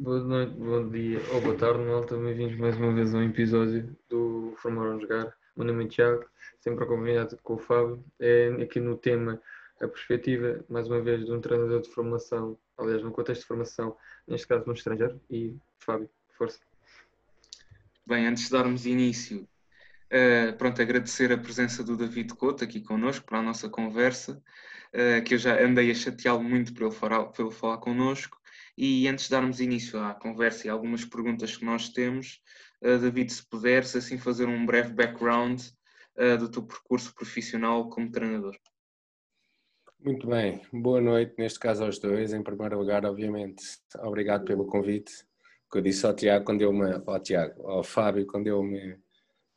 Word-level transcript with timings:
Boa 0.00 0.18
noite, 0.18 0.54
bom 0.54 0.88
dia 0.88 1.20
ou 1.30 1.42
boa 1.42 1.54
tarde, 1.58 1.80
malta. 1.80 2.16
Bem-vindos 2.16 2.56
mais 2.56 2.74
uma 2.74 2.90
vez 2.90 3.14
a 3.14 3.18
um 3.18 3.22
episódio 3.22 3.94
do 4.08 4.54
Formaram 4.56 4.98
Jogar. 4.98 5.36
Meu 5.54 5.66
nome 5.66 5.84
é 5.84 5.88
Tiago, 5.88 6.24
sempre 6.58 6.84
acompanhado 6.84 7.38
com 7.42 7.52
o 7.52 7.58
Fábio. 7.58 8.02
É 8.18 8.48
aqui 8.62 8.80
no 8.80 8.96
tema 8.96 9.38
a 9.78 9.86
perspectiva, 9.86 10.64
mais 10.70 10.88
uma 10.88 11.02
vez, 11.02 11.26
de 11.26 11.30
um 11.30 11.38
treinador 11.38 11.82
de 11.82 11.90
formação, 11.90 12.56
aliás, 12.78 13.02
no 13.02 13.10
contexto 13.10 13.42
de 13.42 13.48
formação, 13.48 13.94
neste 14.26 14.46
caso 14.46 14.64
no 14.66 14.72
estrangeiro. 14.72 15.20
E 15.30 15.54
Fábio, 15.80 16.08
força. 16.30 16.60
Bem, 18.06 18.26
antes 18.26 18.44
de 18.44 18.52
darmos 18.52 18.86
início, 18.86 19.46
uh, 20.06 20.56
pronto, 20.56 20.80
agradecer 20.80 21.30
a 21.30 21.36
presença 21.36 21.84
do 21.84 21.94
David 21.94 22.32
Couto 22.36 22.64
aqui 22.64 22.80
connosco 22.80 23.26
para 23.26 23.40
a 23.40 23.42
nossa 23.42 23.68
conversa, 23.68 24.42
uh, 24.94 25.22
que 25.22 25.34
eu 25.34 25.38
já 25.38 25.62
andei 25.62 25.90
a 25.90 25.94
chateá-lo 25.94 26.42
muito 26.42 26.72
para 26.72 26.86
ele, 26.86 26.94
falar, 26.94 27.24
para 27.24 27.44
ele 27.44 27.54
falar 27.54 27.76
connosco. 27.76 28.39
E 28.82 29.06
antes 29.08 29.26
de 29.26 29.32
darmos 29.32 29.60
início 29.60 30.00
à 30.00 30.14
conversa 30.14 30.66
e 30.66 30.70
algumas 30.70 31.04
perguntas 31.04 31.54
que 31.54 31.66
nós 31.66 31.90
temos, 31.90 32.40
uh, 32.80 32.98
David, 32.98 33.30
se 33.30 33.46
puderes 33.46 33.94
assim 33.94 34.16
fazer 34.16 34.48
um 34.48 34.64
breve 34.64 34.94
background 34.94 35.60
uh, 36.16 36.38
do 36.38 36.50
teu 36.50 36.62
percurso 36.62 37.14
profissional 37.14 37.90
como 37.90 38.10
treinador. 38.10 38.56
Muito 40.02 40.26
bem, 40.26 40.62
boa 40.72 40.98
noite, 40.98 41.34
neste 41.36 41.58
caso 41.58 41.84
aos 41.84 41.98
dois. 41.98 42.32
Em 42.32 42.42
primeiro 42.42 42.78
lugar, 42.78 43.04
obviamente, 43.04 43.62
obrigado 43.98 44.46
pelo 44.46 44.64
convite. 44.64 45.12
Que 45.70 45.76
eu 45.76 45.82
disse 45.82 46.06
ao 46.06 46.16
Tiago 46.16 46.46
quando 46.46 46.62
eu 46.62 46.72
me, 46.72 47.02
ao 47.06 47.20
Tiago, 47.20 47.68
ao 47.68 47.84
Fábio, 47.84 48.26
quando 48.26 48.46
eu 48.46 48.62
me, 48.62 48.98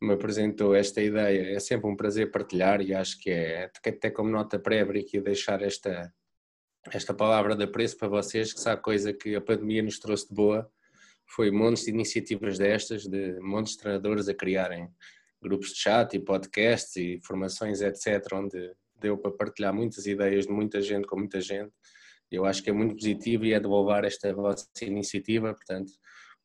me 0.01 0.15
apresentou 0.15 0.75
esta 0.75 1.01
ideia, 1.01 1.55
é 1.55 1.59
sempre 1.61 1.89
um 1.89 1.95
prazer 1.95 2.29
partilhar 2.29 2.81
e 2.81 2.93
acho 2.93 3.17
que 3.21 3.29
é, 3.29 3.71
até 3.87 4.11
como 4.11 4.29
nota 4.29 4.59
prévia 4.59 4.99
aqui 4.99 5.21
deixar 5.21 5.61
esta, 5.61 6.13
esta 6.91 7.13
palavra 7.13 7.55
de 7.55 7.63
apreço 7.63 7.97
para 7.97 8.07
vocês, 8.07 8.53
que 8.53 8.59
sabe 8.59 8.81
coisa 8.81 9.13
que 9.13 9.35
a 9.35 9.41
pandemia 9.41 9.83
nos 9.83 9.99
trouxe 9.99 10.27
de 10.27 10.33
boa, 10.33 10.69
foi 11.27 11.49
montes 11.51 11.85
de 11.85 11.91
iniciativas 11.91 12.57
destas, 12.57 13.07
de 13.07 13.39
montes 13.39 13.73
de 13.73 13.79
treinadores 13.79 14.27
a 14.27 14.33
criarem 14.33 14.89
grupos 15.41 15.69
de 15.69 15.79
chat 15.79 16.13
e 16.13 16.19
podcasts 16.19 16.95
e 16.95 17.19
formações, 17.23 17.81
etc., 17.81 18.25
onde 18.33 18.73
deu 18.99 19.17
para 19.17 19.31
partilhar 19.31 19.73
muitas 19.73 20.05
ideias 20.05 20.45
de 20.45 20.51
muita 20.51 20.81
gente 20.81 21.07
com 21.07 21.17
muita 21.17 21.41
gente. 21.41 21.71
Eu 22.31 22.45
acho 22.45 22.63
que 22.63 22.69
é 22.69 22.73
muito 22.73 22.95
positivo 22.95 23.45
e 23.45 23.53
é 23.53 23.59
de 23.59 23.67
louvar 23.67 24.05
esta 24.05 24.33
vossa 24.33 24.67
iniciativa, 24.81 25.53
portanto, 25.53 25.91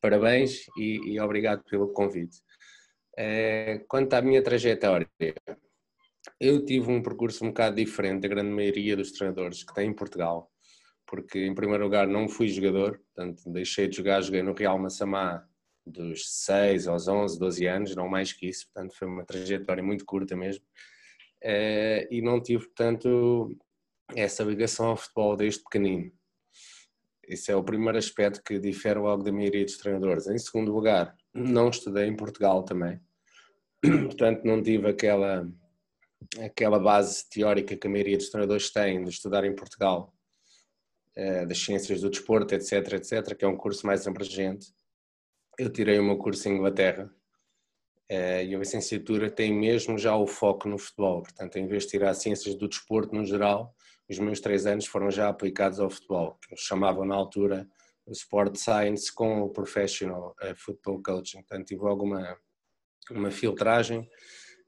parabéns 0.01 0.65
e, 0.77 1.13
e 1.13 1.19
obrigado 1.19 1.63
pelo 1.63 1.91
convite. 1.93 2.37
É, 3.17 3.83
quanto 3.87 4.13
à 4.13 4.21
minha 4.21 4.41
trajetória, 4.41 5.07
eu 6.39 6.65
tive 6.65 6.91
um 6.91 7.01
percurso 7.01 7.43
um 7.43 7.49
bocado 7.49 7.75
diferente 7.75 8.21
da 8.21 8.27
grande 8.27 8.51
maioria 8.51 8.95
dos 8.95 9.11
treinadores 9.11 9.63
que 9.63 9.73
tem 9.73 9.89
em 9.89 9.93
Portugal, 9.93 10.51
porque 11.05 11.45
em 11.45 11.55
primeiro 11.55 11.83
lugar 11.83 12.07
não 12.07 12.27
fui 12.27 12.47
jogador, 12.47 12.99
portanto 12.99 13.49
deixei 13.51 13.87
de 13.87 13.97
jogar, 13.97 14.21
joguei 14.21 14.43
no 14.43 14.53
Real 14.53 14.77
Massamá 14.77 15.43
dos 15.85 16.29
6 16.45 16.87
aos 16.87 17.07
11, 17.07 17.39
12 17.39 17.65
anos, 17.65 17.95
não 17.95 18.07
mais 18.07 18.31
que 18.31 18.47
isso, 18.47 18.67
portanto 18.71 18.95
foi 18.95 19.07
uma 19.07 19.25
trajetória 19.25 19.83
muito 19.83 20.05
curta 20.05 20.35
mesmo, 20.35 20.63
eh, 21.41 22.07
e 22.11 22.21
não 22.21 22.41
tive, 22.41 22.65
portanto, 22.65 23.57
essa 24.15 24.43
ligação 24.43 24.87
ao 24.87 24.97
futebol 24.97 25.35
desde 25.35 25.63
pequenino. 25.63 26.11
Esse 27.23 27.51
é 27.51 27.55
o 27.55 27.63
primeiro 27.63 27.97
aspecto 27.97 28.41
que 28.43 28.59
difere 28.59 28.99
logo 28.99 29.23
da 29.23 29.31
maioria 29.31 29.63
dos 29.63 29.77
treinadores. 29.77 30.27
Em 30.27 30.37
segundo 30.37 30.73
lugar, 30.73 31.15
não 31.33 31.69
estudei 31.69 32.07
em 32.07 32.15
Portugal 32.15 32.63
também, 32.63 32.99
portanto 33.81 34.43
não 34.43 34.61
tive 34.61 34.89
aquela 34.89 35.47
aquela 36.39 36.79
base 36.79 37.27
teórica 37.29 37.75
que 37.75 37.87
a 37.87 37.89
maioria 37.89 38.17
dos 38.17 38.29
treinadores 38.29 38.71
têm 38.71 39.03
de 39.03 39.09
estudar 39.09 39.43
em 39.43 39.55
Portugal, 39.55 40.13
eh, 41.15 41.45
das 41.45 41.57
ciências 41.59 42.01
do 42.01 42.09
desporto, 42.09 42.53
etc, 42.53 42.93
etc, 42.93 43.35
que 43.35 43.45
é 43.45 43.47
um 43.47 43.57
curso 43.57 43.85
mais 43.85 44.07
abrangente. 44.07 44.67
Eu 45.57 45.71
tirei 45.71 45.99
o 45.99 46.03
meu 46.03 46.17
curso 46.17 46.47
em 46.47 46.53
Inglaterra 46.53 47.09
eh, 48.07 48.45
e 48.45 48.55
a 48.55 48.59
licenciatura 48.59 49.29
tem 49.29 49.53
mesmo 49.53 49.97
já 49.97 50.15
o 50.15 50.27
foco 50.27 50.67
no 50.67 50.77
futebol, 50.77 51.23
portanto, 51.23 51.57
em 51.57 51.67
vez 51.67 51.83
de 51.83 51.89
tirar 51.89 52.13
ciências 52.13 52.55
do 52.55 52.67
desporto 52.67 53.13
no 53.15 53.25
geral, 53.25 53.75
os 54.09 54.17
meus 54.19 54.39
três 54.39 54.65
anos 54.65 54.85
foram 54.85 55.11
já 55.11 55.29
aplicados 55.29 55.79
ao 55.79 55.89
futebol, 55.89 56.37
que 56.41 56.53
eles 56.53 56.63
chamavam 56.63 57.05
na 57.05 57.15
altura 57.15 57.67
Sport 58.07 58.55
Science 58.55 59.13
com 59.13 59.41
o 59.41 59.49
Professional 59.49 60.35
eh, 60.41 60.55
Football 60.55 61.01
Coaching, 61.03 61.39
portanto, 61.39 61.67
tive 61.67 61.85
alguma 61.85 62.37
uma 63.11 63.31
filtragem 63.31 64.07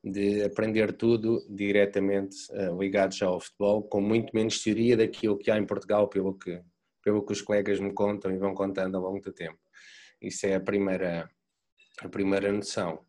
de 0.03 0.43
aprender 0.43 0.93
tudo 0.93 1.45
diretamente 1.47 2.35
uh, 2.51 2.79
ligado 2.79 3.13
já 3.13 3.27
ao 3.27 3.39
futebol, 3.39 3.83
com 3.83 4.01
muito 4.01 4.31
menos 4.33 4.61
teoria 4.63 4.97
daquilo 4.97 5.37
que 5.37 5.51
há 5.51 5.57
em 5.57 5.65
Portugal, 5.65 6.07
pelo 6.07 6.33
que, 6.33 6.59
pelo 7.03 7.23
que 7.23 7.33
os 7.33 7.41
colegas 7.41 7.79
me 7.79 7.93
contam 7.93 8.31
e 8.31 8.37
vão 8.37 8.53
contando 8.55 8.97
ao 8.97 9.03
longo 9.03 9.21
do 9.21 9.31
tempo. 9.31 9.59
Isso 10.19 10.45
é 10.47 10.55
a 10.55 10.59
primeira, 10.59 11.29
a 11.99 12.09
primeira 12.09 12.51
noção. 12.51 13.05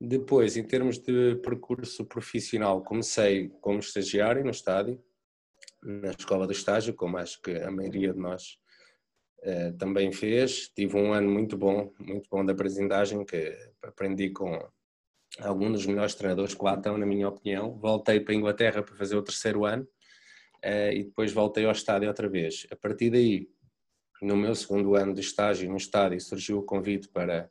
Depois, 0.00 0.56
em 0.56 0.64
termos 0.64 0.98
de 0.98 1.36
percurso 1.36 2.04
profissional, 2.04 2.82
comecei 2.82 3.50
como 3.60 3.78
estagiário 3.78 4.42
no 4.42 4.50
estádio, 4.50 5.00
na 5.82 6.10
escola 6.10 6.46
do 6.46 6.52
estágio, 6.52 6.94
como 6.94 7.18
acho 7.18 7.40
que 7.42 7.52
a 7.52 7.70
maioria 7.70 8.12
de 8.12 8.18
nós 8.18 8.58
uh, 9.44 9.76
também 9.76 10.10
fez. 10.12 10.70
Tive 10.74 10.96
um 10.96 11.12
ano 11.12 11.30
muito 11.30 11.58
bom, 11.58 11.92
muito 12.00 12.26
bom 12.30 12.44
da 12.44 12.52
aprendizagem, 12.52 13.24
que 13.24 13.54
aprendi 13.82 14.30
com 14.30 14.58
alguns 15.40 15.72
dos 15.72 15.86
melhores 15.86 16.14
treinadores 16.14 16.54
que 16.54 16.64
lá 16.64 16.74
estão, 16.74 16.98
na 16.98 17.06
minha 17.06 17.28
opinião. 17.28 17.78
Voltei 17.78 18.20
para 18.20 18.34
a 18.34 18.36
Inglaterra 18.36 18.82
para 18.82 18.94
fazer 18.96 19.16
o 19.16 19.22
terceiro 19.22 19.64
ano 19.64 19.84
uh, 19.84 20.92
e 20.92 21.04
depois 21.04 21.32
voltei 21.32 21.64
ao 21.64 21.72
estádio 21.72 22.08
outra 22.08 22.28
vez. 22.28 22.66
A 22.70 22.76
partir 22.76 23.10
daí, 23.10 23.48
no 24.20 24.36
meu 24.36 24.54
segundo 24.54 24.94
ano 24.94 25.14
de 25.14 25.20
estágio 25.20 25.70
no 25.70 25.76
estádio, 25.76 26.20
surgiu 26.20 26.58
o 26.58 26.62
convite 26.62 27.08
para, 27.08 27.50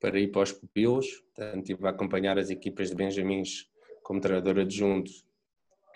para 0.00 0.18
ir 0.18 0.28
para 0.28 0.42
os 0.42 0.52
pupilos. 0.52 1.06
Portanto, 1.34 1.58
estive 1.58 1.86
a 1.86 1.90
acompanhar 1.90 2.38
as 2.38 2.50
equipas 2.50 2.90
de 2.90 2.94
Benjamins 2.94 3.68
como 4.02 4.20
treinador 4.20 4.58
adjunto 4.58 5.10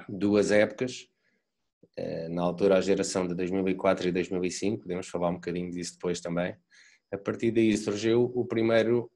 duas 0.08 0.50
épocas. 0.50 1.08
Uh, 1.98 2.28
na 2.30 2.42
altura, 2.42 2.76
a 2.76 2.80
geração 2.80 3.26
de 3.26 3.34
2004 3.34 4.08
e 4.08 4.12
2005, 4.12 4.82
podemos 4.82 5.06
falar 5.06 5.30
um 5.30 5.34
bocadinho 5.34 5.70
disso 5.70 5.92
depois 5.92 6.20
também. 6.20 6.56
A 7.12 7.18
partir 7.18 7.50
daí 7.50 7.76
surgiu 7.76 8.30
o 8.34 8.44
primeiro 8.44 9.10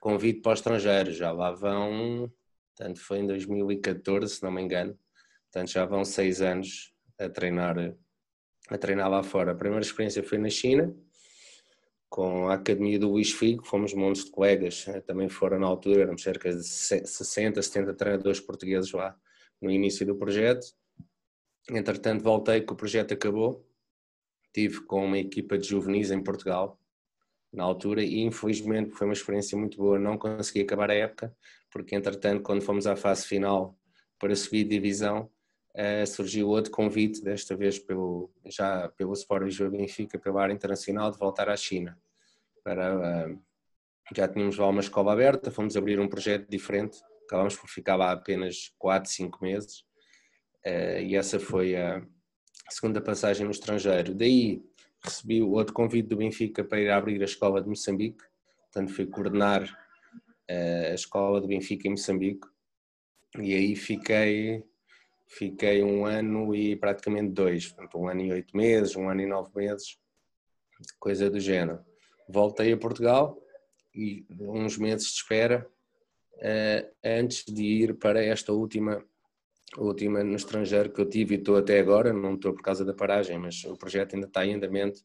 convite 0.00 0.40
para 0.40 0.50
o 0.50 0.54
estrangeiro, 0.54 1.12
já 1.12 1.32
lá 1.32 1.52
vão, 1.52 2.32
tanto 2.74 3.00
foi 3.00 3.18
em 3.18 3.26
2014, 3.26 4.36
se 4.36 4.42
não 4.42 4.50
me 4.50 4.62
engano, 4.62 4.98
portanto 5.44 5.70
já 5.70 5.84
vão 5.84 6.04
seis 6.04 6.40
anos 6.40 6.94
a 7.18 7.28
treinar, 7.28 7.76
a 8.68 8.78
treinar 8.78 9.10
lá 9.10 9.22
fora. 9.22 9.52
A 9.52 9.54
primeira 9.54 9.84
experiência 9.84 10.22
foi 10.22 10.38
na 10.38 10.50
China, 10.50 10.94
com 12.08 12.48
a 12.48 12.54
Academia 12.54 12.98
do 12.98 13.10
Luís 13.10 13.32
Figo, 13.32 13.66
fomos 13.66 13.92
montes 13.92 14.24
de 14.24 14.30
colegas, 14.30 14.86
eh, 14.88 15.00
também 15.00 15.28
foram 15.28 15.58
na 15.58 15.66
altura, 15.66 16.02
éramos 16.02 16.22
cerca 16.22 16.50
de 16.50 16.62
60, 16.62 17.60
70 17.60 17.94
treinadores 17.94 18.40
portugueses 18.40 18.92
lá 18.92 19.16
no 19.60 19.70
início 19.70 20.06
do 20.06 20.16
projeto. 20.16 20.66
Entretanto 21.70 22.22
voltei 22.22 22.60
que 22.60 22.72
o 22.72 22.76
projeto 22.76 23.12
acabou, 23.12 23.68
tive 24.52 24.80
com 24.82 25.04
uma 25.04 25.18
equipa 25.18 25.58
de 25.58 25.68
juvenis 25.68 26.10
em 26.10 26.22
Portugal, 26.22 26.80
na 27.52 27.64
altura 27.64 28.02
e 28.02 28.20
infelizmente 28.20 28.90
foi 28.90 29.06
uma 29.06 29.12
experiência 29.12 29.56
muito 29.56 29.76
boa, 29.78 29.98
não 29.98 30.18
consegui 30.18 30.60
acabar 30.60 30.90
a 30.90 30.94
época, 30.94 31.34
porque 31.70 31.94
entretanto 31.94 32.42
quando 32.42 32.62
fomos 32.62 32.86
à 32.86 32.96
fase 32.96 33.26
final 33.26 33.78
para 34.18 34.34
subir 34.34 34.64
de 34.64 34.70
divisão, 34.70 35.30
uh, 35.74 36.06
surgiu 36.06 36.48
outro 36.48 36.70
convite, 36.70 37.22
desta 37.22 37.54
vez 37.56 37.78
pelo, 37.78 38.30
já 38.46 38.88
pelo 38.96 39.12
Sport 39.12 39.44
Lisboa 39.44 39.70
Benfica, 39.70 40.18
pela 40.18 40.42
área 40.42 40.54
internacional, 40.54 41.10
de 41.10 41.18
voltar 41.18 41.48
à 41.48 41.56
China. 41.56 41.98
Para, 42.64 43.28
uh, 43.28 43.42
já 44.14 44.26
tínhamos 44.26 44.56
lá 44.56 44.68
uma 44.68 44.80
escola 44.80 45.12
aberta, 45.12 45.50
fomos 45.50 45.76
abrir 45.76 46.00
um 46.00 46.08
projeto 46.08 46.48
diferente, 46.48 46.98
acabámos 47.24 47.56
por 47.56 47.68
ficar 47.68 47.96
lá 47.96 48.12
apenas 48.12 48.72
4, 48.78 49.10
5 49.10 49.42
meses, 49.42 49.80
uh, 50.66 51.00
e 51.02 51.14
essa 51.14 51.38
foi 51.38 51.76
a 51.76 52.02
segunda 52.70 53.00
passagem 53.00 53.44
no 53.44 53.52
estrangeiro. 53.52 54.14
Daí 54.14 54.62
recebi 55.06 55.42
outro 55.42 55.72
convite 55.72 56.08
do 56.08 56.16
Benfica 56.16 56.64
para 56.64 56.80
ir 56.80 56.90
abrir 56.90 57.20
a 57.22 57.24
escola 57.24 57.62
de 57.62 57.68
Moçambique, 57.68 58.24
portanto 58.64 58.92
fui 58.92 59.06
coordenar 59.06 59.62
eh, 60.48 60.90
a 60.90 60.94
escola 60.94 61.40
do 61.40 61.48
Benfica 61.48 61.88
em 61.88 61.92
Moçambique. 61.92 62.46
E 63.38 63.54
aí 63.54 63.76
fiquei 63.76 64.64
fiquei 65.28 65.82
um 65.82 66.06
ano 66.06 66.54
e 66.54 66.76
praticamente 66.76 67.32
dois, 67.32 67.68
portanto 67.68 67.98
um 67.98 68.08
ano 68.08 68.20
e 68.22 68.32
oito 68.32 68.56
meses, 68.56 68.94
um 68.94 69.08
ano 69.08 69.20
e 69.22 69.26
nove 69.26 69.50
meses, 69.54 69.98
coisa 70.98 71.28
do 71.28 71.40
género. 71.40 71.84
Voltei 72.28 72.72
a 72.72 72.76
Portugal 72.76 73.40
e 73.94 74.24
uns 74.30 74.78
meses 74.78 75.08
de 75.08 75.14
espera 75.14 75.68
uh, 76.34 76.90
antes 77.04 77.44
de 77.44 77.62
ir 77.62 77.94
para 77.96 78.22
esta 78.22 78.52
última 78.52 79.04
a 79.74 79.80
última 79.80 80.22
no 80.22 80.36
estrangeiro 80.36 80.92
que 80.92 81.00
eu 81.00 81.08
tive 81.08 81.34
e 81.34 81.38
estou 81.38 81.56
até 81.56 81.78
agora, 81.80 82.12
não 82.12 82.34
estou 82.34 82.52
por 82.52 82.62
causa 82.62 82.84
da 82.84 82.94
paragem, 82.94 83.38
mas 83.38 83.64
o 83.64 83.76
projeto 83.76 84.14
ainda 84.14 84.26
está 84.26 84.46
em 84.46 84.54
andamento, 84.54 85.00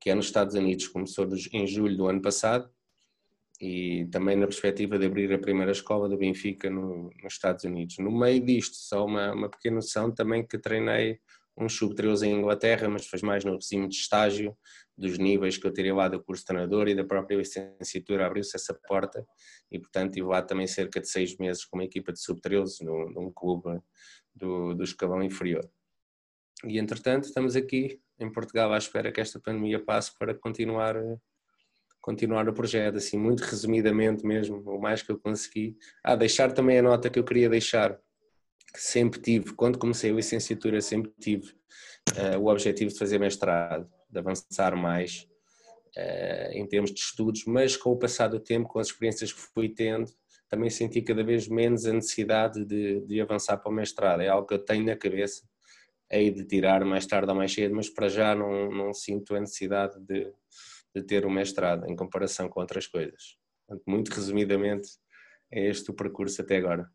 que 0.00 0.10
é 0.10 0.14
nos 0.14 0.26
Estados 0.26 0.54
Unidos, 0.54 0.88
começou 0.88 1.26
em 1.52 1.66
julho 1.66 1.96
do 1.96 2.06
ano 2.06 2.20
passado 2.20 2.68
e 3.60 4.06
também 4.10 4.36
na 4.36 4.46
perspectiva 4.46 4.98
de 4.98 5.06
abrir 5.06 5.32
a 5.32 5.38
primeira 5.38 5.72
escola 5.72 6.08
do 6.08 6.18
Benfica 6.18 6.68
no, 6.68 7.10
nos 7.22 7.32
Estados 7.32 7.64
Unidos. 7.64 7.96
No 7.98 8.10
meio 8.10 8.44
disto, 8.44 8.76
só 8.76 9.06
uma, 9.06 9.32
uma 9.32 9.48
pequena 9.48 9.76
noção 9.76 10.12
também 10.12 10.46
que 10.46 10.58
treinei 10.58 11.18
um 11.56 11.68
sub-13 11.68 12.26
em 12.26 12.38
Inglaterra, 12.38 12.88
mas 12.88 13.06
foi 13.06 13.20
mais 13.22 13.44
no 13.44 13.54
regime 13.54 13.88
de 13.88 13.94
estágio, 13.94 14.56
dos 14.96 15.18
níveis 15.18 15.58
que 15.58 15.66
eu 15.66 15.72
tirei 15.72 15.92
lá 15.92 16.08
do 16.08 16.22
curso 16.22 16.42
de 16.42 16.46
treinador 16.46 16.88
e 16.88 16.94
da 16.94 17.04
própria 17.04 17.36
licenciatura 17.36 18.26
abriu-se 18.26 18.56
essa 18.56 18.72
porta 18.86 19.26
e 19.70 19.78
portanto 19.78 20.12
tive 20.12 20.26
lá 20.26 20.40
também 20.40 20.66
cerca 20.66 21.00
de 21.00 21.08
seis 21.08 21.36
meses 21.36 21.64
com 21.64 21.76
uma 21.76 21.84
equipa 21.84 22.12
de 22.12 22.20
sub-13 22.20 22.82
num, 22.82 23.10
num 23.10 23.32
clube 23.32 23.80
do, 24.34 24.74
do 24.74 24.84
escalão 24.84 25.22
inferior. 25.22 25.68
E 26.64 26.78
entretanto 26.78 27.24
estamos 27.24 27.56
aqui 27.56 28.00
em 28.18 28.30
Portugal 28.30 28.72
à 28.72 28.78
espera 28.78 29.10
que 29.10 29.20
esta 29.20 29.40
pandemia 29.40 29.84
passe 29.84 30.16
para 30.16 30.34
continuar 30.34 30.96
continuar 32.00 32.46
o 32.46 32.52
projeto, 32.52 32.98
assim, 32.98 33.16
muito 33.16 33.40
resumidamente 33.40 34.26
mesmo, 34.26 34.58
o 34.66 34.78
mais 34.78 35.00
que 35.00 35.10
eu 35.10 35.18
consegui. 35.18 35.74
Ah, 36.04 36.14
deixar 36.14 36.52
também 36.52 36.78
a 36.78 36.82
nota 36.82 37.08
que 37.08 37.18
eu 37.18 37.24
queria 37.24 37.48
deixar, 37.48 37.98
que 38.74 38.78
sempre 38.78 39.18
tive, 39.18 39.54
quando 39.54 39.78
comecei 39.78 40.10
a 40.10 40.14
licenciatura, 40.14 40.82
sempre 40.82 41.10
tive 41.18 41.54
uh, 42.12 42.38
o 42.38 42.48
objetivo 42.48 42.92
de 42.92 42.98
fazer 42.98 43.18
mestrado, 43.18 43.90
de 44.14 44.20
avançar 44.20 44.74
mais 44.76 45.28
uh, 45.96 46.52
em 46.52 46.66
termos 46.66 46.92
de 46.92 47.00
estudos, 47.00 47.44
mas 47.44 47.76
com 47.76 47.90
o 47.90 47.98
passar 47.98 48.28
do 48.28 48.40
tempo, 48.40 48.68
com 48.68 48.78
as 48.78 48.86
experiências 48.86 49.32
que 49.32 49.40
fui 49.40 49.68
tendo, 49.68 50.10
também 50.48 50.70
senti 50.70 51.02
cada 51.02 51.24
vez 51.24 51.48
menos 51.48 51.84
a 51.84 51.92
necessidade 51.92 52.64
de, 52.64 53.00
de 53.00 53.20
avançar 53.20 53.56
para 53.58 53.70
o 53.70 53.74
mestrado. 53.74 54.22
É 54.22 54.28
algo 54.28 54.46
que 54.46 54.54
eu 54.54 54.64
tenho 54.64 54.84
na 54.86 54.96
cabeça, 54.96 55.42
hei 56.10 56.30
de 56.30 56.44
tirar 56.44 56.84
mais 56.84 57.06
tarde 57.06 57.30
ou 57.30 57.36
mais 57.36 57.52
cedo, 57.52 57.74
mas 57.74 57.88
para 57.88 58.08
já 58.08 58.34
não, 58.34 58.70
não 58.70 58.94
sinto 58.94 59.34
a 59.34 59.40
necessidade 59.40 59.98
de, 60.00 60.32
de 60.94 61.02
ter 61.02 61.26
o 61.26 61.30
mestrado 61.30 61.86
em 61.86 61.96
comparação 61.96 62.48
com 62.48 62.60
outras 62.60 62.86
coisas. 62.86 63.36
muito 63.86 64.10
resumidamente, 64.10 64.88
é 65.50 65.68
este 65.68 65.90
o 65.90 65.94
percurso 65.94 66.40
até 66.40 66.56
agora. 66.56 66.88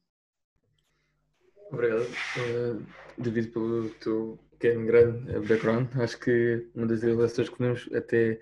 Obrigado. 1.72 2.08
Uh, 2.38 3.52
pelo 3.52 3.90
teu 3.96 4.40
pequeno 4.60 4.86
grande 4.86 5.40
background, 5.48 5.88
acho 5.96 6.20
que 6.20 6.68
uma 6.76 6.86
das 6.86 7.02
relações 7.02 7.48
que 7.48 7.56
podemos 7.56 7.90
até 7.94 8.40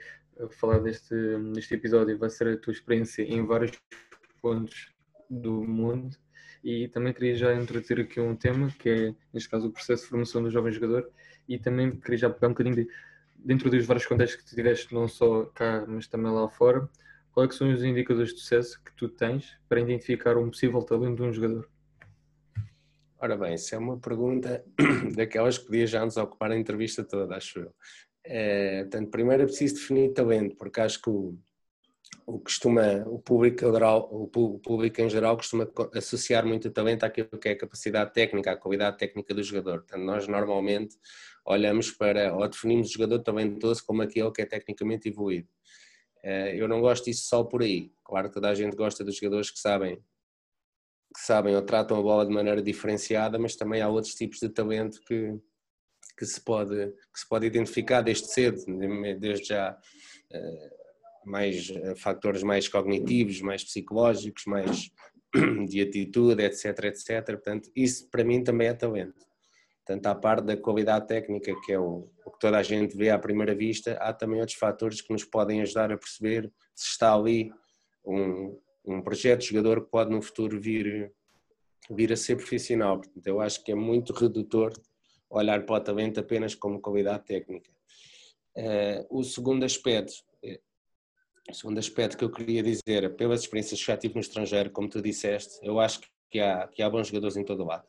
falar 0.49 0.79
deste, 0.79 1.13
neste 1.13 1.75
episódio 1.75 2.17
vai 2.17 2.29
ser 2.29 2.47
a 2.47 2.57
tua 2.57 2.73
experiência 2.73 3.21
em 3.21 3.45
vários 3.45 3.71
pontos 4.41 4.91
do 5.29 5.63
mundo. 5.63 6.17
E 6.63 6.87
também 6.87 7.13
queria 7.13 7.35
já 7.35 7.53
introduzir 7.53 7.99
aqui 7.99 8.19
um 8.19 8.35
tema 8.35 8.69
que 8.79 8.89
é, 8.89 9.15
neste 9.31 9.47
caso, 9.47 9.67
o 9.67 9.71
processo 9.71 10.03
de 10.03 10.09
formação 10.09 10.41
do 10.41 10.49
jovem 10.49 10.73
jogador. 10.73 11.09
E 11.47 11.57
também 11.59 11.91
queria 11.91 12.17
já 12.17 12.29
pegar 12.29 12.47
um 12.47 12.51
bocadinho 12.51 12.75
de, 12.75 12.87
dentro 13.37 13.69
dos 13.69 13.85
vários 13.85 14.05
contextos 14.05 14.41
que 14.41 14.55
tiveste, 14.55 14.93
não 14.93 15.07
só 15.07 15.45
cá, 15.45 15.85
mas 15.87 16.07
também 16.07 16.31
lá 16.31 16.49
fora, 16.49 16.89
quais 17.31 17.51
é 17.51 17.53
são 17.53 17.71
os 17.71 17.83
indicadores 17.83 18.33
de 18.33 18.39
sucesso 18.39 18.83
que 18.83 18.91
tu 18.95 19.07
tens 19.07 19.55
para 19.69 19.79
identificar 19.79 20.35
um 20.35 20.49
possível 20.49 20.81
talento 20.81 21.17
de 21.17 21.23
um 21.23 21.31
jogador? 21.31 21.69
Ora 23.19 23.35
bem, 23.35 23.55
isso 23.55 23.73
é 23.73 23.77
uma 23.79 23.97
pergunta 23.97 24.63
daquelas 25.15 25.57
que 25.57 25.65
podia 25.65 25.87
já 25.87 26.05
nos 26.05 26.17
ocupar 26.17 26.51
a 26.51 26.57
entrevista 26.57 27.03
toda, 27.03 27.35
acho 27.35 27.59
eu. 27.59 27.73
É, 28.23 28.81
portanto, 28.83 29.09
primeiro 29.09 29.43
é 29.43 29.45
preciso 29.45 29.75
definir 29.75 30.13
talento, 30.13 30.55
porque 30.55 30.79
acho 30.79 31.01
que 31.01 31.09
o, 31.09 31.35
o, 32.27 32.39
costuma, 32.39 33.03
o, 33.07 33.17
público 33.17 33.65
o 34.11 34.59
público 34.59 35.01
em 35.01 35.09
geral 35.09 35.35
costuma 35.35 35.67
associar 35.95 36.45
muito 36.45 36.67
o 36.67 36.71
talento 36.71 37.05
àquilo 37.05 37.39
que 37.39 37.49
é 37.49 37.53
a 37.53 37.57
capacidade 37.57 38.13
técnica, 38.13 38.51
à 38.51 38.55
qualidade 38.55 38.97
técnica 38.97 39.33
do 39.33 39.41
jogador. 39.41 39.79
Portanto, 39.79 40.03
nós 40.03 40.27
normalmente 40.27 40.95
olhamos 41.43 41.89
para, 41.89 42.35
ou 42.35 42.47
definimos 42.47 42.89
o 42.89 42.93
jogador 42.93 43.23
talentoso 43.23 43.83
como 43.83 44.03
aquele 44.03 44.29
que 44.31 44.43
é 44.43 44.45
tecnicamente 44.45 45.09
evoluído. 45.09 45.47
É, 46.21 46.55
eu 46.55 46.67
não 46.67 46.81
gosto 46.81 47.05
disso 47.05 47.27
só 47.27 47.43
por 47.43 47.63
aí. 47.63 47.91
Claro 48.03 48.27
que 48.27 48.35
toda 48.35 48.49
a 48.49 48.53
gente 48.53 48.75
gosta 48.75 49.03
dos 49.03 49.15
jogadores 49.15 49.49
que 49.49 49.59
sabem 49.59 49.99
que 51.13 51.21
sabem 51.21 51.55
ou 51.55 51.61
tratam 51.61 51.97
a 51.97 52.01
bola 52.01 52.25
de 52.25 52.33
maneira 52.33 52.61
diferenciada, 52.61 53.39
mas 53.39 53.55
também 53.55 53.81
há 53.81 53.89
outros 53.89 54.13
tipos 54.13 54.39
de 54.39 54.49
talento 54.49 54.99
que, 55.01 55.37
que, 56.17 56.25
se, 56.25 56.39
pode, 56.41 56.87
que 57.13 57.19
se 57.19 57.27
pode 57.27 57.45
identificar 57.45 58.01
desde 58.01 58.27
cedo, 58.27 58.63
desde 59.19 59.45
já 59.45 59.77
eh, 60.31 60.69
mais 61.25 61.69
eh, 61.69 61.95
fatores 61.95 62.43
mais 62.43 62.67
cognitivos, 62.67 63.41
mais 63.41 63.63
psicológicos, 63.63 64.45
mais 64.45 64.89
de 65.67 65.81
atitude, 65.81 66.43
etc, 66.43 66.85
etc. 66.85 67.25
Portanto, 67.25 67.69
isso 67.75 68.09
para 68.09 68.23
mim 68.23 68.43
também 68.43 68.67
é 68.67 68.73
talento. 68.73 69.25
Portanto, 69.85 70.07
à 70.07 70.15
parte 70.15 70.45
da 70.45 70.57
qualidade 70.57 71.07
técnica, 71.07 71.55
que 71.65 71.71
é 71.71 71.79
o, 71.79 72.09
o, 72.25 72.31
que 72.31 72.39
toda 72.39 72.57
a 72.57 72.63
gente 72.63 72.97
vê 72.97 73.09
à 73.09 73.17
primeira 73.17 73.55
vista, 73.55 73.93
há 73.93 74.11
também 74.11 74.39
outros 74.39 74.57
fatores 74.57 75.01
que 75.01 75.13
nos 75.13 75.23
podem 75.23 75.61
ajudar 75.61 75.91
a 75.93 75.97
perceber 75.97 76.51
se 76.75 76.89
está 76.89 77.13
ali 77.13 77.49
um, 78.05 78.59
um 78.87 79.01
projeto 79.01 79.41
de 79.41 79.47
jogador 79.47 79.83
que 79.83 79.91
pode 79.91 80.09
no 80.09 80.21
futuro 80.21 80.59
vir, 80.59 81.11
vir 81.89 82.13
a 82.13 82.15
ser 82.15 82.37
profissional. 82.37 82.97
Portanto, 82.97 83.27
eu 83.27 83.41
acho 83.41 83.63
que 83.63 83.71
é 83.71 83.75
muito 83.75 84.13
redutor 84.13 84.73
olhar 85.29 85.65
para 85.65 85.75
o 85.75 85.81
talento 85.81 86.19
apenas 86.19 86.55
como 86.55 86.79
qualidade 86.79 87.25
técnica. 87.25 87.69
Uh, 88.55 89.19
o 89.19 89.23
segundo 89.23 89.63
aspecto, 89.65 90.13
o 91.49 91.53
segundo 91.53 91.77
aspecto 91.77 92.17
que 92.17 92.23
eu 92.23 92.31
queria 92.31 92.63
dizer, 92.63 93.15
pelas 93.15 93.41
experiências 93.41 93.79
que 93.79 93.87
já 93.87 93.97
tive 93.97 94.15
no 94.15 94.21
estrangeiro, 94.21 94.69
como 94.71 94.89
tu 94.89 95.01
disseste, 95.01 95.59
eu 95.61 95.79
acho 95.79 96.01
que 96.29 96.39
há, 96.39 96.67
que 96.67 96.81
há 96.81 96.89
bons 96.89 97.07
jogadores 97.07 97.37
em 97.37 97.43
todo 97.43 97.63
o 97.63 97.65
lado, 97.65 97.87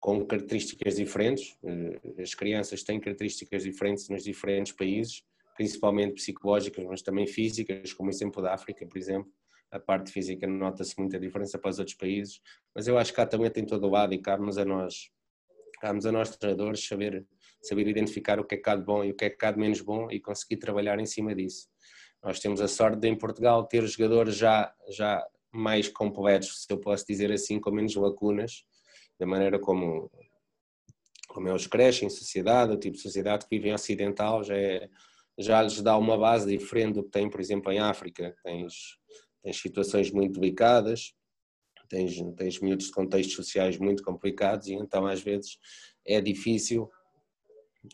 com 0.00 0.24
características 0.24 0.96
diferentes. 0.96 1.58
Eh, 1.62 2.22
as 2.22 2.34
crianças 2.34 2.82
têm 2.82 2.98
características 2.98 3.64
diferentes 3.64 4.08
nos 4.08 4.24
diferentes 4.24 4.72
países, 4.72 5.22
principalmente 5.56 6.14
psicológicas, 6.14 6.84
mas 6.86 7.02
também 7.02 7.26
físicas, 7.26 7.92
como 7.92 8.08
o 8.08 8.12
exemplo 8.12 8.42
da 8.42 8.54
África, 8.54 8.86
por 8.86 8.96
exemplo 8.96 9.30
a 9.70 9.80
parte 9.80 10.12
física 10.12 10.46
nota-se 10.46 10.98
muita 10.98 11.18
diferença 11.18 11.58
para 11.58 11.70
os 11.70 11.78
outros 11.78 11.96
países, 11.96 12.40
mas 12.74 12.86
eu 12.86 12.96
acho 12.98 13.12
que 13.12 13.20
há 13.20 13.26
também 13.26 13.50
tem 13.50 13.64
todo 13.64 13.86
o 13.86 13.90
lado 13.90 14.14
e 14.14 14.18
cabe-nos 14.18 14.58
a 14.58 14.64
nós, 14.64 15.10
cabe 15.80 16.06
a 16.06 16.12
nós 16.12 16.36
treinadores 16.36 16.86
saber, 16.86 17.26
saber 17.62 17.86
identificar 17.88 18.38
o 18.40 18.44
que 18.44 18.54
é 18.54 18.76
de 18.76 18.82
bom 18.82 19.04
e 19.04 19.10
o 19.10 19.14
que 19.14 19.24
é 19.24 19.52
de 19.52 19.58
menos 19.58 19.80
bom 19.80 20.10
e 20.10 20.20
conseguir 20.20 20.56
trabalhar 20.56 20.98
em 20.98 21.06
cima 21.06 21.34
disso. 21.34 21.68
Nós 22.22 22.40
temos 22.40 22.60
a 22.60 22.68
sorte 22.68 22.98
de 22.98 23.08
em 23.08 23.16
Portugal 23.16 23.64
ter 23.66 23.86
jogadores 23.86 24.36
já, 24.36 24.72
já 24.88 25.24
mais 25.52 25.88
completos, 25.88 26.64
se 26.64 26.72
eu 26.72 26.78
posso 26.78 27.06
dizer 27.06 27.32
assim, 27.32 27.60
com 27.60 27.70
menos 27.70 27.94
lacunas, 27.94 28.64
da 29.18 29.26
maneira 29.26 29.58
como, 29.58 30.10
como 31.28 31.48
eles 31.48 31.66
crescem 31.66 32.06
em 32.06 32.10
sociedade, 32.10 32.72
o 32.72 32.78
tipo 32.78 32.96
de 32.96 33.02
sociedade 33.02 33.46
que 33.46 33.56
vivem 33.56 33.72
ocidental 33.72 34.42
já, 34.42 34.56
é, 34.56 34.88
já 35.38 35.62
lhes 35.62 35.80
dá 35.82 35.96
uma 35.96 36.16
base 36.16 36.46
diferente 36.46 36.94
do 36.94 37.04
que 37.04 37.10
tem, 37.10 37.28
por 37.28 37.40
exemplo, 37.40 37.72
em 37.72 37.78
África. 37.78 38.34
Tens 38.42 38.98
tens 39.46 39.60
situações 39.60 40.10
muito 40.10 40.40
delicadas, 40.40 41.14
tens, 41.88 42.20
tens 42.36 42.58
miúdos 42.58 42.86
de 42.86 42.92
contextos 42.92 43.36
sociais 43.36 43.78
muito 43.78 44.02
complicados 44.02 44.66
e 44.66 44.74
então 44.74 45.06
às 45.06 45.22
vezes 45.22 45.56
é 46.04 46.20
difícil 46.20 46.90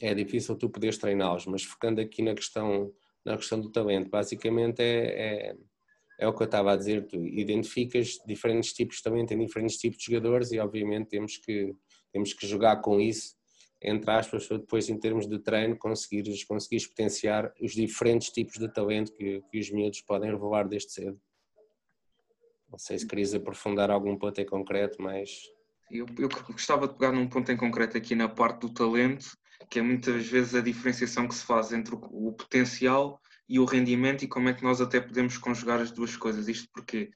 é 0.01 0.15
difícil 0.15 0.57
tu 0.57 0.71
poderes 0.71 0.97
treiná-los, 0.97 1.45
mas 1.45 1.63
focando 1.63 2.01
aqui 2.01 2.23
na 2.23 2.35
questão, 2.35 2.91
na 3.23 3.37
questão 3.37 3.61
do 3.61 3.71
talento, 3.71 4.09
basicamente 4.09 4.81
é, 4.81 5.51
é, 5.51 5.57
é, 6.21 6.27
o 6.27 6.33
que 6.33 6.43
eu 6.43 6.47
estava 6.47 6.73
a 6.73 6.77
dizer, 6.77 7.07
tu 7.07 7.23
identificas 7.23 8.19
diferentes 8.27 8.73
tipos 8.73 8.97
de 8.97 9.03
talento 9.03 9.35
em 9.35 9.45
diferentes 9.45 9.77
tipos 9.77 9.99
de 9.99 10.07
jogadores 10.07 10.51
e 10.53 10.59
obviamente 10.59 11.09
temos 11.09 11.37
que, 11.37 11.77
temos 12.11 12.33
que 12.33 12.47
jogar 12.47 12.77
com 12.81 12.99
isso, 12.99 13.35
entre 13.83 14.11
aspas, 14.11 14.47
para 14.47 14.57
depois 14.57 14.89
em 14.89 14.99
termos 14.99 15.29
de 15.29 15.39
treino 15.39 15.77
conseguires, 15.77 16.43
conseguires 16.45 16.87
potenciar 16.87 17.53
os 17.61 17.73
diferentes 17.73 18.31
tipos 18.31 18.59
de 18.59 18.73
talento 18.73 19.13
que, 19.13 19.43
que 19.51 19.59
os 19.59 19.71
miúdos 19.71 20.01
podem 20.01 20.31
revelar 20.31 20.67
desde 20.67 20.91
cedo. 20.91 21.21
Não 22.73 22.79
sei 22.79 22.99
se 22.99 23.07
querias 23.07 23.35
aprofundar 23.35 23.91
algum 23.91 24.17
ponto 24.17 24.41
em 24.41 24.47
concreto, 24.47 24.97
mas. 24.99 25.43
Eu, 25.91 26.07
eu 26.19 26.29
gostava 26.29 26.89
de 26.89 26.95
pegar 26.95 27.13
num 27.13 27.29
ponto 27.29 27.53
em 27.53 27.57
concreto 27.57 27.99
aqui 27.99 28.15
na 28.15 28.31
parte 28.31 28.61
do 28.61 28.73
talento, 28.73 29.37
que 29.69 29.79
é 29.79 29.83
muitas 29.83 30.27
vezes 30.27 30.55
a 30.55 30.63
diferenciação 30.63 31.29
que 31.29 31.35
se 31.35 31.45
faz 31.45 31.71
entre 31.71 31.95
o, 31.95 31.99
o 31.99 32.33
potencial 32.33 33.21
e 33.47 33.59
o 33.59 33.67
rendimento 33.67 34.25
e 34.25 34.29
como 34.29 34.49
é 34.49 34.55
que 34.55 34.63
nós 34.63 34.81
até 34.81 35.03
podemos 35.03 35.37
conjugar 35.37 35.83
as 35.83 35.91
duas 35.91 36.17
coisas. 36.17 36.49
Isto 36.49 36.67
porquê? 36.73 37.11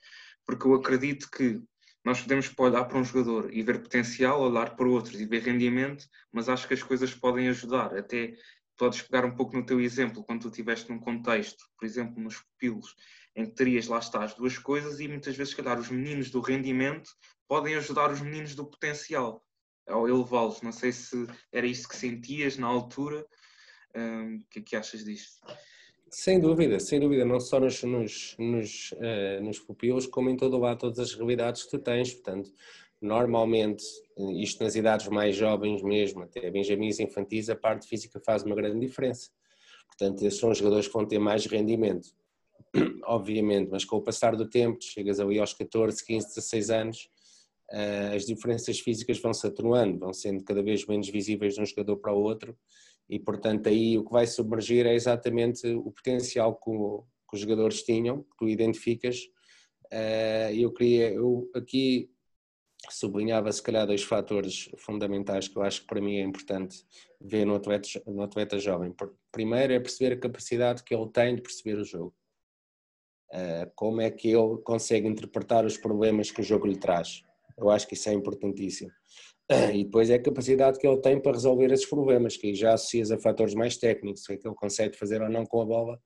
Porque 0.45 0.67
eu 0.67 0.75
acredito 0.75 1.31
que 1.31 1.59
nós 2.05 2.21
podemos 2.21 2.53
olhar 2.59 2.85
para 2.85 2.99
um 2.99 3.05
jogador 3.05 3.51
e 3.51 3.63
ver 3.63 3.81
potencial, 3.81 4.43
olhar 4.43 4.77
para 4.77 4.87
outros 4.87 5.19
e 5.19 5.25
ver 5.25 5.43
rendimento, 5.43 6.05
mas 6.31 6.51
acho 6.51 6.69
que 6.69 6.75
as 6.75 6.83
coisas 6.83 7.15
podem 7.15 7.49
ajudar. 7.49 7.97
Até 7.97 8.35
podes 8.77 9.01
pegar 9.01 9.25
um 9.25 9.35
pouco 9.35 9.57
no 9.57 9.65
teu 9.65 9.81
exemplo, 9.81 10.23
quando 10.23 10.43
tu 10.43 10.49
estiveste 10.49 10.91
num 10.91 10.99
contexto, 10.99 11.65
por 11.79 11.87
exemplo, 11.87 12.23
nos 12.23 12.39
pupilos, 12.41 12.95
em 13.37 13.45
que 13.45 13.53
terias 13.53 13.87
lá 13.87 13.99
está 13.99 14.25
as 14.25 14.35
duas 14.35 14.59
coisas 14.59 14.99
e 14.99 15.07
muitas 15.07 15.37
vezes, 15.37 15.51
se 15.51 15.63
calhar, 15.63 15.79
os 15.79 15.91
meninos 15.91 16.31
do 16.31 16.41
rendimento 16.41 17.11
podem 17.47 17.75
ajudar 17.75 18.11
os 18.11 18.21
meninos 18.21 18.55
do 18.55 18.65
potencial 18.65 19.45
ao 19.87 20.09
elevá-los. 20.09 20.63
Não 20.63 20.73
sei 20.73 20.91
se 20.91 21.27
era 21.53 21.67
isso 21.67 21.89
que 21.89 21.97
sentias 21.97 22.57
na 22.57 22.67
altura. 22.67 23.25
Um, 23.95 24.37
o 24.37 24.45
que 24.51 24.59
é 24.59 24.63
que 24.63 24.77
achas 24.77 25.05
disto? 25.05 25.39
Sem 26.11 26.41
dúvida, 26.41 26.81
sem 26.81 26.99
dúvida, 26.99 27.25
não 27.25 27.39
só 27.39 27.61
nos, 27.61 27.83
nos, 27.83 28.37
nos, 28.39 28.93
uh, 28.93 29.43
nos 29.43 29.59
pupilos, 29.59 30.07
como 30.07 30.31
em 30.31 30.37
todo 30.37 30.57
o 30.57 30.61
lado, 30.61 30.79
todas 30.79 30.99
as 30.99 31.15
realidades 31.15 31.65
que 31.65 31.71
tu 31.71 31.79
tens. 31.79 32.15
Portanto, 32.15 32.51
normalmente, 33.01 33.85
isto 34.41 34.63
nas 34.63 34.75
idades 34.75 35.09
mais 35.09 35.37
jovens 35.37 35.83
mesmo, 35.83 36.23
até 36.23 36.51
benjamins 36.51 37.01
infantis, 37.01 37.51
a 37.51 37.57
parte 37.57 37.87
física 37.87 38.21
faz 38.25 38.43
uma 38.43 38.55
grande 38.55 38.87
diferença. 38.87 39.31
Portanto, 39.89 40.25
esses 40.25 40.39
são 40.39 40.51
os 40.51 40.59
jogadores 40.59 40.87
que 40.87 40.93
vão 40.93 41.07
ter 41.07 41.19
mais 41.19 41.45
rendimento. 41.47 42.09
obviamente, 43.05 43.71
mas 43.71 43.85
com 43.85 43.97
o 43.97 44.03
passar 44.03 44.37
do 44.37 44.49
tempo, 44.49 44.79
chegas 44.83 45.21
ali 45.21 45.39
aos 45.39 45.53
14, 45.53 46.05
15, 46.05 46.29
16 46.29 46.71
anos, 46.71 47.09
as 48.15 48.25
diferenças 48.25 48.79
físicas 48.79 49.19
vão 49.19 49.35
se 49.35 49.47
atenuando, 49.47 49.99
vão 49.99 50.13
sendo 50.13 50.45
cada 50.45 50.63
vez 50.63 50.87
menos 50.87 51.09
visíveis 51.09 51.55
de 51.55 51.61
um 51.61 51.67
jogador 51.67 51.97
para 51.97 52.13
o 52.13 52.23
outro 52.23 52.57
e, 53.09 53.19
portanto, 53.19 53.69
aí 53.69 53.97
o 53.97 54.05
que 54.05 54.13
vai 54.13 54.27
submergir 54.27 54.87
é 54.87 54.95
exatamente 54.95 55.67
o 55.69 55.91
potencial 55.91 56.57
que, 56.57 56.71
o, 56.71 57.05
que 57.29 57.37
os 57.37 57.41
jogadores 57.41 57.83
tinham, 57.83 58.23
que 58.23 58.37
tu 58.37 58.49
identificas. 58.49 59.21
Eu 60.55 60.73
queria, 60.73 61.13
eu 61.13 61.49
aqui 61.55 62.11
sublinhava 62.91 63.51
se 63.51 63.63
calhar 63.63 63.87
dois 63.87 64.03
fatores 64.03 64.71
fundamentais 64.79 65.49
que 65.49 65.57
eu 65.57 65.63
acho 65.63 65.81
que 65.81 65.87
para 65.87 66.01
mim 66.01 66.17
é 66.17 66.23
importante 66.23 66.85
ver 67.21 67.45
no 67.45 67.55
atleta, 67.55 67.89
no 68.07 68.23
atleta 68.23 68.59
jovem. 68.59 68.95
Primeiro 69.31 69.73
é 69.73 69.81
perceber 69.81 70.15
a 70.15 70.21
capacidade 70.21 70.83
que 70.83 70.95
ele 70.95 71.09
tem 71.09 71.37
de 71.37 71.43
perceber 71.43 71.79
o 71.79 71.85
jogo. 71.85 72.15
Como 73.75 74.01
é 74.01 74.11
que 74.11 74.29
ele 74.29 74.59
consegue 74.65 75.09
interpretar 75.09 75.65
os 75.65 75.77
problemas 75.77 76.31
que 76.31 76.41
o 76.41 76.45
jogo 76.45 76.67
lhe 76.67 76.79
traz. 76.79 77.23
Eu 77.59 77.71
acho 77.71 77.87
que 77.87 77.95
isso 77.95 78.09
é 78.09 78.13
importantíssimo. 78.13 78.91
E 79.73 79.85
depois 79.85 80.11
é 80.11 80.15
a 80.15 80.23
capacidade 80.23 80.79
que 80.79 80.87
ele 80.87 81.01
tem 81.01 81.21
para 81.21 81.33
resolver 81.33 81.73
esses 81.73 81.89
problemas, 81.89 82.37
que 82.37 82.55
já 82.55 82.75
associas 82.75 83.13
a 83.13 83.19
fatores 83.19 83.55
mais 83.55 83.77
técnicos, 83.77 84.23
o 84.25 84.27
que 84.27 84.33
é 84.33 84.37
que 84.37 84.49
ele 84.49 84.57
consegue 84.57 84.97
fazer 84.97 85.23
ou 85.23 85.29
não 85.29 85.47
com 85.47 85.63
a 85.63 85.65
bola 85.65 86.01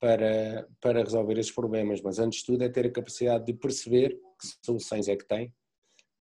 para, 0.00 0.66
para 0.80 1.02
resolver 1.02 1.38
esses 1.38 1.52
problemas. 1.52 2.00
Mas 2.00 2.18
antes 2.18 2.40
de 2.40 2.46
tudo 2.46 2.62
é 2.62 2.68
ter 2.68 2.86
a 2.86 2.90
capacidade 2.90 3.44
de 3.44 3.52
perceber 3.52 4.10
que 4.10 4.64
soluções 4.64 5.08
é 5.08 5.16
que 5.16 5.26
tem. 5.26 5.52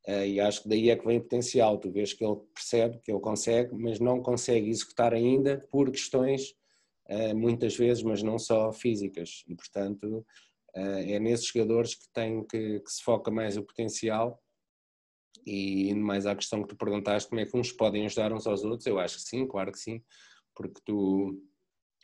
E 0.08 0.39
acho 0.39 0.63
que 0.63 0.70
daí 0.70 0.89
é 0.89 0.96
que 0.96 1.06
vem 1.06 1.17
o 1.17 1.22
potencial. 1.22 1.77
Tu 1.77 1.91
vês 1.91 2.13
que 2.13 2.25
ele 2.25 2.38
percebe, 2.56 3.00
que 3.03 3.12
ele 3.12 3.20
consegue, 3.20 3.75
mas 3.75 4.00
não 4.00 4.22
consegue 4.22 4.70
executar 4.70 5.13
ainda 5.13 5.67
por 5.70 5.91
questões, 5.91 6.56
muitas 7.35 7.75
vezes, 7.75 8.03
mas 8.03 8.21
não 8.21 8.37
só 8.37 8.71
físicas. 8.71 9.43
E 9.47 9.55
portanto 9.55 10.25
é 10.75 11.19
nesses 11.19 11.47
jogadores 11.47 11.95
que, 11.95 12.07
tem 12.13 12.45
que, 12.45 12.79
que 12.79 12.91
se 12.91 13.03
foca 13.03 13.31
mais 13.31 13.57
o 13.57 13.63
potencial. 13.63 14.41
E 15.45 15.89
indo 15.89 16.01
mais 16.01 16.25
à 16.25 16.35
questão 16.35 16.61
que 16.61 16.69
tu 16.69 16.75
perguntaste, 16.75 17.29
como 17.29 17.39
é 17.39 17.45
que 17.45 17.55
uns 17.55 17.71
podem 17.71 18.05
ajudar 18.05 18.33
uns 18.33 18.45
aos 18.45 18.63
outros, 18.63 18.85
eu 18.85 18.99
acho 18.99 19.15
que 19.15 19.21
sim, 19.21 19.47
claro 19.47 19.71
que 19.71 19.79
sim, 19.79 20.03
porque 20.53 20.81
tu, 20.83 21.41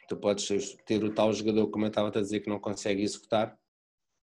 tu 0.08 0.16
podes 0.16 0.78
ter 0.86 1.04
o 1.04 1.14
tal 1.14 1.34
jogador, 1.34 1.70
como 1.70 1.84
eu 1.84 1.90
estava 1.90 2.08
a 2.08 2.22
dizer, 2.22 2.40
que 2.40 2.50
não 2.50 2.60
consegue 2.60 3.02
executar, 3.02 3.58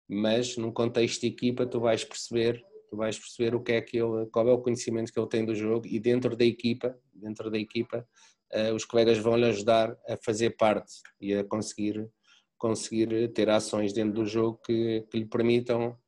mas 0.08 0.56
num 0.56 0.72
contexto 0.72 1.20
de 1.20 1.26
equipa 1.26 1.66
tu 1.66 1.80
vais 1.80 2.02
perceber, 2.02 2.64
tu 2.88 2.96
vais 2.96 3.18
perceber 3.18 3.54
o 3.54 3.62
que 3.62 3.72
é 3.72 3.82
que 3.82 3.98
ele, 3.98 4.26
qual 4.32 4.48
é 4.48 4.52
o 4.52 4.62
conhecimento 4.62 5.12
que 5.12 5.20
ele 5.20 5.28
tem 5.28 5.44
do 5.44 5.54
jogo. 5.54 5.86
E 5.86 6.00
dentro 6.00 6.34
da 6.34 6.44
equipa, 6.44 6.98
dentro 7.12 7.50
da 7.50 7.58
equipa, 7.58 8.08
os 8.74 8.84
colegas 8.84 9.18
vão 9.18 9.36
lhe 9.36 9.46
ajudar 9.46 9.96
a 10.08 10.16
fazer 10.16 10.50
parte 10.56 10.92
e 11.20 11.34
a 11.34 11.44
conseguir 11.44 12.10
conseguir 12.60 13.32
ter 13.32 13.48
ações 13.48 13.90
dentro 13.90 14.12
do 14.12 14.26
jogo 14.26 14.60
que, 14.62 15.06
que 15.10 15.18
lhe 15.18 15.24
permitam 15.24 15.98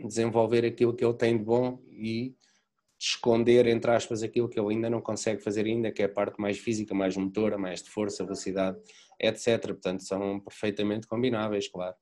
desenvolver 0.00 0.64
aquilo 0.64 0.94
que 0.94 1.04
ele 1.04 1.14
tem 1.14 1.36
de 1.36 1.42
bom 1.42 1.82
e 1.90 2.36
esconder, 2.98 3.66
entre 3.66 3.90
aspas, 3.90 4.22
aquilo 4.22 4.48
que 4.48 4.60
ele 4.60 4.74
ainda 4.74 4.88
não 4.88 5.00
consegue 5.00 5.42
fazer 5.42 5.66
ainda, 5.66 5.90
que 5.90 6.02
é 6.02 6.04
a 6.04 6.08
parte 6.08 6.40
mais 6.40 6.56
física, 6.56 6.94
mais 6.94 7.16
motora, 7.16 7.58
mais 7.58 7.82
de 7.82 7.90
força, 7.90 8.22
velocidade, 8.22 8.78
etc. 9.18 9.60
Portanto, 9.66 10.04
são 10.04 10.38
perfeitamente 10.38 11.08
combináveis, 11.08 11.68
claro. 11.68 11.96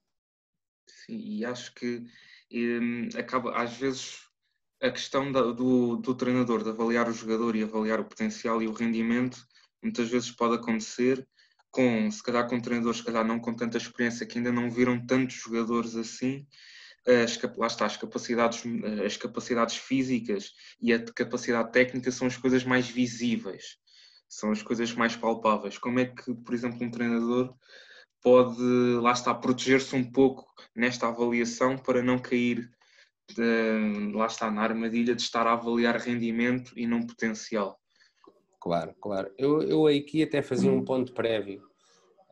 Sim, 0.86 1.16
e 1.16 1.44
acho 1.46 1.74
que 1.74 2.04
hum, 2.52 3.08
acaba, 3.16 3.56
às 3.56 3.78
vezes, 3.78 4.18
a 4.82 4.90
questão 4.90 5.32
da, 5.32 5.40
do, 5.52 5.96
do 5.96 6.14
treinador 6.14 6.62
de 6.62 6.68
avaliar 6.68 7.08
o 7.08 7.14
jogador 7.14 7.56
e 7.56 7.62
avaliar 7.62 8.00
o 8.00 8.04
potencial 8.04 8.62
e 8.62 8.68
o 8.68 8.72
rendimento, 8.72 9.38
muitas 9.82 10.08
vezes 10.08 10.30
pode 10.30 10.54
acontecer 10.56 11.26
com, 11.70 12.10
se 12.10 12.22
calhar 12.22 12.48
com 12.48 12.60
treinadores, 12.60 12.98
se 12.98 13.04
calhar 13.04 13.24
não 13.24 13.38
com 13.38 13.54
tanta 13.54 13.78
experiência, 13.78 14.26
que 14.26 14.38
ainda 14.38 14.52
não 14.52 14.70
viram 14.70 15.04
tantos 15.06 15.36
jogadores 15.36 15.94
assim, 15.94 16.46
as, 17.06 17.40
lá 17.56 17.66
está, 17.66 17.86
as 17.86 17.96
capacidades, 17.96 18.62
as 19.04 19.16
capacidades 19.16 19.76
físicas 19.76 20.52
e 20.80 20.92
a 20.92 21.02
capacidade 21.12 21.72
técnica 21.72 22.10
são 22.10 22.26
as 22.26 22.36
coisas 22.36 22.64
mais 22.64 22.88
visíveis, 22.88 23.78
são 24.28 24.50
as 24.50 24.62
coisas 24.62 24.92
mais 24.92 25.16
palpáveis. 25.16 25.78
Como 25.78 25.98
é 25.98 26.06
que, 26.06 26.34
por 26.34 26.54
exemplo, 26.54 26.84
um 26.84 26.90
treinador 26.90 27.54
pode, 28.22 28.62
lá 29.00 29.12
está, 29.12 29.34
proteger-se 29.34 29.94
um 29.96 30.10
pouco 30.10 30.46
nesta 30.74 31.08
avaliação 31.08 31.78
para 31.78 32.02
não 32.02 32.18
cair, 32.18 32.70
de, 33.34 34.12
lá 34.12 34.26
está, 34.26 34.50
na 34.50 34.62
armadilha 34.62 35.14
de 35.14 35.22
estar 35.22 35.46
a 35.46 35.52
avaliar 35.52 35.96
rendimento 35.96 36.72
e 36.76 36.86
não 36.86 37.06
potencial? 37.06 37.80
Claro, 38.60 38.94
claro. 39.00 39.32
Eu, 39.38 39.62
eu 39.62 39.86
aqui 39.86 40.22
até 40.22 40.42
fazia 40.42 40.70
um 40.70 40.84
ponto 40.84 41.12
prévio. 41.12 41.62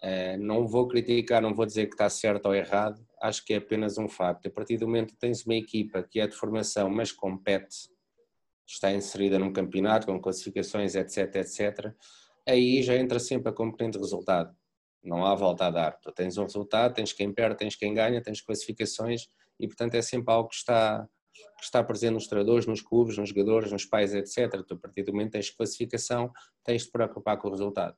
Uh, 0.02 0.38
não 0.38 0.66
vou 0.66 0.86
criticar, 0.86 1.42
não 1.42 1.54
vou 1.54 1.66
dizer 1.66 1.86
que 1.86 1.94
está 1.94 2.08
certo 2.08 2.46
ou 2.46 2.54
errado, 2.54 3.04
acho 3.20 3.44
que 3.44 3.54
é 3.54 3.56
apenas 3.56 3.98
um 3.98 4.08
facto. 4.08 4.46
A 4.46 4.50
partir 4.50 4.76
do 4.76 4.86
momento 4.86 5.14
que 5.14 5.18
tens 5.18 5.44
uma 5.44 5.56
equipa 5.56 6.02
que 6.02 6.20
é 6.20 6.26
de 6.26 6.36
formação, 6.36 6.88
mas 6.88 7.10
compete, 7.10 7.88
está 8.66 8.92
inserida 8.92 9.38
num 9.38 9.52
campeonato, 9.52 10.06
com 10.06 10.20
classificações, 10.20 10.94
etc, 10.94 11.34
etc, 11.36 11.92
aí 12.46 12.82
já 12.82 12.94
entra 12.94 13.18
sempre 13.18 13.48
a 13.48 13.52
componente 13.52 13.98
de 13.98 14.04
resultado. 14.04 14.54
Não 15.02 15.24
há 15.24 15.34
volta 15.34 15.66
a 15.66 15.70
dar. 15.70 15.98
Tu 16.00 16.12
tens 16.12 16.36
um 16.36 16.42
resultado, 16.42 16.94
tens 16.94 17.12
quem 17.12 17.32
perde, 17.32 17.56
tens 17.56 17.74
quem 17.74 17.94
ganha, 17.94 18.22
tens 18.22 18.40
classificações 18.40 19.28
e, 19.58 19.66
portanto, 19.66 19.94
é 19.94 20.02
sempre 20.02 20.32
algo 20.32 20.48
que 20.48 20.56
está, 20.56 21.08
que 21.56 21.64
está 21.64 21.82
presente 21.82 22.14
nos 22.14 22.26
treinadores, 22.26 22.66
nos 22.66 22.80
clubes, 22.80 23.18
nos 23.18 23.28
jogadores, 23.30 23.72
nos 23.72 23.84
pais, 23.84 24.14
etc. 24.14 24.62
Tu, 24.66 24.74
a 24.74 24.76
partir 24.76 25.02
do 25.02 25.12
momento 25.12 25.28
que 25.28 25.32
tens 25.32 25.50
classificação, 25.50 26.32
tens 26.64 26.84
de 26.84 26.90
preocupar 26.90 27.38
com 27.38 27.48
o 27.48 27.50
resultado. 27.50 27.96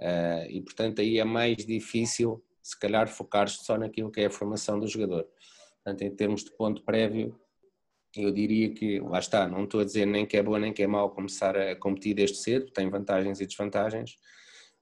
Uh, 0.00 0.50
e, 0.50 0.62
portanto, 0.62 1.00
aí 1.00 1.18
é 1.18 1.24
mais 1.24 1.56
difícil 1.64 2.44
se 2.62 2.78
calhar 2.78 3.08
focar-se 3.08 3.64
só 3.64 3.78
naquilo 3.78 4.10
que 4.10 4.20
é 4.20 4.26
a 4.26 4.30
formação 4.30 4.78
do 4.78 4.86
jogador. 4.86 5.26
Portanto, 5.82 6.02
em 6.02 6.14
termos 6.14 6.42
de 6.42 6.50
ponto 6.50 6.82
prévio, 6.82 7.38
eu 8.16 8.30
diria 8.30 8.70
que, 8.70 8.98
lá 9.00 9.18
está, 9.18 9.46
não 9.46 9.64
estou 9.64 9.80
a 9.80 9.84
dizer 9.84 10.06
nem 10.06 10.26
que 10.26 10.36
é 10.36 10.42
bom 10.42 10.56
nem 10.56 10.72
que 10.72 10.82
é 10.82 10.86
mau 10.86 11.10
começar 11.10 11.56
a 11.56 11.76
competir 11.76 12.14
desde 12.14 12.38
cedo, 12.38 12.70
tem 12.72 12.88
vantagens 12.88 13.40
e 13.40 13.46
desvantagens, 13.46 14.16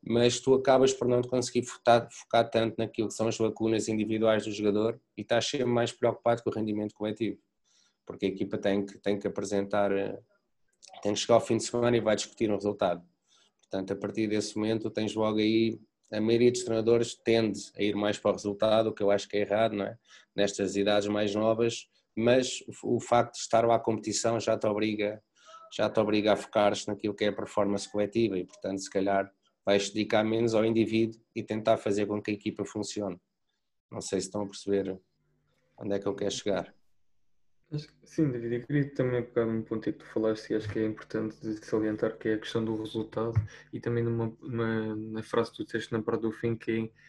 mas 0.07 0.41
tu 0.41 0.55
acabas 0.55 0.93
por 0.93 1.09
não 1.09 1.23
conseguir 1.23 1.65
focar, 1.65 2.09
focar 2.11 2.49
tanto 2.49 2.77
naquilo 2.79 3.09
que 3.09 3.15
são 3.15 3.27
as 3.27 3.39
lacunas 3.39 3.89
individuais 3.89 4.45
do 4.45 4.53
jogador 4.53 5.01
e 5.17 5.23
estás 5.23 5.47
sempre 5.47 5.67
mais 5.67 5.93
preocupado 5.93 6.43
com 6.43 6.51
o 6.51 6.53
rendimento 6.53 6.95
coletivo, 6.95 7.39
porque 8.07 8.27
a 8.27 8.29
equipa 8.29 8.59
tem 8.59 8.85
que, 8.85 8.99
tem 8.99 9.19
que 9.19 9.27
apresentar, 9.27 9.91
tem 11.03 11.13
que 11.13 11.21
chegar 11.21 11.35
ao 11.35 11.41
fim 11.41 11.57
de 11.57 11.65
semana 11.65 11.97
e 11.97 12.01
vai 12.01 12.17
discutir 12.17 12.51
um 12.51 12.57
resultado. 12.57 13.03
Portanto, 13.63 13.93
a 13.93 13.97
partir 13.97 14.29
desse 14.29 14.57
momento 14.57 14.91
tens 14.91 15.15
logo 15.15 15.39
aí 15.39 15.79
a 16.13 16.21
maioria 16.21 16.53
dos 16.53 16.63
treinadores 16.63 17.15
tende 17.15 17.61
a 17.77 17.83
ir 17.83 17.97
mais 17.97 18.19
para 18.19 18.31
o 18.31 18.35
resultado, 18.35 18.89
o 18.89 18.93
que 18.93 19.03
eu 19.03 19.11
acho 19.11 19.29
que 19.29 19.37
é 19.37 19.41
errado, 19.41 19.75
não 19.75 19.85
é? 19.85 19.99
Nestas 20.37 20.77
idades 20.77 21.09
mais 21.09 21.35
novas, 21.35 21.89
mas 22.17 22.63
o, 22.83 23.01
facto 23.01 23.33
de 23.33 23.41
estar 23.41 23.67
lá 23.67 23.77
à 23.77 23.81
competição 23.81 24.39
já 24.39 24.57
te 24.57 24.67
obriga, 24.67 25.21
já 25.73 25.91
te 25.91 25.99
obriga 25.99 26.33
a 26.33 26.37
focar-se 26.37 26.87
naquilo 26.87 27.15
que 27.15 27.25
é 27.25 27.29
a 27.29 27.33
performance 27.33 27.91
coletiva 27.91 28.39
e, 28.39 28.45
portanto, 28.45 28.79
se 28.79 28.91
calhar 28.91 29.29
vais 29.65 29.91
dedicar 29.91 30.23
menos 30.23 30.55
ao 30.55 30.65
indivíduo 30.65 31.21
e 31.35 31.43
tentar 31.43 31.79
fazer 31.79 32.07
com 32.07 32.23
que 32.23 32.31
a 32.31 32.35
equipa 32.35 32.65
funcione. 32.65 33.19
Não 33.91 34.01
sei 34.01 34.21
se 34.21 34.29
estão 34.29 34.43
a 34.43 34.47
perceber 34.47 34.97
onde 35.79 35.95
é 35.95 35.99
que 35.99 36.07
eu 36.07 36.15
quero 36.15 36.31
chegar. 36.31 36.73
Sim, 38.05 38.31
David, 38.31 38.55
eu 38.55 38.67
queria 38.67 38.95
também 38.95 39.23
pegar 39.23 39.47
um 39.47 39.63
ponto 39.63 39.83
que 39.83 39.93
tu 39.93 40.05
falaste 40.07 40.51
e 40.51 40.55
acho 40.55 40.69
que 40.69 40.79
é 40.79 40.85
importante 40.85 41.37
salientar 41.65 42.17
que 42.17 42.29
é 42.29 42.35
a 42.35 42.39
questão 42.39 42.65
do 42.65 42.77
resultado 42.77 43.35
e 43.73 43.81
também 43.81 44.05
numa, 44.05 44.33
numa, 44.41 44.95
na 44.95 45.23
frase 45.23 45.51
que 45.51 45.57
tu 45.59 45.65
disseste 45.65 45.93
na 45.93 46.03
parte 46.03 46.23
do 46.23 46.31
fim 46.31 46.55
que 46.55 46.71
é 46.71 47.05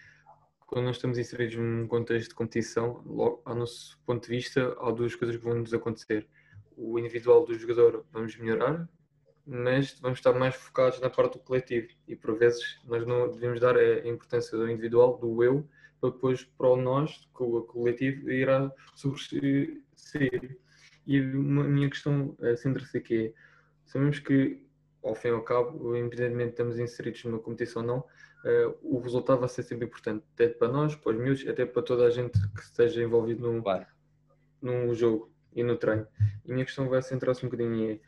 quando 0.66 0.86
nós 0.86 0.96
estamos 0.96 1.18
inseridos 1.18 1.56
num 1.56 1.88
contexto 1.88 2.30
de 2.30 2.36
competição, 2.36 3.04
logo, 3.06 3.42
ao 3.46 3.56
nosso 3.56 4.00
ponto 4.06 4.24
de 4.24 4.36
vista, 4.36 4.76
há 4.80 4.92
duas 4.92 5.16
coisas 5.16 5.38
que 5.38 5.44
vão 5.44 5.56
nos 5.56 5.74
acontecer. 5.74 6.28
O 6.76 6.98
individual 6.98 7.46
do 7.46 7.58
jogador 7.58 8.04
vamos 8.12 8.36
melhorar, 8.36 8.90
mas 9.46 10.00
vamos 10.00 10.20
estar 10.20 10.34
mais 10.34 10.56
focados 10.56 11.00
na 11.00 11.10
parte 11.10 11.34
do 11.34 11.40
coletivo 11.40 11.88
e 12.08 12.16
por 12.16 12.36
vezes 12.38 12.80
nós 12.84 13.06
não 13.06 13.30
devemos 13.30 13.60
dar 13.60 13.78
a 13.78 14.08
importância 14.08 14.58
do 14.58 14.70
individual, 14.70 15.18
do 15.20 15.44
eu, 15.44 15.70
para 16.02 16.10
depois 16.10 16.44
para 16.44 16.70
o 16.70 16.76
nós, 16.76 17.30
o 17.40 17.62
coletivo, 17.62 18.30
irá 18.32 18.72
sobressair 18.96 19.85
sair. 20.06 20.58
E 21.06 21.22
uma 21.22 21.64
minha 21.64 21.90
questão 21.90 22.36
é 22.42 22.56
centra-se 22.56 22.98
aqui 22.98 23.28
é, 23.28 23.34
sabemos 23.86 24.20
que, 24.20 24.66
ao 25.04 25.16
fim 25.16 25.30
e 25.30 25.32
ao 25.32 25.44
cabo, 25.44 25.96
independentemente 25.96 26.46
de 26.46 26.52
estamos 26.52 26.80
inseridos 26.80 27.24
numa 27.26 27.40
competição 27.40 27.82
ou 27.82 27.88
não, 27.88 28.00
uh, 28.00 28.78
o 28.82 29.00
resultado 29.00 29.40
vai 29.40 29.50
ser 29.50 29.64
sempre 29.64 29.86
importante, 29.86 30.24
até 30.34 30.48
para 30.50 30.68
nós, 30.68 30.96
para 30.96 31.12
os 31.12 31.18
miúdos, 31.18 31.48
até 31.48 31.66
para 31.66 31.82
toda 31.84 32.06
a 32.06 32.10
gente 32.10 32.40
que 32.54 32.62
esteja 32.62 33.04
envolvido 33.04 33.52
no, 33.52 33.62
claro. 33.62 33.86
no 34.62 34.94
jogo 34.94 35.32
e 35.54 35.64
no 35.64 35.78
treino. 35.78 36.08
E 36.44 36.52
a 36.52 36.54
minha 36.54 36.66
questão 36.66 36.90
vai 36.90 37.02
centrar-se 37.02 37.46
um 37.46 37.50
bocadinho 37.50 37.92
em 37.92 38.02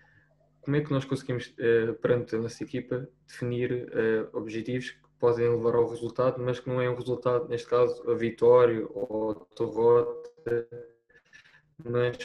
como 0.61 0.75
é 0.75 0.81
que 0.81 0.91
nós 0.91 1.05
conseguimos, 1.05 1.53
uh, 1.59 1.93
perante 2.01 2.35
a 2.35 2.39
nossa 2.39 2.63
equipa, 2.63 3.07
definir 3.25 3.71
uh, 3.71 4.37
objetivos 4.37 4.89
que 4.89 5.07
podem 5.19 5.49
levar 5.49 5.75
ao 5.75 5.87
resultado, 5.87 6.43
mas 6.43 6.59
que 6.59 6.67
não 6.67 6.81
é 6.81 6.89
um 6.89 6.95
resultado, 6.95 7.47
neste 7.47 7.69
caso, 7.69 8.09
a 8.09 8.15
vitória 8.15 8.85
ou 8.89 9.31
a 9.31 9.55
derrota, 9.57 10.67
mas 11.83 12.17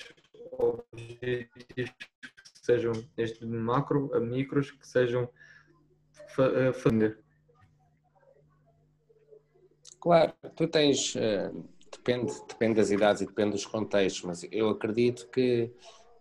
que 0.96 1.48
sejam 2.54 2.92
este 3.16 3.44
macro 3.44 4.10
a 4.14 4.20
micros 4.20 4.70
que 4.70 4.86
sejam 4.86 5.28
fazer. 6.74 7.18
Claro, 10.00 10.32
tu 10.56 10.66
tens, 10.66 11.14
uh, 11.14 11.64
depende, 11.90 12.32
depende 12.48 12.74
das 12.74 12.90
idades 12.90 13.22
e 13.22 13.26
depende 13.26 13.52
dos 13.52 13.66
contextos, 13.66 14.22
mas 14.22 14.46
eu 14.50 14.68
acredito 14.68 15.28
que 15.28 15.72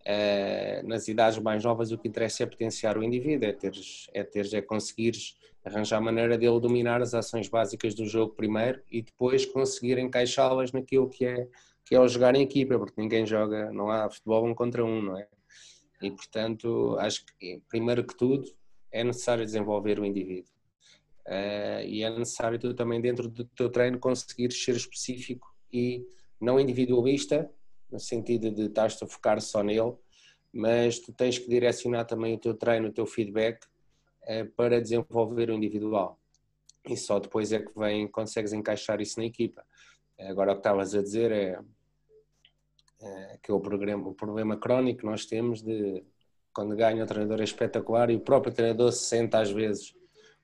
Uh, 0.01 0.87
nas 0.87 1.07
idades 1.07 1.37
mais 1.37 1.63
novas 1.63 1.91
o 1.91 1.97
que 1.97 2.07
interessa 2.07 2.41
é 2.41 2.47
potenciar 2.47 2.97
o 2.97 3.03
indivíduo, 3.03 3.47
é 3.47 3.53
teres, 3.53 4.09
é, 4.15 4.23
teres, 4.23 4.51
é 4.51 4.59
conseguires 4.59 5.37
arranjar 5.63 6.01
maneira 6.01 6.39
dele 6.39 6.59
dominar 6.59 7.03
as 7.03 7.13
ações 7.13 7.47
básicas 7.47 7.93
do 7.93 8.05
jogo 8.07 8.33
primeiro 8.33 8.81
e 8.91 9.03
depois 9.03 9.45
conseguir 9.45 9.99
encaixá-las 9.99 10.71
naquilo 10.71 11.07
que 11.07 11.25
é, 11.25 11.47
que 11.85 11.95
é 11.95 11.99
o 11.99 12.07
jogar 12.07 12.35
em 12.35 12.41
equipa, 12.41 12.77
porque 12.77 12.99
ninguém 12.99 13.25
joga, 13.25 13.71
não 13.71 13.89
há 13.89 14.09
futebol 14.09 14.45
um 14.45 14.53
contra 14.53 14.83
um, 14.83 15.01
não 15.01 15.17
é? 15.17 15.27
E 16.01 16.09
portanto, 16.09 16.97
acho 16.99 17.25
que 17.25 17.61
primeiro 17.69 18.03
que 18.05 18.15
tudo 18.15 18.45
é 18.91 19.03
necessário 19.03 19.45
desenvolver 19.45 19.99
o 19.99 20.05
indivíduo. 20.05 20.51
Uh, 21.27 21.85
e 21.85 22.03
é 22.03 22.09
necessário 22.09 22.59
tu 22.59 22.73
também 22.73 22.99
dentro 22.99 23.27
do 23.27 23.45
teu 23.45 23.69
treino 23.69 23.99
conseguir 23.99 24.51
ser 24.51 24.75
específico 24.75 25.47
e 25.71 26.03
não 26.39 26.59
individualista, 26.59 27.49
no 27.91 27.99
sentido 27.99 28.51
de 28.51 28.63
estás 28.63 29.01
a 29.01 29.07
focar 29.07 29.39
só 29.39 29.61
nele, 29.61 29.93
mas 30.51 30.99
tu 30.99 31.13
tens 31.13 31.37
que 31.37 31.47
direcionar 31.47 32.05
também 32.05 32.33
o 32.33 32.39
teu 32.39 32.55
treino, 32.55 32.87
o 32.87 32.91
teu 32.91 33.05
feedback 33.05 33.63
uh, 34.23 34.49
para 34.55 34.81
desenvolver 34.81 35.51
o 35.51 35.53
individual. 35.53 36.19
E 36.87 36.97
só 36.97 37.19
depois 37.19 37.51
é 37.51 37.59
que 37.59 37.77
vem, 37.77 38.07
consegues 38.07 38.51
encaixar 38.51 38.99
isso 38.99 39.19
na 39.19 39.25
equipa. 39.25 39.63
Agora 40.29 40.51
o 40.51 40.55
que 40.55 40.59
estavas 40.59 40.93
a 40.95 41.01
dizer 41.01 41.31
é, 41.31 41.59
é 43.01 43.39
que 43.41 43.51
é 43.51 43.53
o, 43.53 43.59
programa, 43.59 44.09
o 44.09 44.13
problema 44.13 44.57
crónico 44.57 44.99
que 44.99 45.05
nós 45.05 45.25
temos 45.25 45.61
de 45.61 46.03
quando 46.53 46.75
ganha 46.75 47.03
o 47.03 47.07
treinador 47.07 47.39
é 47.39 47.43
espetacular 47.43 48.09
e 48.09 48.15
o 48.15 48.19
próprio 48.19 48.53
treinador 48.53 48.91
se 48.91 49.05
senta 49.05 49.39
às 49.39 49.51
vezes 49.51 49.95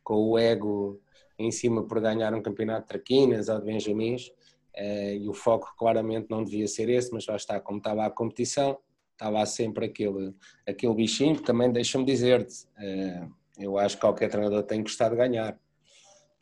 com 0.03 0.15
o 0.15 0.37
ego 0.37 1.01
em 1.37 1.51
cima 1.51 1.83
por 1.83 1.99
ganhar 1.99 2.33
um 2.33 2.41
campeonato 2.41 2.83
de 2.83 2.87
traquinas 2.87 3.49
ou 3.49 3.59
de 3.59 3.65
benjamins 3.65 4.31
eh, 4.73 5.17
e 5.17 5.27
o 5.27 5.33
foco 5.33 5.73
claramente 5.77 6.27
não 6.29 6.43
devia 6.43 6.67
ser 6.67 6.89
esse, 6.89 7.11
mas 7.11 7.25
lá 7.27 7.35
está, 7.35 7.59
como 7.59 7.79
estava 7.79 8.05
a 8.05 8.09
competição, 8.09 8.77
estava 9.11 9.45
sempre 9.45 9.85
aquele, 9.85 10.33
aquele 10.67 10.93
bichinho 10.93 11.35
que 11.35 11.43
também 11.43 11.71
deixa-me 11.71 12.05
dizer-te, 12.05 12.67
eh, 12.77 13.27
eu 13.57 13.77
acho 13.77 13.95
que 13.95 14.01
qualquer 14.01 14.29
treinador 14.29 14.63
tem 14.63 14.83
que 14.83 14.89
gostar 14.89 15.09
de 15.09 15.15
ganhar. 15.15 15.59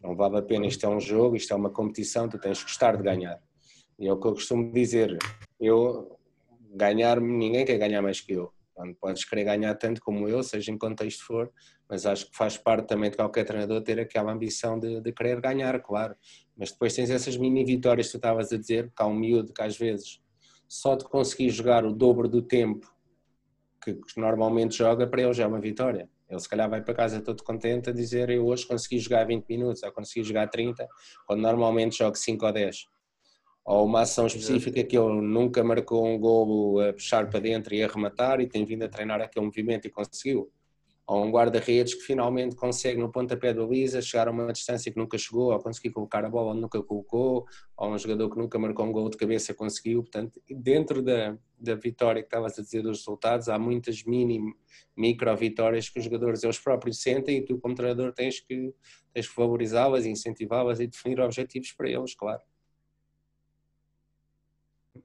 Não 0.05 0.15
vale 0.15 0.37
a 0.37 0.41
pena, 0.41 0.67
isto 0.67 0.85
é 0.85 0.89
um 0.89 0.99
jogo, 0.99 1.35
isto 1.35 1.51
é 1.51 1.55
uma 1.55 1.71
competição, 1.71 2.29
tu 2.29 2.37
tens 2.37 2.59
que 2.59 2.65
gostar 2.65 2.95
de 2.95 3.01
ganhar. 3.01 3.41
E 3.97 4.07
é 4.07 4.13
o 4.13 4.19
que 4.19 4.27
eu 4.27 4.33
costumo 4.33 4.71
dizer, 4.71 5.17
eu 5.59 6.19
ganhar, 6.75 7.19
ninguém 7.19 7.65
quer 7.65 7.79
ganhar 7.79 8.03
mais 8.03 8.21
que 8.21 8.33
eu. 8.33 8.53
Podes 9.01 9.25
querer 9.25 9.45
ganhar 9.45 9.73
tanto 9.73 9.99
como 10.01 10.27
eu, 10.27 10.43
seja 10.43 10.71
em 10.71 10.77
contexto 10.77 11.25
for, 11.25 11.51
mas 11.89 12.05
acho 12.05 12.29
que 12.29 12.37
faz 12.37 12.55
parte 12.55 12.87
também 12.87 13.09
de 13.09 13.17
qualquer 13.17 13.45
treinador 13.45 13.81
ter 13.81 13.99
aquela 13.99 14.31
ambição 14.31 14.77
de, 14.77 15.01
de 15.01 15.11
querer 15.11 15.41
ganhar, 15.41 15.81
claro. 15.81 16.15
Mas 16.55 16.71
depois 16.71 16.93
tens 16.93 17.09
essas 17.09 17.35
mini 17.35 17.65
vitórias 17.65 18.07
que 18.07 18.11
tu 18.11 18.17
estavas 18.17 18.51
a 18.53 18.57
dizer, 18.57 18.91
que 18.95 19.01
há 19.01 19.07
um 19.07 19.15
miúdo 19.15 19.53
que 19.53 19.61
às 19.63 19.75
vezes 19.75 20.21
só 20.67 20.95
de 20.95 21.05
conseguir 21.05 21.49
jogar 21.49 21.83
o 21.83 21.91
dobro 21.91 22.29
do 22.29 22.43
tempo 22.43 22.93
que 23.83 23.97
normalmente 24.17 24.75
joga, 24.75 25.07
para 25.07 25.23
ele 25.23 25.33
já 25.33 25.45
é 25.45 25.47
uma 25.47 25.59
vitória. 25.59 26.07
Ele 26.29 26.39
se 26.39 26.49
calhar 26.49 26.69
vai 26.69 26.81
para 26.81 26.93
casa 26.93 27.21
todo 27.21 27.43
contente 27.43 27.89
a 27.89 27.93
dizer 27.93 28.29
eu 28.29 28.45
hoje 28.45 28.67
consegui 28.67 28.99
jogar 28.99 29.25
20 29.25 29.45
minutos, 29.47 29.83
ou 29.83 29.91
consegui 29.91 30.23
jogar 30.23 30.47
30, 30.47 30.87
quando 31.27 31.41
normalmente 31.41 31.97
jogo 31.97 32.15
5 32.15 32.45
ou 32.45 32.51
10 32.51 32.87
ou 33.65 33.83
uma 33.85 34.01
ação 34.01 34.27
específica 34.27 34.83
que 34.83 34.95
ele 34.95 35.21
nunca 35.21 35.63
marcou 35.63 36.05
um 36.05 36.19
golo 36.19 36.79
a 36.79 36.93
puxar 36.93 37.27
para 37.27 37.39
dentro 37.39 37.73
e 37.73 37.83
a 37.83 37.87
rematar 37.87 38.39
e 38.39 38.47
tem 38.47 38.63
vindo 38.63 38.83
a 38.83 38.87
treinar 38.87 39.19
aquele 39.19 39.43
movimento 39.43 39.87
e 39.87 39.89
conseguiu. 39.89 40.51
Ou 41.07 41.23
um 41.23 41.29
guarda-redes 41.29 41.93
que 41.93 42.01
finalmente 42.01 42.55
consegue 42.55 42.99
no 42.99 43.11
pontapé 43.11 43.53
da 43.53 43.61
baliza 43.61 44.01
chegar 44.01 44.27
a 44.27 44.31
uma 44.31 44.51
distância 44.51 44.91
que 44.91 44.97
nunca 44.97 45.17
chegou, 45.17 45.51
ou 45.51 45.59
conseguir 45.59 45.91
colocar 45.91 46.25
a 46.25 46.29
bola 46.29 46.51
onde 46.51 46.61
nunca 46.61 46.81
colocou, 46.81 47.45
ou 47.77 47.93
um 47.93 47.97
jogador 47.97 48.29
que 48.29 48.37
nunca 48.37 48.57
marcou 48.57 48.85
um 48.85 48.91
gol 48.91 49.09
de 49.09 49.17
cabeça 49.17 49.53
conseguiu. 49.53 50.01
Portanto, 50.01 50.41
dentro 50.49 51.03
da, 51.03 51.37
da 51.59 51.75
vitória 51.75 52.23
que 52.23 52.27
estavas 52.27 52.57
a 52.57 52.61
dizer 52.63 52.81
dos 52.81 52.99
resultados, 52.99 53.49
há 53.49 53.59
muitas 53.59 54.03
mini, 54.03 54.39
micro 54.97 55.35
vitórias 55.37 55.89
que 55.89 55.99
os 55.99 56.05
jogadores 56.05 56.43
eles 56.43 56.57
próprios 56.57 57.01
sentem 57.01 57.37
e 57.37 57.45
tu 57.45 57.59
como 57.59 57.75
treinador 57.75 58.11
tens 58.11 58.39
que, 58.39 58.73
tens 59.13 59.27
que 59.27 59.35
valorizá-las, 59.35 60.05
incentivá-las 60.05 60.79
e 60.79 60.87
definir 60.87 61.19
objetivos 61.19 61.71
para 61.71 61.89
eles, 61.89 62.15
claro. 62.15 62.41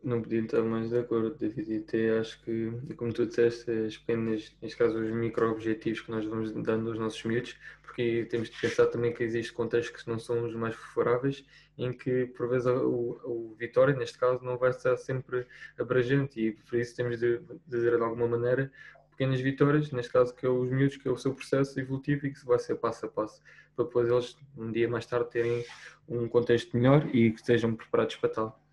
Não 0.02 0.22
podia 0.22 0.40
estar 0.40 0.62
mais 0.62 0.88
de 0.88 0.98
acordo, 0.98 1.34
David. 1.34 1.84
Até 1.86 2.18
acho 2.18 2.42
que, 2.42 2.72
como 2.96 3.12
tu 3.12 3.26
disseste, 3.26 3.70
as 3.70 3.98
pequenas, 3.98 4.50
neste 4.62 4.78
caso, 4.78 4.98
os 4.98 5.10
micro-objetivos 5.10 6.00
que 6.00 6.10
nós 6.10 6.24
vamos 6.24 6.52
dando 6.52 6.88
aos 6.88 6.98
nossos 6.98 7.22
miúdos, 7.24 7.54
porque 7.82 8.26
temos 8.30 8.48
de 8.48 8.58
pensar 8.58 8.86
também 8.86 9.12
que 9.12 9.22
existem 9.22 9.54
contextos 9.54 10.02
que 10.02 10.08
não 10.08 10.18
são 10.18 10.42
os 10.44 10.54
mais 10.54 10.74
favoráveis, 10.74 11.44
em 11.76 11.92
que, 11.92 12.26
por 12.26 12.48
vezes, 12.48 12.66
o, 12.66 13.20
o 13.24 13.54
Vitória, 13.58 13.94
neste 13.94 14.18
caso, 14.18 14.42
não 14.42 14.56
vai 14.56 14.70
estar 14.70 14.96
sempre 14.96 15.46
abrangente 15.78 16.40
e 16.40 16.52
por 16.52 16.78
isso 16.78 16.96
temos 16.96 17.20
de 17.20 17.38
dizer 17.66 17.98
de 17.98 18.02
alguma 18.02 18.26
maneira 18.26 18.72
pequenas 19.10 19.40
vitórias, 19.42 19.90
neste 19.90 20.10
caso, 20.10 20.34
que 20.34 20.46
é 20.46 20.48
os 20.48 20.70
miúdos, 20.70 20.96
que 20.96 21.06
é 21.06 21.10
o 21.10 21.16
seu 21.18 21.34
processo 21.34 21.78
evolutivo 21.78 22.26
e 22.26 22.32
que 22.32 22.46
vai 22.46 22.58
ser 22.58 22.76
passo 22.76 23.04
a 23.04 23.08
passo, 23.10 23.42
para 23.76 23.84
depois 23.84 24.08
eles, 24.08 24.36
um 24.56 24.72
dia 24.72 24.88
mais 24.88 25.04
tarde, 25.04 25.28
terem 25.30 25.62
um 26.08 26.26
contexto 26.26 26.74
melhor 26.74 27.06
e 27.14 27.30
que 27.30 27.38
estejam 27.38 27.74
preparados 27.76 28.16
para 28.16 28.30
tal. 28.30 28.69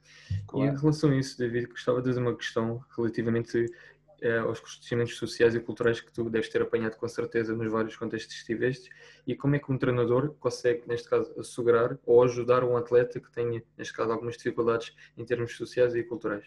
Claro. 0.48 0.66
E 0.66 0.74
em 0.74 0.80
relação 0.80 1.10
a 1.12 1.16
isso, 1.16 1.38
David, 1.38 1.68
gostava 1.68 2.02
de 2.02 2.08
fazer 2.10 2.20
uma 2.20 2.36
questão 2.36 2.84
relativamente 2.96 3.66
eh, 4.20 4.40
aos 4.40 4.60
crescimentos 4.60 5.16
sociais 5.16 5.54
e 5.54 5.60
culturais 5.60 6.02
que 6.02 6.12
tu 6.12 6.28
deves 6.28 6.50
ter 6.50 6.62
apanhado 6.62 6.98
com 6.98 7.08
certeza 7.08 7.56
nos 7.56 7.72
vários 7.72 7.96
contextos 7.96 8.34
que 8.34 8.42
estiveste 8.42 8.90
e 9.28 9.36
como 9.36 9.56
é 9.56 9.60
que 9.60 9.72
um 9.72 9.78
treinador 9.78 10.34
consegue, 10.40 10.88
neste 10.88 11.08
caso, 11.08 11.32
assegurar 11.40 12.00
ou 12.04 12.24
ajudar 12.24 12.64
um 12.64 12.76
atleta 12.76 13.20
que 13.20 13.32
tenha, 13.32 13.64
neste 13.78 13.94
caso, 13.94 14.12
algumas 14.12 14.36
dificuldades 14.36 14.96
em 15.16 15.24
termos 15.24 15.56
sociais 15.56 15.94
e 15.94 16.04
culturais? 16.04 16.46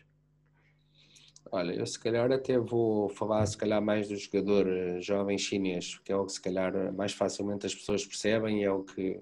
Olha, 1.53 1.73
eu 1.73 1.87
se 1.87 1.99
calhar 1.99 2.31
até 2.33 2.59
vou 2.59 3.09
falar 3.09 3.47
se 3.47 3.57
calhar 3.57 3.81
mais 3.81 4.09
do 4.09 4.17
jogador 4.17 4.67
eh, 4.67 5.01
jovem 5.01 5.39
chinês, 5.39 5.99
que 6.05 6.11
é 6.11 6.17
o 6.17 6.27
que 6.27 6.33
se 6.33 6.41
calhar 6.41 6.93
mais 6.93 7.13
facilmente 7.13 7.67
as 7.67 7.75
pessoas 7.75 8.05
percebem 8.05 8.63
e 8.63 8.65
é 8.65 8.71
o 8.73 8.83
que 8.83 9.21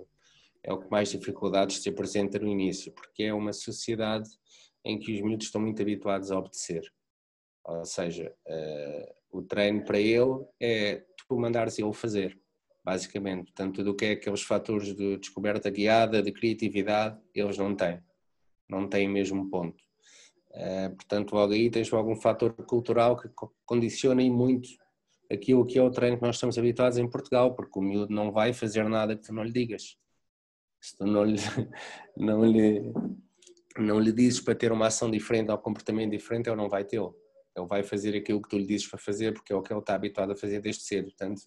é 0.63 0.73
o 0.73 0.79
que 0.79 0.91
mais 0.91 1.11
dificuldades 1.11 1.83
se 1.83 1.89
apresenta 1.89 2.39
no 2.39 2.49
início, 2.49 2.93
porque 2.93 3.25
é 3.25 3.35
uma 3.35 3.53
sociedade 3.53 4.29
em 4.85 4.99
que 4.99 5.15
os 5.15 5.21
miúdos 5.21 5.47
estão 5.47 5.61
muito 5.61 5.81
habituados 5.81 6.31
a 6.31 6.39
obedecer. 6.39 6.83
Ou 7.65 7.85
seja, 7.85 8.35
uh, 8.47 9.39
o 9.39 9.43
treino 9.43 9.85
para 9.85 10.01
ele 10.01 10.45
é 10.61 11.05
tu 11.17 11.39
mandares 11.39 11.79
ele 11.79 11.93
fazer, 11.93 12.41
basicamente. 12.85 13.47
Portanto, 13.53 13.77
tudo 13.77 13.91
o 13.91 13.95
que 13.95 14.07
é 14.07 14.11
aqueles 14.13 14.43
fatores 14.43 14.95
de 14.95 15.19
descoberta 15.19 15.71
guiada, 15.71 16.23
de 16.23 16.33
criatividade, 16.33 17.21
eles 17.35 17.59
não 17.59 17.75
têm. 17.75 18.01
Não 18.69 18.89
têm 18.89 19.09
mesmo 19.09 19.49
ponto. 19.51 19.83
Uh, 20.51 20.95
portanto, 20.97 21.33
logo 21.35 21.53
aí 21.53 21.71
tens 21.71 21.93
algum 21.93 22.17
fator 22.17 22.53
cultural 22.65 23.17
que 23.17 23.29
condiciona 23.67 24.23
muito 24.25 24.69
aquilo 25.31 25.67
que 25.67 25.79
é 25.79 25.83
o 25.83 25.91
treino 25.91 26.17
que 26.17 26.23
nós 26.23 26.37
estamos 26.37 26.59
habituados 26.59 26.97
em 26.97 27.09
Portugal, 27.09 27.55
porque 27.55 27.79
o 27.79 27.83
miúdo 27.83 28.13
não 28.13 28.33
vai 28.33 28.53
fazer 28.53 28.89
nada 28.89 29.15
que 29.15 29.23
tu 29.23 29.33
não 29.35 29.45
lhe 29.45 29.53
digas. 29.53 29.99
Se 30.81 30.97
tu 30.97 31.07
não 31.07 31.25
lhe, 31.25 31.37
não 32.17 32.45
lhe 32.45 32.93
não 33.79 34.01
lhe 34.01 34.13
dizes 34.13 34.41
para 34.41 34.55
ter 34.55 34.73
uma 34.73 34.87
ação 34.87 35.11
diferente 35.11 35.51
ou 35.51 35.57
um 35.57 35.61
comportamento 35.61 36.11
diferente, 36.11 36.49
ele 36.49 36.57
não 36.57 36.69
vai 36.69 36.85
tê-lo. 36.85 37.15
Ele 37.57 37.67
vai 37.67 37.83
fazer 37.83 38.17
aquilo 38.17 38.43
que 38.43 38.49
tu 38.49 38.59
lhe 38.59 38.67
dizes 38.67 38.89
para 38.89 38.99
fazer, 38.99 39.33
porque 39.33 39.53
é 39.53 39.57
o 39.57 39.63
que 39.63 39.73
ele 39.73 39.81
está 39.81 39.95
habituado 39.95 40.33
a 40.33 40.37
fazer 40.37 40.61
desde 40.61 40.83
cedo. 40.83 41.07
Portanto, 41.07 41.43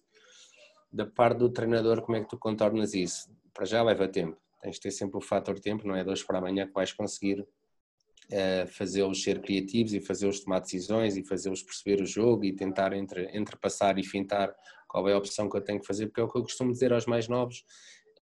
da 0.92 1.06
parte 1.06 1.38
do 1.38 1.50
treinador, 1.50 2.02
como 2.02 2.16
é 2.16 2.20
que 2.20 2.28
tu 2.28 2.38
contornas 2.38 2.94
isso? 2.94 3.30
Para 3.52 3.64
já 3.64 3.82
leva 3.82 4.08
tempo. 4.08 4.36
Tens 4.60 4.76
de 4.76 4.82
ter 4.82 4.90
sempre 4.90 5.16
o 5.16 5.20
fator 5.20 5.58
tempo, 5.58 5.86
não 5.86 5.96
é 5.96 6.04
dois 6.04 6.22
para 6.22 6.38
amanhã 6.38 6.66
que 6.66 6.72
vais 6.72 6.92
conseguir 6.92 7.40
uh, 7.40 8.66
fazê-los 8.68 9.22
ser 9.22 9.40
criativos 9.40 9.92
e 9.92 10.00
fazê-los 10.00 10.40
tomar 10.40 10.60
decisões 10.60 11.16
e 11.16 11.24
fazê-los 11.24 11.62
perceber 11.62 12.02
o 12.02 12.06
jogo 12.06 12.44
e 12.44 12.52
tentar 12.52 12.92
entre, 12.92 13.36
entrepassar 13.36 13.98
e 13.98 14.04
fintar 14.04 14.54
qual 14.86 15.08
é 15.08 15.14
a 15.14 15.18
opção 15.18 15.48
que 15.48 15.56
eu 15.56 15.62
tenho 15.62 15.80
que 15.80 15.86
fazer, 15.86 16.06
porque 16.06 16.20
é 16.20 16.24
o 16.24 16.28
que 16.28 16.38
eu 16.38 16.42
costumo 16.42 16.70
dizer 16.70 16.92
aos 16.92 17.06
mais 17.06 17.26
novos, 17.26 17.64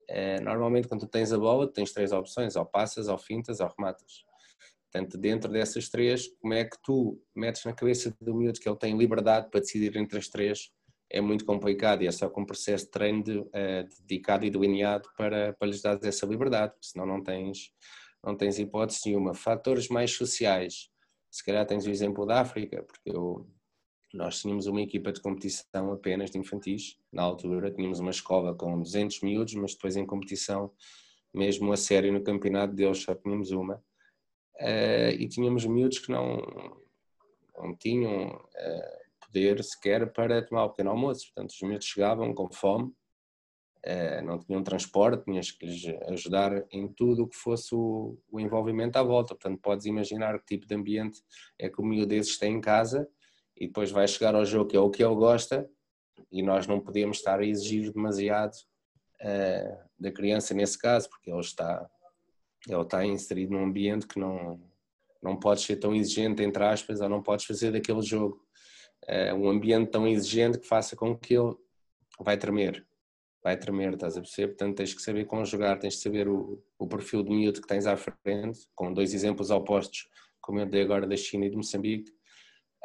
é, 0.09 0.40
normalmente 0.40 0.88
quando 0.88 1.07
tens 1.07 1.33
a 1.33 1.38
bola, 1.38 1.71
tens 1.71 1.92
três 1.92 2.12
opções, 2.12 2.57
ou 2.57 2.64
passas, 2.64 3.09
ou 3.09 3.19
fintas, 3.19 3.61
ou 3.61 3.69
rematas. 3.77 4.25
Portanto, 4.90 5.19
dentro 5.19 5.51
dessas 5.51 5.88
três, 5.88 6.29
como 6.40 6.55
é 6.55 6.64
que 6.64 6.77
tu 6.83 7.21
metes 7.35 7.64
na 7.64 7.73
cabeça 7.73 8.14
do 8.21 8.35
miúdo 8.35 8.61
que 8.61 8.69
ele 8.69 8.79
tem 8.79 8.97
liberdade 8.97 9.51
para 9.51 9.61
decidir 9.61 9.97
entre 9.97 10.19
as 10.19 10.29
três, 10.29 10.71
é 11.11 11.21
muito 11.21 11.45
complicado 11.45 12.03
e 12.03 12.07
é 12.07 12.12
só 12.12 12.29
com 12.29 12.42
um 12.42 12.47
processo 12.47 12.85
de 12.87 12.90
treino 12.90 13.23
de, 13.23 13.38
uh, 13.38 13.49
dedicado 14.07 14.45
e 14.45 14.51
delineado 14.51 15.09
para, 15.16 15.53
para 15.55 15.69
lhes 15.69 15.83
dar 15.83 15.99
essa 16.03 16.27
liberdade, 16.27 16.75
senão 16.81 17.07
não 17.07 17.23
tens, 17.23 17.71
não 18.25 18.37
tens 18.37 18.59
hipótese 18.59 19.01
nenhuma. 19.07 19.35
Fatores 19.35 19.88
mais 19.88 20.12
sociais, 20.12 20.88
se 21.31 21.45
calhar 21.45 21.66
tens 21.66 21.87
o 21.87 21.90
exemplo 21.90 22.27
da 22.27 22.40
África, 22.40 22.83
porque 22.83 23.11
eu 23.11 23.47
nós 24.16 24.40
tínhamos 24.40 24.66
uma 24.66 24.81
equipa 24.81 25.12
de 25.12 25.20
competição 25.20 25.92
apenas 25.92 26.31
de 26.31 26.38
infantis, 26.38 26.98
na 27.12 27.22
altura, 27.22 27.70
tínhamos 27.70 28.00
uma 28.00 28.11
escola 28.11 28.55
com 28.55 28.81
200 28.81 29.20
miúdos, 29.20 29.55
mas 29.55 29.74
depois 29.74 29.96
em 29.96 30.07
competição, 30.07 30.72
mesmo 31.33 31.72
a 31.72 31.76
sério 31.76 32.12
no 32.12 32.22
campeonato 32.22 32.74
deles, 32.74 33.02
só 33.02 33.14
tínhamos 33.14 33.50
uma. 33.50 33.76
Uh, 34.57 35.12
e 35.18 35.29
tínhamos 35.29 35.66
miúdos 35.66 35.98
que 35.98 36.11
não, 36.11 36.38
não 37.59 37.76
tinham 37.76 38.29
uh, 38.29 39.26
poder 39.26 39.62
sequer 39.62 40.11
para 40.12 40.42
tomar 40.42 40.64
o 40.64 40.70
pequeno 40.70 40.90
almoço, 40.90 41.26
portanto, 41.26 41.50
os 41.50 41.61
miúdos 41.61 41.87
chegavam 41.87 42.33
com 42.33 42.50
fome, 42.50 42.87
uh, 42.87 44.24
não 44.24 44.38
tinham 44.38 44.62
transporte, 44.62 45.24
tinhas 45.24 45.50
que 45.50 45.66
lhes 45.66 45.85
ajudar 46.09 46.64
em 46.70 46.88
tudo 46.88 47.24
o 47.24 47.29
que 47.29 47.37
fosse 47.37 47.74
o, 47.74 48.18
o 48.31 48.40
envolvimento 48.40 48.96
à 48.98 49.02
volta. 49.02 49.35
Portanto, 49.35 49.61
podes 49.61 49.85
imaginar 49.85 50.38
que 50.38 50.57
tipo 50.57 50.66
de 50.66 50.74
ambiente 50.74 51.20
é 51.59 51.68
que 51.68 51.83
o 51.83 51.85
miúdo 51.85 52.07
desses 52.07 52.38
tem 52.38 52.55
em 52.55 52.61
casa 52.62 53.07
e 53.57 53.66
depois 53.66 53.90
vai 53.90 54.07
chegar 54.07 54.35
ao 54.35 54.45
jogo 54.45 54.71
que 54.71 54.77
é 54.77 54.81
o 54.81 54.90
que 54.90 55.03
ele 55.03 55.14
gosta 55.14 55.69
e 56.31 56.42
nós 56.42 56.66
não 56.66 56.81
podemos 56.81 57.19
estar 57.19 57.40
a 57.40 57.47
exigir 57.47 57.92
demasiado 57.92 58.55
uh, 59.23 59.87
da 59.99 60.12
criança 60.12 60.55
nesse 60.55 60.79
caso, 60.79 61.09
porque 61.09 61.31
ele 61.31 61.40
está, 61.40 61.88
ele 62.69 62.83
está 62.83 63.05
inserido 63.05 63.53
num 63.53 63.64
ambiente 63.64 64.07
que 64.07 64.19
não, 64.19 64.61
não 65.23 65.38
pode 65.38 65.62
ser 65.62 65.77
tão 65.77 65.95
exigente, 65.95 66.42
entre 66.42 66.62
aspas, 66.64 67.01
ou 67.01 67.09
não 67.09 67.23
podes 67.23 67.47
fazer 67.47 67.73
daquele 67.73 68.03
jogo 68.03 68.45
uh, 69.05 69.35
um 69.35 69.49
ambiente 69.49 69.90
tão 69.90 70.07
exigente 70.07 70.59
que 70.59 70.66
faça 70.66 70.97
com 70.97 71.16
que 71.16 71.35
ele 71.35 71.55
vai 72.21 72.37
tremer, 72.37 72.87
vai 73.42 73.57
tremer, 73.57 73.95
estás 73.95 74.16
a 74.16 74.21
perceber? 74.21 74.49
Portanto, 74.49 74.77
tens 74.77 74.95
que 74.95 75.03
saber 75.03 75.25
conjugar, 75.27 75.79
tens 75.79 75.97
que 75.97 76.03
saber 76.03 76.29
o, 76.29 76.62
o 76.79 76.87
perfil 76.87 77.23
de 77.23 77.31
miúdo 77.31 77.61
que 77.61 77.69
tens 77.69 77.87
à 77.87 77.97
frente, 77.97 78.66
com 78.75 78.92
dois 78.92 79.14
exemplos 79.14 79.51
opostos, 79.51 80.09
como 80.40 80.61
eu 80.61 80.66
dei 80.66 80.83
agora 80.83 81.07
da 81.07 81.16
China 81.16 81.47
e 81.47 81.51
de 81.51 81.57
Moçambique, 81.57 82.15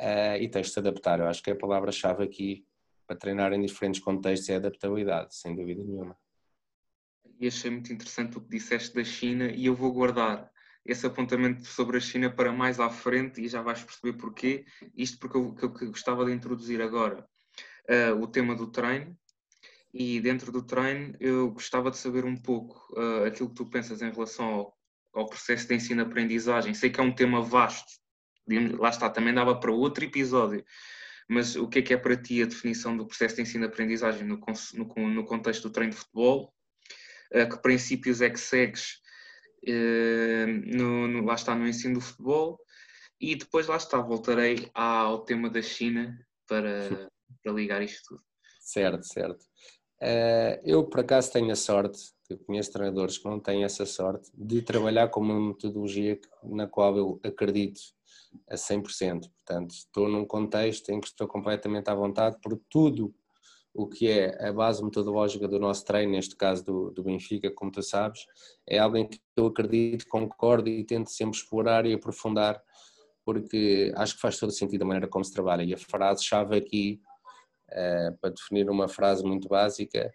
uh, 0.01 0.41
e 0.41 0.49
tens 0.49 0.67
de 0.67 0.73
te 0.73 0.79
adaptar. 0.79 1.19
Eu 1.19 1.27
acho 1.27 1.43
que 1.43 1.51
a 1.51 1.55
palavra-chave 1.55 2.23
aqui 2.23 2.65
para 3.07 3.15
treinar 3.15 3.53
em 3.53 3.61
diferentes 3.61 4.01
contextos 4.01 4.49
é 4.49 4.55
adaptabilidade, 4.55 5.35
sem 5.35 5.55
dúvida 5.55 5.83
nenhuma. 5.83 6.17
E 7.39 7.47
achei 7.47 7.69
muito 7.71 7.91
interessante 7.93 8.37
o 8.37 8.41
que 8.41 8.49
disseste 8.49 8.95
da 8.95 9.03
China 9.03 9.51
e 9.51 9.65
eu 9.65 9.75
vou 9.75 9.91
guardar 9.91 10.49
esse 10.85 11.05
apontamento 11.05 11.65
sobre 11.65 11.97
a 11.97 11.99
China 11.99 12.29
para 12.29 12.51
mais 12.51 12.79
à 12.79 12.89
frente 12.89 13.41
e 13.41 13.47
já 13.47 13.61
vais 13.61 13.83
perceber 13.83 14.17
porquê. 14.17 14.65
Isto 14.95 15.19
porque 15.19 15.37
eu, 15.37 15.53
que 15.53 15.85
eu 15.85 15.91
gostava 15.91 16.25
de 16.25 16.31
introduzir 16.31 16.81
agora 16.81 17.27
uh, 17.89 18.21
o 18.21 18.27
tema 18.27 18.55
do 18.55 18.67
treino 18.67 19.15
e 19.93 20.19
dentro 20.21 20.51
do 20.51 20.63
treino 20.63 21.15
eu 21.19 21.51
gostava 21.51 21.91
de 21.91 21.97
saber 21.97 22.25
um 22.25 22.35
pouco 22.35 22.93
uh, 22.97 23.25
aquilo 23.25 23.49
que 23.49 23.55
tu 23.55 23.65
pensas 23.65 24.01
em 24.01 24.11
relação 24.11 24.45
ao, 24.45 24.77
ao 25.13 25.25
processo 25.27 25.67
de 25.67 25.75
ensino-aprendizagem. 25.75 26.73
Sei 26.73 26.89
que 26.89 26.99
é 26.99 27.03
um 27.03 27.13
tema 27.13 27.41
vasto, 27.41 28.00
lá 28.47 28.89
está, 28.89 29.09
também 29.09 29.33
dava 29.33 29.59
para 29.59 29.71
outro 29.71 30.03
episódio, 30.03 30.63
mas 31.29 31.55
o 31.55 31.67
que 31.67 31.79
é 31.79 31.81
que 31.81 31.93
é 31.93 31.97
para 31.97 32.17
ti 32.17 32.41
a 32.41 32.45
definição 32.45 32.95
do 32.95 33.05
processo 33.05 33.35
de 33.35 33.43
ensino-aprendizagem 33.43 34.27
no, 34.27 34.39
no, 34.73 35.09
no, 35.09 35.25
contexto 35.25 35.63
do 35.63 35.71
treino 35.71 35.93
de 35.93 35.99
futebol? 35.99 36.53
Uh, 37.33 37.47
que 37.49 37.61
princípios 37.61 38.21
é 38.21 38.29
que 38.29 38.39
segues 38.39 38.97
uh, 39.65 40.47
no, 40.75 41.07
no, 41.07 41.23
lá 41.23 41.35
está, 41.35 41.55
no 41.55 41.67
ensino 41.67 41.95
do 41.95 42.01
futebol? 42.01 42.59
E 43.19 43.35
depois 43.35 43.67
lá 43.67 43.77
está, 43.77 44.01
voltarei 44.01 44.69
ao 44.73 45.23
tema 45.23 45.49
da 45.49 45.61
China 45.61 46.19
para, 46.47 47.09
para 47.41 47.53
ligar 47.53 47.81
isto 47.81 48.09
tudo. 48.09 48.23
Certo, 48.59 49.03
certo. 49.05 49.45
Uh, 50.01 50.59
eu 50.65 50.83
por 50.83 51.01
acaso 51.01 51.31
tenho 51.31 51.51
a 51.51 51.55
sorte, 51.55 52.11
eu 52.29 52.37
conheço 52.39 52.73
treinadores 52.73 53.17
que 53.17 53.25
não 53.25 53.39
têm 53.39 53.63
essa 53.63 53.85
sorte, 53.85 54.29
de 54.33 54.61
trabalhar 54.61 55.07
com 55.09 55.19
uma 55.21 55.39
metodologia 55.39 56.19
na 56.43 56.67
qual 56.67 56.97
eu 56.97 57.21
acredito 57.23 57.79
a 58.49 58.55
100%. 58.55 59.29
Portanto, 59.29 59.71
estou 59.71 60.07
num 60.07 60.25
contexto 60.25 60.89
em 60.89 60.99
que 60.99 61.07
estou 61.07 61.27
completamente 61.27 61.89
à 61.89 61.95
vontade 61.95 62.37
por 62.41 62.59
tudo 62.69 63.13
o 63.73 63.87
que 63.87 64.09
é 64.09 64.47
a 64.47 64.51
base 64.51 64.83
metodológica 64.83 65.47
do 65.47 65.59
nosso 65.59 65.85
treino, 65.85 66.11
neste 66.11 66.35
caso 66.35 66.63
do, 66.63 66.91
do 66.91 67.03
Benfica, 67.03 67.49
como 67.51 67.71
tu 67.71 67.81
sabes, 67.81 68.25
é 68.67 68.77
algo 68.77 68.97
em 68.97 69.07
que 69.07 69.19
eu 69.35 69.47
acredito, 69.47 70.05
concordo 70.07 70.69
e 70.69 70.83
tento 70.83 71.09
sempre 71.09 71.37
explorar 71.37 71.85
e 71.85 71.93
aprofundar, 71.93 72.61
porque 73.23 73.93
acho 73.95 74.15
que 74.15 74.21
faz 74.21 74.37
todo 74.37 74.51
sentido 74.51 74.81
a 74.83 74.85
maneira 74.85 75.07
como 75.07 75.23
se 75.23 75.31
trabalha. 75.31 75.63
E 75.63 75.73
a 75.73 75.77
frase-chave 75.77 76.57
aqui, 76.57 77.01
uh, 77.69 78.17
para 78.19 78.31
definir 78.31 78.69
uma 78.69 78.89
frase 78.89 79.23
muito 79.23 79.47
básica, 79.47 80.11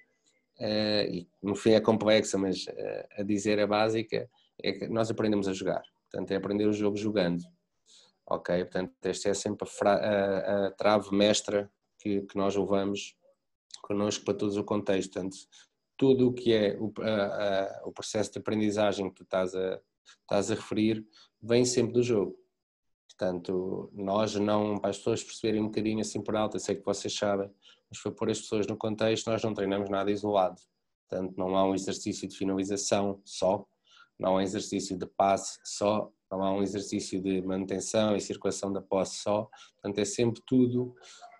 uh, 0.60 1.10
e 1.10 1.26
no 1.42 1.54
fim 1.54 1.70
é 1.70 1.80
complexa, 1.80 2.36
mas 2.36 2.66
uh, 2.66 3.06
a 3.18 3.22
dizer 3.22 3.58
a 3.58 3.66
básica, 3.66 4.28
é 4.62 4.72
que 4.72 4.86
nós 4.88 5.10
aprendemos 5.10 5.48
a 5.48 5.54
jogar. 5.54 5.82
Portanto, 6.10 6.30
é 6.30 6.36
aprender 6.36 6.66
o 6.66 6.72
jogo 6.72 6.96
jogando 6.96 7.42
ok? 8.26 8.64
Portanto, 8.64 8.92
esta 9.02 9.28
é 9.28 9.34
sempre 9.34 9.68
a, 9.82 9.90
a, 9.90 10.66
a 10.66 10.70
trave 10.72 11.14
mestra 11.14 11.70
que, 11.98 12.22
que, 12.22 12.36
nós 12.36 12.56
levamos 12.56 13.16
connosco 13.82 14.24
para 14.24 14.34
todo 14.34 14.58
o 14.58 14.64
contexto. 14.64 15.12
Portanto, 15.12 15.36
tudo 15.96 16.28
o 16.28 16.32
que 16.32 16.52
é 16.52 16.76
o, 16.78 16.92
a, 17.00 17.82
o 17.86 17.92
processo 17.92 18.32
de 18.32 18.38
aprendizagem 18.38 19.08
que 19.08 19.16
tu 19.16 19.22
estás 19.22 19.54
a, 19.54 19.80
estás 20.22 20.50
a 20.50 20.54
referir 20.54 21.06
vem 21.40 21.64
sempre 21.64 21.94
do 21.94 22.02
jogo. 22.02 22.36
Portanto, 23.08 23.90
nós 23.94 24.34
não, 24.34 24.78
para 24.78 24.90
as 24.90 24.98
pessoas 24.98 25.24
perceberem 25.24 25.62
um 25.62 25.66
bocadinho 25.66 26.00
assim 26.00 26.20
por 26.22 26.36
alto, 26.36 26.56
eu 26.56 26.60
sei 26.60 26.74
que 26.74 26.84
vocês 26.84 27.16
sabem, 27.16 27.50
mas 27.88 27.98
foi 27.98 28.12
pôr 28.12 28.30
as 28.30 28.40
pessoas 28.40 28.66
no 28.66 28.76
contexto, 28.76 29.30
nós 29.30 29.42
não 29.42 29.54
treinamos 29.54 29.88
nada 29.88 30.10
isolado. 30.10 30.60
Portanto, 31.08 31.34
não 31.38 31.56
há 31.56 31.64
um 31.64 31.74
exercício 31.74 32.28
de 32.28 32.36
finalização 32.36 33.22
só, 33.24 33.66
não 34.18 34.30
há 34.30 34.34
um 34.34 34.40
exercício 34.40 34.98
de 34.98 35.06
passe 35.06 35.58
só, 35.64 36.12
não 36.30 36.42
há 36.42 36.52
um 36.52 36.62
exercício 36.62 37.20
de 37.20 37.42
manutenção 37.42 38.16
e 38.16 38.20
circulação 38.20 38.72
da 38.72 38.80
posse 38.80 39.16
só, 39.18 39.48
portanto 39.74 39.98
é 39.98 40.04
sempre 40.04 40.42
tudo 40.46 40.94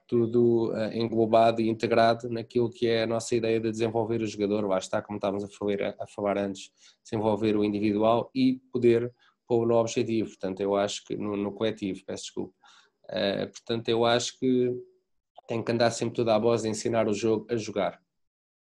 tudo 0.06 0.72
uh, 0.72 0.92
englobado 0.92 1.60
e 1.60 1.68
integrado 1.68 2.28
naquilo 2.28 2.70
que 2.70 2.86
é 2.86 3.02
a 3.02 3.06
nossa 3.06 3.34
ideia 3.34 3.60
de 3.60 3.70
desenvolver 3.70 4.22
o 4.22 4.26
jogador, 4.26 4.64
lá 4.66 4.78
está, 4.78 5.02
como 5.02 5.16
estávamos 5.16 5.44
a 5.44 5.48
falar, 5.48 5.96
a 5.98 6.06
falar 6.06 6.38
antes, 6.38 6.70
desenvolver 7.02 7.56
o 7.56 7.64
individual 7.64 8.30
e 8.34 8.60
poder 8.72 9.12
pôr 9.46 9.66
no 9.66 9.74
objetivo, 9.74 10.28
portanto 10.28 10.60
eu 10.60 10.76
acho 10.76 11.04
que, 11.04 11.16
no, 11.16 11.36
no 11.36 11.52
coletivo, 11.52 12.04
peço 12.06 12.24
desculpa, 12.24 12.54
uh, 13.04 13.50
portanto 13.50 13.88
eu 13.88 14.04
acho 14.04 14.38
que 14.38 14.72
tem 15.48 15.62
que 15.62 15.72
andar 15.72 15.90
sempre 15.90 16.16
tudo 16.16 16.30
à 16.30 16.38
voz 16.38 16.64
a 16.64 16.68
ensinar 16.68 17.08
o 17.08 17.12
jogo 17.14 17.46
a 17.50 17.56
jogar. 17.56 18.00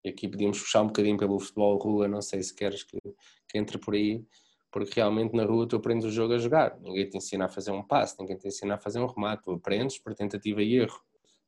E 0.04 0.10
aqui 0.10 0.28
podíamos 0.28 0.60
puxar 0.60 0.82
um 0.82 0.88
bocadinho 0.88 1.18
pelo 1.18 1.40
futebol 1.40 1.78
rua, 1.78 2.08
não 2.08 2.22
sei 2.22 2.44
se 2.44 2.54
queres 2.54 2.84
que, 2.84 3.00
que 3.48 3.58
entre 3.58 3.78
por 3.78 3.94
aí, 3.94 4.26
porque 4.74 4.94
realmente 4.96 5.36
na 5.36 5.46
rua 5.46 5.68
tu 5.68 5.76
aprendes 5.76 6.04
o 6.04 6.12
jogo 6.12 6.34
a 6.34 6.38
jogar. 6.40 6.76
Ninguém 6.82 7.08
te 7.08 7.16
ensina 7.16 7.46
a 7.46 7.48
fazer 7.48 7.70
um 7.70 7.84
passe, 7.84 8.16
ninguém 8.20 8.36
te 8.36 8.48
ensina 8.48 8.74
a 8.74 8.78
fazer 8.80 9.00
um 9.00 9.06
remate. 9.06 9.44
Tu 9.44 9.52
aprendes 9.52 10.00
por 10.00 10.16
tentativa 10.16 10.64
e 10.64 10.78
erro. 10.78 11.00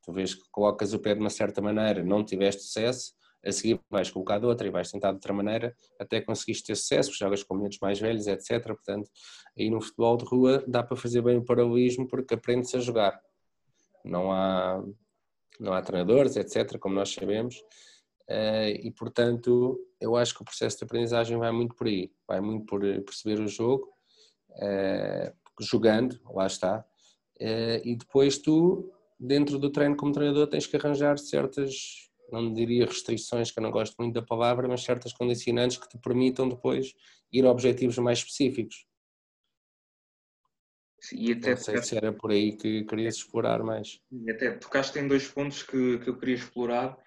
Tu 0.04 0.14
vês 0.14 0.36
que 0.36 0.48
colocas 0.52 0.94
o 0.94 1.00
pé 1.00 1.16
de 1.16 1.20
uma 1.20 1.32
certa 1.32 1.60
maneira, 1.60 2.04
não 2.04 2.24
tiveste 2.24 2.62
sucesso, 2.62 3.14
a 3.44 3.52
seguir 3.52 3.80
vais 3.90 4.12
colocar 4.12 4.38
de 4.38 4.46
outra 4.46 4.68
e 4.68 4.70
vais 4.70 4.92
tentar 4.92 5.10
de 5.10 5.16
outra 5.16 5.34
maneira 5.34 5.76
até 6.00 6.22
conseguiste 6.22 6.66
ter 6.66 6.76
sucesso, 6.76 7.12
jogas 7.14 7.44
com 7.44 7.56
miúdos 7.56 7.80
mais 7.82 8.00
velhos, 8.00 8.28
etc. 8.28 8.64
Portanto, 8.64 9.10
aí 9.58 9.72
no 9.72 9.82
futebol 9.82 10.18
de 10.18 10.26
rua 10.26 10.64
dá 10.68 10.84
para 10.84 10.96
fazer 10.96 11.24
bem 11.24 11.38
o 11.38 11.44
paralelismo 11.44 12.08
porque 12.08 12.36
aprendes 12.36 12.74
a 12.76 12.80
jogar. 12.80 13.20
Não 14.04 14.32
há, 14.32 14.84
não 15.60 15.74
há 15.74 15.82
treinadores, 15.82 16.36
etc., 16.36 16.78
como 16.78 16.94
nós 16.94 17.12
sabemos, 17.12 17.56
e 18.28 18.92
portanto 18.92 19.80
eu 20.00 20.16
acho 20.16 20.36
que 20.36 20.42
o 20.42 20.46
processo 20.46 20.78
de 20.78 20.84
aprendizagem 20.84 21.38
vai 21.38 21.52
muito 21.52 21.76
por 21.76 21.88
aí, 21.88 22.12
vai 22.28 22.42
muito 22.42 22.66
por 22.66 22.82
perceber 22.82 23.40
o 23.40 23.48
jogo, 23.48 23.96
eh, 24.58 25.34
jogando, 25.60 26.20
lá 26.34 26.48
está, 26.48 26.86
eh, 27.40 27.82
e 27.84 27.96
depois 27.96 28.38
tu, 28.38 28.92
dentro 29.20 29.58
do 29.58 29.70
treino 29.70 29.96
como 29.96 30.12
treinador, 30.12 30.48
tens 30.48 30.68
que 30.68 30.76
arranjar 30.76 31.18
certas, 31.18 32.10
não 32.32 32.54
diria 32.54 32.86
restrições, 32.86 33.52
que 33.52 33.60
eu 33.60 33.64
não 33.64 33.72
gosto 33.72 33.96
muito 33.98 34.14
da 34.14 34.22
palavra, 34.22 34.68
mas 34.68 34.84
certas 34.84 35.14
condicionantes 35.14 35.78
que 35.78 35.88
te 35.88 35.98
permitam 35.98 36.50
depois 36.50 36.94
ir 37.32 37.46
a 37.46 37.52
objetivos 37.52 37.98
mais 37.98 38.20
específicos. 38.20 38.86
E 41.14 41.34
até 41.34 41.52
não 41.52 41.58
sei 41.58 41.78
se 41.84 41.96
era 41.96 42.12
por 42.12 42.32
aí 42.32 42.54
que 42.54 42.84
querias 42.86 43.18
explorar 43.18 43.62
mais. 43.64 44.02
E 44.12 44.32
até 44.32 44.52
tocaste 44.52 44.98
em 44.98 45.08
dois 45.08 45.28
pontos 45.28 45.62
que, 45.62 46.00
que 46.00 46.10
eu 46.10 46.18
queria 46.18 46.36
explorar 46.36 46.98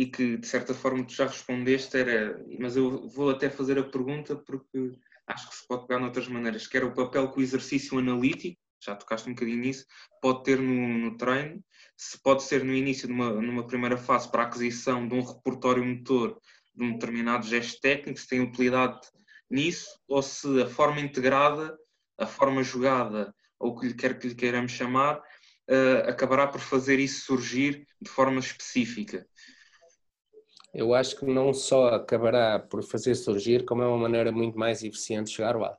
e 0.00 0.06
que 0.06 0.38
de 0.38 0.46
certa 0.46 0.72
forma 0.72 1.04
tu 1.04 1.12
já 1.12 1.26
respondeste, 1.26 1.94
era, 1.94 2.42
mas 2.58 2.74
eu 2.74 3.06
vou 3.10 3.28
até 3.28 3.50
fazer 3.50 3.78
a 3.78 3.84
pergunta 3.84 4.34
porque 4.34 4.92
acho 5.26 5.50
que 5.50 5.54
se 5.54 5.68
pode 5.68 5.86
pegar 5.86 6.00
noutras 6.00 6.26
maneiras, 6.26 6.66
que 6.66 6.74
era 6.74 6.86
o 6.86 6.94
papel 6.94 7.30
que 7.30 7.38
o 7.38 7.42
exercício 7.42 7.98
analítico, 7.98 8.58
já 8.82 8.96
tocaste 8.96 9.28
um 9.28 9.34
bocadinho 9.34 9.58
nisso, 9.58 9.84
pode 10.22 10.42
ter 10.42 10.58
no, 10.58 10.72
no 10.72 11.18
treino, 11.18 11.62
se 11.98 12.18
pode 12.22 12.44
ser 12.44 12.64
no 12.64 12.72
início 12.72 13.06
de 13.06 13.12
uma, 13.12 13.30
numa 13.42 13.66
primeira 13.66 13.98
fase 13.98 14.30
para 14.30 14.44
a 14.44 14.46
aquisição 14.46 15.06
de 15.06 15.14
um 15.14 15.20
repertório 15.20 15.84
motor 15.84 16.40
de 16.74 16.82
um 16.82 16.92
determinado 16.94 17.46
gesto 17.46 17.78
técnico, 17.82 18.18
se 18.18 18.26
tem 18.26 18.40
utilidade 18.40 18.98
nisso, 19.50 20.00
ou 20.08 20.22
se 20.22 20.62
a 20.62 20.66
forma 20.66 21.02
integrada, 21.02 21.76
a 22.16 22.26
forma 22.26 22.62
jogada, 22.62 23.34
ou 23.58 23.72
o 23.72 23.78
que 23.78 23.88
lhe 23.88 23.94
quer 23.94 24.18
que 24.18 24.28
lhe 24.28 24.34
queiramos 24.34 24.72
chamar, 24.72 25.18
uh, 25.18 26.08
acabará 26.08 26.46
por 26.46 26.62
fazer 26.62 26.98
isso 26.98 27.26
surgir 27.26 27.86
de 28.00 28.08
forma 28.08 28.40
específica 28.40 29.26
eu 30.72 30.94
acho 30.94 31.16
que 31.16 31.26
não 31.26 31.52
só 31.52 31.88
acabará 31.88 32.58
por 32.58 32.82
fazer 32.82 33.14
surgir, 33.14 33.64
como 33.64 33.82
é 33.82 33.86
uma 33.86 33.98
maneira 33.98 34.30
muito 34.30 34.58
mais 34.58 34.82
eficiente 34.82 35.26
de 35.26 35.36
chegar 35.36 35.56
lá. 35.56 35.76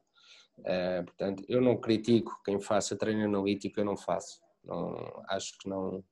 Uh, 0.60 1.04
portanto, 1.06 1.44
eu 1.48 1.62
não 1.62 1.80
critico 1.80 2.40
quem 2.44 2.60
faça 2.60 2.96
treino 2.96 3.26
analítico, 3.26 3.80
eu 3.80 3.86
não 3.86 3.98
faço. 3.98 4.40
Não, 4.64 5.24
acho 5.30 5.58
que 5.58 5.70
não, 5.70 6.04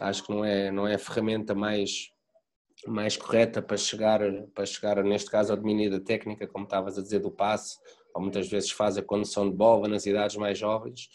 acho 0.00 0.24
que 0.24 0.30
não 0.30 0.44
é, 0.44 0.70
não 0.70 0.88
é 0.88 0.94
a 0.94 0.98
ferramenta 0.98 1.54
mais 1.54 2.10
mais 2.86 3.16
correta 3.16 3.62
para 3.62 3.76
chegar, 3.76 4.20
para 4.54 4.66
chegar 4.66 5.02
neste 5.02 5.30
caso 5.30 5.52
ao 5.52 5.56
domínio 5.56 5.90
da 5.90 5.98
técnica, 5.98 6.46
como 6.46 6.64
estavas 6.64 6.98
a 6.98 7.02
dizer 7.02 7.20
do 7.20 7.30
passe, 7.30 7.78
ou 8.14 8.20
muitas 8.20 8.48
vezes 8.48 8.70
faz 8.70 8.98
a 8.98 9.02
condução 9.02 9.48
de 9.48 9.56
bola 9.56 9.88
nas 9.88 10.04
idades 10.04 10.36
mais 10.36 10.58
jovens. 10.58 11.08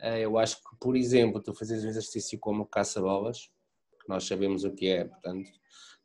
Uh, 0.00 0.18
eu 0.18 0.38
acho 0.38 0.56
que, 0.56 0.76
por 0.78 0.96
exemplo, 0.96 1.40
tu 1.42 1.54
fazes 1.54 1.84
um 1.84 1.88
exercício 1.88 2.38
como 2.38 2.66
caça-bolas, 2.66 3.50
que 4.02 4.08
nós 4.08 4.24
sabemos 4.24 4.64
o 4.64 4.72
que 4.72 4.88
é, 4.88 5.04
portanto, 5.04 5.48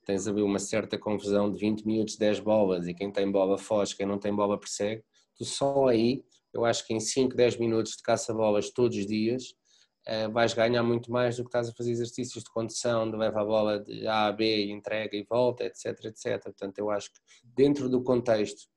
tens 0.06 0.28
ali 0.28 0.42
uma 0.42 0.60
certa 0.60 0.98
confusão 0.98 1.52
de 1.52 1.58
20 1.58 1.86
minutos, 1.86 2.18
10 2.18 2.40
bolas 2.40 2.88
e 2.88 2.94
quem 2.94 3.12
tem 3.12 3.32
bola 3.32 3.58
foge, 3.58 3.96
quem 3.96 4.06
não 4.06 4.18
tem 4.18 4.34
bola 4.34 4.60
persegue, 4.60 5.04
tu 5.36 5.46
só 5.46 5.88
aí, 5.88 6.24
eu 6.54 6.66
acho 6.66 6.86
que 6.86 6.94
em 6.94 7.00
5, 7.00 7.36
10 7.36 7.58
minutos 7.58 7.94
de 7.98 8.04
caça-bolas 8.04 8.70
todos 8.72 8.98
os 8.98 9.06
dias, 9.06 9.54
uh, 10.08 10.32
vais 10.32 10.54
ganhar 10.54 10.84
muito 10.84 11.12
mais 11.12 11.38
do 11.38 11.44
que 11.44 11.50
estás 11.50 11.70
a 11.70 11.74
fazer 11.74 11.92
exercícios 11.92 12.44
de 12.44 12.52
condução, 12.52 13.10
de 13.10 13.18
leva 13.18 13.42
a 13.42 13.46
bola 13.46 13.80
de 13.80 14.06
A 14.08 14.28
a 14.28 14.32
B, 14.32 14.72
entrega 14.72 15.16
e 15.16 15.24
volta, 15.24 15.64
etc, 15.64 16.06
etc. 16.06 16.44
Portanto, 16.44 16.78
eu 16.80 16.90
acho 16.90 17.12
que 17.12 17.20
dentro 17.44 17.90
do 17.90 18.04
contexto, 18.04 18.68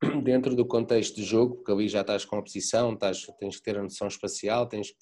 dentro 0.22 0.54
do 0.54 0.66
contexto 0.66 1.16
de 1.16 1.24
jogo, 1.24 1.56
porque 1.56 1.72
ali 1.72 1.88
já 1.88 2.00
estás 2.00 2.24
com 2.24 2.36
a 2.36 2.42
posição, 2.42 2.94
estás, 2.94 3.26
tens 3.38 3.56
que 3.56 3.62
ter 3.62 3.78
a 3.78 3.82
noção 3.82 4.08
espacial, 4.08 4.66
tens 4.66 4.92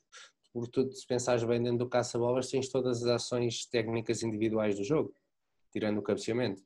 tudo 0.72 0.92
se 0.92 1.06
pensares 1.06 1.44
bem 1.44 1.62
dentro 1.62 1.78
do 1.78 1.88
caça-bolas, 1.88 2.48
tens 2.48 2.68
todas 2.68 3.04
as 3.04 3.08
ações 3.08 3.66
técnicas 3.66 4.22
individuais 4.24 4.76
do 4.76 4.82
jogo, 4.82 5.14
tirando 5.70 5.98
o 5.98 6.02
cabeceamento. 6.02 6.62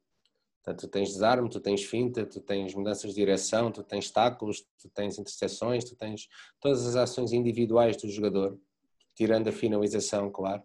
Portanto, 0.62 0.80
tu 0.80 0.88
tens 0.88 1.10
desarme, 1.10 1.50
tu 1.50 1.60
tens 1.60 1.84
finta, 1.84 2.24
tu 2.24 2.40
tens 2.40 2.74
mudanças 2.74 3.10
de 3.10 3.16
direção, 3.16 3.70
tu 3.70 3.82
tens 3.82 4.10
táculos, 4.10 4.66
tu 4.80 4.88
tens 4.88 5.18
interseções, 5.18 5.84
tu 5.84 5.94
tens 5.94 6.26
todas 6.58 6.86
as 6.86 6.96
ações 6.96 7.32
individuais 7.32 7.98
do 7.98 8.08
jogador, 8.08 8.58
tirando 9.14 9.48
a 9.48 9.52
finalização, 9.52 10.30
claro, 10.30 10.62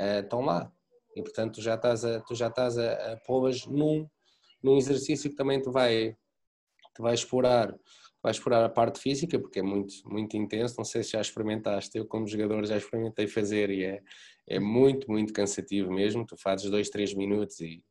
uh, 0.00 0.20
estão 0.20 0.40
lá. 0.40 0.72
E 1.14 1.22
portanto 1.22 1.54
tu 1.54 1.62
já 1.62 1.74
estás 1.74 2.04
a, 2.04 2.20
tu 2.20 2.34
já 2.34 2.48
estás 2.48 2.76
a, 2.76 3.12
a 3.12 3.16
pô-las 3.18 3.64
num, 3.66 4.08
num 4.60 4.76
exercício 4.76 5.30
que 5.30 5.36
também 5.36 5.60
te 5.60 5.70
vai, 5.70 6.16
te 6.94 7.00
vai 7.00 7.14
explorar 7.14 7.72
vai 8.22 8.32
explorar 8.32 8.64
a 8.64 8.68
parte 8.68 9.00
física 9.00 9.38
porque 9.38 9.60
é 9.60 9.62
muito, 9.62 9.94
muito 10.06 10.36
intenso. 10.36 10.74
Não 10.78 10.84
sei 10.84 11.02
se 11.02 11.12
já 11.12 11.20
experimentaste, 11.20 11.96
eu 11.96 12.06
como 12.06 12.26
jogador 12.26 12.64
já 12.66 12.76
experimentei 12.76 13.26
fazer 13.26 13.70
e 13.70 13.84
é, 13.84 14.02
é 14.46 14.58
muito, 14.58 15.10
muito 15.10 15.32
cansativo 15.32 15.92
mesmo. 15.92 16.26
Tu 16.26 16.36
fazes 16.36 16.70
dois, 16.70 16.90
três 16.90 17.14
minutos 17.14 17.60
e, 17.60 17.82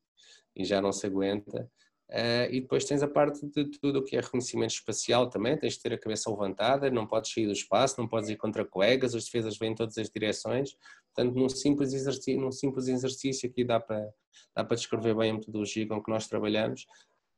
e 0.55 0.65
já 0.65 0.81
não 0.81 0.91
se 0.91 1.05
aguenta. 1.05 1.69
Uh, 2.09 2.47
e 2.49 2.61
depois 2.61 2.85
tens 2.85 3.03
a 3.03 3.07
parte 3.07 3.45
de 3.47 3.65
tudo 3.79 3.99
o 3.99 4.03
que 4.03 4.15
é 4.15 4.21
reconhecimento 4.21 4.71
espacial 4.71 5.29
também, 5.29 5.57
tens 5.57 5.73
de 5.73 5.81
ter 5.81 5.91
a 5.91 5.97
cabeça 5.97 6.29
levantada, 6.29 6.89
não 6.89 7.05
podes 7.05 7.33
sair 7.33 7.47
do 7.47 7.51
espaço, 7.51 7.99
não 7.99 8.07
podes 8.07 8.29
ir 8.29 8.37
contra 8.37 8.63
colegas, 8.63 9.13
as 9.13 9.25
defesas 9.25 9.57
vêm 9.57 9.71
em 9.71 9.75
todas 9.75 9.97
as 9.97 10.09
direções. 10.09 10.77
Portanto, 11.13 11.35
num 11.35 11.49
simples 11.49 11.93
exercício, 11.93 12.39
num 12.39 12.51
simples 12.51 12.87
exercício 12.87 13.49
aqui 13.49 13.65
dá 13.65 13.77
para, 13.77 14.09
dá 14.55 14.63
para 14.63 14.77
descrever 14.77 15.15
bem 15.15 15.31
a 15.31 15.33
metodologia 15.33 15.85
com 15.85 16.01
que 16.01 16.09
nós 16.09 16.27
trabalhamos, 16.27 16.85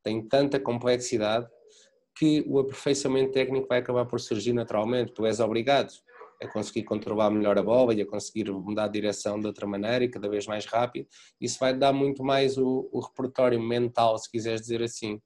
tem 0.04 0.22
tanta 0.28 0.60
complexidade 0.60 1.50
que 2.20 2.44
o 2.46 2.60
aperfeiçoamento 2.60 3.32
técnico 3.32 3.66
vai 3.70 3.80
acabar 3.80 4.06
por 4.06 4.20
surgir 4.20 4.52
naturalmente. 4.52 5.14
Tu 5.14 5.26
és 5.26 5.40
obrigado 5.40 5.94
a 6.42 6.48
conseguir 6.50 6.84
controlar 6.84 7.30
melhor 7.30 7.58
a 7.58 7.64
bola 7.64 7.94
e 7.94 8.02
a 8.02 8.06
conseguir 8.06 8.52
mudar 8.52 8.86
a 8.86 8.90
direção 8.90 9.40
de 9.40 9.48
outra 9.48 9.66
maneira 9.66 10.04
e 10.04 10.10
cada 10.10 10.28
vez 10.28 10.46
mais 10.46 10.66
rápido. 10.66 11.08
Isso 11.40 11.58
vai 11.58 11.74
dar 11.74 11.94
muito 11.94 12.22
mais 12.22 12.58
o, 12.58 12.90
o 12.92 13.00
repertório 13.00 13.62
mental, 13.62 14.18
se 14.18 14.30
quiseres 14.30 14.62
dizer 14.62 14.84
assim, 14.84 15.22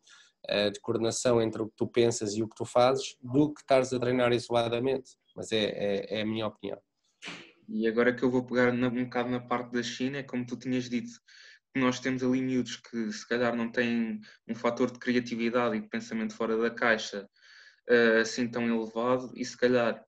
eh, 0.47 0.69
de 0.69 0.79
coordenação 0.79 1.41
entre 1.41 1.63
o 1.63 1.67
que 1.67 1.75
tu 1.75 1.87
pensas 1.87 2.35
e 2.35 2.43
o 2.43 2.47
que 2.47 2.55
tu 2.55 2.65
fazes, 2.65 3.15
do 3.19 3.51
que 3.51 3.61
estares 3.61 3.91
a 3.91 3.99
treinar 3.99 4.31
isoladamente. 4.31 5.11
Mas 5.35 5.51
é, 5.51 5.63
é, 5.63 6.19
é 6.19 6.21
a 6.21 6.25
minha 6.25 6.45
opinião. 6.45 6.77
E 7.67 7.87
agora 7.87 8.13
que 8.13 8.21
eu 8.21 8.29
vou 8.29 8.43
pegar 8.45 8.71
um 8.71 9.03
bocado 9.03 9.29
na 9.29 9.39
parte 9.39 9.71
da 9.71 9.81
China, 9.81 10.19
é 10.19 10.23
como 10.23 10.45
tu 10.45 10.55
tinhas 10.57 10.87
dito, 10.87 11.09
nós 11.75 11.99
temos 11.99 12.23
ali 12.23 12.41
miúdos 12.41 12.77
que 12.77 13.11
se 13.11 13.27
calhar 13.27 13.55
não 13.55 13.71
têm 13.71 14.21
um 14.47 14.55
fator 14.55 14.91
de 14.91 14.99
criatividade 14.99 15.75
e 15.75 15.81
de 15.81 15.87
pensamento 15.87 16.35
fora 16.35 16.57
da 16.57 16.69
caixa 16.69 17.27
uh, 17.89 18.21
assim 18.21 18.47
tão 18.47 18.67
elevado 18.67 19.31
e 19.35 19.43
se 19.43 19.57
calhar 19.57 20.03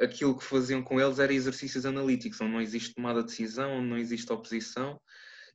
aquilo 0.00 0.36
que 0.36 0.44
faziam 0.44 0.82
com 0.82 1.00
eles 1.00 1.18
era 1.18 1.32
exercícios 1.32 1.86
analíticos, 1.86 2.40
onde 2.40 2.52
não 2.52 2.60
existe 2.60 2.94
tomada 2.94 3.20
de 3.20 3.26
decisão, 3.26 3.78
onde 3.78 3.88
não 3.88 3.98
existe 3.98 4.32
oposição 4.32 5.00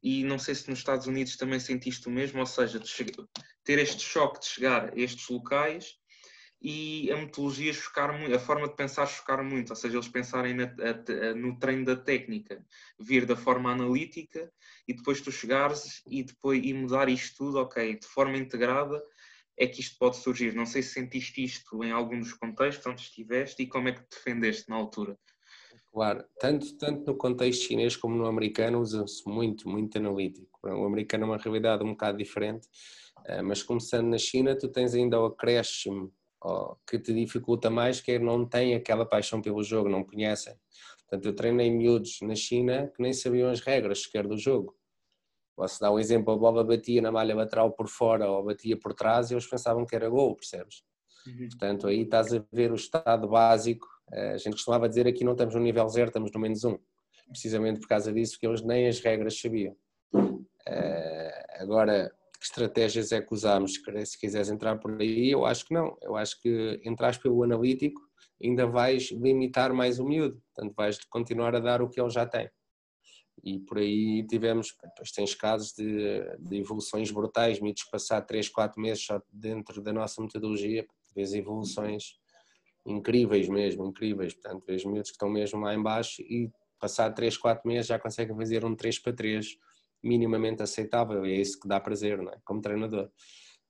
e 0.02 0.24
não 0.24 0.38
sei 0.38 0.54
se 0.54 0.70
nos 0.70 0.80
Estados 0.80 1.08
Unidos 1.08 1.38
também 1.38 1.60
sentiste 1.60 2.08
o 2.08 2.12
mesmo, 2.12 2.40
ou 2.40 2.46
seja, 2.46 2.80
ter 3.64 3.80
este 3.80 4.04
choque 4.04 4.40
de 4.40 4.46
chegar 4.46 4.94
a 4.94 5.00
estes 5.00 5.28
locais 5.30 5.96
e 6.62 7.12
a 7.12 7.18
metodologia 7.18 7.72
chocar 7.72 8.18
muito, 8.18 8.36
a 8.36 8.40
forma 8.40 8.68
de 8.68 8.76
pensar 8.76 9.06
chocar 9.06 9.44
muito, 9.44 9.70
ou 9.70 9.76
seja, 9.76 9.96
eles 9.96 10.08
pensarem 10.08 10.56
na, 10.56 10.64
a, 10.64 11.30
a, 11.30 11.36
no 11.36 11.58
treino 11.60 11.86
da 11.86 11.96
técnica, 11.96 12.66
vir 13.00 13.26
da 13.26 13.36
forma 13.36 13.72
analítica 13.72 14.52
e 14.88 14.94
depois 14.94 15.22
tu 15.22 15.32
chegares 15.32 16.02
e 16.08 16.24
depois 16.24 16.64
e 16.64 16.74
mudar 16.74 17.10
isto 17.10 17.38
tudo, 17.38 17.60
ok, 17.60 18.00
de 18.00 18.08
forma 18.08 18.38
integrada 18.38 19.02
é 19.58 19.68
que 19.68 19.82
isto 19.82 19.98
pode 19.98 20.18
surgir. 20.18 20.54
Não 20.54 20.66
sei 20.66 20.84
se 20.84 20.94
sentiste 20.94 21.44
isto 21.44 21.84
em 21.84 21.92
algum 21.92 22.20
dos 22.20 22.34
contextos 22.34 22.86
onde 22.86 23.02
estiveste 23.02 23.64
e 23.64 23.68
como 23.68 23.90
é 23.90 23.92
que 23.92 24.02
te 24.02 24.16
defendeste 24.16 24.70
na 24.70 24.76
altura. 24.76 25.18
Claro, 25.92 26.24
tanto, 26.40 26.78
tanto 26.78 27.06
no 27.08 27.18
contexto 27.18 27.66
chinês 27.66 27.96
como 27.96 28.16
no 28.16 28.28
americano 28.28 28.80
usa-se 28.80 29.28
muito, 29.28 29.68
muito 29.68 29.98
analítico. 29.98 30.60
O 30.62 30.86
americano 30.86 31.24
é 31.24 31.28
uma 31.28 31.38
realidade 31.38 31.84
um 31.84 31.92
bocado 31.92 32.20
diferente, 32.20 32.68
eh, 33.26 33.42
mas 33.42 33.64
começando 33.64 34.08
na 34.08 34.18
China, 34.20 34.56
tu 34.56 34.68
tens 34.68 34.94
ainda 34.94 35.20
o 35.20 35.26
acréscimo 35.26 36.14
que 36.88 37.00
te 37.00 37.14
dificulta 37.14 37.70
mais, 37.70 38.02
que 38.02 38.14
é 38.14 38.20
não 38.20 38.46
têm 38.46 38.76
aquela 38.76 39.06
paixão 39.06 39.42
pelo 39.42 39.64
jogo, 39.64 39.90
não 39.90 40.04
conhecem. 40.04 40.54
Portanto, 41.00 41.26
eu 41.26 41.36
treinei 41.36 41.72
miúdos 41.72 42.20
na 42.22 42.36
China 42.36 42.92
que 42.96 43.02
nem 43.02 43.14
sabiam 43.14 43.50
as 43.50 43.62
regras 43.62 44.04
sequer 44.04 44.28
do 44.28 44.38
jogo. 44.38 44.76
Posso 45.56 45.80
dar 45.80 45.92
um 45.92 45.98
exemplo, 45.98 46.34
a 46.34 46.38
bola 46.38 46.64
batia 46.64 47.02
na 47.02 47.12
malha 47.12 47.36
lateral 47.36 47.72
por 47.72 47.88
fora 47.88 48.30
ou 48.30 48.44
batia 48.44 48.78
por 48.78 48.94
trás 48.94 49.32
e 49.32 49.34
eles 49.34 49.48
pensavam 49.48 49.86
que 49.86 49.96
era 49.96 50.08
gol, 50.10 50.36
percebes? 50.36 50.84
Uhum. 51.26 51.48
Portanto, 51.50 51.88
aí 51.88 52.02
estás 52.02 52.34
a 52.34 52.44
ver 52.52 52.72
o 52.72 52.76
estado 52.76 53.28
básico. 53.28 53.88
Eh, 54.12 54.34
a 54.34 54.38
gente 54.38 54.54
costumava 54.54 54.88
dizer 54.88 55.08
aqui 55.08 55.24
não 55.24 55.32
estamos 55.32 55.56
no 55.56 55.62
nível 55.62 55.88
zero, 55.90 56.10
estamos 56.10 56.32
no 56.32 56.40
menos 56.40 56.64
um. 56.64 56.78
Precisamente 57.30 57.80
por 57.80 57.88
causa 57.88 58.14
disso, 58.14 58.38
que 58.40 58.46
eles 58.46 58.62
nem 58.62 58.88
as 58.88 59.00
regras 59.00 59.40
sabiam. 59.40 59.76
Eh, 60.68 61.46
agora, 61.60 62.14
que 62.40 62.46
estratégias 62.46 63.12
é 63.12 63.22
que 63.22 63.34
usamos? 63.34 63.80
Se 64.06 64.18
quiseres 64.18 64.50
entrar 64.50 64.78
por 64.78 65.02
aí, 65.02 65.32
eu 65.32 65.46
acho 65.46 65.66
que 65.66 65.74
não. 65.74 65.98
Eu 66.02 66.16
acho 66.16 66.40
que 66.42 66.80
entras 66.84 67.18
pelo 67.18 67.44
analítico, 67.44 68.02
ainda 68.44 68.68
vais 68.68 69.12
limitar 69.12 69.74
mais 69.74 70.00
o 70.00 70.06
miúdo, 70.06 70.42
portanto 70.54 70.76
vais 70.76 71.04
continuar 71.06 71.56
a 71.56 71.60
dar 71.60 71.82
o 71.82 71.90
que 71.90 72.00
ele 72.00 72.10
já 72.10 72.26
tem. 72.26 72.50
E 73.44 73.60
por 73.60 73.78
aí 73.78 74.26
tivemos, 74.28 74.76
depois 74.84 75.12
tens 75.12 75.36
casos 75.36 75.74
de, 75.74 76.22
de 76.40 76.58
evoluções 76.58 77.12
brutais, 77.12 77.60
miúdos 77.60 77.84
passar 77.86 78.22
3, 78.22 78.50
4 78.50 78.82
meses 78.82 79.06
só 79.06 79.22
dentro 79.32 79.82
da 79.82 79.94
nossa 79.94 80.22
metodologia, 80.22 80.86
vês 81.16 81.34
evoluções 81.34 82.18
incríveis 82.86 83.50
mesmo, 83.50 83.86
incríveis, 83.86 84.34
portanto 84.34 84.64
vês 84.66 84.84
miúdos 84.86 85.12
que 85.12 85.16
estão 85.16 85.30
mesmo 85.30 85.60
lá 85.60 85.74
embaixo 85.74 86.22
e 86.22 86.50
passar 86.80 87.12
3, 87.12 87.38
4 87.38 87.68
meses 87.68 87.88
já 87.88 88.00
conseguem 88.00 88.36
fazer 88.36 88.66
um 88.66 88.76
3 88.76 89.00
para 89.00 89.14
3 89.14 89.58
minimamente 90.08 90.64
aceitável 90.64 91.26
e 91.26 91.34
é 91.34 91.36
isso 91.36 91.60
que 91.60 91.68
dá 91.68 91.80
prazer, 91.80 92.18
não 92.18 92.32
é? 92.32 92.38
Como 92.46 92.62
treinador. 92.62 93.10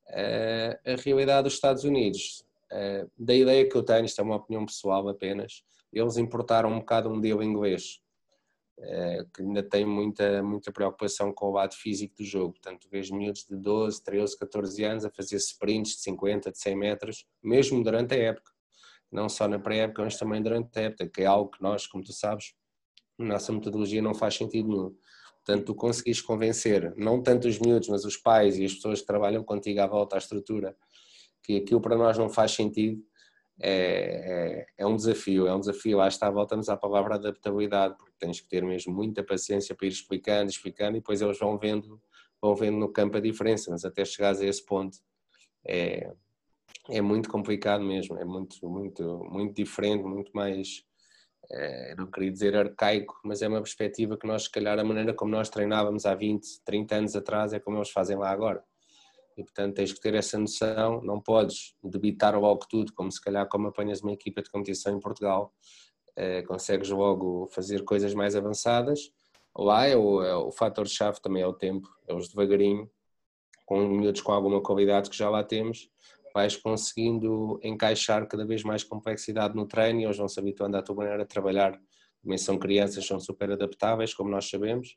Uh, 0.09 0.93
a 0.93 0.95
realidade 1.03 1.43
dos 1.43 1.53
Estados 1.53 1.83
Unidos, 1.83 2.45
uh, 2.71 3.09
da 3.17 3.33
ideia 3.33 3.67
que 3.67 3.75
eu 3.75 3.83
tenho, 3.83 4.05
isto 4.05 4.21
é 4.21 4.23
uma 4.23 4.35
opinião 4.35 4.65
pessoal 4.65 5.07
apenas, 5.09 5.63
eles 5.91 6.17
importaram 6.17 6.71
um 6.71 6.79
bocado 6.79 7.09
um 7.09 7.15
modelo 7.15 7.43
inglês, 7.43 7.99
uh, 8.79 9.29
que 9.33 9.41
ainda 9.41 9.63
tem 9.63 9.85
muita, 9.85 10.41
muita 10.41 10.71
preocupação 10.71 11.33
com 11.33 11.47
o 11.47 11.53
lado 11.53 11.75
físico 11.75 12.15
do 12.15 12.23
jogo. 12.23 12.53
Portanto, 12.53 12.87
vejo 12.89 13.15
miúdos 13.15 13.45
de 13.45 13.57
12, 13.57 14.03
13, 14.03 14.37
14 14.37 14.83
anos 14.83 15.05
a 15.05 15.09
fazer 15.09 15.35
sprints 15.37 15.95
de 15.95 16.01
50, 16.01 16.51
de 16.51 16.59
100 16.59 16.75
metros, 16.75 17.25
mesmo 17.43 17.83
durante 17.83 18.13
a 18.13 18.17
época. 18.17 18.51
Não 19.11 19.27
só 19.29 19.47
na 19.47 19.57
pré-época, 19.57 20.03
mas 20.03 20.17
também 20.17 20.41
durante 20.41 20.77
a 20.77 20.83
época, 20.83 21.07
que 21.07 21.21
é 21.21 21.25
algo 21.25 21.49
que 21.49 21.61
nós, 21.61 21.87
como 21.87 22.03
tu 22.03 22.13
sabes, 22.13 22.53
nossa 23.17 23.51
metodologia 23.51 24.01
não 24.01 24.13
faz 24.13 24.35
sentido 24.35 24.69
nenhum. 24.69 24.95
Portanto, 25.47 25.67
tu 25.67 25.75
conseguis 25.75 26.19
convencer, 26.19 26.93
não 26.97 27.23
tanto 27.23 27.47
os 27.47 27.57
miúdos, 27.57 27.87
mas 27.87 28.03
os 28.03 28.17
pais 28.17 28.57
e 28.57 28.65
as 28.65 28.73
pessoas 28.73 28.99
que 28.99 29.07
trabalham 29.07 29.41
contigo 29.45 29.79
à 29.79 29.87
volta 29.87 30.17
à 30.17 30.19
estrutura, 30.19 30.75
que 31.41 31.55
aquilo 31.55 31.79
para 31.79 31.95
nós 31.95 32.17
não 32.17 32.27
faz 32.27 32.51
sentido, 32.51 33.01
é, 33.57 33.71
é, 33.71 34.67
é, 34.79 34.85
um 34.85 34.97
desafio, 34.97 35.47
é 35.47 35.55
um 35.55 35.61
desafio. 35.61 35.99
Lá 35.99 36.09
está, 36.09 36.29
voltamos 36.29 36.67
à 36.67 36.75
palavra 36.75 37.15
adaptabilidade, 37.15 37.95
porque 37.97 38.13
tens 38.19 38.41
que 38.41 38.47
ter 38.49 38.61
mesmo 38.61 38.93
muita 38.93 39.23
paciência 39.23 39.73
para 39.73 39.87
ir 39.87 39.91
explicando, 39.91 40.51
explicando, 40.51 40.97
e 40.97 40.99
depois 40.99 41.21
eles 41.21 41.39
vão 41.39 41.57
vendo, 41.57 41.97
vão 42.41 42.53
vendo 42.53 42.77
no 42.77 42.91
campo 42.91 43.15
a 43.15 43.21
diferença, 43.21 43.71
mas 43.71 43.85
até 43.85 44.03
chegares 44.03 44.41
a 44.41 44.45
esse 44.45 44.65
ponto 44.65 44.97
é, 45.65 46.11
é 46.89 47.01
muito 47.01 47.29
complicado 47.29 47.85
mesmo, 47.85 48.17
é 48.17 48.25
muito, 48.25 48.67
muito, 48.67 49.25
muito 49.31 49.55
diferente, 49.55 50.03
muito 50.03 50.29
mais 50.33 50.83
é, 51.51 51.95
não 51.95 52.07
queria 52.07 52.31
dizer 52.31 52.55
arcaico, 52.55 53.19
mas 53.23 53.41
é 53.41 53.47
uma 53.47 53.61
perspectiva 53.61 54.17
que 54.17 54.27
nós, 54.27 54.43
se 54.43 54.51
calhar, 54.51 54.77
a 54.77 54.83
maneira 54.83 55.13
como 55.13 55.31
nós 55.31 55.49
treinávamos 55.49 56.05
há 56.05 56.13
20, 56.13 56.61
30 56.65 56.95
anos 56.95 57.15
atrás 57.15 57.53
é 57.53 57.59
como 57.59 57.77
eles 57.77 57.89
fazem 57.89 58.17
lá 58.17 58.29
agora. 58.29 58.63
E, 59.37 59.43
portanto, 59.43 59.75
tens 59.75 59.93
que 59.93 60.01
ter 60.01 60.15
essa 60.15 60.37
noção, 60.37 61.01
não 61.03 61.21
podes 61.21 61.75
debitar 61.83 62.37
logo 62.39 62.65
tudo, 62.67 62.91
como 62.93 63.11
se 63.11 63.21
calhar 63.21 63.47
como 63.47 63.67
apanhas 63.67 64.01
uma 64.01 64.11
equipa 64.11 64.41
de 64.41 64.49
competição 64.49 64.97
em 64.97 64.99
Portugal, 64.99 65.53
é, 66.15 66.41
consegues 66.41 66.89
logo 66.89 67.47
fazer 67.47 67.83
coisas 67.83 68.13
mais 68.13 68.35
avançadas. 68.35 69.11
Lá 69.55 69.85
é 69.85 69.95
o, 69.95 70.23
é 70.23 70.35
o 70.35 70.51
fator-chave 70.51 71.21
também 71.21 71.43
é 71.43 71.47
o 71.47 71.53
tempo, 71.53 71.87
é 72.07 72.13
os 72.13 72.27
devagarinho, 72.27 72.89
com 73.65 73.87
miúdos 73.87 74.21
com 74.21 74.31
alguma 74.31 74.61
qualidade 74.61 75.09
que 75.09 75.17
já 75.17 75.29
lá 75.29 75.43
temos, 75.43 75.89
vais 76.37 76.55
conseguindo 76.55 77.59
encaixar 77.63 78.27
cada 78.27 78.45
vez 78.45 78.61
mais 78.61 78.83
complexidade 78.83 79.55
no 79.55 79.65
treino 79.65 80.01
e 80.01 80.03
eles 80.03 80.17
vão 80.17 80.27
se 80.27 80.39
habituando 80.39 80.77
à 80.77 80.83
tua 80.83 80.97
maneira 80.97 81.23
de 81.23 81.27
trabalhar. 81.27 81.81
Também 82.21 82.37
são 82.37 82.59
crianças, 82.59 83.07
são 83.07 83.19
super 83.19 83.49
adaptáveis, 83.49 84.13
como 84.13 84.29
nós 84.29 84.47
sabemos, 84.47 84.95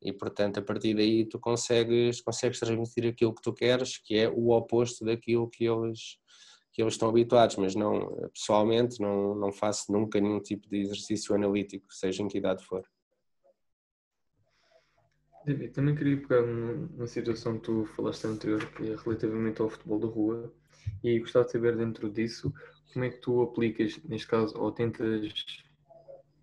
e 0.00 0.10
portanto 0.10 0.58
a 0.58 0.62
partir 0.62 0.94
daí 0.94 1.26
tu 1.26 1.38
consegues, 1.38 2.22
consegues 2.22 2.58
transmitir 2.58 3.06
aquilo 3.06 3.34
que 3.34 3.42
tu 3.42 3.52
queres, 3.52 3.98
que 3.98 4.16
é 4.16 4.30
o 4.30 4.52
oposto 4.52 5.04
daquilo 5.04 5.50
que 5.50 5.66
eles, 5.66 6.16
que 6.72 6.80
eles 6.80 6.94
estão 6.94 7.10
habituados, 7.10 7.56
mas 7.56 7.74
não, 7.74 8.16
pessoalmente 8.32 8.98
não, 8.98 9.34
não 9.34 9.52
faço 9.52 9.92
nunca 9.92 10.18
nenhum 10.18 10.40
tipo 10.40 10.66
de 10.66 10.78
exercício 10.78 11.34
analítico, 11.34 11.92
seja 11.92 12.22
em 12.22 12.28
que 12.28 12.38
idade 12.38 12.64
for. 12.64 12.82
David, 15.44 15.72
também 15.74 15.94
queria 15.94 16.16
pegar 16.16 16.42
uma 16.42 17.06
situação 17.06 17.58
que 17.58 17.64
tu 17.64 17.84
falaste 17.84 18.26
anterior, 18.26 18.64
que 18.72 18.90
é 18.90 18.96
relativamente 18.96 19.60
ao 19.60 19.68
futebol 19.68 19.98
de 19.98 20.06
rua, 20.06 20.54
e 21.02 21.18
gostava 21.18 21.44
de 21.44 21.52
saber 21.52 21.76
dentro 21.76 22.10
disso 22.10 22.52
como 22.92 23.04
é 23.04 23.10
que 23.10 23.18
tu 23.18 23.42
aplicas, 23.42 24.00
neste 24.04 24.26
caso, 24.26 24.54
ou 24.58 24.72
tentas 24.72 25.22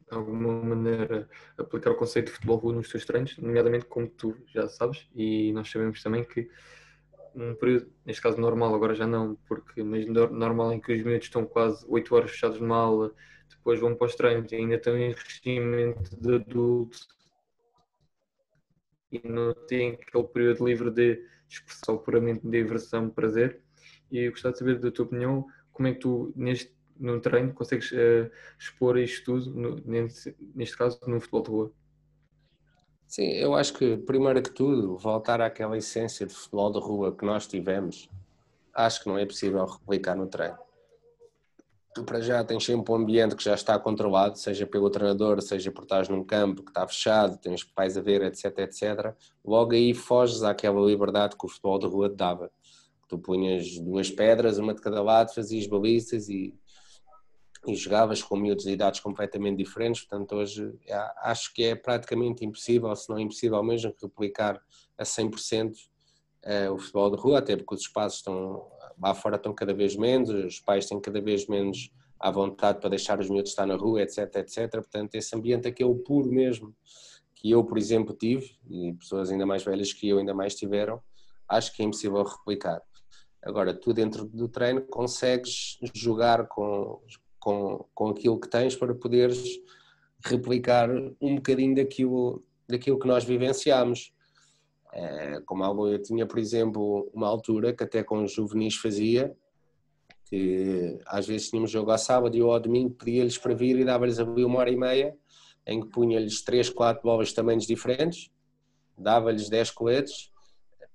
de 0.09 0.15
alguma 0.15 0.63
maneira 0.63 1.29
aplicar 1.57 1.91
o 1.91 1.95
conceito 1.95 2.27
de 2.27 2.31
futebol 2.33 2.71
nos 2.71 2.89
teus 2.89 3.05
treinos, 3.05 3.37
nomeadamente 3.37 3.85
como 3.85 4.07
tu 4.07 4.37
já 4.47 4.67
sabes, 4.67 5.07
e 5.13 5.51
nós 5.51 5.69
sabemos 5.69 6.01
também 6.01 6.23
que 6.23 6.49
um 7.35 7.53
período, 7.55 7.91
neste 8.05 8.21
caso 8.21 8.39
normal, 8.39 8.73
agora 8.73 8.95
já 8.95 9.05
não, 9.05 9.35
porque 9.47 9.83
mas 9.83 10.07
normal 10.07 10.73
em 10.73 10.79
que 10.79 10.93
os 10.93 11.03
miúdos 11.03 11.25
estão 11.27 11.45
quase 11.45 11.85
8 11.87 12.15
horas 12.15 12.31
fechados 12.31 12.59
numa 12.59 12.77
aula, 12.77 13.13
depois 13.49 13.79
vão 13.79 13.95
para 13.95 14.07
os 14.07 14.15
treinos 14.15 14.51
ainda 14.51 14.75
estão 14.75 14.97
em 14.97 15.13
regimento 15.13 16.19
de 16.19 16.35
adulto 16.35 16.97
e 19.11 19.21
não 19.27 19.53
têm 19.53 19.91
aquele 19.93 20.23
período 20.25 20.65
livre 20.65 20.91
de 20.91 21.23
expressão 21.47 21.97
puramente 21.97 22.41
de 22.41 22.49
diversão, 22.49 23.09
prazer. 23.09 23.61
E 24.11 24.19
eu 24.19 24.31
gostava 24.31 24.53
de 24.53 24.59
saber 24.59 24.79
da 24.79 24.91
tua 24.91 25.05
opinião, 25.05 25.45
como 25.71 25.87
é 25.87 25.93
que 25.93 25.99
tu, 25.99 26.31
neste, 26.35 26.73
no 26.99 27.19
treino, 27.19 27.53
consegues 27.53 27.91
uh, 27.91 28.31
expor 28.57 28.97
isto 28.97 29.25
tudo, 29.25 29.51
no, 29.51 29.81
neste, 29.85 30.35
neste 30.55 30.77
caso, 30.77 30.99
no 31.07 31.19
futebol 31.19 31.43
de 31.43 31.49
rua? 31.49 31.71
Sim, 33.07 33.31
eu 33.33 33.55
acho 33.55 33.73
que, 33.73 33.97
primeiro 33.97 34.41
que 34.41 34.49
tudo, 34.49 34.97
voltar 34.97 35.39
àquela 35.39 35.77
essência 35.77 36.25
de 36.25 36.33
futebol 36.33 36.71
de 36.71 36.79
rua 36.79 37.15
que 37.15 37.25
nós 37.25 37.47
tivemos, 37.47 38.09
acho 38.73 39.01
que 39.01 39.07
não 39.07 39.17
é 39.17 39.25
possível 39.25 39.65
replicar 39.65 40.15
no 40.15 40.27
treino. 40.27 40.57
Tu, 41.95 42.03
para 42.03 42.21
já, 42.21 42.43
tens 42.43 42.63
sempre 42.63 42.91
um 42.91 42.95
ambiente 42.95 43.35
que 43.35 43.43
já 43.43 43.55
está 43.55 43.79
controlado, 43.79 44.37
seja 44.37 44.67
pelo 44.67 44.89
treinador, 44.89 45.41
seja 45.41 45.71
por 45.71 45.83
estar 45.83 46.07
num 46.09 46.23
campo 46.23 46.61
que 46.61 46.69
está 46.69 46.87
fechado, 46.87 47.37
tens 47.37 47.63
pais 47.63 47.97
a 47.97 48.01
ver, 48.01 48.21
etc, 48.21 48.59
etc. 48.59 49.15
Logo 49.43 49.71
aí 49.71 49.93
foges 49.93 50.43
àquela 50.43 50.79
liberdade 50.79 51.35
que 51.35 51.45
o 51.45 51.49
futebol 51.49 51.79
de 51.79 51.87
rua 51.87 52.09
te 52.09 52.15
dava. 52.15 52.51
Tu 53.07 53.17
punhas 53.17 53.79
duas 53.79 54.09
pedras, 54.11 54.57
uma 54.57 54.73
de 54.73 54.81
cada 54.81 55.01
lado, 55.01 55.33
fazias 55.33 55.65
balizas 55.67 56.29
e 56.29 56.53
e 57.67 57.75
jogavas 57.75 58.23
com 58.23 58.37
miúdos 58.37 58.63
de 58.63 58.71
idades 58.71 59.01
completamente 59.01 59.57
diferentes, 59.57 60.01
portanto 60.01 60.35
hoje 60.35 60.73
é, 60.87 60.93
acho 61.23 61.53
que 61.53 61.63
é 61.63 61.75
praticamente 61.75 62.45
impossível, 62.45 62.95
se 62.95 63.09
não 63.09 63.19
impossível 63.19 63.61
mesmo, 63.61 63.93
replicar 64.01 64.61
a 64.97 65.03
100% 65.03 65.73
eh, 66.43 66.69
o 66.69 66.77
futebol 66.77 67.11
de 67.11 67.17
rua, 67.17 67.39
até 67.39 67.57
porque 67.57 67.75
os 67.75 67.81
espaços 67.81 68.19
estão 68.19 68.65
lá 69.01 69.13
fora 69.13 69.35
estão 69.35 69.53
cada 69.53 69.73
vez 69.73 69.95
menos, 69.97 70.29
os 70.29 70.59
pais 70.59 70.85
têm 70.85 70.99
cada 70.99 71.19
vez 71.19 71.45
menos 71.47 71.91
à 72.19 72.31
vontade 72.31 72.79
para 72.79 72.89
deixar 72.89 73.19
os 73.19 73.29
miúdos 73.29 73.51
estar 73.51 73.65
na 73.65 73.75
rua, 73.75 74.01
etc, 74.01 74.33
etc, 74.37 74.71
portanto 74.71 75.15
esse 75.15 75.35
ambiente 75.35 75.67
aquele 75.67 75.93
puro 75.95 76.29
mesmo, 76.31 76.73
que 77.35 77.51
eu 77.51 77.63
por 77.65 77.77
exemplo 77.77 78.15
tive, 78.15 78.57
e 78.69 78.93
pessoas 78.93 79.29
ainda 79.29 79.45
mais 79.45 79.63
velhas 79.63 79.91
que 79.91 80.07
eu 80.07 80.19
ainda 80.19 80.33
mais 80.33 80.55
tiveram, 80.55 81.01
acho 81.49 81.75
que 81.75 81.81
é 81.81 81.85
impossível 81.85 82.23
replicar. 82.23 82.81
Agora, 83.47 83.73
tu 83.73 83.93
dentro 83.93 84.25
do 84.25 84.49
treino 84.49 84.81
consegues 84.81 85.79
jogar 85.93 86.47
com, 86.49 87.01
com, 87.39 87.85
com 87.95 88.09
aquilo 88.09 88.37
que 88.37 88.49
tens 88.49 88.75
para 88.75 88.93
poderes 88.93 89.41
replicar 90.25 90.89
um 91.21 91.35
bocadinho 91.35 91.73
daquilo, 91.73 92.43
daquilo 92.67 92.99
que 92.99 93.07
nós 93.07 93.23
vivenciamos. 93.23 94.13
É, 94.91 95.39
como 95.45 95.63
algo, 95.63 95.87
eu 95.87 96.01
tinha, 96.01 96.25
por 96.25 96.39
exemplo, 96.39 97.09
uma 97.13 97.25
altura 97.27 97.73
que 97.73 97.85
até 97.85 98.03
com 98.03 98.21
os 98.21 98.33
juvenis 98.33 98.75
fazia, 98.75 99.33
que 100.25 100.99
às 101.05 101.25
vezes 101.25 101.49
tínhamos 101.49 101.71
jogo 101.71 101.89
ao 101.89 101.97
sábado 101.97 102.35
e 102.35 102.41
ao 102.41 102.59
domingo 102.59 102.95
pedia-lhes 102.95 103.37
para 103.37 103.55
vir 103.55 103.79
e 103.79 103.85
dava-lhes 103.85 104.19
ali 104.19 104.43
uma 104.43 104.59
hora 104.59 104.69
e 104.69 104.75
meia, 104.75 105.17
em 105.65 105.79
que 105.79 105.87
punha-lhes 105.87 106.41
três, 106.41 106.69
quatro 106.69 107.01
bolas 107.03 107.29
de 107.29 107.35
tamanhos 107.35 107.65
diferentes, 107.65 108.29
dava-lhes 108.97 109.47
dez 109.47 109.71
coletes, 109.71 110.33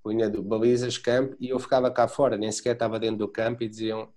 punha 0.02 0.28
balizas, 0.30 0.98
campo, 0.98 1.36
e 1.38 1.48
eu 1.48 1.58
ficava 1.58 1.90
cá 1.90 2.08
fora, 2.08 2.36
nem 2.36 2.50
sequer 2.50 2.74
estava 2.74 2.98
dentro 2.98 3.18
do 3.18 3.28
campo 3.28 3.62
e 3.62 3.68
diziam, 3.68 4.08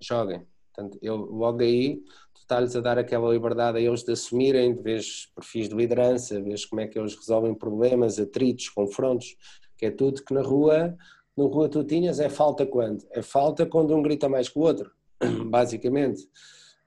joguem. 0.00 0.46
Portanto, 0.72 0.98
eu, 1.02 1.16
logo 1.16 1.62
aí, 1.62 1.96
tu 2.34 2.42
estás 2.42 2.76
a 2.76 2.80
dar 2.80 2.98
aquela 2.98 3.32
liberdade 3.32 3.78
a 3.78 3.80
eles 3.80 4.02
de 4.02 4.12
assumirem, 4.12 4.74
de 4.74 4.82
vez 4.82 5.30
perfis 5.34 5.68
de 5.68 5.74
liderança, 5.74 6.40
vês 6.40 6.64
como 6.64 6.80
é 6.80 6.86
que 6.86 6.98
eles 6.98 7.14
resolvem 7.14 7.54
problemas, 7.54 8.18
atritos, 8.18 8.68
confrontos, 8.68 9.36
que 9.76 9.86
é 9.86 9.90
tudo 9.90 10.22
que 10.22 10.34
na 10.34 10.42
rua, 10.42 10.96
na 11.36 11.44
rua 11.44 11.68
tu 11.68 11.82
tinhas, 11.84 12.20
é 12.20 12.28
falta 12.28 12.66
quando? 12.66 13.04
É 13.10 13.22
falta 13.22 13.66
quando 13.66 13.94
um 13.94 14.02
grita 14.02 14.28
mais 14.28 14.48
que 14.48 14.58
o 14.58 14.62
outro, 14.62 14.90
basicamente. 15.48 16.28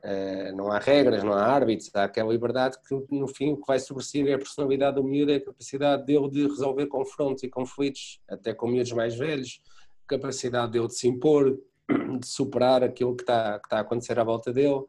Uh, 0.04 0.54
não 0.56 0.70
há 0.70 0.80
regras, 0.80 1.24
não 1.24 1.32
há 1.32 1.46
árbitros, 1.46 1.90
há 1.96 2.04
aquela 2.04 2.32
liberdade 2.32 2.78
que 2.86 2.94
no 3.10 3.26
fim 3.26 3.54
o 3.54 3.58
que 3.58 3.66
vai 3.66 3.80
sobressair 3.80 4.28
é 4.28 4.34
a 4.34 4.38
personalidade 4.38 4.98
do 4.98 5.04
miúdo, 5.04 5.32
é 5.32 5.36
a 5.36 5.46
capacidade 5.46 6.06
dele 6.06 6.30
de 6.30 6.44
resolver 6.46 6.88
confrontos 6.88 7.44
e 7.44 7.50
conflitos, 7.50 8.20
até 8.28 8.54
com 8.54 8.68
miúdos 8.68 8.92
mais 8.92 9.16
velhos, 9.16 9.62
capacidade 10.06 10.74
dele 10.74 10.88
de 10.88 10.96
se 10.96 11.08
impor, 11.08 11.58
de 12.20 12.28
superar 12.28 12.84
aquilo 12.84 13.16
que 13.16 13.24
está, 13.24 13.60
que 13.60 13.66
está 13.66 13.78
a 13.78 13.82
acontecer 13.82 14.20
à 14.20 14.24
volta 14.26 14.52
dele. 14.52 14.84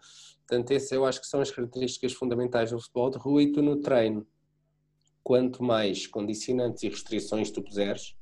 Portanto, 0.46 0.70
essas 0.72 0.92
eu 0.92 1.06
acho 1.06 1.20
que 1.20 1.26
são 1.26 1.40
as 1.40 1.50
características 1.50 2.12
fundamentais 2.12 2.70
do 2.70 2.80
futebol 2.80 3.10
de 3.10 3.18
rua 3.18 3.42
e 3.42 3.52
tu 3.52 3.62
no 3.62 3.80
treino, 3.80 4.26
quanto 5.22 5.62
mais 5.62 6.06
condicionantes 6.06 6.82
e 6.82 6.88
restrições 6.88 7.50
tu 7.50 7.62
puseres, 7.62 8.16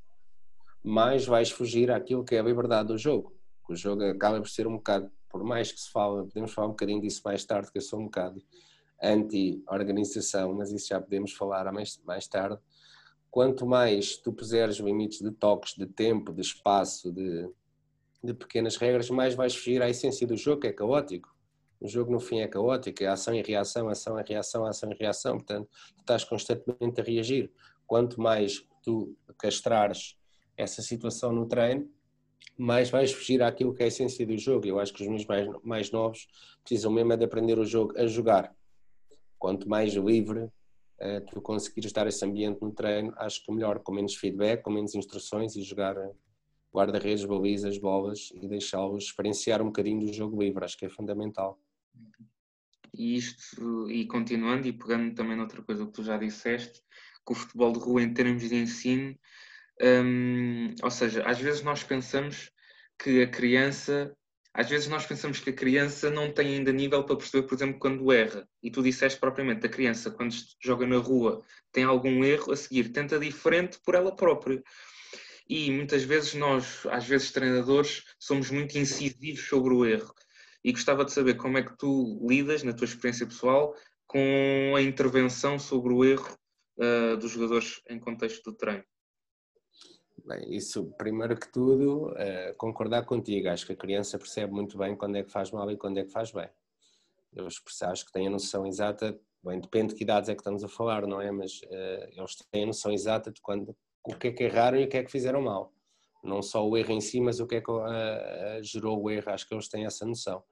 mais 0.81 1.25
vais 1.25 1.51
fugir 1.51 1.91
àquilo 1.91 2.23
que 2.23 2.35
é 2.35 2.39
a 2.39 2.43
liberdade 2.43 2.89
do 2.89 2.97
jogo. 2.97 3.35
O 3.67 3.75
jogo 3.75 4.03
acaba 4.03 4.39
por 4.39 4.49
ser 4.49 4.67
um 4.67 4.75
bocado, 4.75 5.09
por 5.33 5.43
mais 5.43 5.71
que 5.71 5.81
se 5.81 5.89
fala, 5.89 6.23
podemos 6.23 6.53
falar 6.53 6.67
um 6.67 6.71
bocadinho 6.71 7.01
disso 7.01 7.23
mais 7.25 7.43
tarde, 7.43 7.71
que 7.71 7.79
eu 7.79 7.81
sou 7.81 7.99
um 7.99 8.05
bocado 8.05 8.39
anti-organização, 9.01 10.53
mas 10.53 10.71
isso 10.71 10.89
já 10.89 11.01
podemos 11.01 11.33
falar 11.33 11.69
mais, 11.73 11.99
mais 12.05 12.27
tarde. 12.27 12.61
Quanto 13.31 13.65
mais 13.65 14.15
tu 14.15 14.31
puseres 14.31 14.77
limites 14.77 15.21
de 15.21 15.31
toques, 15.31 15.73
de 15.73 15.87
tempo, 15.87 16.31
de 16.31 16.41
espaço, 16.41 17.11
de, 17.11 17.49
de 18.23 18.31
pequenas 18.35 18.77
regras, 18.77 19.09
mais 19.09 19.33
vais 19.33 19.55
fugir 19.55 19.81
à 19.81 19.89
essência 19.89 20.27
do 20.27 20.37
jogo, 20.37 20.61
que 20.61 20.67
é 20.67 20.71
caótico. 20.71 21.35
O 21.81 21.87
jogo 21.87 22.11
no 22.11 22.19
fim 22.19 22.41
é 22.41 22.47
caótico, 22.47 23.03
é 23.03 23.07
ação 23.07 23.33
e 23.33 23.41
reação, 23.41 23.89
ação 23.89 24.19
e 24.19 24.23
reação, 24.23 24.67
ação 24.67 24.91
e 24.91 24.95
reação, 24.95 25.37
portanto, 25.37 25.67
tu 25.95 26.01
estás 26.01 26.23
constantemente 26.23 27.01
a 27.01 27.03
reagir. 27.03 27.51
Quanto 27.87 28.21
mais 28.21 28.63
tu 28.83 29.17
castrares 29.39 30.15
essa 30.55 30.83
situação 30.83 31.33
no 31.33 31.47
treino, 31.47 31.89
mais 32.57 32.89
vais 32.89 33.11
fugir 33.11 33.41
àquilo 33.41 33.73
que 33.73 33.81
é 33.81 33.85
a 33.85 33.87
essência 33.87 34.25
do 34.25 34.37
jogo. 34.37 34.65
Eu 34.65 34.79
acho 34.79 34.93
que 34.93 35.01
os 35.01 35.07
meus 35.07 35.25
mais, 35.25 35.47
mais 35.63 35.91
novos 35.91 36.27
precisam 36.63 36.91
mesmo 36.91 37.13
é 37.13 37.17
de 37.17 37.25
aprender 37.25 37.57
o 37.57 37.65
jogo 37.65 37.97
a 37.97 38.05
jogar. 38.05 38.55
Quanto 39.37 39.67
mais 39.67 39.93
livre 39.93 40.49
eh, 40.99 41.19
tu 41.21 41.41
conseguires 41.41 41.91
dar 41.91 42.07
esse 42.07 42.23
ambiente 42.23 42.61
no 42.61 42.71
treino, 42.71 43.13
acho 43.17 43.43
que 43.43 43.51
melhor, 43.51 43.79
com 43.79 43.91
menos 43.91 44.15
feedback, 44.15 44.61
com 44.61 44.71
menos 44.71 44.95
instruções 44.95 45.55
e 45.55 45.61
jogar 45.61 45.95
guarda-redes, 46.73 47.25
balizas, 47.25 47.77
bolas 47.77 48.31
e 48.33 48.47
deixá-los 48.47 49.05
experienciar 49.05 49.61
um 49.61 49.65
bocadinho 49.65 50.05
do 50.05 50.11
jogo 50.11 50.41
livre, 50.41 50.65
acho 50.65 50.77
que 50.77 50.85
é 50.85 50.89
fundamental. 50.89 51.59
E 52.93 53.15
isto, 53.15 53.89
e 53.89 54.05
continuando 54.05 54.67
e 54.67 54.73
pegando 54.73 55.13
também 55.13 55.37
noutra 55.37 55.61
coisa 55.61 55.85
que 55.85 55.91
tu 55.91 56.03
já 56.03 56.17
disseste, 56.17 56.81
que 57.25 57.31
o 57.31 57.35
futebol 57.35 57.71
de 57.71 57.79
rua 57.79 58.01
em 58.01 58.13
termos 58.13 58.47
de 58.47 58.55
ensino, 58.55 59.17
ou 60.81 60.91
seja, 60.91 61.23
às 61.23 61.39
vezes 61.39 61.61
nós 61.63 61.83
pensamos 61.83 62.51
que 62.97 63.21
a 63.21 63.27
criança, 63.27 64.15
às 64.53 64.69
vezes 64.69 64.87
nós 64.87 65.05
pensamos 65.05 65.39
que 65.39 65.49
a 65.49 65.53
criança 65.53 66.09
não 66.09 66.31
tem 66.31 66.55
ainda 66.55 66.71
nível 66.71 67.03
para 67.03 67.15
perceber, 67.15 67.47
por 67.47 67.55
exemplo, 67.55 67.79
quando 67.79 68.11
erra. 68.11 68.47
E 68.61 68.69
tu 68.69 68.83
disseste 68.83 69.19
propriamente, 69.19 69.65
a 69.65 69.69
criança 69.69 70.11
quando 70.11 70.33
joga 70.63 70.85
na 70.85 70.97
rua 70.97 71.43
tem 71.71 71.83
algum 71.83 72.23
erro, 72.23 72.51
a 72.51 72.55
seguir 72.55 72.89
tenta 72.89 73.19
diferente 73.19 73.79
por 73.83 73.95
ela 73.95 74.15
própria 74.15 74.61
e 75.47 75.69
muitas 75.71 76.03
vezes 76.03 76.33
nós, 76.33 76.85
às 76.89 77.05
vezes 77.05 77.31
treinadores, 77.31 78.03
somos 78.19 78.49
muito 78.49 78.77
incisivos 78.77 79.47
sobre 79.47 79.73
o 79.73 79.85
erro. 79.85 80.13
E 80.63 80.71
gostava 80.71 81.03
de 81.03 81.11
saber 81.11 81.35
como 81.35 81.57
é 81.57 81.63
que 81.63 81.77
tu 81.77 82.25
lidas, 82.27 82.63
na 82.63 82.73
tua 82.73 82.85
experiência 82.85 83.27
pessoal, 83.27 83.75
com 84.07 84.73
a 84.75 84.81
intervenção 84.81 85.59
sobre 85.59 85.93
o 85.93 86.05
erro 86.05 86.37
uh, 86.77 87.17
dos 87.17 87.31
jogadores 87.31 87.81
em 87.89 87.99
contexto 87.99 88.51
do 88.51 88.57
treino. 88.57 88.83
Bem, 90.25 90.55
isso, 90.55 90.85
primeiro 90.97 91.37
que 91.37 91.51
tudo, 91.51 92.11
uh, 92.11 92.55
concordar 92.57 93.05
contigo. 93.05 93.49
Acho 93.49 93.65
que 93.65 93.73
a 93.73 93.75
criança 93.75 94.17
percebe 94.17 94.53
muito 94.53 94.77
bem 94.77 94.95
quando 94.95 95.17
é 95.17 95.23
que 95.23 95.31
faz 95.31 95.51
mal 95.51 95.69
e 95.69 95.75
quando 95.75 95.97
é 95.97 96.03
que 96.03 96.11
faz 96.11 96.31
bem. 96.31 96.47
Eu 97.33 97.47
acho 97.47 98.05
que 98.05 98.11
têm 98.11 98.27
a 98.27 98.29
noção 98.29 98.65
exata, 98.65 99.19
bem, 99.43 99.59
depende 99.59 99.89
de 99.89 99.95
que 99.95 100.03
idades 100.03 100.29
é 100.29 100.35
que 100.35 100.41
estamos 100.41 100.63
a 100.63 100.69
falar, 100.69 101.05
não 101.07 101.19
é? 101.19 101.31
Mas 101.31 101.61
uh, 101.63 102.07
eles 102.11 102.35
têm 102.51 102.63
a 102.63 102.67
noção 102.67 102.91
exata 102.91 103.31
de 103.31 103.41
quando 103.41 103.75
o 104.05 104.15
que 104.15 104.27
é 104.27 104.31
que 104.31 104.43
erraram 104.43 104.79
e 104.79 104.85
o 104.85 104.87
que 104.87 104.97
é 104.97 105.03
que 105.03 105.11
fizeram 105.11 105.41
mal. 105.41 105.73
Não 106.23 106.41
só 106.41 106.65
o 106.65 106.77
erro 106.77 106.91
em 106.91 107.01
si, 107.01 107.19
mas 107.19 107.41
o 107.41 107.47
que 107.47 107.55
é 107.55 107.61
que 107.61 107.71
uh, 107.71 107.83
gerou 108.61 109.01
o 109.01 109.09
erro. 109.09 109.29
Acho 109.29 109.47
que 109.47 109.53
eles 109.53 109.67
têm 109.67 109.85
essa 109.85 110.05
noção. 110.05 110.43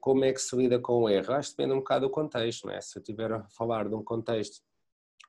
Como 0.00 0.24
é 0.24 0.32
que 0.32 0.40
se 0.40 0.56
lida 0.56 0.78
com 0.80 1.04
o 1.04 1.08
erro? 1.08 1.32
Acho 1.32 1.50
que 1.50 1.56
depende 1.58 1.74
um 1.74 1.78
bocado 1.78 2.06
do 2.06 2.10
contexto. 2.10 2.66
Não 2.66 2.74
é? 2.74 2.80
Se 2.80 2.98
eu 2.98 3.00
estiver 3.00 3.32
a 3.32 3.44
falar 3.50 3.88
de 3.88 3.94
um 3.94 4.02
contexto 4.02 4.60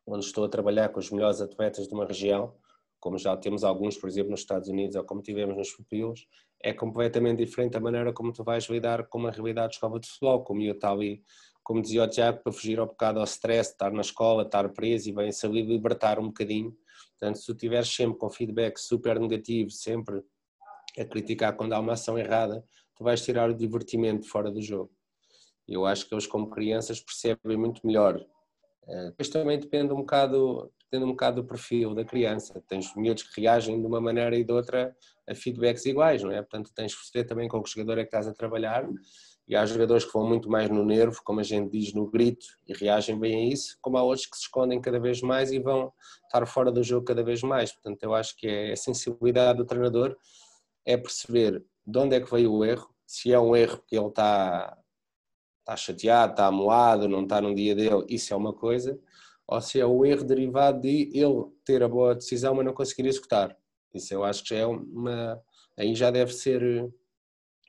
onde 0.08 0.26
estou 0.26 0.44
a 0.46 0.50
trabalhar 0.50 0.90
com 0.90 1.00
os 1.00 1.12
melhores 1.12 1.40
atletas 1.40 1.88
de 1.88 1.94
uma 1.94 2.06
região, 2.06 2.56
como 3.00 3.18
já 3.18 3.36
temos 3.38 3.64
alguns, 3.64 3.98
por 3.98 4.10
exemplo, 4.10 4.32
nos 4.32 4.42
Estados 4.42 4.70
Unidos 4.70 4.96
ou 4.96 5.04
como 5.04 5.22
tivemos 5.22 5.56
nos 5.56 5.72
Pupilos, 5.72 6.28
é 6.62 6.74
completamente 6.74 7.44
diferente 7.44 7.78
a 7.78 7.80
maneira 7.80 8.12
como 8.12 8.34
tu 8.34 8.44
vais 8.44 8.66
lidar 8.66 9.08
com 9.08 9.20
uma 9.20 9.32
realidade 9.32 9.70
de 9.70 9.76
escola 9.76 10.00
de 10.00 10.08
futebol, 10.08 10.44
como 10.44 10.62
eu 10.62 10.74
estava 10.74 10.96
ali, 10.96 11.24
como 11.64 11.82
dizia 11.82 12.04
o 12.04 12.08
Tiago, 12.08 12.42
para 12.44 12.52
fugir 12.52 12.80
ao 12.80 12.88
bocado 12.88 13.20
ao 13.20 13.26
stress, 13.26 13.72
estar 13.72 13.92
na 13.92 14.02
escola, 14.02 14.44
estar 14.44 14.68
preso 14.70 15.10
e 15.10 15.14
bem 15.14 15.32
saber 15.32 15.64
libertar 15.64 16.20
um 16.20 16.28
bocadinho. 16.28 16.76
Portanto, 17.20 17.40
se 17.40 17.46
tu 17.46 17.52
estiveres 17.52 17.94
sempre 17.94 18.18
com 18.18 18.30
feedback 18.30 18.78
super 18.78 19.20
negativo, 19.20 19.70
sempre 19.70 20.24
a 20.98 21.06
criticar 21.06 21.56
quando 21.56 21.74
há 21.74 21.80
uma 21.80 21.94
ação 21.94 22.18
errada, 22.18 22.64
tu 22.96 23.04
vais 23.04 23.24
tirar 23.24 23.50
o 23.50 23.54
divertimento 23.54 24.28
fora 24.28 24.50
do 24.52 24.62
jogo. 24.62 24.92
Eu 25.68 25.86
acho 25.86 26.08
que 26.08 26.14
eles, 26.14 26.26
como 26.26 26.50
crianças, 26.50 27.02
percebem 27.02 27.58
muito 27.58 27.86
melhor. 27.86 28.26
Eh, 28.88 29.06
depois 29.08 29.30
também 29.30 29.60
depende 29.60 29.94
um 29.94 29.98
bocado, 29.98 30.72
depende 30.90 31.06
um 31.06 31.12
bocado 31.12 31.42
do 31.42 31.48
perfil 31.48 31.94
da 31.94 32.06
criança. 32.06 32.64
Tens 32.68 32.96
miúdos 32.96 33.24
que 33.24 33.42
reagem 33.42 33.80
de 33.80 33.86
uma 33.86 34.00
maneira 34.00 34.36
e 34.36 34.44
de 34.44 34.52
outra 34.52 34.96
a 35.28 35.36
feedbacks 35.36 35.86
iguais, 35.86 36.24
não 36.24 36.32
é? 36.32 36.42
Portanto, 36.42 36.72
tens 36.74 36.94
que 36.94 37.02
perceber 37.02 37.26
também 37.26 37.48
com 37.48 37.62
que 37.62 37.70
jogador 37.70 37.98
é 37.98 38.04
que 38.04 38.08
estás 38.08 38.28
a 38.28 38.34
trabalhar. 38.34 38.88
E 39.48 39.56
há 39.56 39.66
jogadores 39.66 40.04
que 40.04 40.12
vão 40.12 40.28
muito 40.28 40.50
mais 40.50 40.70
no 40.70 40.84
nervo, 40.84 41.22
como 41.24 41.40
a 41.40 41.44
gente 41.44 41.72
diz, 41.72 41.94
no 41.94 42.10
grito, 42.10 42.46
e 42.68 42.74
reagem 42.74 43.18
bem 43.18 43.36
a 43.36 43.54
isso, 43.54 43.78
como 43.82 43.98
há 43.98 44.04
outros 44.04 44.26
que 44.26 44.36
se 44.36 44.44
escondem 44.44 44.82
cada 44.82 45.00
vez 45.00 45.22
mais 45.22 45.52
e 45.52 45.60
vão 45.60 45.92
estar 46.26 46.46
fora 46.46 46.70
do 46.72 46.84
jogo 46.84 47.06
cada 47.06 47.24
vez 47.24 47.42
mais. 47.42 47.72
Portanto, 47.72 48.04
eu 48.04 48.14
acho 48.14 48.36
que 48.36 48.48
é 48.48 48.74
a 48.74 48.76
sensibilidade 48.76 49.58
do 49.58 49.66
treinador 49.66 50.18
é 50.86 50.98
perceber 50.98 51.64
de 51.86 52.00
onde 52.00 52.16
é 52.16 52.22
que 52.22 52.30
veio 52.30 52.52
o 52.52 52.66
erro, 52.66 52.90
se 53.06 53.32
é 53.32 53.40
um 53.40 53.56
erro 53.56 53.78
porque 53.78 53.98
ele 53.98 54.08
está, 54.08 54.78
está 55.60 55.76
chateado, 55.78 56.32
está 56.32 56.48
amoado, 56.48 57.08
não 57.08 57.24
está 57.24 57.42
no 57.42 57.56
dia 57.56 57.74
dele, 57.74 58.06
isso 58.10 58.34
é 58.34 58.38
uma 58.38 58.54
coisa, 58.54 59.00
ou 59.48 59.62
se 59.62 59.80
é 59.80 59.86
o 59.86 60.06
erro 60.06 60.26
derivado 60.26 60.82
de 60.82 61.10
ele 61.14 61.46
ter 61.64 61.82
a 61.82 61.88
boa 61.88 62.16
decisão, 62.16 62.54
mas 62.56 62.66
não 62.66 62.74
conseguir 62.74 63.08
executar. 63.08 63.56
Isso 63.94 64.14
eu 64.14 64.24
acho 64.24 64.44
que 64.44 64.50
já 64.50 64.58
é 64.58 64.66
uma. 64.66 65.42
Aí 65.78 65.96
já 65.96 66.12
deve 66.12 66.34
ser 66.34 66.92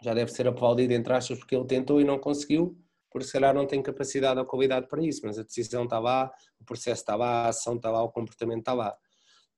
já 0.02 0.14
deve 0.14 0.30
ser 0.30 0.46
aplaudido 0.46 0.92
entre 0.92 1.12
aspas 1.12 1.38
porque 1.38 1.56
ele 1.56 1.66
tentou 1.66 2.00
e 2.00 2.04
não 2.04 2.18
conseguiu, 2.18 2.78
porque 3.10 3.26
se 3.26 3.32
calhar 3.32 3.54
não 3.54 3.66
tem 3.66 3.82
capacidade 3.82 4.38
ou 4.38 4.46
qualidade 4.46 4.86
para 4.86 5.02
isso, 5.02 5.22
mas 5.24 5.38
a 5.38 5.42
decisão 5.42 5.84
está 5.84 5.98
lá, 5.98 6.30
o 6.60 6.64
processo 6.64 7.02
está 7.02 7.16
lá, 7.16 7.46
a 7.46 7.48
ação 7.48 7.76
está 7.76 7.90
lá, 7.90 8.02
o 8.02 8.10
comportamento 8.10 8.60
está 8.60 8.74
lá. 8.74 8.96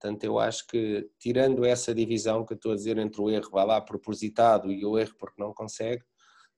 Portanto, 0.00 0.24
eu 0.24 0.38
acho 0.38 0.66
que, 0.66 1.10
tirando 1.18 1.64
essa 1.64 1.94
divisão 1.94 2.44
que 2.44 2.54
eu 2.54 2.56
estou 2.56 2.72
a 2.72 2.74
dizer 2.74 2.96
entre 2.96 3.20
o 3.20 3.28
erro, 3.28 3.50
vá 3.50 3.64
lá, 3.64 3.80
propositado 3.82 4.72
e 4.72 4.84
o 4.84 4.98
erro 4.98 5.14
porque 5.18 5.42
não 5.42 5.52
consegue, 5.52 6.02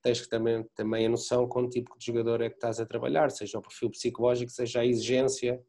tens 0.03 0.20
que 0.20 0.28
também, 0.28 0.64
também 0.74 1.07
a 1.07 1.09
noção 1.09 1.46
com 1.48 1.62
o 1.62 1.68
tipo 1.68 1.96
de 1.98 2.07
jogador 2.07 2.40
é 2.42 2.48
que 2.48 2.57
estás 2.57 2.80
a 2.80 2.86
trabalhar, 2.86 3.30
seja 3.30 3.59
o 3.59 3.62
perfil 3.62 3.90
psicológico, 3.90 4.50
seja 4.50 4.80
a 4.80 4.86
exigência 4.86 5.62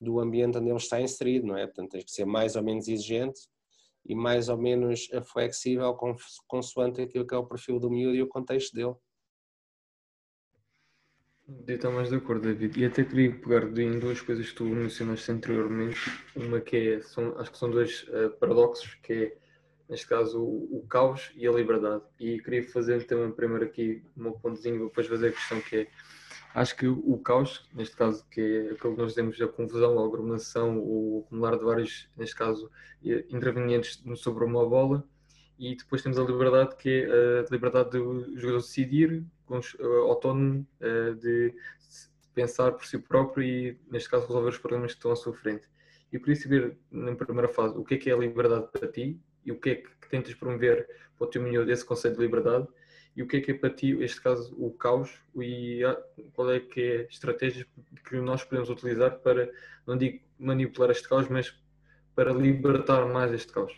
do 0.00 0.18
ambiente 0.20 0.56
onde 0.56 0.68
ele 0.68 0.76
está 0.76 1.00
inserido, 1.00 1.46
não 1.46 1.56
é? 1.56 1.66
Portanto, 1.66 1.90
tens 1.90 2.04
que 2.04 2.10
ser 2.10 2.24
mais 2.24 2.56
ou 2.56 2.62
menos 2.62 2.88
exigente 2.88 3.40
e 4.06 4.14
mais 4.14 4.48
ou 4.48 4.56
menos 4.56 5.08
flexível 5.24 5.94
consoante 6.46 7.02
aquilo 7.02 7.26
que 7.26 7.34
é 7.34 7.38
o 7.38 7.46
perfil 7.46 7.78
do 7.78 7.90
miúdo 7.90 8.16
e 8.16 8.22
o 8.22 8.28
contexto 8.28 8.74
dele. 8.74 8.94
Estou 11.66 11.90
mais 11.92 12.08
de 12.08 12.16
acordo, 12.16 12.42
David. 12.42 12.80
E 12.80 12.84
até 12.84 13.04
queria 13.04 13.34
pegar 13.34 13.66
em 13.78 13.98
duas 13.98 14.20
coisas 14.20 14.48
que 14.48 14.54
tu 14.54 14.64
mencionaste 14.64 15.32
anteriormente. 15.32 15.98
Uma 16.36 16.60
que 16.60 16.76
é, 16.76 17.00
são, 17.00 17.36
acho 17.38 17.50
que 17.50 17.58
são 17.58 17.70
dois 17.70 18.04
uh, 18.04 18.30
paradoxos, 18.38 18.94
que 19.02 19.12
é, 19.12 19.38
neste 19.90 20.06
caso, 20.06 20.40
o, 20.40 20.78
o, 20.78 20.86
caos 20.86 21.32
e 21.34 21.46
a 21.46 21.52
liberdade. 21.52 22.04
E 22.18 22.38
queria 22.38 22.62
fazer 22.62 23.04
também 23.06 23.30
primeiro 23.32 23.64
aqui 23.64 24.04
um 24.16 24.30
pontozinho, 24.30 24.86
depois 24.86 25.08
fazer 25.08 25.28
a 25.28 25.32
questão 25.32 25.60
que 25.60 25.76
é, 25.76 25.88
acho 26.54 26.76
que 26.76 26.86
o 26.86 27.18
caos, 27.18 27.68
neste 27.74 27.96
caso, 27.96 28.24
que 28.30 28.40
é 28.40 28.72
aquilo 28.72 28.94
que 28.94 29.00
nós 29.02 29.08
dizemos 29.08 29.36
da 29.36 29.48
confusão, 29.48 29.98
a 29.98 30.06
aglomeração, 30.06 30.78
o 30.78 31.24
acumular 31.26 31.58
de 31.58 31.64
vários, 31.64 32.08
neste 32.16 32.36
caso, 32.36 32.70
intervenientes 33.28 34.00
sobre 34.16 34.44
uma 34.44 34.64
bola, 34.66 35.04
e 35.58 35.76
depois 35.76 36.02
temos 36.02 36.18
a 36.18 36.22
liberdade, 36.22 36.76
que 36.76 36.88
é 36.88 37.40
a 37.40 37.50
liberdade 37.50 37.90
do 37.90 38.38
jogador 38.38 38.60
decidir, 38.60 39.24
eh, 39.50 39.84
autónomo, 40.08 40.66
eh, 40.80 41.12
de 41.14 41.54
pensar 42.32 42.72
por 42.72 42.86
si 42.86 42.96
próprio 42.96 43.44
e, 43.44 43.78
neste 43.90 44.08
caso, 44.08 44.26
resolver 44.26 44.48
os 44.48 44.58
problemas 44.58 44.92
que 44.92 44.98
estão 44.98 45.10
à 45.10 45.16
sua 45.16 45.34
frente. 45.34 45.68
Eu 46.10 46.20
queria 46.20 46.36
saber, 46.36 46.78
na 46.90 47.14
primeira 47.14 47.48
fase, 47.48 47.76
o 47.76 47.84
que 47.84 47.94
é 47.94 47.98
que 47.98 48.08
é 48.08 48.14
a 48.14 48.16
liberdade 48.16 48.68
para 48.72 48.90
ti 48.90 49.20
e 49.44 49.52
o 49.52 49.60
que 49.60 49.70
é 49.70 49.74
que 49.76 50.08
tentas 50.10 50.34
promover 50.34 50.86
para 51.16 51.26
o 51.26 51.30
teu 51.30 51.42
miúdo 51.42 51.70
esse 51.70 51.84
conceito 51.84 52.16
de 52.16 52.22
liberdade 52.22 52.66
e 53.16 53.22
o 53.22 53.26
que 53.26 53.38
é 53.38 53.40
que 53.40 53.50
é 53.50 53.54
para 53.54 53.70
ti, 53.70 53.94
neste 53.94 54.20
caso, 54.20 54.54
o 54.56 54.70
caos 54.72 55.10
e 55.36 55.82
qual 56.32 56.50
é 56.50 56.60
que 56.60 56.80
é 56.80 56.96
a 57.00 57.02
estratégia 57.02 57.66
que 58.08 58.16
nós 58.20 58.44
podemos 58.44 58.70
utilizar 58.70 59.18
para, 59.18 59.50
não 59.86 59.96
digo 59.96 60.20
manipular 60.38 60.90
este 60.90 61.08
caos, 61.08 61.28
mas 61.28 61.54
para 62.14 62.32
libertar 62.32 63.06
mais 63.06 63.32
este 63.32 63.52
caos? 63.52 63.72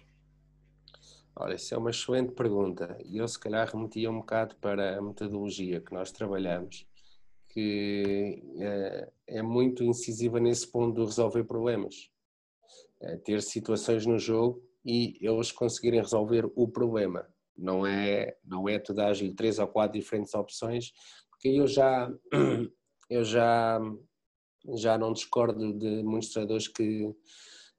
Olha, 1.34 1.54
isso 1.54 1.74
é 1.74 1.78
uma 1.78 1.90
excelente 1.90 2.32
pergunta 2.32 2.96
e 3.04 3.18
eu 3.18 3.26
se 3.26 3.38
calhar 3.38 3.68
remetia 3.68 4.10
um 4.10 4.18
bocado 4.18 4.54
para 4.56 4.98
a 4.98 5.02
metodologia 5.02 5.80
que 5.80 5.92
nós 5.92 6.12
trabalhamos, 6.12 6.86
que 7.48 8.42
é, 8.58 9.12
é 9.26 9.42
muito 9.42 9.82
incisiva 9.82 10.38
nesse 10.38 10.70
ponto 10.70 11.00
de 11.00 11.06
resolver 11.06 11.44
problemas. 11.44 12.10
É 13.00 13.16
ter 13.16 13.42
situações 13.42 14.06
no 14.06 14.18
jogo 14.18 14.62
e 14.84 15.16
eles 15.20 15.52
conseguirem 15.52 16.00
resolver 16.00 16.50
o 16.54 16.68
problema. 16.68 17.26
Não 17.56 17.86
é, 17.86 18.36
não 18.44 18.68
é 18.68 18.78
tu 18.78 18.94
dar 18.94 19.14
três 19.36 19.58
ou 19.58 19.66
quatro 19.66 19.98
diferentes 19.98 20.34
opções, 20.34 20.92
porque 21.30 21.48
eu 21.48 21.66
já, 21.66 22.10
eu 23.10 23.24
já, 23.24 23.80
já 24.74 24.96
não 24.96 25.12
discordo 25.12 25.72
de 25.78 26.02
muitos 26.02 26.30
treinadores 26.30 26.68
que 26.68 27.14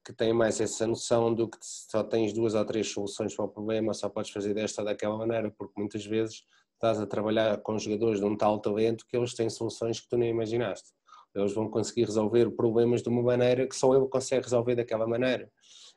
que 0.06 0.12
têm 0.12 0.34
mais 0.34 0.60
essa 0.60 0.86
noção 0.86 1.34
do 1.34 1.48
que 1.48 1.58
só 1.62 2.04
tens 2.04 2.34
duas 2.34 2.56
ou 2.56 2.66
três 2.66 2.92
soluções 2.92 3.34
para 3.36 3.46
o 3.46 3.48
problema, 3.48 3.94
só 3.94 4.10
podes 4.10 4.32
fazer 4.32 4.54
desta 4.54 4.82
ou 4.82 4.86
daquela 4.86 5.18
maneira, 5.18 5.50
porque 5.52 5.80
muitas 5.80 6.06
vezes 6.06 6.44
estás 6.74 7.00
a 7.00 7.08
trabalhar 7.08 7.58
com 7.62 7.78
jogadores 7.80 8.20
de 8.20 8.26
um 8.26 8.36
tal 8.36 8.60
talento 8.60 9.06
que 9.08 9.16
eles 9.16 9.34
têm 9.34 9.50
soluções 9.50 10.02
que 10.02 10.10
tu 10.10 10.18
nem 10.18 10.30
imaginaste. 10.30 10.92
Eles 11.34 11.54
vão 11.54 11.70
conseguir 11.70 12.04
resolver 12.04 12.52
problemas 12.52 13.02
de 13.02 13.10
uma 13.10 13.24
maneira 13.24 13.66
que 13.66 13.76
só 13.76 13.96
ele 13.96 14.08
consegue 14.08 14.44
resolver 14.44 14.76
daquela 14.76 15.08
maneira. 15.08 15.50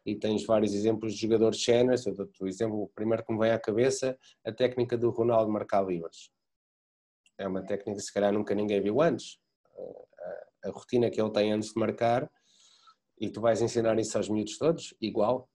E 0.06 0.14
tens 0.14 0.46
vários 0.46 0.72
exemplos 0.72 1.14
de 1.14 1.20
jogadores 1.20 1.62
séniores, 1.62 2.06
eu 2.06 2.14
dou-te 2.14 2.42
o 2.42 2.46
exemplo, 2.46 2.80
o 2.80 2.88
primeiro 2.88 3.24
que 3.24 3.32
me 3.32 3.40
vem 3.40 3.50
à 3.50 3.58
cabeça, 3.58 4.16
a 4.44 4.52
técnica 4.52 4.96
do 4.96 5.10
Ronaldo 5.10 5.50
marcar 5.50 5.84
livres. 5.84 6.30
É 7.36 7.46
uma 7.46 7.60
técnica 7.62 7.98
que 7.98 8.06
se 8.06 8.12
calhar 8.12 8.32
nunca 8.32 8.54
ninguém 8.54 8.80
viu 8.80 9.00
antes. 9.02 9.38
A 10.64 10.70
rotina 10.70 11.10
que 11.10 11.20
ele 11.20 11.32
tem 11.32 11.52
antes 11.52 11.74
de 11.74 11.80
marcar 11.80 12.30
e 13.18 13.28
tu 13.30 13.40
vais 13.40 13.60
ensinar 13.60 13.98
isso 13.98 14.16
aos 14.16 14.28
miúdos 14.28 14.56
todos, 14.56 14.94
igual. 15.00 15.50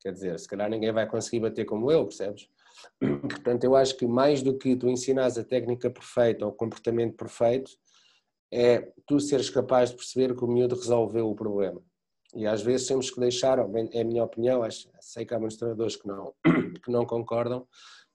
Quer 0.00 0.12
dizer, 0.12 0.38
se 0.38 0.46
calhar 0.46 0.68
ninguém 0.68 0.92
vai 0.92 1.08
conseguir 1.08 1.40
bater 1.40 1.64
como 1.64 1.90
eu, 1.90 2.04
percebes? 2.04 2.48
Portanto, 3.00 3.64
eu 3.64 3.74
acho 3.74 3.96
que 3.96 4.06
mais 4.06 4.42
do 4.42 4.56
que 4.56 4.76
tu 4.76 4.88
ensinares 4.88 5.38
a 5.38 5.44
técnica 5.44 5.90
perfeita 5.90 6.44
ou 6.44 6.52
o 6.52 6.54
comportamento 6.54 7.16
perfeito, 7.16 7.72
é 8.52 8.92
tu 9.06 9.18
seres 9.18 9.50
capaz 9.50 9.90
de 9.90 9.96
perceber 9.96 10.36
que 10.36 10.44
o 10.44 10.48
miúdo 10.48 10.76
resolveu 10.76 11.28
o 11.30 11.34
problema. 11.34 11.82
E 12.36 12.46
às 12.46 12.62
vezes 12.62 12.86
temos 12.86 13.10
que 13.10 13.18
deixar, 13.18 13.58
é 13.58 14.00
a 14.00 14.04
minha 14.04 14.22
opinião, 14.22 14.62
acho, 14.62 14.88
sei 15.00 15.24
que 15.24 15.34
há 15.34 15.38
muitos 15.38 15.56
treinadores 15.56 15.96
que 15.96 16.06
não, 16.06 16.34
que 16.84 16.90
não 16.90 17.06
concordam, 17.06 17.66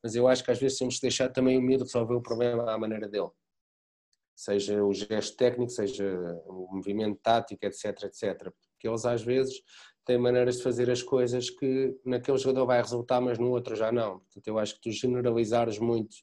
mas 0.04 0.16
eu 0.16 0.28
acho 0.28 0.44
que 0.44 0.52
às 0.52 0.60
vezes 0.60 0.78
temos 0.78 0.96
que 0.96 1.02
deixar 1.02 1.30
também 1.30 1.58
o 1.58 1.62
miúdo 1.62 1.84
resolver 1.84 2.16
o 2.16 2.22
problema 2.22 2.72
à 2.72 2.78
maneira 2.78 3.08
dele 3.08 3.30
seja 4.42 4.84
o 4.84 4.92
gesto 4.92 5.38
técnico, 5.38 5.72
seja 5.72 6.04
o 6.48 6.68
movimento 6.76 7.20
tático, 7.22 7.64
etc, 7.64 8.04
etc. 8.04 8.52
Porque 8.72 8.88
eles 8.88 9.06
às 9.06 9.22
vezes 9.22 9.62
têm 10.04 10.18
maneiras 10.18 10.58
de 10.58 10.64
fazer 10.64 10.90
as 10.90 11.04
coisas 11.04 11.50
que 11.50 11.96
naquele 12.04 12.38
jogador 12.40 12.66
vai 12.66 12.82
resultar, 12.82 13.22
mas 13.22 13.38
no 13.38 13.52
outro 13.52 13.76
já 13.76 13.92
não. 13.92 14.20
Portanto, 14.20 14.48
eu 14.48 14.58
acho 14.58 14.76
que 14.76 14.82
tu 14.82 14.92
generalizares 14.92 15.78
muito 15.78 16.16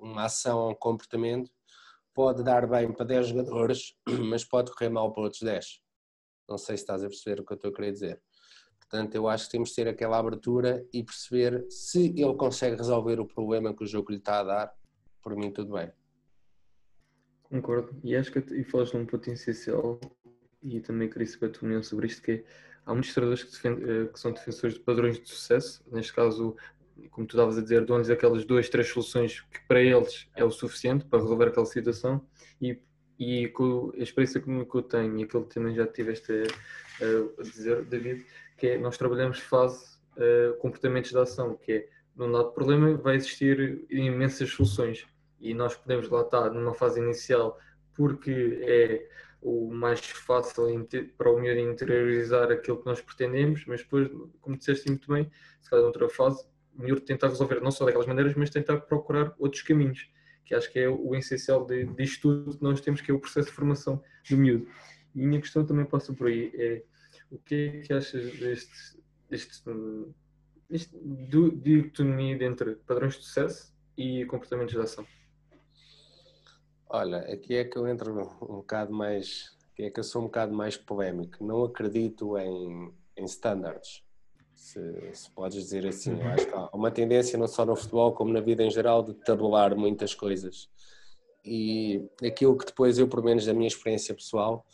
uma 0.00 0.24
ação 0.24 0.58
ou 0.58 0.70
um 0.72 0.74
comportamento 0.74 1.50
pode 2.12 2.42
dar 2.42 2.66
bem 2.66 2.92
para 2.92 3.06
10 3.06 3.28
jogadores, 3.28 3.94
mas 4.28 4.44
pode 4.44 4.72
correr 4.72 4.88
mal 4.88 5.12
para 5.12 5.22
outros 5.22 5.42
10. 5.42 5.83
Não 6.48 6.58
sei 6.58 6.76
se 6.76 6.82
estás 6.82 7.02
a 7.02 7.08
perceber 7.08 7.40
o 7.40 7.44
que 7.44 7.52
eu 7.52 7.56
estou 7.56 7.70
a 7.70 7.74
querer 7.74 7.92
dizer. 7.92 8.20
Portanto, 8.78 9.14
eu 9.14 9.28
acho 9.28 9.46
que 9.46 9.52
temos 9.52 9.70
de 9.70 9.76
ter 9.76 9.88
aquela 9.88 10.18
abertura 10.18 10.86
e 10.92 11.02
perceber 11.02 11.66
se 11.70 12.14
ele 12.16 12.34
consegue 12.34 12.76
resolver 12.76 13.18
o 13.18 13.26
problema 13.26 13.74
que 13.74 13.82
o 13.82 13.86
jogo 13.86 14.12
lhe 14.12 14.18
está 14.18 14.40
a 14.40 14.44
dar, 14.44 14.74
por 15.22 15.34
mim 15.34 15.50
tudo 15.50 15.72
bem. 15.72 15.90
Concordo. 17.44 17.98
E 18.02 18.14
acho 18.14 18.30
que 18.30 18.38
e 18.54 18.64
falas 18.64 18.92
num 18.92 19.06
ponto 19.06 19.30
essencial 19.30 20.00
e 20.62 20.80
também 20.80 21.08
queria 21.08 21.26
saber 21.26 21.46
a 21.46 21.50
tua 21.50 21.58
opinião 21.60 21.82
sobre 21.82 22.06
isto, 22.06 22.22
que 22.22 22.32
é, 22.32 22.44
há 22.86 22.92
muitos 22.92 23.12
treinadores 23.12 23.44
que, 23.44 23.52
defende, 23.52 23.90
eh, 23.90 24.06
que, 24.06 24.18
são 24.18 24.32
defensores 24.32 24.74
de 24.74 24.80
padrões 24.80 25.20
de 25.20 25.28
sucesso, 25.28 25.84
neste 25.92 26.12
caso, 26.12 26.56
como 27.10 27.26
tu 27.26 27.36
estavas 27.36 27.58
a 27.58 27.62
dizer, 27.62 27.84
dão-lhes 27.84 28.08
aquelas 28.08 28.44
duas, 28.44 28.68
três 28.68 28.88
soluções 28.88 29.40
que 29.40 29.60
para 29.68 29.82
eles 29.82 30.28
é 30.34 30.44
o 30.44 30.50
suficiente 30.50 31.04
para 31.04 31.20
resolver 31.20 31.48
aquela 31.48 31.66
situação 31.66 32.26
e, 32.60 32.80
e 33.18 33.48
com 33.48 33.92
a 33.96 34.02
experiência 34.02 34.40
que 34.40 34.50
eu 34.50 34.82
tenho 34.82 35.18
e 35.18 35.24
aquilo 35.24 35.44
que 35.44 35.54
também 35.54 35.74
já 35.74 35.86
tiveste 35.86 36.32
a, 37.00 37.42
dizer, 37.42 37.84
David, 37.84 38.24
que 38.56 38.68
é, 38.68 38.78
nós 38.78 38.96
trabalhamos 38.96 39.38
fase 39.38 39.96
uh, 40.16 40.56
comportamentos 40.58 41.10
de 41.10 41.18
ação, 41.18 41.56
que 41.56 41.72
é, 41.72 41.88
num 42.16 42.30
dado 42.30 42.52
problema 42.52 42.96
vai 42.96 43.16
existir 43.16 43.84
imensas 43.90 44.50
soluções. 44.50 45.06
E 45.40 45.52
nós 45.52 45.76
podemos 45.76 46.08
lá 46.08 46.22
estar 46.22 46.50
numa 46.50 46.74
fase 46.74 47.00
inicial 47.00 47.58
porque 47.94 48.58
é 48.62 49.08
o 49.42 49.70
mais 49.70 50.00
fácil 50.00 50.64
para 51.18 51.30
o 51.30 51.38
miúdo 51.38 51.60
interiorizar 51.60 52.50
aquilo 52.50 52.78
que 52.78 52.86
nós 52.86 53.00
pretendemos, 53.00 53.64
mas 53.66 53.82
depois, 53.82 54.10
como 54.40 54.56
disseste 54.56 54.88
muito 54.88 55.12
bem, 55.12 55.30
se 55.60 55.68
calhar 55.68 55.84
noutra 55.84 56.08
fase, 56.08 56.46
melhor 56.74 56.98
tentar 57.00 57.28
resolver 57.28 57.60
não 57.60 57.70
só 57.70 57.84
daquelas 57.84 58.06
maneiras, 58.06 58.34
mas 58.34 58.50
tentar 58.50 58.78
procurar 58.78 59.34
outros 59.38 59.62
caminhos, 59.62 60.08
que 60.44 60.54
acho 60.54 60.70
que 60.70 60.78
é 60.78 60.88
o 60.88 61.14
essencial 61.14 61.64
de, 61.64 61.84
disto 61.86 62.44
tudo 62.44 62.58
que 62.58 62.62
nós 62.62 62.80
temos, 62.80 63.00
que 63.00 63.10
é 63.10 63.14
o 63.14 63.18
processo 63.18 63.48
de 63.48 63.54
formação 63.54 64.02
do 64.28 64.36
miúdo. 64.36 64.68
E 65.14 65.22
a 65.22 65.26
minha 65.26 65.40
questão 65.40 65.64
também 65.64 65.84
passa 65.84 66.12
por 66.12 66.26
aí, 66.26 66.52
é 66.54 66.82
o 67.30 67.38
que 67.38 67.54
é 67.54 67.80
que 67.80 67.92
achas 67.92 68.38
deste, 68.38 68.98
deste, 69.30 69.64
deste 70.68 70.96
dicotomia 71.62 72.44
entre 72.44 72.76
padrões 72.76 73.14
de 73.14 73.24
sucesso 73.24 73.74
e 73.96 74.24
comportamentos 74.26 74.74
de 74.74 74.80
ação? 74.80 75.06
Olha, 76.88 77.18
aqui 77.32 77.54
é 77.54 77.64
que 77.64 77.76
eu 77.76 77.88
entro 77.88 78.12
um 78.42 78.56
bocado 78.56 78.92
mais, 78.92 79.56
aqui 79.72 79.84
é 79.84 79.90
que 79.90 79.98
eu 79.98 80.04
sou 80.04 80.22
um 80.22 80.26
bocado 80.26 80.52
mais 80.52 80.76
polémico. 80.76 81.44
Não 81.44 81.64
acredito 81.64 82.38
em, 82.38 82.92
em 83.16 83.24
standards 83.24 84.03
se, 84.64 84.80
se 85.12 85.30
podes 85.30 85.62
dizer 85.62 85.86
assim. 85.86 86.18
Eu 86.18 86.28
acho 86.28 86.46
que 86.46 86.54
há 86.54 86.70
uma 86.72 86.90
tendência, 86.90 87.38
não 87.38 87.46
só 87.46 87.66
no 87.66 87.76
futebol, 87.76 88.14
como 88.14 88.32
na 88.32 88.40
vida 88.40 88.62
em 88.64 88.70
geral, 88.70 89.02
de 89.02 89.12
tabular 89.12 89.76
muitas 89.76 90.14
coisas. 90.14 90.70
E 91.44 92.02
aquilo 92.26 92.56
que 92.56 92.64
depois 92.64 92.98
eu, 92.98 93.06
por 93.06 93.22
menos 93.22 93.44
da 93.44 93.52
minha 93.52 93.68
experiência 93.68 94.14
pessoal, 94.14 94.64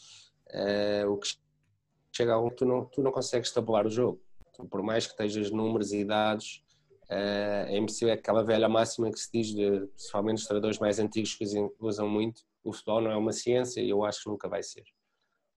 uh, 0.50 1.10
o 1.10 1.18
que 1.18 1.30
chega 2.12 2.34
a 2.34 2.40
um, 2.40 2.48
tu 2.50 2.64
não, 2.64 2.84
tu 2.84 3.02
não 3.02 3.10
consegues 3.10 3.50
tabular 3.50 3.84
o 3.84 3.90
jogo. 3.90 4.22
Tu, 4.54 4.64
por 4.66 4.80
mais 4.80 5.06
que 5.06 5.12
estejas 5.12 5.50
números 5.50 5.92
e 5.92 6.04
dados, 6.04 6.64
é 7.08 7.76
impossível, 7.76 8.14
é 8.14 8.16
aquela 8.16 8.44
velha 8.44 8.68
máxima 8.68 9.10
que 9.10 9.18
se 9.18 9.28
diz, 9.34 9.48
de, 9.48 9.88
principalmente 9.88 10.38
os 10.38 10.44
treinadores 10.44 10.78
mais 10.78 11.00
antigos 11.00 11.34
que 11.34 11.44
usam 11.80 12.08
muito, 12.08 12.42
o 12.62 12.72
futebol 12.72 13.00
não 13.00 13.10
é 13.10 13.16
uma 13.16 13.32
ciência 13.32 13.80
e 13.80 13.90
eu 13.90 14.04
acho 14.04 14.22
que 14.22 14.30
nunca 14.30 14.48
vai 14.48 14.62
ser 14.62 14.84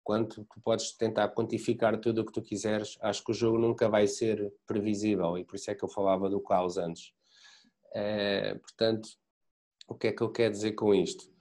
quanto 0.04 0.44
tu 0.46 0.62
podes 0.62 0.92
tentar 0.92 1.30
quantificar 1.30 2.00
tudo 2.00 2.22
o 2.22 2.26
que 2.26 2.34
tu 2.34 2.42
quiseres, 2.42 2.98
acho 3.02 3.24
que 3.24 3.32
o 3.32 3.34
jogo 3.34 3.58
nunca 3.58 3.90
vai 3.90 4.06
ser 4.06 4.54
previsível 4.68 5.38
e 5.38 5.46
por 5.46 5.56
isso 5.56 5.72
é 5.72 5.76
que 5.76 5.84
eu 5.84 5.90
falava 5.90 6.30
do 6.30 6.42
caos 6.42 6.78
antes. 6.78 7.14
É, 7.96 8.56
portanto, 8.56 9.10
o 9.88 9.96
que 9.96 10.08
é 10.08 10.12
que 10.12 10.22
eu 10.22 10.30
quero 10.30 10.52
dizer 10.52 10.74
com 10.74 10.94
isto? 10.94 11.32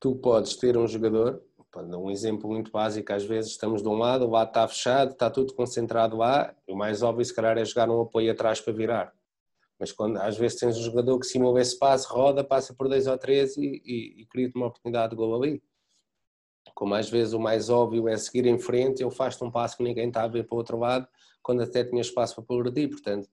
Tu 0.00 0.14
podes 0.16 0.56
ter 0.56 0.76
um 0.76 0.86
jogador, 0.86 1.42
um 1.76 2.10
exemplo 2.10 2.48
muito 2.48 2.70
básico, 2.70 3.12
às 3.12 3.24
vezes 3.24 3.52
estamos 3.52 3.82
de 3.82 3.88
um 3.88 3.98
lado, 3.98 4.24
o 4.24 4.30
lado 4.30 4.48
está 4.48 4.66
fechado, 4.66 5.12
está 5.12 5.30
tudo 5.30 5.54
concentrado 5.54 6.16
lá, 6.16 6.54
o 6.66 6.74
mais 6.74 7.02
óbvio 7.02 7.24
se 7.24 7.34
calhar 7.34 7.58
é 7.58 7.64
jogar 7.64 7.90
um 7.90 8.00
apoio 8.00 8.32
atrás 8.32 8.60
para 8.60 8.72
virar. 8.72 9.12
Mas 9.78 9.92
quando 9.92 10.16
às 10.16 10.36
vezes 10.36 10.58
tens 10.58 10.76
um 10.76 10.82
jogador 10.82 11.18
que 11.20 11.26
simula 11.26 11.60
esse 11.60 11.78
passo, 11.78 12.08
roda, 12.12 12.42
passa 12.42 12.74
por 12.74 12.88
dois 12.88 13.06
ou 13.06 13.18
três 13.18 13.56
e, 13.56 13.82
e, 13.84 14.22
e 14.22 14.26
cria-te 14.26 14.56
uma 14.56 14.66
oportunidade 14.66 15.10
de 15.10 15.16
gol 15.16 15.36
ali 15.36 15.62
como 16.74 16.94
às 16.94 17.08
vezes 17.10 17.32
o 17.34 17.40
mais 17.40 17.70
óbvio 17.70 18.08
é 18.08 18.16
seguir 18.16 18.46
em 18.46 18.58
frente, 18.58 19.02
eu 19.02 19.10
faço 19.10 19.44
um 19.44 19.50
passo 19.50 19.76
que 19.76 19.82
ninguém 19.82 20.08
está 20.08 20.22
a 20.24 20.28
ver 20.28 20.46
para 20.46 20.54
o 20.54 20.58
outro 20.58 20.78
lado, 20.78 21.06
quando 21.42 21.62
até 21.62 21.84
tinha 21.84 22.00
espaço 22.00 22.34
para 22.34 22.44
progredir. 22.44 22.88
Portanto, 22.88 23.28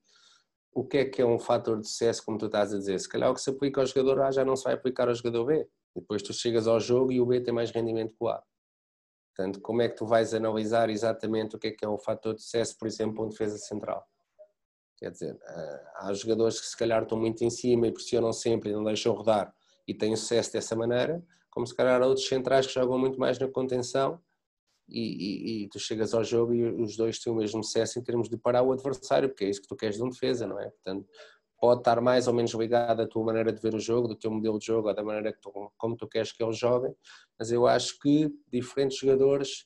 o 0.74 0.84
que 0.84 0.98
é 0.98 1.06
que 1.06 1.22
é 1.22 1.26
um 1.26 1.40
fator 1.40 1.80
de 1.80 1.88
sucesso, 1.88 2.24
como 2.26 2.38
tu 2.38 2.48
estás 2.48 2.74
a 2.74 2.78
dizer? 2.78 3.00
Se 3.00 3.08
calhar 3.08 3.32
o 3.32 3.34
que 3.34 3.42
se 3.42 3.50
aplica 3.50 3.82
ao 3.82 3.88
jogador 3.88 4.22
A 4.22 4.32
já 4.32 4.44
não 4.44 4.56
se 4.56 4.64
vai 4.64 4.74
aplicar 4.74 5.08
ao 5.08 5.16
jogador 5.16 5.46
B. 5.46 5.68
Depois 5.96 6.22
tu 6.22 6.34
chegas 6.34 6.68
ao 6.68 6.80
jogo 6.80 7.12
e 7.12 7.22
o 7.22 7.26
B 7.26 7.40
tem 7.40 7.54
mais 7.54 7.72
rendimento 7.72 8.12
que 8.12 8.24
o 8.24 8.28
A. 8.28 8.44
Portanto, 9.34 9.62
como 9.62 9.82
é 9.82 9.90
que 9.90 9.96
tu 9.96 10.06
vais 10.06 10.34
analisar 10.34 10.90
exatamente 10.90 11.56
o 11.56 11.60
que 11.60 11.68
é 11.68 11.72
que 11.72 11.86
é 11.86 11.90
um 11.90 11.98
fator 11.98 12.36
de 12.36 12.42
sucesso, 12.42 12.78
por 12.78 12.88
exemplo, 12.88 13.26
um 13.26 13.30
defesa 13.30 13.58
central? 13.58 14.06
Quer 14.98 15.12
dizer, 15.12 15.38
ah, 15.46 15.92
há 15.98 16.14
jogadores 16.14 16.60
que 16.60 16.68
se 16.68 16.78
calhar 16.78 17.04
estão 17.04 17.18
muito 17.18 17.44
em 17.44 17.50
cima 17.50 17.88
e 17.88 17.92
pressionam 17.92 18.32
sempre 18.32 18.70
e 18.70 18.74
não 18.74 18.84
deixam 18.84 19.14
rodar 19.14 19.54
e 19.88 19.94
têm 19.94 20.16
sucesso 20.16 20.54
dessa 20.54 20.76
maneira, 20.76 21.24
como 21.56 21.66
se 21.66 21.74
calhar 21.74 22.02
outros 22.02 22.28
centrais 22.28 22.68
que 22.68 22.74
jogam 22.74 23.00
muito 23.00 23.18
mais 23.18 23.40
na 23.40 23.48
contenção 23.48 24.20
e, 24.90 25.00
e, 25.00 25.64
e, 25.64 25.70
tu 25.70 25.80
chegas 25.80 26.14
ao 26.14 26.22
jogo 26.22 26.54
e 26.54 26.64
os 26.66 26.98
dois 26.98 27.18
têm 27.18 27.32
o 27.32 27.36
mesmo 27.38 27.64
sucesso 27.64 27.98
em 27.98 28.04
termos 28.04 28.28
de 28.28 28.38
parar 28.38 28.62
o 28.62 28.74
adversário, 28.74 29.30
porque 29.30 29.46
é 29.46 29.50
isso 29.50 29.62
que 29.62 29.68
tu 29.68 29.76
queres 29.76 29.96
de 29.96 30.04
um 30.04 30.10
defesa, 30.10 30.46
não 30.46 30.60
é? 30.60 30.70
Portanto, 30.70 31.08
pode 31.58 31.80
estar 31.80 32.02
mais 32.02 32.28
ou 32.28 32.34
menos 32.34 32.52
ligado 32.52 33.02
à 33.02 33.08
tua 33.08 33.24
maneira 33.24 33.54
de 33.54 33.62
ver 33.62 33.74
o 33.74 33.80
jogo, 33.80 34.10
do 34.10 34.16
teu 34.16 34.30
modelo 34.30 34.60
de 34.60 34.66
jogo, 34.66 34.90
ou 34.90 34.94
da 34.94 35.02
maneira 35.02 35.32
que 35.32 35.40
tu, 35.40 35.72
como 35.78 35.96
tu 35.96 36.08
queres 36.08 36.34
que 36.34 36.44
eles 36.44 36.58
joguem, 36.58 36.94
mas 37.40 37.50
eu 37.52 37.66
acho 37.66 37.98
que 38.00 38.30
diferentes 38.52 38.98
jogadores 38.98 39.66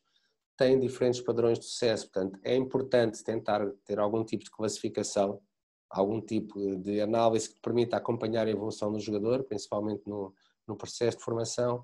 têm 0.56 0.80
diferentes 0.80 1.20
padrões 1.20 1.58
de 1.58 1.66
sucesso, 1.66 2.10
portanto, 2.12 2.40
é 2.44 2.56
importante 2.56 3.24
tentar 3.24 3.68
ter 3.84 3.98
algum 3.98 4.24
tipo 4.24 4.44
de 4.44 4.52
classificação, 4.52 5.42
algum 5.90 6.22
tipo 6.22 6.78
de 6.78 7.02
análise 7.02 7.50
que 7.50 7.56
te 7.56 7.62
permita 7.62 7.98
acompanhar 7.98 8.46
a 8.46 8.52
evolução 8.52 8.92
do 8.92 9.00
jogador, 9.00 9.44
principalmente 9.44 10.04
no, 10.08 10.34
no 10.70 10.78
processo 10.78 11.18
de 11.18 11.24
formação, 11.24 11.84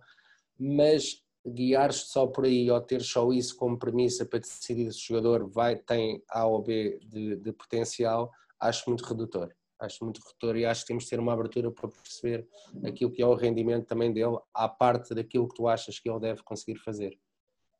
mas 0.58 1.24
guiar-te 1.46 2.08
só 2.08 2.26
por 2.26 2.46
aí 2.46 2.70
ou 2.72 2.82
ter 2.82 3.02
só 3.02 3.32
isso 3.32 3.56
como 3.56 3.78
premissa 3.78 4.26
para 4.26 4.40
decidir 4.40 4.92
se 4.92 5.00
o 5.00 5.08
jogador 5.08 5.48
vai, 5.48 5.76
tem 5.76 6.24
A 6.30 6.46
ou 6.46 6.64
B 6.64 7.00
de, 7.04 7.36
de 7.36 7.52
potencial, 7.52 8.32
acho 8.60 8.90
muito 8.90 9.06
redutor. 9.06 9.54
Acho 9.78 10.06
muito 10.06 10.22
redutor 10.22 10.56
e 10.56 10.66
acho 10.66 10.82
que 10.82 10.88
temos 10.88 11.04
de 11.04 11.10
ter 11.10 11.20
uma 11.20 11.34
abertura 11.34 11.70
para 11.70 11.90
perceber 11.90 12.48
aquilo 12.84 13.12
que 13.12 13.22
é 13.22 13.26
o 13.26 13.36
rendimento 13.36 13.86
também 13.86 14.12
dele, 14.12 14.38
à 14.54 14.68
parte 14.70 15.14
daquilo 15.14 15.48
que 15.48 15.56
tu 15.56 15.68
achas 15.68 16.00
que 16.00 16.10
ele 16.10 16.20
deve 16.20 16.42
conseguir 16.44 16.80
fazer. 16.80 17.20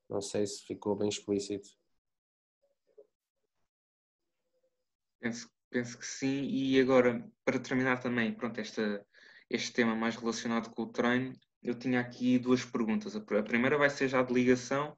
Não 0.10 0.22
sei 0.22 0.46
se 0.46 0.64
ficou 0.66 0.96
bem 0.96 1.10
explícito. 1.10 1.70
Penso, 5.20 5.50
penso 5.70 5.98
que 5.98 6.06
sim. 6.06 6.44
E 6.44 6.80
agora, 6.80 7.26
para 7.44 7.60
terminar 7.60 8.00
também, 8.00 8.34
pronto, 8.34 8.60
esta, 8.60 9.04
este 9.50 9.74
tema 9.74 9.96
mais 9.96 10.16
relacionado 10.16 10.70
com 10.70 10.84
o 10.84 10.92
treino, 10.92 11.34
eu 11.62 11.76
tinha 11.76 12.00
aqui 12.00 12.38
duas 12.40 12.64
perguntas. 12.64 13.16
A 13.16 13.22
primeira 13.22 13.78
vai 13.78 13.90
ser 13.90 14.08
já 14.08 14.22
de 14.22 14.34
ligação 14.34 14.96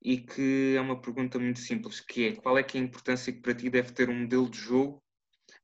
e 0.00 0.18
que 0.18 0.74
é 0.76 0.80
uma 0.80 1.00
pergunta 1.00 1.38
muito 1.38 1.60
simples, 1.60 2.00
que 2.00 2.28
é 2.28 2.36
qual 2.36 2.58
é 2.58 2.62
que 2.62 2.76
é 2.76 2.80
a 2.80 2.84
importância 2.84 3.32
que 3.32 3.40
para 3.40 3.54
ti 3.54 3.70
deve 3.70 3.92
ter 3.92 4.10
um 4.10 4.20
modelo 4.22 4.50
de 4.50 4.58
jogo 4.58 5.02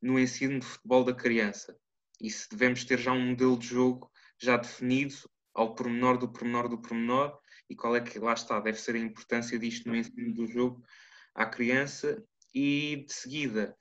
no 0.01 0.19
ensino 0.19 0.61
de 0.61 0.67
futebol 0.67 1.05
da 1.05 1.15
criança? 1.15 1.77
E 2.21 2.31
se 2.31 2.49
devemos 2.49 2.85
ter 2.85 2.99
já 2.99 3.13
um 3.13 3.31
modelo 3.31 3.59
de 3.59 3.67
jogo 3.67 4.11
já 4.41 4.57
definido 4.57 5.15
ao 5.55 5.75
pormenor 5.75 6.19
do 6.19 6.33
pormenor 6.33 6.69
do 6.69 6.81
pormenor 6.81 7.37
e 7.69 7.75
qual 7.75 7.97
é 7.97 8.01
que 8.01 8.19
lá 8.19 8.33
está, 8.33 8.61
deve 8.61 8.81
ser 8.81 8.95
a 8.95 8.99
importância 8.99 9.59
disto 9.59 9.89
no 9.89 9.97
ensino 9.97 10.33
do 10.35 10.47
jogo 10.47 10.83
à 11.35 11.45
criança 11.47 12.23
e 12.55 13.05
de 13.07 13.13
seguida 13.13 13.77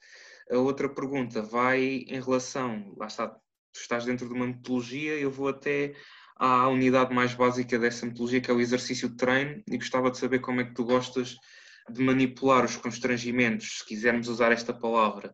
a 0.52 0.58
outra 0.58 0.88
pergunta 0.88 1.42
vai 1.42 1.82
em 1.82 2.22
relação, 2.22 2.94
lá 2.98 3.08
está, 3.08 3.38
tu 3.78 3.82
estás 3.82 4.06
dentro 4.06 4.28
de 4.28 4.34
uma 4.34 4.48
metodologia, 4.48 5.14
eu 5.14 5.32
vou 5.32 5.48
até 5.48 5.94
à 6.36 6.68
unidade 6.68 7.14
mais 7.14 7.34
básica 7.34 7.78
dessa 7.80 8.06
metodologia, 8.06 8.42
que 8.42 8.52
é 8.52 8.54
o 8.54 8.62
exercício 8.62 9.10
de 9.10 9.16
treino, 9.16 9.64
e 9.68 9.78
gostava 9.78 10.12
de 10.12 10.18
saber 10.18 10.40
como 10.40 10.62
é 10.62 10.64
que 10.66 10.74
tu 10.74 10.84
gostas 10.84 11.36
de 11.90 12.04
manipular 12.04 12.66
os 12.66 12.76
constrangimentos, 12.76 13.80
se 13.80 13.86
quisermos 13.86 14.28
usar 14.28 14.52
esta 14.52 14.74
palavra, 14.74 15.34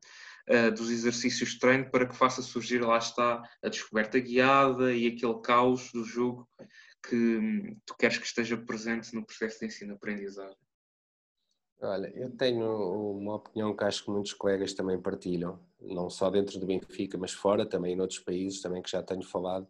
uh, 0.49 0.71
dos 0.71 0.91
exercícios 0.91 1.51
de 1.51 1.59
treino 1.59 1.89
para 1.89 2.05
que 2.07 2.15
faça 2.15 2.41
surgir, 2.41 2.79
lá 2.79 2.97
está, 2.97 3.41
a 3.63 3.69
descoberta 3.69 4.19
guiada 4.19 4.93
e 4.93 5.07
aquele 5.07 5.41
caos 5.41 5.91
do 5.91 6.03
jogo 6.03 6.47
que 7.07 7.15
hum, 7.15 7.77
tu 7.85 7.95
queres 7.97 8.17
que 8.17 8.25
esteja 8.25 8.55
presente 8.55 9.13
no 9.13 9.25
processo 9.25 9.59
de 9.59 9.65
ensino-aprendizagem. 9.65 10.62
Olha, 11.85 12.09
eu 12.15 12.29
tenho 12.37 13.17
uma 13.17 13.35
opinião 13.35 13.75
que 13.75 13.83
acho 13.83 14.05
que 14.05 14.09
muitos 14.09 14.31
colegas 14.31 14.73
também 14.73 14.97
partilham, 14.97 15.59
não 15.81 16.09
só 16.09 16.29
dentro 16.29 16.57
do 16.57 16.65
Benfica, 16.65 17.17
mas 17.17 17.33
fora 17.33 17.65
também, 17.65 17.93
em 17.93 17.99
outros 17.99 18.19
países 18.19 18.61
também 18.61 18.81
que 18.81 18.89
já 18.89 19.03
tenho 19.03 19.21
falado. 19.21 19.67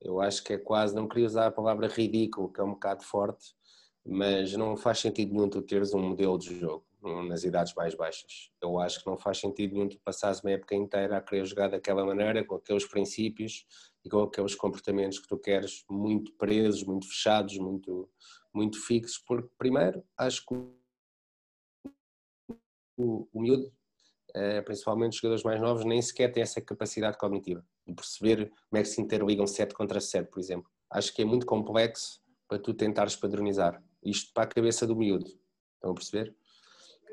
Eu 0.00 0.18
acho 0.18 0.42
que 0.42 0.54
é 0.54 0.58
quase, 0.58 0.94
não 0.94 1.06
queria 1.06 1.26
usar 1.26 1.46
a 1.46 1.50
palavra 1.50 1.88
ridículo, 1.88 2.50
que 2.50 2.58
é 2.58 2.64
um 2.64 2.70
bocado 2.70 3.04
forte, 3.04 3.54
mas 4.04 4.54
não 4.54 4.78
faz 4.78 5.00
sentido 5.00 5.34
nenhum 5.34 5.48
tu 5.48 5.60
teres 5.60 5.92
um 5.92 6.00
modelo 6.00 6.38
de 6.38 6.58
jogo 6.58 6.86
nas 7.28 7.44
idades 7.44 7.74
mais 7.74 7.94
baixas. 7.94 8.50
Eu 8.60 8.78
acho 8.78 9.00
que 9.00 9.06
não 9.06 9.18
faz 9.18 9.38
sentido 9.38 9.74
nenhum 9.74 9.88
tu 9.88 9.98
passares 10.02 10.40
uma 10.40 10.52
época 10.52 10.74
inteira 10.74 11.18
a 11.18 11.20
querer 11.20 11.44
jogar 11.44 11.68
daquela 11.68 12.04
maneira, 12.04 12.42
com 12.42 12.54
aqueles 12.54 12.86
princípios 12.86 13.66
e 14.02 14.08
com 14.08 14.22
aqueles 14.22 14.54
comportamentos 14.54 15.18
que 15.18 15.28
tu 15.28 15.36
queres 15.36 15.84
muito 15.90 16.32
presos, 16.32 16.82
muito 16.82 17.06
fechados, 17.06 17.58
muito, 17.58 18.08
muito 18.54 18.80
fixos, 18.80 19.18
porque 19.18 19.50
primeiro 19.58 20.02
acho 20.16 20.46
que 20.46 20.81
o, 23.02 23.28
miúdo, 23.40 23.72
eh, 24.34 24.62
principalmente 24.62 25.12
os 25.12 25.18
jogadores 25.18 25.44
mais 25.44 25.60
novos, 25.60 25.84
nem 25.84 26.00
sequer 26.00 26.32
têm 26.32 26.42
essa 26.42 26.60
capacidade 26.60 27.18
cognitiva 27.18 27.64
de 27.86 27.94
perceber 27.94 28.50
como 28.70 28.80
é 28.80 28.82
que 28.82 28.88
se 28.88 29.00
interligam 29.00 29.46
7 29.46 29.74
contra 29.74 30.00
7, 30.00 30.30
por 30.30 30.40
exemplo. 30.40 30.70
Acho 30.90 31.14
que 31.14 31.22
é 31.22 31.24
muito 31.24 31.46
complexo 31.46 32.22
para 32.48 32.58
tu 32.58 32.72
tentares 32.74 33.16
padronizar. 33.16 33.82
Isto 34.02 34.32
para 34.32 34.44
a 34.44 34.46
cabeça 34.46 34.86
do 34.86 34.96
miúdo. 34.96 35.26
Estão 35.74 35.90
a 35.90 35.94
perceber? 35.94 36.34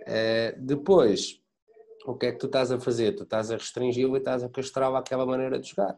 Eh, 0.06 0.56
depois, 0.60 1.42
o 2.06 2.16
que 2.16 2.28
é 2.28 2.32
que 2.32 2.38
tu 2.38 2.46
estás 2.46 2.72
a 2.72 2.80
fazer? 2.80 3.16
Tu 3.16 3.24
estás 3.24 3.52
a 3.52 3.58
restringi-lo 3.58 4.16
e 4.16 4.20
estás 4.20 4.44
a 4.44 4.50
castrá-lo 4.50 4.96
àquela 4.96 5.26
maneira 5.26 5.60
de 5.60 5.68
jogar 5.68 5.98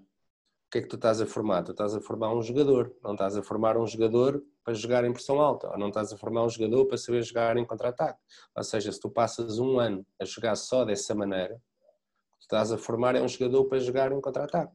que 0.71 0.77
é 0.77 0.81
que 0.81 0.87
tu 0.87 0.95
estás 0.95 1.19
a 1.19 1.25
formar? 1.25 1.63
Tu 1.63 1.71
estás 1.71 1.93
a 1.93 1.99
formar 1.99 2.33
um 2.33 2.41
jogador, 2.41 2.95
não 3.03 3.11
estás 3.11 3.35
a 3.35 3.43
formar 3.43 3.77
um 3.77 3.85
jogador 3.85 4.41
para 4.63 4.73
jogar 4.73 5.03
em 5.03 5.11
pressão 5.11 5.41
alta, 5.41 5.69
ou 5.69 5.77
não 5.77 5.89
estás 5.89 6.13
a 6.13 6.17
formar 6.17 6.45
um 6.45 6.49
jogador 6.49 6.85
para 6.85 6.97
saber 6.97 7.21
jogar 7.23 7.57
em 7.57 7.65
contra-ataque. 7.65 8.17
Ou 8.55 8.63
seja, 8.63 8.89
se 8.89 8.99
tu 8.99 9.09
passas 9.09 9.59
um 9.59 9.77
ano 9.77 10.05
a 10.17 10.23
jogar 10.23 10.55
só 10.55 10.85
dessa 10.85 11.13
maneira, 11.13 11.55
o 11.55 12.37
que 12.37 12.43
estás 12.43 12.71
a 12.71 12.77
formar 12.77 13.15
é 13.15 13.21
um 13.21 13.27
jogador 13.27 13.65
para 13.65 13.79
jogar 13.79 14.13
em 14.13 14.21
contra-ataque. 14.21 14.73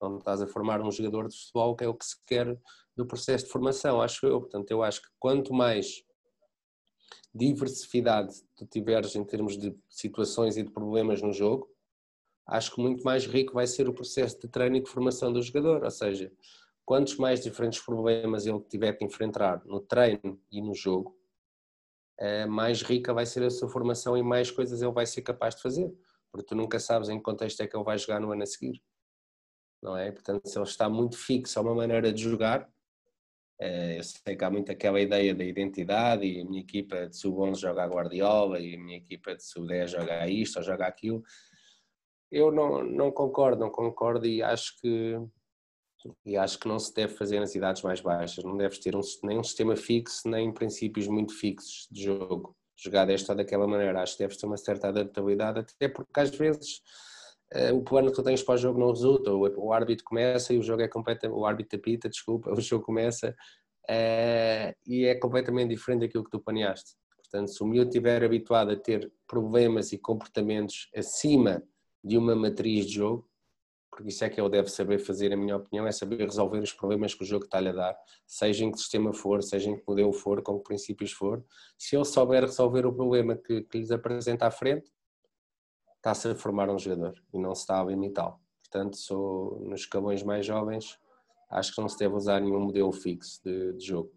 Não 0.00 0.16
estás 0.16 0.40
a 0.40 0.46
formar 0.46 0.80
um 0.80 0.90
jogador 0.90 1.28
de 1.28 1.36
futebol 1.36 1.76
que 1.76 1.84
é 1.84 1.88
o 1.88 1.94
que 1.94 2.06
se 2.06 2.16
quer 2.24 2.58
do 2.96 3.04
processo 3.04 3.44
de 3.44 3.52
formação, 3.52 4.00
acho 4.00 4.26
eu. 4.26 4.40
Portanto, 4.40 4.70
eu 4.70 4.82
acho 4.82 5.02
que 5.02 5.08
quanto 5.18 5.52
mais 5.52 6.02
diversidade 7.34 8.34
tu 8.56 8.64
tiveres 8.64 9.14
em 9.14 9.24
termos 9.24 9.58
de 9.58 9.76
situações 9.90 10.56
e 10.56 10.62
de 10.62 10.70
problemas 10.70 11.20
no 11.20 11.34
jogo, 11.34 11.68
acho 12.46 12.74
que 12.74 12.80
muito 12.80 13.02
mais 13.04 13.26
rico 13.26 13.54
vai 13.54 13.66
ser 13.66 13.88
o 13.88 13.94
processo 13.94 14.40
de 14.40 14.48
treino 14.48 14.76
e 14.76 14.82
de 14.82 14.90
formação 14.90 15.32
do 15.32 15.40
jogador, 15.40 15.82
ou 15.82 15.90
seja, 15.90 16.32
quantos 16.84 17.16
mais 17.16 17.42
diferentes 17.42 17.80
problemas 17.80 18.46
ele 18.46 18.60
tiver 18.60 18.92
que 18.92 19.04
enfrentar 19.04 19.64
no 19.64 19.80
treino 19.80 20.40
e 20.50 20.60
no 20.60 20.74
jogo, 20.74 21.16
eh, 22.18 22.46
mais 22.46 22.82
rica 22.82 23.12
vai 23.14 23.26
ser 23.26 23.42
a 23.42 23.50
sua 23.50 23.68
formação 23.68 24.16
e 24.16 24.22
mais 24.22 24.50
coisas 24.50 24.82
ele 24.82 24.92
vai 24.92 25.06
ser 25.06 25.22
capaz 25.22 25.56
de 25.56 25.62
fazer, 25.62 25.92
porque 26.30 26.46
tu 26.46 26.54
nunca 26.54 26.78
sabes 26.78 27.08
em 27.08 27.16
que 27.16 27.22
contexto 27.24 27.60
é 27.62 27.66
que 27.66 27.76
ele 27.76 27.84
vai 27.84 27.98
jogar 27.98 28.20
no 28.20 28.30
ano 28.30 28.42
a 28.42 28.46
seguir, 28.46 28.82
não 29.82 29.96
é? 29.96 30.12
Portanto, 30.12 30.46
se 30.48 30.58
ele 30.58 30.64
está 30.66 30.88
muito 30.88 31.16
fixo 31.16 31.58
a 31.58 31.62
uma 31.62 31.74
maneira 31.74 32.12
de 32.12 32.22
jogar, 32.22 32.68
eh, 33.58 33.98
eu 33.98 34.02
sei 34.04 34.36
que 34.36 34.44
há 34.44 34.50
muito 34.50 34.70
aquela 34.70 35.00
ideia 35.00 35.34
da 35.34 35.44
identidade 35.44 36.26
e 36.26 36.40
a 36.40 36.44
minha 36.44 36.60
equipa 36.60 37.06
de 37.08 37.16
sub-11 37.16 37.60
joga 37.60 37.84
a 37.84 37.86
Guardiola 37.86 38.60
e 38.60 38.74
a 38.74 38.78
minha 38.78 38.98
equipa 38.98 39.34
de 39.34 39.42
sub-10 39.42 39.88
joga 39.88 40.28
isto 40.28 40.58
ou 40.58 40.62
joga 40.62 40.86
aquilo. 40.86 41.22
Eu 42.34 42.50
não, 42.50 42.82
não 42.82 43.12
concordo, 43.12 43.60
não 43.60 43.70
concordo 43.70 44.26
e 44.26 44.42
acho 44.42 44.76
que 44.80 45.16
e 46.26 46.36
acho 46.36 46.58
que 46.58 46.68
não 46.68 46.78
se 46.78 46.92
deve 46.92 47.14
fazer 47.14 47.38
nas 47.38 47.54
idades 47.54 47.80
mais 47.80 48.00
baixas, 48.00 48.44
não 48.44 48.56
deves 48.56 48.78
ter 48.78 48.94
um, 48.96 49.00
nem 49.22 49.38
um 49.38 49.42
sistema 49.42 49.76
fixo, 49.76 50.28
nem 50.28 50.52
princípios 50.52 51.06
muito 51.06 51.32
fixos 51.32 51.88
de 51.90 52.02
jogo, 52.02 52.56
jogar 52.76 53.06
desta 53.06 53.32
ou 53.32 53.36
daquela 53.36 53.66
maneira, 53.68 54.02
acho 54.02 54.14
que 54.14 54.24
deves 54.24 54.36
ter 54.36 54.46
uma 54.46 54.56
certa 54.56 54.88
adaptabilidade, 54.88 55.60
até 55.60 55.88
porque 55.88 56.20
às 56.20 56.30
vezes 56.30 56.82
uh, 57.54 57.74
o 57.74 57.82
plano 57.82 58.10
que 58.10 58.16
tu 58.16 58.22
tens 58.22 58.42
para 58.42 58.54
o 58.54 58.58
jogo 58.58 58.80
não 58.80 58.90
resulta, 58.90 59.32
o, 59.32 59.72
árbitro 59.72 60.04
começa 60.04 60.52
e 60.52 60.58
o 60.58 60.62
jogo 60.62 60.82
é 60.82 60.88
completamente, 60.88 61.38
o 61.38 61.46
árbitro 61.46 61.78
apita, 61.78 62.08
desculpa, 62.08 62.50
o 62.52 62.60
jogo 62.60 62.84
começa 62.84 63.30
uh, 63.30 64.74
e 64.86 65.06
é 65.06 65.14
completamente 65.14 65.70
diferente 65.70 66.00
daquilo 66.00 66.24
que 66.24 66.30
tu 66.30 66.40
planeaste. 66.40 66.96
Portanto, 67.16 67.48
se 67.48 67.62
o 67.62 67.66
miúdo 67.66 67.88
estiver 67.88 68.22
habituado 68.22 68.72
a 68.72 68.76
ter 68.76 69.10
problemas 69.26 69.92
e 69.92 69.98
comportamentos 69.98 70.90
acima 70.94 71.62
de 72.04 72.18
uma 72.18 72.36
matriz 72.36 72.86
de 72.86 72.94
jogo, 72.96 73.26
porque 73.90 74.08
isso 74.08 74.24
é 74.24 74.28
que 74.28 74.40
ele 74.40 74.50
deve 74.50 74.68
saber 74.68 74.98
fazer, 74.98 75.30
na 75.30 75.36
minha 75.36 75.56
opinião, 75.56 75.86
é 75.86 75.92
saber 75.92 76.18
resolver 76.20 76.58
os 76.58 76.72
problemas 76.72 77.14
que 77.14 77.22
o 77.22 77.26
jogo 77.26 77.44
está-lhe 77.44 77.68
a 77.68 77.72
dar, 77.72 77.96
seja 78.26 78.64
em 78.64 78.72
que 78.72 78.78
sistema 78.78 79.12
for, 79.12 79.42
seja 79.42 79.70
em 79.70 79.76
que 79.76 79.84
modelo 79.86 80.12
for, 80.12 80.42
com 80.42 80.58
que 80.58 80.64
princípios 80.64 81.12
for. 81.12 81.44
Se 81.78 81.96
ele 81.96 82.04
souber 82.04 82.42
resolver 82.42 82.84
o 82.86 82.92
problema 82.92 83.36
que, 83.36 83.62
que 83.62 83.78
lhes 83.78 83.92
apresenta 83.92 84.46
à 84.46 84.50
frente, 84.50 84.90
está-se 85.96 86.28
a 86.28 86.34
formar 86.34 86.68
um 86.68 86.78
jogador 86.78 87.14
e 87.32 87.38
não 87.38 87.54
se 87.54 87.62
está 87.62 87.80
a 87.80 87.84
limitá-lo. 87.84 88.38
Portanto, 88.62 88.96
sou 88.96 89.60
nos 89.60 89.82
escalões 89.82 90.24
mais 90.24 90.44
jovens, 90.44 90.98
acho 91.48 91.72
que 91.72 91.80
não 91.80 91.88
se 91.88 91.96
deve 91.96 92.14
usar 92.16 92.40
nenhum 92.40 92.60
modelo 92.60 92.92
fixo 92.92 93.40
de, 93.44 93.74
de 93.74 93.86
jogo. 93.86 94.12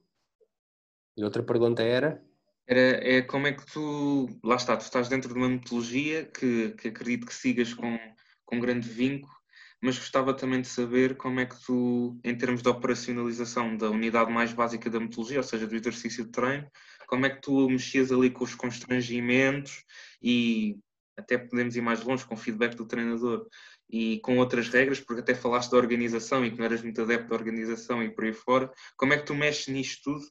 E 1.16 1.24
outra 1.24 1.44
pergunta 1.44 1.84
era? 1.84 2.24
Era, 2.68 2.80
é 2.80 3.22
como 3.22 3.48
é 3.48 3.54
que 3.54 3.66
tu, 3.66 4.28
lá 4.44 4.56
está, 4.56 4.76
tu 4.76 4.82
estás 4.82 5.08
dentro 5.08 5.34
de 5.34 5.40
uma 5.40 5.50
metodologia 5.50 6.26
que, 6.26 6.72
que 6.72 6.90
acredito 6.90 7.26
que 7.26 7.34
sigas 7.34 7.74
com, 7.74 7.98
com 8.46 8.60
grande 8.60 8.88
vinco 8.90 9.38
mas 9.82 9.98
gostava 9.98 10.34
também 10.34 10.62
de 10.62 10.68
saber 10.68 11.16
como 11.18 11.40
é 11.40 11.46
que 11.46 11.60
tu, 11.64 12.20
em 12.24 12.36
termos 12.36 12.62
de 12.62 12.70
operacionalização 12.70 13.78
da 13.78 13.90
unidade 13.90 14.32
mais 14.32 14.52
básica 14.54 14.90
da 14.90 15.00
metodologia, 15.00 15.38
ou 15.38 15.44
seja, 15.44 15.68
do 15.68 15.76
exercício 15.76 16.26
de 16.26 16.32
treino, 16.32 16.70
como 17.08 17.26
é 17.26 17.30
que 17.30 17.42
tu 17.42 17.70
mexias 17.70 18.12
ali 18.12 18.30
com 18.30 18.44
os 18.44 18.56
constrangimentos 18.56 19.84
e 20.22 20.78
até 21.16 21.38
podemos 21.38 21.76
ir 21.76 21.82
mais 21.82 22.04
longe 22.04 22.26
com 22.26 22.34
o 22.36 22.38
feedback 22.38 22.76
do 22.76 22.88
treinador 22.88 23.48
e 23.90 24.20
com 24.22 24.38
outras 24.38 24.70
regras, 24.70 25.00
porque 25.00 25.22
até 25.22 25.34
falaste 25.36 25.72
da 25.72 25.78
organização 25.78 26.46
e 26.46 26.52
que 26.52 26.58
não 26.58 26.66
eras 26.66 26.82
muito 26.82 27.02
adepto 27.02 27.30
da 27.30 27.36
organização 27.36 28.04
e 28.04 28.14
por 28.14 28.26
aí 28.26 28.34
fora. 28.34 28.72
Como 28.96 29.14
é 29.14 29.18
que 29.18 29.26
tu 29.26 29.36
mexes 29.36 29.68
nisto 29.68 30.04
tudo 30.04 30.26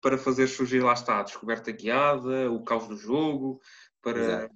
para 0.00 0.18
fazer 0.18 0.46
surgir 0.46 0.80
lá 0.80 0.92
está 0.92 1.20
a 1.20 1.22
descoberta 1.22 1.70
guiada, 1.72 2.50
o 2.50 2.62
caos 2.62 2.86
do 2.86 2.96
jogo, 2.96 3.60
para, 4.02 4.50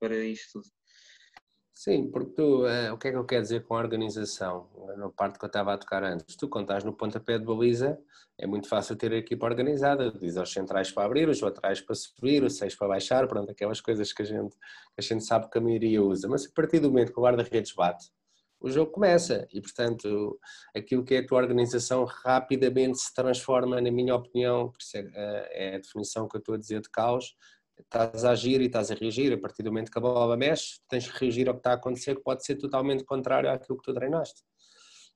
para 0.00 0.16
isto 0.24 0.60
tudo? 0.60 0.78
Sim, 1.78 2.10
porque 2.10 2.32
tu, 2.32 2.64
uh, 2.64 2.92
o 2.92 2.98
que 2.98 3.06
é 3.06 3.12
que 3.12 3.16
eu 3.16 3.24
quero 3.24 3.42
dizer 3.42 3.62
com 3.62 3.76
a 3.76 3.78
organização? 3.78 4.68
Na 4.96 5.08
parte 5.10 5.38
que 5.38 5.44
eu 5.44 5.46
estava 5.46 5.72
a 5.72 5.78
tocar 5.78 6.02
antes, 6.02 6.34
tu 6.34 6.48
quando 6.48 6.64
estás 6.64 6.82
no 6.82 6.92
pontapé 6.92 7.38
de 7.38 7.44
baliza, 7.44 7.96
é 8.36 8.48
muito 8.48 8.68
fácil 8.68 8.96
ter 8.96 9.12
a 9.12 9.16
equipa 9.16 9.46
organizada, 9.46 10.10
diz 10.10 10.36
aos 10.36 10.52
centrais 10.52 10.90
para 10.90 11.04
abrir, 11.04 11.28
os 11.28 11.40
laterais 11.40 11.80
para 11.80 11.94
subir, 11.94 12.42
os 12.42 12.56
seis 12.56 12.74
para 12.74 12.88
baixar, 12.88 13.28
pronto, 13.28 13.52
aquelas 13.52 13.80
coisas 13.80 14.12
que 14.12 14.22
a 14.22 14.24
gente, 14.24 14.56
que 14.56 14.98
a 14.98 15.02
gente 15.02 15.24
sabe 15.24 15.48
que 15.48 15.56
a 15.56 15.60
maioria 15.60 16.02
usa. 16.02 16.26
Mas 16.26 16.46
a 16.46 16.50
partir 16.52 16.80
do 16.80 16.88
momento 16.88 17.12
que 17.12 17.20
o 17.20 17.22
guarda-redes 17.22 17.72
bate, 17.72 18.10
o 18.60 18.70
jogo 18.70 18.90
começa 18.90 19.46
e, 19.52 19.60
portanto, 19.60 20.38
aquilo 20.74 21.04
que 21.04 21.14
é 21.14 21.18
a 21.18 21.26
tua 21.26 21.38
organização 21.38 22.04
rapidamente 22.04 22.98
se 22.98 23.14
transforma, 23.14 23.80
na 23.80 23.90
minha 23.90 24.14
opinião, 24.14 24.70
por 24.70 24.78
isso 24.80 24.96
é, 24.96 25.10
eh, 25.14 25.48
é 25.52 25.74
a 25.76 25.78
definição 25.78 26.28
que 26.28 26.36
eu 26.36 26.40
estou 26.40 26.54
a 26.54 26.58
dizer 26.58 26.80
de 26.80 26.90
caos, 26.90 27.36
estás 27.80 28.24
a 28.24 28.30
agir 28.30 28.60
e 28.60 28.66
estás 28.66 28.90
a 28.90 28.94
reagir, 28.94 29.32
a 29.32 29.38
partir 29.38 29.62
do 29.62 29.70
momento 29.70 29.90
que 29.90 29.98
a 29.98 30.00
bola 30.00 30.36
mexe, 30.36 30.80
tens 30.88 31.08
que 31.08 31.18
reagir 31.18 31.48
ao 31.48 31.54
que 31.54 31.60
está 31.60 31.70
a 31.70 31.74
acontecer, 31.74 32.16
que 32.16 32.22
pode 32.22 32.44
ser 32.44 32.56
totalmente 32.56 33.04
contrário 33.04 33.50
àquilo 33.50 33.78
que 33.78 33.84
tu 33.84 33.94
treinaste. 33.94 34.42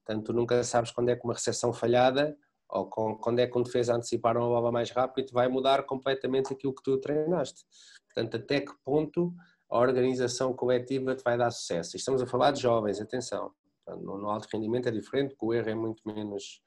Portanto, 0.05 0.27
tu 0.27 0.33
nunca 0.33 0.63
sabes 0.63 0.91
quando 0.91 1.11
é 1.11 1.17
que 1.17 1.25
uma 1.25 1.35
recepção 1.35 1.73
falhada 1.73 2.37
ou 2.69 2.89
quando 2.89 3.39
é 3.39 3.47
que 3.47 3.59
um 3.59 3.63
defesa 3.63 3.95
antecipar 3.95 4.37
uma 4.37 4.49
bola 4.49 4.73
mais 4.73 4.91
rápido 4.91 5.33
vai 5.33 5.47
mudar 5.47 5.85
completamente 5.85 6.53
aquilo 6.53 6.75
que 6.75 6.83
tu 6.83 6.99
treinaste. 6.99 7.65
Portanto, 8.07 8.37
até 8.37 8.61
que 8.61 8.73
ponto 8.83 9.35
a 9.73 9.79
organização 9.79 10.53
coletiva 10.53 11.17
te 11.17 11.25
vai 11.25 11.39
dar 11.39 11.51
sucesso. 11.51 11.97
Estamos 11.97 12.21
a 12.21 12.27
falar 12.27 12.51
de 12.51 12.61
jovens, 12.61 13.01
atenção. 13.01 13.51
No 13.89 14.29
alto 14.29 14.47
rendimento 14.53 14.89
é 14.89 14.93
diferente, 14.93 15.35
o 15.41 15.55
erro 15.55 15.71
é 15.71 15.75
muito 15.75 16.03
menos, 16.07 16.63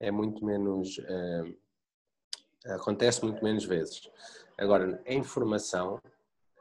é 0.00 0.10
muito 0.10 0.44
menos, 0.44 0.98
é, 0.98 2.74
acontece 2.74 3.24
muito 3.24 3.42
menos 3.44 3.64
vezes. 3.64 4.10
Agora, 4.58 5.00
em 5.06 5.22
formação, 5.22 6.00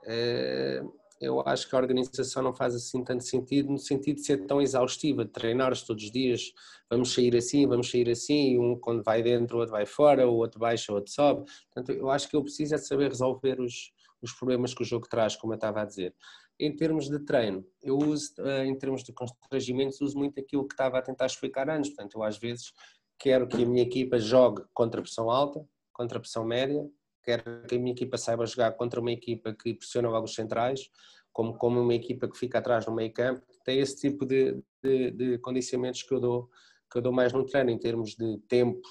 eh, 0.06 0.84
eu 1.20 1.42
acho 1.42 1.68
que 1.68 1.76
a 1.76 1.80
organização 1.80 2.44
não 2.44 2.54
faz 2.54 2.76
assim 2.76 3.04
tanto 3.04 3.24
sentido, 3.24 3.72
no 3.72 3.80
sentido 3.80 4.18
de 4.18 4.26
ser 4.26 4.46
tão 4.46 4.62
exaustiva, 4.62 5.26
de 5.26 5.32
treinar 5.32 5.74
todos 5.84 6.04
os 6.04 6.12
dias, 6.12 6.54
vamos 6.88 7.12
sair 7.12 7.36
assim, 7.36 7.66
vamos 7.66 7.90
sair 7.90 8.08
assim, 8.10 8.52
e 8.52 8.60
um 8.60 8.80
quando 8.80 9.04
vai 9.04 9.24
dentro, 9.24 9.58
o 9.58 9.60
outro 9.62 9.74
vai 9.74 9.88
fora, 9.88 10.28
o 10.28 10.36
outro 10.36 10.60
baixa, 10.60 10.92
o 10.92 10.96
outro 10.96 11.12
sobe. 11.12 11.50
Portanto, 11.74 11.98
eu 11.98 12.10
acho 12.12 12.30
que 12.30 12.36
eu 12.36 12.44
preciso 12.44 12.76
é 12.76 12.78
de 12.78 12.86
saber 12.86 13.10
resolver 13.10 13.60
os, 13.60 13.92
os 14.22 14.34
problemas 14.34 14.74
que 14.74 14.82
o 14.82 14.86
jogo 14.86 15.08
traz, 15.08 15.36
como 15.36 15.54
eu 15.54 15.58
estava 15.58 15.82
a 15.82 15.86
dizer. 15.86 16.16
Em 16.60 16.76
termos 16.76 17.10
de 17.10 17.20
treino, 17.20 17.66
eu 17.82 17.98
uso, 17.98 18.34
eh, 18.40 18.66
em 18.66 18.76
termos 18.78 19.04
de 19.04 19.14
constrangimentos, 19.14 20.02
uso 20.02 20.18
muito 20.18 20.40
aquilo 20.40 20.68
que 20.68 20.74
estava 20.74 20.98
a 20.98 21.02
tentar 21.02 21.28
explicar 21.28 21.70
antes. 21.70 21.92
Portanto, 21.92 22.16
eu 22.16 22.24
às 22.24 22.38
vezes 22.38 22.74
quero 23.20 23.48
que 23.48 23.64
a 23.64 23.66
minha 23.66 23.84
equipa 23.84 24.18
jogue 24.18 24.64
contra 24.74 25.02
pressão 25.02 25.30
alta, 25.30 25.64
contra 25.94 26.20
pressão 26.20 26.46
média, 26.46 26.88
quero 27.24 27.64
que 27.68 27.76
a 27.76 27.80
minha 27.80 27.92
equipa 27.92 28.18
saiba 28.18 28.46
jogar 28.46 28.72
contra 28.74 29.00
uma 29.00 29.12
equipa 29.12 29.54
que 29.54 29.74
pressiona 29.74 30.10
logo 30.10 30.26
os 30.26 30.34
centrais, 30.34 30.90
como, 31.34 31.58
como 31.58 31.82
uma 31.82 31.94
equipa 31.94 32.28
que 32.28 32.38
fica 32.38 32.60
atrás 32.60 32.86
no 32.86 32.96
meio 32.96 33.12
campo. 33.12 33.46
Tem 33.64 33.80
esse 33.80 33.96
tipo 33.98 34.26
de, 34.26 34.60
de, 34.82 35.12
de 35.12 35.38
condicionamentos 35.40 36.04
que 36.04 36.14
eu, 36.14 36.20
dou, 36.20 36.50
que 36.92 36.98
eu 36.98 37.02
dou 37.02 37.12
mais 37.12 37.34
no 37.34 37.46
treino, 37.46 37.70
em 37.70 37.78
termos 37.78 38.16
de 38.16 38.38
tempo, 38.48 38.82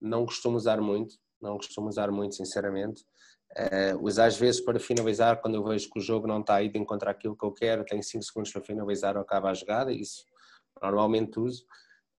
não 0.00 0.24
costumo 0.26 0.56
usar 0.56 0.80
muito, 0.80 1.14
não 1.40 1.56
costumo 1.56 1.88
usar 1.88 2.10
muito, 2.10 2.34
sinceramente. 2.34 3.04
Uh, 3.52 4.02
uso 4.02 4.22
às 4.22 4.36
vezes 4.36 4.60
para 4.60 4.80
finalizar, 4.80 5.40
quando 5.40 5.56
eu 5.56 5.64
vejo 5.64 5.90
que 5.90 5.98
o 5.98 6.02
jogo 6.02 6.26
não 6.26 6.40
está 6.40 6.54
aí 6.56 6.70
de 6.70 6.78
encontrar 6.78 7.10
aquilo 7.10 7.36
que 7.36 7.44
eu 7.44 7.52
quero, 7.52 7.84
tenho 7.84 8.02
5 8.02 8.24
segundos 8.24 8.50
para 8.50 8.62
finalizar 8.62 9.16
ou 9.16 9.22
acaba 9.22 9.50
a 9.50 9.54
jogada, 9.54 9.92
isso 9.92 10.24
normalmente 10.80 11.38
uso. 11.38 11.64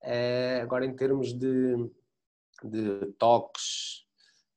Uh, 0.02 0.62
agora, 0.62 0.84
em 0.84 0.94
termos 0.94 1.32
de, 1.32 1.90
de 2.62 3.06
toques, 3.18 4.02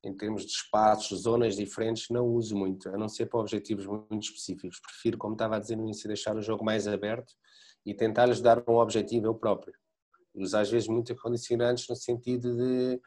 em 0.03 0.13
termos 0.13 0.45
de 0.45 0.51
espaços, 0.51 1.21
zonas 1.21 1.55
diferentes, 1.55 2.09
não 2.09 2.28
uso 2.28 2.55
muito, 2.55 2.89
a 2.89 2.97
não 2.97 3.07
ser 3.07 3.26
para 3.28 3.39
objetivos 3.39 3.86
muito 3.86 4.23
específicos. 4.23 4.80
Prefiro, 4.80 5.17
como 5.17 5.34
estava 5.34 5.55
a 5.55 5.59
dizer 5.59 5.76
no 5.76 5.84
início, 5.84 6.07
deixar 6.07 6.36
o 6.36 6.41
jogo 6.41 6.63
mais 6.63 6.88
aberto 6.88 7.34
e 7.86 7.93
tentar-lhes 7.93 8.41
dar 8.41 8.63
um 8.67 8.76
objetivo 8.76 9.26
eu 9.28 9.34
próprio. 9.34 9.73
Uso 10.34 10.57
às 10.57 10.69
vezes 10.69 10.88
muito 10.88 11.15
condicionantes 11.15 11.88
no 11.88 11.95
sentido 11.95 12.55
de 12.55 13.01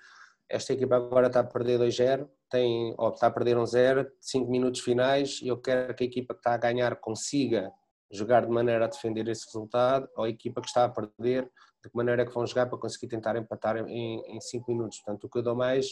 esta 0.49 0.73
equipa 0.73 0.97
agora 0.97 1.27
está 1.27 1.41
a 1.41 1.45
perder 1.45 1.79
2-0, 1.79 2.29
tem, 2.51 2.95
ou 2.97 3.11
está 3.11 3.27
a 3.27 3.31
perder 3.31 3.59
um 3.59 3.67
0, 3.67 4.11
5 4.21 4.51
minutos 4.51 4.81
finais, 4.81 5.41
e 5.43 5.49
eu 5.49 5.61
quero 5.61 5.95
que 5.95 6.05
a 6.05 6.07
equipa 6.07 6.35
que 6.35 6.41
está 6.41 6.55
a 6.55 6.59
ganhar 6.59 6.97
consiga 6.97 7.71
jogar 8.11 8.47
de 8.47 8.51
maneira 8.51 8.87
a 8.87 8.89
defender 8.89 9.29
esse 9.29 9.47
resultado, 9.47 10.09
ou 10.17 10.25
a 10.25 10.29
equipa 10.29 10.61
que 10.61 10.69
está 10.69 10.85
a 10.85 10.89
perder, 10.89 11.45
de 11.83 11.91
que 11.91 11.97
maneira 11.97 12.23
é 12.23 12.25
que 12.25 12.33
vão 12.33 12.47
jogar 12.47 12.67
para 12.67 12.79
conseguir 12.79 13.09
tentar 13.09 13.37
empatar 13.37 13.77
em 13.87 14.41
5 14.41 14.71
minutos. 14.71 14.99
Portanto, 14.99 15.25
o 15.25 15.29
que 15.31 15.39
eu 15.39 15.43
dou 15.43 15.55
mais 15.55 15.87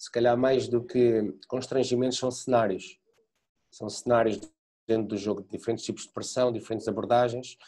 se 0.00 0.10
calhar 0.10 0.36
mais 0.36 0.66
do 0.66 0.82
que 0.82 1.30
constrangimentos, 1.46 2.16
são 2.16 2.30
cenários. 2.30 2.98
São 3.70 3.86
cenários 3.90 4.40
dentro 4.88 5.08
do 5.08 5.16
jogo 5.18 5.42
diferentes 5.42 5.84
tipos 5.84 6.04
de 6.04 6.12
pressão, 6.12 6.50
diferentes 6.50 6.88
abordagens. 6.88 7.58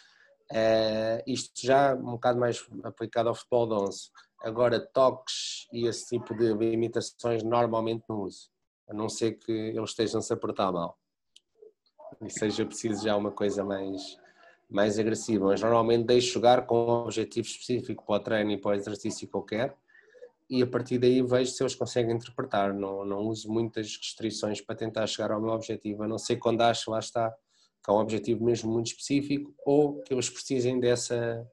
Uh, 0.50 1.22
isto 1.26 1.60
já 1.60 1.94
um 1.94 2.12
bocado 2.12 2.40
mais 2.40 2.66
aplicado 2.84 3.28
ao 3.28 3.34
futebol 3.34 3.66
de 3.66 3.74
11. 3.74 4.10
Agora, 4.43 4.80
toques 4.80 5.68
e 5.72 5.86
esse 5.86 6.07
tipo 6.16 6.34
de 6.34 6.53
limitações 6.53 7.43
normalmente 7.43 8.05
não 8.09 8.22
uso, 8.22 8.51
a 8.88 8.95
não 8.95 9.09
ser 9.09 9.32
que 9.32 9.53
eles 9.53 9.90
estejam-se 9.90 10.32
a 10.32 10.36
portar 10.36 10.72
mal. 10.72 10.99
E 12.20 12.30
seja 12.30 12.66
preciso 12.66 13.05
já 13.05 13.16
uma 13.16 13.30
coisa 13.30 13.64
mais, 13.64 14.18
mais 14.68 14.99
agressiva. 14.99 15.47
Mas 15.47 15.61
normalmente 15.61 16.07
deixo 16.07 16.32
jogar 16.32 16.66
com 16.66 16.76
um 16.84 17.05
objetivo 17.05 17.47
específico 17.47 18.05
para 18.05 18.16
o 18.16 18.20
treino 18.20 18.51
e 18.51 18.59
para 18.59 18.72
o 18.72 18.74
exercício 18.74 19.28
que 19.28 19.34
eu 19.34 19.43
quero 19.43 19.74
e 20.53 20.62
a 20.62 20.66
partir 20.66 20.99
daí 20.99 21.22
vejo 21.22 21.51
se 21.51 21.62
eles 21.62 21.74
conseguem 21.74 22.14
interpretar. 22.14 22.74
Não, 22.74 23.07
não 23.07 23.20
uso 23.20 23.51
muitas 23.51 23.97
restrições 23.97 24.61
para 24.61 24.76
tentar 24.76 25.07
chegar 25.07 25.32
ao 25.32 25.40
meu 25.40 25.51
objetivo, 25.51 26.03
a 26.03 26.07
não 26.07 26.18
ser 26.18 26.36
quando 26.36 26.61
acho, 26.61 26.90
lá 26.90 26.99
está, 26.99 27.30
que 27.82 27.90
é 27.90 27.95
um 27.95 27.97
objetivo 27.97 28.45
mesmo 28.45 28.70
muito 28.70 28.88
específico, 28.88 29.55
ou 29.64 30.03
que 30.03 30.12
eles 30.12 30.28
precisem 30.28 30.78
dessa, 30.78 31.51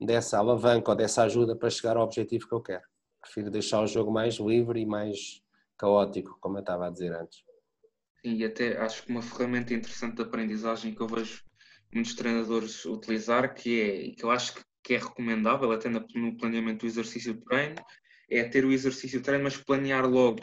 dessa 0.00 0.38
alavanca 0.38 0.90
ou 0.90 0.96
dessa 0.96 1.22
ajuda 1.22 1.54
para 1.54 1.70
chegar 1.70 1.96
ao 1.96 2.04
objetivo 2.04 2.48
que 2.48 2.54
eu 2.54 2.60
quero. 2.60 2.84
Prefiro 3.20 3.50
deixar 3.50 3.82
o 3.82 3.86
jogo 3.86 4.10
mais 4.10 4.36
livre 4.36 4.80
e 4.80 4.86
mais 4.86 5.42
caótico, 5.76 6.38
como 6.40 6.56
eu 6.56 6.60
estava 6.60 6.86
a 6.86 6.90
dizer 6.90 7.12
antes. 7.12 7.44
E 8.24 8.44
até 8.44 8.78
acho 8.78 9.02
que 9.02 9.10
uma 9.10 9.22
ferramenta 9.22 9.74
interessante 9.74 10.16
de 10.16 10.22
aprendizagem 10.22 10.94
que 10.94 11.00
eu 11.00 11.06
vejo 11.06 11.42
muitos 11.92 12.14
treinadores 12.14 12.84
utilizar, 12.84 13.54
que 13.54 13.80
é 13.80 14.14
que 14.14 14.24
eu 14.24 14.30
acho 14.30 14.54
que 14.82 14.94
é 14.94 14.98
recomendável 14.98 15.70
até 15.72 15.88
no 15.88 16.36
planeamento 16.36 16.80
do 16.80 16.86
exercício 16.86 17.34
de 17.34 17.40
treino, 17.40 17.76
é 18.30 18.44
ter 18.44 18.64
o 18.64 18.72
exercício 18.72 19.18
de 19.18 19.24
treino, 19.24 19.44
mas 19.44 19.56
planear 19.56 20.08
logo 20.08 20.40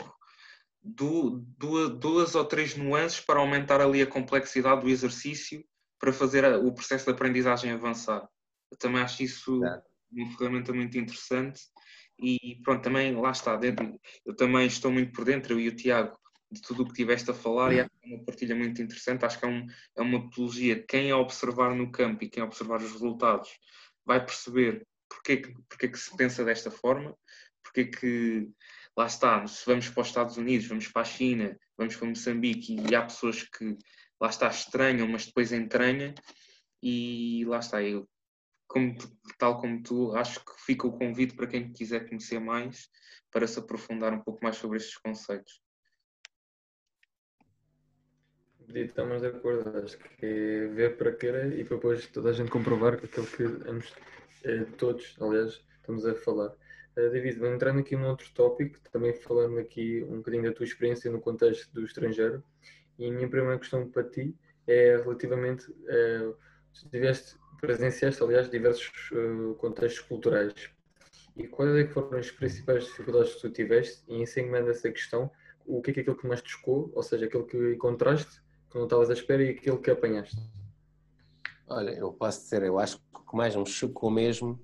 duas, 0.82 1.90
duas 2.00 2.36
ou 2.36 2.46
três 2.46 2.76
nuances 2.76 3.20
para 3.20 3.40
aumentar 3.40 3.82
ali 3.82 4.02
a 4.02 4.08
complexidade 4.08 4.82
do 4.82 4.90
exercício 4.90 5.64
para 6.00 6.14
fazer 6.14 6.46
o 6.64 6.74
processo 6.74 7.06
de 7.06 7.12
aprendizagem 7.12 7.72
avançar. 7.72 8.28
Eu 8.72 8.78
também 8.78 9.02
acho 9.02 9.24
isso 9.24 9.64
é. 9.66 9.82
uma 10.12 10.38
ferramenta 10.38 10.74
muito 10.74 10.98
interessante. 10.98 11.62
E 12.20 12.60
pronto, 12.64 12.82
também 12.82 13.16
lá 13.16 13.32
está, 13.32 13.56
dentro, 13.56 14.00
eu 14.26 14.36
também 14.36 14.66
estou 14.66 14.92
muito 14.92 15.12
por 15.12 15.24
dentro, 15.24 15.54
eu 15.54 15.60
e 15.60 15.68
o 15.68 15.76
Tiago, 15.76 16.18
de 16.52 16.62
tudo 16.62 16.84
o 16.84 16.88
que 16.88 16.94
tiveste 16.94 17.30
a 17.30 17.34
falar 17.34 17.74
e 17.74 17.82
acho 17.82 17.90
que 17.90 18.12
é 18.12 18.16
uma 18.16 18.26
partilha 18.26 18.56
muito 18.56 18.82
interessante, 18.82 19.26
acho 19.26 19.40
que 19.40 19.46
é, 19.46 19.50
um, 19.50 19.68
é 19.96 20.02
uma 20.02 20.18
apologia. 20.18 20.76
De 20.76 20.84
quem 20.84 21.12
a 21.12 21.18
observar 21.18 21.76
no 21.76 21.92
campo 21.92 22.24
e 22.24 22.30
quem 22.30 22.42
a 22.42 22.46
observar 22.46 22.82
os 22.82 22.92
resultados 22.92 23.50
vai 24.06 24.26
perceber 24.26 24.88
porque, 25.10 25.38
que, 25.38 25.54
porque 25.70 25.90
que 25.90 26.00
se 26.00 26.16
pensa 26.16 26.44
desta 26.44 26.72
forma, 26.72 27.16
porque 27.64 27.86
que 27.86 28.50
lá 28.98 29.06
está, 29.06 29.46
se 29.46 29.66
vamos 29.66 29.90
para 29.90 30.02
os 30.02 30.08
Estados 30.08 30.38
Unidos, 30.38 30.68
vamos 30.68 30.88
para 30.88 31.02
a 31.02 31.06
China, 31.06 31.58
vamos 31.78 31.96
para 31.96 32.08
Moçambique 32.08 32.78
e 32.90 32.96
há 32.96 33.04
pessoas 33.04 33.44
que 33.44 33.78
lá 34.20 34.30
está 34.30 34.48
estranham, 34.48 35.08
mas 35.08 35.26
depois 35.26 35.52
entranham 35.52 36.14
e 36.82 37.46
lá 37.46 37.60
está, 37.60 37.82
eu 37.84 38.08
como, 38.68 38.96
tal 39.38 39.60
como 39.60 39.82
tu, 39.82 40.16
acho 40.16 40.44
que 40.44 40.52
fica 40.66 40.88
o 40.88 40.98
convite 40.98 41.36
para 41.36 41.48
quem 41.48 41.72
quiser 41.72 42.08
conhecer 42.08 42.40
mais 42.40 42.90
para 43.32 43.48
se 43.48 43.60
aprofundar 43.60 44.14
um 44.14 44.22
pouco 44.22 44.44
mais 44.44 44.58
sobre 44.58 44.78
estes 44.78 44.98
conceitos. 44.98 45.62
Estamos 48.74 49.22
de 49.22 49.28
acordo, 49.28 49.78
acho 49.80 49.98
que 49.98 50.26
é 50.26 50.68
ver 50.68 50.98
para 50.98 51.14
querer 51.14 51.58
e 51.58 51.64
depois 51.64 52.06
toda 52.08 52.30
a 52.30 52.34
gente 52.34 52.52
comprovar 52.52 52.96
aquilo 52.96 53.26
que 53.28 53.44
ambos, 53.44 53.94
é, 54.44 54.66
todos, 54.78 55.16
aliás, 55.22 55.66
estamos 55.78 56.06
a 56.06 56.14
falar. 56.14 56.50
Uh, 56.98 57.12
David, 57.12 57.42
entrando 57.46 57.80
aqui 57.80 57.96
num 57.96 58.08
outro 58.08 58.30
tópico, 58.34 58.78
também 58.92 59.14
falando 59.14 59.60
aqui 59.60 60.04
um 60.10 60.18
bocadinho 60.18 60.44
da 60.44 60.52
tua 60.52 60.66
experiência 60.66 61.12
no 61.12 61.22
contexto 61.22 61.72
do 61.72 61.86
estrangeiro. 61.86 62.44
E 63.00 63.08
a 63.08 63.12
minha 63.12 63.30
primeira 63.30 63.60
questão 63.60 63.88
para 63.88 64.04
ti 64.04 64.36
é 64.66 64.98
relativamente. 64.98 65.70
Uh, 65.72 66.36
tu 66.74 66.90
tiveste, 66.90 67.38
presenciaste, 67.60 68.22
aliás, 68.24 68.50
diversos 68.50 69.12
uh, 69.12 69.56
contextos 69.56 70.02
culturais. 70.02 70.54
E 71.36 71.48
quais 71.48 71.76
é 71.76 71.88
foram 71.88 72.18
as 72.18 72.32
principais 72.32 72.86
dificuldades 72.86 73.36
que 73.36 73.42
tu 73.42 73.52
tiveste? 73.52 74.04
E 74.08 74.16
em 74.16 74.26
cima 74.26 74.62
dessa 74.62 74.92
questão, 74.92 75.30
o 75.66 75.82
que 75.82 75.92
é, 75.92 75.94
que 75.94 76.00
é 76.00 76.02
aquilo 76.02 76.18
que 76.18 76.28
mais 76.28 76.42
te 76.42 76.50
chocou? 76.50 76.92
Ou 76.96 77.04
seja, 77.04 77.26
aquilo 77.26 77.46
que 77.46 77.74
encontraste 77.74 78.42
que 78.70 78.78
não 78.78 78.86
estavas 78.86 79.10
à 79.10 79.14
espera 79.14 79.44
e 79.44 79.50
aquilo 79.50 79.80
que 79.80 79.92
apanhaste? 79.92 80.38
Olha, 81.68 81.92
eu 81.92 82.12
posso 82.14 82.42
dizer, 82.42 82.64
eu 82.64 82.80
acho 82.80 82.98
que 82.98 83.04
o 83.14 83.26
que 83.32 83.36
mais 83.36 83.56
me 83.56 83.66
chocou 83.66 84.10
mesmo, 84.10 84.60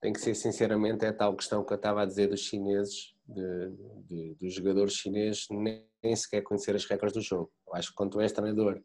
tem 0.00 0.12
que 0.12 0.20
ser 0.20 0.34
sinceramente, 0.34 1.04
é 1.04 1.08
a 1.08 1.12
tal 1.12 1.36
questão 1.36 1.64
que 1.64 1.72
eu 1.72 1.76
estava 1.76 2.02
a 2.02 2.06
dizer 2.06 2.28
dos 2.28 2.40
chineses, 2.40 3.14
de, 3.26 3.70
de, 4.06 4.34
dos 4.34 4.54
jogadores 4.54 4.94
chineses, 4.94 5.46
nem 5.50 6.16
sequer 6.16 6.42
conhecer 6.42 6.74
as 6.74 6.84
regras 6.84 7.12
do 7.12 7.20
jogo. 7.20 7.52
Eu 7.66 7.74
acho 7.74 7.90
que 7.90 7.94
quando 7.94 8.12
tu 8.12 8.20
és 8.20 8.32
treinador, 8.32 8.82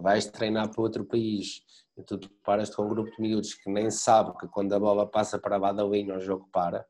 vais 0.00 0.26
treinar 0.26 0.70
para 0.70 0.82
outro 0.82 1.04
país 1.04 1.62
e 1.96 2.02
tu 2.02 2.18
paras 2.44 2.74
com 2.74 2.84
um 2.84 2.88
grupo 2.88 3.10
de 3.10 3.20
miúdos 3.20 3.54
que 3.54 3.70
nem 3.70 3.90
sabe 3.90 4.36
que 4.38 4.48
quando 4.48 4.72
a 4.72 4.78
bola 4.78 5.06
passa 5.06 5.38
para 5.38 5.56
a 5.56 5.60
badalinha 5.60 6.16
o 6.16 6.20
jogo 6.20 6.48
para, 6.52 6.86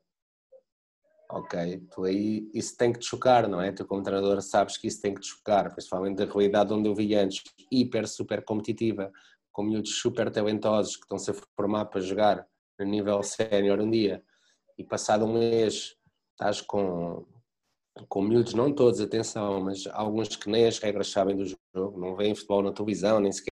Ok, 1.31 1.87
tu 1.91 2.05
aí 2.05 2.49
isso 2.55 2.75
tem 2.75 2.91
que 2.91 2.97
te 2.97 3.05
chocar, 3.05 3.47
não 3.47 3.61
é? 3.61 3.71
Tu 3.71 3.85
como 3.85 4.01
treinador 4.01 4.41
sabes 4.41 4.77
que 4.77 4.87
isso 4.87 4.99
tem 4.99 5.13
que 5.13 5.21
te 5.21 5.27
chocar, 5.27 5.71
principalmente 5.71 6.17
da 6.17 6.25
realidade 6.25 6.73
onde 6.73 6.89
eu 6.89 6.95
vi 6.95 7.13
antes, 7.13 7.43
hiper, 7.71 8.07
super 8.07 8.43
competitiva, 8.43 9.11
com 9.51 9.61
miúdos 9.61 9.99
super 9.99 10.31
talentosos 10.31 10.95
que 10.95 11.03
estão-se 11.03 11.29
a 11.29 11.35
formar 11.55 11.85
para 11.85 12.01
jogar 12.01 12.47
no 12.79 12.85
nível 12.85 13.21
sénior 13.21 13.79
um 13.79 13.91
dia 13.91 14.23
e 14.75 14.83
passado 14.83 15.23
um 15.25 15.33
mês 15.33 15.95
estás 16.31 16.61
com, 16.61 17.27
com 18.07 18.21
miúdos, 18.21 18.53
não 18.53 18.73
todos, 18.73 19.01
atenção, 19.01 19.61
mas 19.61 19.87
alguns 19.87 20.35
que 20.35 20.49
nem 20.49 20.65
as 20.65 20.79
regras 20.79 21.09
sabem 21.09 21.35
do 21.35 21.45
jogo, 21.45 21.99
não 21.99 22.15
veem 22.15 22.35
futebol 22.35 22.63
na 22.63 22.71
televisão, 22.71 23.19
nem 23.19 23.31
sequer 23.31 23.49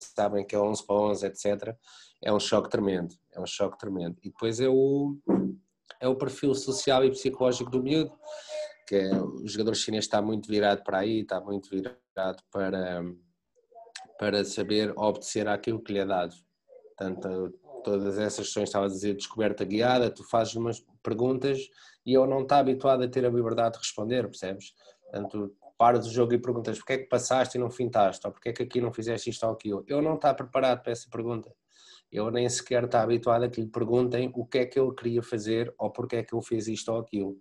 sabem 0.00 0.44
que 0.44 0.54
é 0.54 0.58
11 0.58 0.86
para 0.86 0.96
11, 0.96 1.26
etc. 1.26 1.76
É 2.22 2.32
um 2.32 2.38
choque 2.38 2.70
tremendo, 2.70 3.14
é 3.32 3.40
um 3.40 3.46
choque 3.46 3.78
tremendo. 3.78 4.16
E 4.22 4.30
depois 4.30 4.60
eu 4.60 5.18
é 6.00 6.08
o 6.08 6.16
perfil 6.16 6.54
social 6.54 7.04
e 7.04 7.10
psicológico 7.10 7.70
do 7.70 7.82
miúdo, 7.82 8.12
que 8.86 8.94
é, 8.94 9.20
o 9.20 9.46
jogador 9.46 9.74
chinês 9.74 10.04
está 10.04 10.20
muito 10.20 10.48
virado 10.48 10.82
para 10.84 10.98
aí, 10.98 11.20
está 11.20 11.40
muito 11.40 11.68
virado 11.70 12.42
para, 12.52 13.02
para 14.18 14.44
saber 14.44 14.92
obedecer 14.96 15.48
àquilo 15.48 15.82
que 15.82 15.92
lhe 15.92 15.98
é 15.98 16.06
dado. 16.06 16.34
Portanto, 16.96 17.52
todas 17.82 18.18
essas 18.18 18.46
questões, 18.46 18.68
estava 18.68 18.86
a 18.86 18.88
dizer, 18.88 19.14
descoberta 19.14 19.64
guiada, 19.64 20.10
tu 20.10 20.24
fazes 20.24 20.54
umas 20.54 20.84
perguntas 21.02 21.58
e 22.06 22.14
eu 22.14 22.26
não 22.26 22.42
está 22.42 22.58
habituado 22.58 23.02
a 23.02 23.08
ter 23.08 23.26
a 23.26 23.28
liberdade 23.28 23.74
de 23.74 23.80
responder, 23.80 24.22
percebes? 24.22 24.72
Portanto, 25.02 25.54
paras 25.76 26.06
o 26.06 26.10
jogo 26.10 26.32
e 26.32 26.38
perguntas 26.38 26.78
porque 26.78 26.92
é 26.92 26.98
que 26.98 27.08
passaste 27.08 27.58
e 27.58 27.60
não 27.60 27.68
fintaste, 27.68 28.26
ou 28.26 28.32
porque 28.32 28.50
é 28.50 28.52
que 28.52 28.62
aqui 28.62 28.80
não 28.80 28.92
fizeste 28.92 29.28
isto 29.28 29.44
ou 29.44 29.52
aquilo. 29.52 29.84
Eu 29.88 30.00
não 30.00 30.14
está 30.14 30.32
preparado 30.32 30.82
para 30.82 30.92
essa 30.92 31.08
pergunta. 31.10 31.52
Eu 32.10 32.30
nem 32.30 32.48
sequer 32.48 32.84
está 32.84 33.02
habituado 33.02 33.42
a 33.42 33.48
que 33.48 33.60
lhe 33.60 33.66
perguntem 33.66 34.30
o 34.34 34.46
que 34.46 34.58
é 34.58 34.66
que 34.66 34.78
ele 34.78 34.94
queria 34.94 35.22
fazer 35.22 35.74
ou 35.78 35.90
porque 35.90 36.16
é 36.16 36.22
que 36.22 36.34
ele 36.34 36.44
fez 36.44 36.68
isto 36.68 36.92
ou 36.92 37.00
aquilo. 37.00 37.36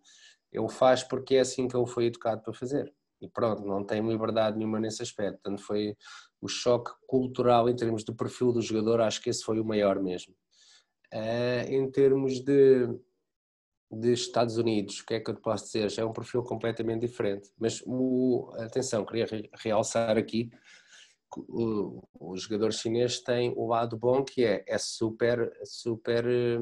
Ele 0.51 0.69
faz 0.69 1.03
porque 1.03 1.35
é 1.35 1.41
assim 1.41 1.67
que 1.67 1.77
ele 1.77 1.85
foi 1.85 2.05
educado 2.05 2.41
para 2.41 2.53
fazer. 2.53 2.91
E 3.21 3.29
pronto, 3.29 3.63
não 3.63 3.83
tem 3.83 4.05
liberdade 4.07 4.57
nenhuma 4.57 4.79
nesse 4.79 5.01
aspecto. 5.01 5.39
Portanto, 5.41 5.61
foi 5.61 5.95
o 6.41 6.47
choque 6.47 6.91
cultural 7.07 7.69
em 7.69 7.75
termos 7.75 8.03
de 8.03 8.13
perfil 8.13 8.51
do 8.51 8.61
jogador, 8.61 9.01
acho 9.01 9.21
que 9.21 9.29
esse 9.29 9.43
foi 9.43 9.59
o 9.59 9.65
maior 9.65 10.01
mesmo. 10.01 10.33
Uh, 11.13 11.69
em 11.69 11.89
termos 11.91 12.43
de, 12.43 12.87
de 13.91 14.13
Estados 14.13 14.57
Unidos, 14.57 14.99
o 14.99 15.05
que 15.05 15.15
é 15.15 15.19
que 15.19 15.29
eu 15.29 15.35
te 15.35 15.41
posso 15.41 15.65
dizer? 15.65 15.89
Já 15.89 16.01
é 16.01 16.05
um 16.05 16.13
perfil 16.13 16.43
completamente 16.43 17.01
diferente. 17.01 17.51
Mas, 17.57 17.81
o, 17.85 18.51
atenção, 18.57 19.05
queria 19.05 19.27
realçar 19.53 20.17
aqui 20.17 20.49
o, 21.37 22.03
o 22.19 22.37
jogador 22.37 22.71
chinês 22.71 23.19
tem 23.19 23.53
o 23.55 23.67
lado 23.67 23.97
bom 23.97 24.23
que 24.23 24.43
é, 24.43 24.63
é 24.67 24.77
super, 24.77 25.51
super 25.63 26.25
eh, 26.25 26.59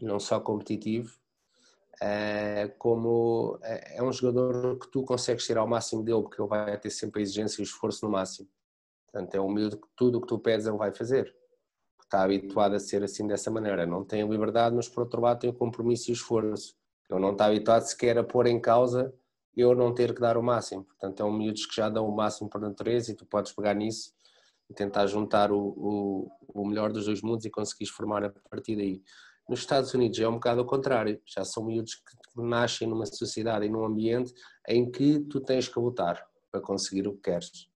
não 0.00 0.18
só 0.20 0.40
competitivo, 0.40 1.10
é, 2.00 2.68
como 2.78 3.58
é, 3.62 3.98
é 3.98 4.02
um 4.02 4.12
jogador 4.12 4.78
que 4.78 4.90
tu 4.90 5.04
consegues 5.04 5.46
tirar 5.46 5.60
ao 5.60 5.68
máximo 5.68 6.02
dele, 6.02 6.22
porque 6.22 6.40
ele 6.40 6.48
vai 6.48 6.78
ter 6.78 6.90
sempre 6.90 7.20
a 7.20 7.22
exigência 7.22 7.60
e 7.60 7.62
o 7.62 7.64
esforço 7.64 8.04
no 8.04 8.12
máximo. 8.12 8.48
Portanto, 9.06 9.34
é 9.34 9.40
um 9.40 9.52
miúdo 9.52 9.78
que 9.78 9.88
tudo 9.94 10.18
o 10.18 10.20
que 10.20 10.26
tu 10.26 10.38
pedes 10.38 10.66
ele 10.66 10.76
vai 10.76 10.92
fazer. 10.92 11.34
Está 12.12 12.24
habituado 12.24 12.74
a 12.74 12.78
ser 12.78 13.02
assim 13.02 13.26
dessa 13.26 13.50
maneira. 13.50 13.86
Não 13.86 14.04
tem 14.04 14.28
liberdade, 14.28 14.76
mas 14.76 14.86
por 14.86 15.04
outro 15.04 15.18
lado 15.18 15.38
tem 15.38 15.48
o 15.48 15.54
compromisso 15.54 16.10
e 16.10 16.12
o 16.12 16.12
esforço. 16.12 16.76
Ele 17.08 17.18
não 17.18 17.32
está 17.32 17.46
habituado 17.46 17.84
sequer 17.84 18.18
a 18.18 18.22
pôr 18.22 18.46
em 18.46 18.60
causa 18.60 19.14
eu 19.56 19.74
não 19.74 19.94
ter 19.94 20.14
que 20.14 20.20
dar 20.20 20.36
o 20.36 20.42
máximo. 20.42 20.84
Portanto, 20.84 21.20
é 21.20 21.24
um 21.24 21.32
miúdos 21.32 21.64
que 21.64 21.74
já 21.74 21.88
dão 21.88 22.06
o 22.06 22.14
máximo 22.14 22.50
por 22.50 22.60
natureza 22.60 23.10
e 23.10 23.14
tu 23.14 23.24
podes 23.24 23.52
pegar 23.52 23.72
nisso 23.72 24.12
e 24.68 24.74
tentar 24.74 25.06
juntar 25.06 25.50
o, 25.50 25.58
o, 25.58 26.30
o 26.48 26.68
melhor 26.68 26.92
dos 26.92 27.06
dois 27.06 27.22
mundos 27.22 27.46
e 27.46 27.50
conseguires 27.50 27.94
formar 27.94 28.24
a 28.24 28.30
partir 28.50 28.76
daí. 28.76 29.02
Nos 29.48 29.60
Estados 29.60 29.94
Unidos 29.94 30.18
é 30.18 30.28
um 30.28 30.34
bocado 30.34 30.60
ao 30.60 30.66
contrário, 30.66 31.18
já 31.24 31.46
são 31.46 31.64
miúdos 31.64 31.94
que 31.94 32.42
nascem 32.42 32.86
numa 32.86 33.06
sociedade 33.06 33.64
e 33.64 33.70
num 33.70 33.86
ambiente 33.86 34.34
em 34.68 34.90
que 34.90 35.18
tu 35.18 35.40
tens 35.40 35.66
que 35.66 35.80
lutar 35.80 36.22
para 36.50 36.60
conseguir 36.60 37.08
o 37.08 37.14
que 37.14 37.30
queres. 37.30 37.70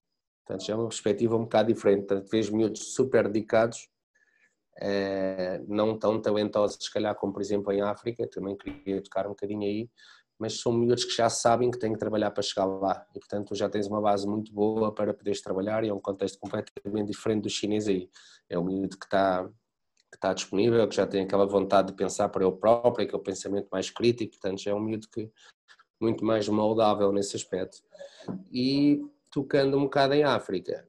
Portanto, 0.44 0.66
já 0.66 0.74
é 0.74 0.76
uma 0.76 0.88
perspectiva 0.88 1.36
um 1.36 1.44
bocado 1.44 1.72
diferente. 1.72 2.06
Portanto, 2.06 2.30
vês 2.30 2.50
miúdos 2.50 2.94
super 2.94 3.28
dedicados, 3.28 3.88
não 5.68 5.98
tão 5.98 6.20
talentosos, 6.20 6.78
se 6.80 6.92
calhar, 6.92 7.14
como 7.14 7.32
por 7.32 7.42
exemplo 7.42 7.72
em 7.72 7.80
África, 7.80 8.28
também 8.28 8.56
queria 8.56 9.02
tocar 9.02 9.26
um 9.26 9.30
bocadinho 9.30 9.62
aí, 9.62 9.90
mas 10.38 10.60
são 10.60 10.72
miúdos 10.72 11.04
que 11.04 11.16
já 11.16 11.30
sabem 11.30 11.70
que 11.70 11.78
têm 11.78 11.92
que 11.92 11.98
trabalhar 11.98 12.30
para 12.30 12.42
chegar 12.42 12.66
lá 12.66 13.06
e 13.14 13.18
portanto 13.18 13.54
já 13.54 13.68
tens 13.68 13.86
uma 13.86 14.00
base 14.00 14.26
muito 14.26 14.52
boa 14.52 14.94
para 14.94 15.14
poderes 15.14 15.40
trabalhar 15.40 15.82
e 15.82 15.88
é 15.88 15.94
um 15.94 16.00
contexto 16.00 16.38
completamente 16.38 17.08
diferente 17.08 17.42
do 17.44 17.48
chinês 17.48 17.88
aí. 17.88 18.10
É 18.48 18.58
um 18.58 18.64
miúdo 18.64 18.98
que 18.98 19.06
está, 19.06 19.48
que 20.10 20.16
está 20.16 20.34
disponível, 20.34 20.86
que 20.86 20.94
já 20.94 21.06
tem 21.06 21.24
aquela 21.24 21.46
vontade 21.46 21.88
de 21.88 21.94
pensar 21.94 22.28
para 22.28 22.44
ele 22.44 22.54
próprio, 22.54 23.06
aquele 23.06 23.22
pensamento 23.22 23.68
mais 23.72 23.88
crítico, 23.90 24.32
portanto 24.32 24.60
já 24.60 24.72
é 24.72 24.74
um 24.74 24.80
miúdo 24.80 25.08
que 25.08 25.30
muito 25.98 26.24
mais 26.24 26.46
moldável 26.48 27.10
nesse 27.12 27.34
aspecto. 27.34 27.78
E 28.52 29.00
tocando 29.30 29.78
um 29.78 29.84
bocado 29.84 30.12
em 30.12 30.22
África, 30.22 30.86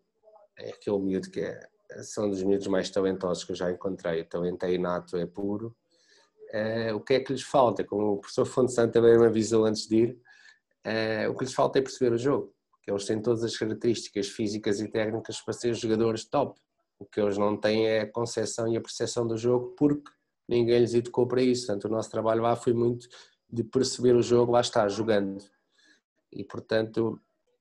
é 0.57 0.71
aquele 0.71 0.99
miúdo 0.99 1.29
que 1.31 1.39
é, 1.39 1.67
são 2.03 2.29
dos 2.29 2.43
miúdos 2.43 2.67
mais 2.67 2.89
talentosos 2.89 3.43
que 3.43 3.51
eu 3.51 3.55
já 3.55 3.71
encontrei, 3.71 4.21
o 4.21 4.25
talento 4.25 4.63
é 4.63 4.73
inato, 4.73 5.17
é 5.17 5.25
puro, 5.25 5.75
Uh, 6.53 6.95
o 6.95 7.01
que 7.01 7.15
é 7.15 7.19
que 7.19 7.33
lhes 7.33 7.43
falta? 7.43 7.83
Como 7.83 8.13
o 8.13 8.17
professor 8.17 8.45
Fonte 8.45 8.71
Santo 8.71 8.93
também 8.93 9.17
me 9.17 9.25
avisou 9.25 9.65
antes 9.65 9.87
de 9.87 9.95
ir, 9.97 10.21
uh, 10.85 11.29
o 11.29 11.35
que 11.35 11.43
lhes 11.43 11.53
falta 11.53 11.79
é 11.79 11.81
perceber 11.81 12.13
o 12.13 12.17
jogo. 12.17 12.53
que 12.81 12.91
eles 12.91 13.05
têm 13.05 13.21
todas 13.21 13.43
as 13.43 13.57
características 13.57 14.29
físicas 14.29 14.79
e 14.79 14.87
técnicas 14.87 15.41
para 15.41 15.53
ser 15.53 15.73
jogadores 15.73 16.23
top. 16.23 16.59
O 16.97 17.05
que 17.05 17.19
eles 17.19 17.37
não 17.37 17.57
têm 17.57 17.85
é 17.85 18.01
a 18.01 18.11
concepção 18.11 18.67
e 18.71 18.77
a 18.77 18.81
percepção 18.81 19.27
do 19.27 19.37
jogo 19.37 19.75
porque 19.77 20.09
ninguém 20.47 20.79
lhes 20.79 20.93
educou 20.93 21.27
para 21.27 21.41
isso. 21.41 21.67
Portanto, 21.67 21.85
o 21.85 21.89
nosso 21.91 22.09
trabalho 22.09 22.41
lá 22.41 22.55
foi 22.55 22.73
muito 22.73 23.07
de 23.49 23.63
perceber 23.63 24.15
o 24.15 24.21
jogo, 24.21 24.53
lá 24.53 24.61
está, 24.61 24.87
jogando. 24.87 25.43
E, 26.31 26.45
portanto, 26.45 27.19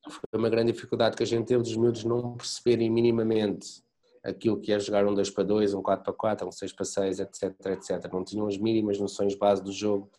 foi 0.09 0.39
uma 0.39 0.49
grande 0.49 0.73
dificuldade 0.73 1.17
que 1.17 1.25
a 1.25 1.27
gente 1.27 1.47
teve 1.47 1.63
dos 1.63 1.77
miúdos 1.77 2.05
não 2.05 2.37
perceberem 2.37 2.89
minimamente 2.89 3.85
aquilo 4.27 4.61
que 4.61 4.73
é 4.73 4.79
jogar 4.79 5.07
um 5.07 5.15
2 5.15 5.31
para 5.31 5.45
2, 5.45 5.75
um 5.75 5.83
4 5.83 6.05
para 6.05 6.13
4, 6.13 6.49
um 6.49 6.53
6 6.53 6.73
para 6.73 6.85
6, 6.85 7.21
etc, 7.21 7.67
etc. 7.67 8.13
Não 8.13 8.25
tinham 8.25 8.47
as 8.47 8.59
mínimas 8.59 8.99
noções 8.99 9.37
base 9.37 9.63
do 9.63 9.73
jogo. 9.73 10.11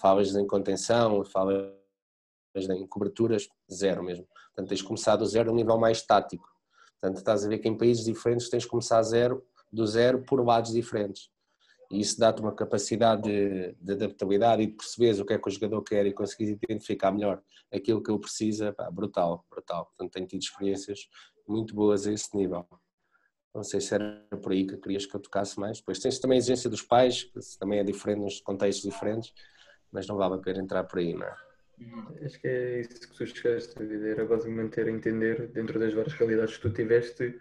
Falas 0.00 0.34
em 0.34 0.46
contenção, 0.46 1.24
falas 1.24 1.72
em 2.54 2.86
coberturas, 2.86 3.48
zero 3.72 4.02
mesmo. 4.02 4.26
Portanto, 4.54 4.68
tens 4.68 4.82
começado 4.82 5.20
do 5.20 5.26
zero 5.26 5.50
a 5.50 5.52
um 5.52 5.56
nível 5.56 5.78
mais 5.78 6.02
tático. 6.02 6.46
Portanto, 7.00 7.18
estás 7.18 7.44
a 7.44 7.48
ver 7.48 7.58
que 7.58 7.68
em 7.68 7.76
países 7.76 8.04
diferentes 8.04 8.50
tens 8.50 8.64
que 8.64 8.70
começar 8.70 9.02
zero, 9.02 9.42
do 9.72 9.86
zero 9.86 10.22
por 10.22 10.44
lados 10.44 10.72
diferentes. 10.72 11.30
E 11.90 12.00
isso 12.00 12.20
dá-te 12.20 12.40
uma 12.40 12.54
capacidade 12.54 13.22
de, 13.22 13.74
de, 13.80 13.92
adaptabilidade 13.92 14.62
e 14.62 14.66
de 14.66 14.74
perceberes 14.74 15.18
o 15.18 15.24
que 15.24 15.32
é 15.32 15.38
que 15.38 15.48
o 15.48 15.50
jogador 15.50 15.82
quer 15.82 16.06
e 16.06 16.12
conseguir 16.12 16.58
identificar 16.62 17.10
melhor 17.10 17.42
aquilo 17.72 18.02
que 18.02 18.10
ele 18.10 18.20
precisa, 18.20 18.72
pá, 18.72 18.90
brutal, 18.90 19.44
brutal. 19.50 19.86
Portanto, 19.86 20.12
tenho 20.12 20.26
tido 20.26 20.42
experiências 20.42 21.08
muito 21.48 21.74
boas 21.74 22.06
a 22.06 22.12
esse 22.12 22.36
nível. 22.36 22.66
Não 23.54 23.64
sei 23.64 23.80
se 23.80 23.94
era 23.94 24.24
por 24.42 24.52
aí 24.52 24.66
que 24.66 24.76
querias 24.76 25.06
que 25.06 25.14
eu 25.14 25.20
tocasse 25.20 25.58
mais. 25.58 25.78
Depois 25.78 25.98
tens 25.98 26.18
também 26.18 26.36
a 26.36 26.38
exigência 26.38 26.70
dos 26.70 26.82
pais, 26.82 27.24
que 27.24 27.40
também 27.58 27.80
é 27.80 27.84
diferente 27.84 28.20
nos 28.20 28.40
contextos 28.40 28.90
diferentes, 28.90 29.32
mas 29.90 30.06
não 30.06 30.16
vale 30.16 30.34
a 30.34 30.38
pena 30.38 30.60
entrar 30.60 30.84
por 30.84 30.98
aí, 30.98 31.14
não 31.14 31.26
é? 31.26 31.34
Acho 32.24 32.40
que 32.40 32.46
é 32.46 32.80
isso 32.80 33.00
que 33.00 33.16
tu 33.16 33.26
chegaste 33.26 33.82
a 33.82 33.84
dizer, 33.84 34.18
era 34.18 34.24
basicamente 34.26 34.72
ter 34.72 34.86
a 34.86 34.90
entender, 34.90 35.48
dentro 35.48 35.78
das 35.78 35.94
várias 35.94 36.12
realidades 36.12 36.56
que 36.56 36.62
tu 36.62 36.70
tiveste, 36.74 37.40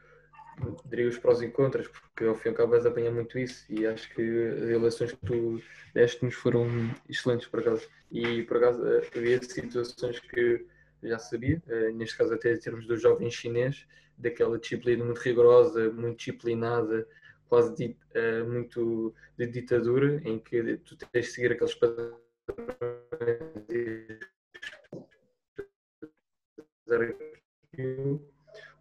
diria 0.85 1.09
os 1.09 1.17
prós 1.17 1.41
e 1.41 1.49
contras, 1.49 1.87
porque 1.87 2.25
ao 2.25 2.35
fim 2.35 2.49
e 2.49 2.51
ao 2.51 2.55
cabo 2.55 2.71
vais 2.71 2.85
apanhar 2.85 3.11
muito 3.11 3.37
isso 3.37 3.65
e 3.69 3.85
acho 3.85 4.09
que 4.13 4.21
as 4.21 4.69
eleições 4.69 5.11
que 5.11 5.25
tu 5.25 5.61
deste-nos 5.93 6.35
foram 6.35 6.67
excelentes 7.07 7.47
por 7.47 7.59
acaso. 7.59 7.87
E 8.11 8.43
por 8.43 8.57
acaso 8.57 8.81
havia 9.15 9.41
situações 9.41 10.19
que 10.19 10.65
já 11.03 11.19
sabia, 11.19 11.61
eh, 11.67 11.91
neste 11.91 12.17
caso 12.17 12.33
até 12.33 12.53
em 12.53 12.59
termos 12.59 12.87
do 12.87 12.97
jovem 12.97 13.29
chinês, 13.29 13.85
daquela 14.19 14.59
disciplina 14.59 15.03
muito 15.03 15.19
rigorosa, 15.19 15.91
muito 15.91 16.17
disciplinada, 16.17 17.07
quase 17.47 17.73
de, 17.75 17.97
uh, 18.15 18.47
muito 18.47 19.13
de 19.37 19.47
ditadura, 19.47 20.21
em 20.23 20.37
que 20.37 20.77
tu 20.77 20.95
tens 20.95 21.25
de 21.25 21.31
seguir 21.31 21.53
aqueles 21.53 21.73
padrões. 21.73 22.13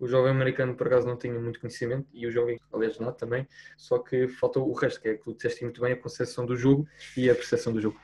O 0.01 0.07
jovem 0.07 0.31
americano 0.31 0.75
por 0.75 0.87
acaso 0.87 1.07
não 1.07 1.17
tinha 1.17 1.39
muito 1.39 1.61
conhecimento 1.61 2.09
e 2.13 2.27
o 2.27 2.31
jovem, 2.31 2.61
aliás, 2.73 2.99
nada 2.99 3.13
também, 3.13 3.47
só 3.77 3.99
que 3.99 4.29
falta 4.29 4.59
o 4.61 4.73
resto, 4.73 5.01
que 5.01 5.09
é 5.09 5.15
que 5.15 5.25
tu 5.25 5.35
disseste 5.35 5.65
muito 5.65 5.81
bem 5.81 5.93
a 5.93 5.97
concepção 6.01 6.47
do 6.47 6.57
jogo 6.57 6.89
e 7.17 7.29
a 7.29 7.35
percepção 7.35 7.73
do 7.73 7.81
jogo 7.81 8.01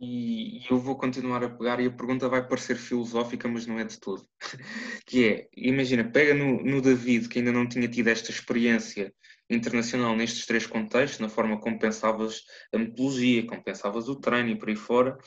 e, 0.00 0.62
eu 0.70 0.78
vou 0.78 0.96
continuar 0.96 1.44
a 1.44 1.50
pegar 1.50 1.78
e 1.80 1.86
a 1.86 1.90
pergunta 1.90 2.28
vai 2.28 2.46
parecer 2.46 2.76
filosófica, 2.76 3.46
mas 3.46 3.66
não 3.66 3.78
é 3.78 3.84
de 3.84 4.00
todo. 4.00 4.26
que 5.06 5.28
é, 5.28 5.48
imagina, 5.56 6.04
pega 6.04 6.34
no, 6.34 6.62
no 6.62 6.80
David, 6.80 7.28
que 7.28 7.38
ainda 7.38 7.52
não 7.52 7.68
tinha 7.68 7.86
tido 7.86 8.08
esta 8.08 8.30
experiência 8.30 9.12
internacional 9.50 10.16
nestes 10.16 10.46
três 10.46 10.66
contextos, 10.66 11.18
na 11.18 11.28
forma 11.28 11.60
como 11.60 11.78
pensavas 11.78 12.42
a 12.72 12.78
metodologia, 12.78 13.46
como 13.46 13.62
pensavas 13.62 14.08
o 14.08 14.16
treino 14.16 14.50
e 14.50 14.56
por 14.56 14.68
aí 14.68 14.76
fora, 14.76 15.18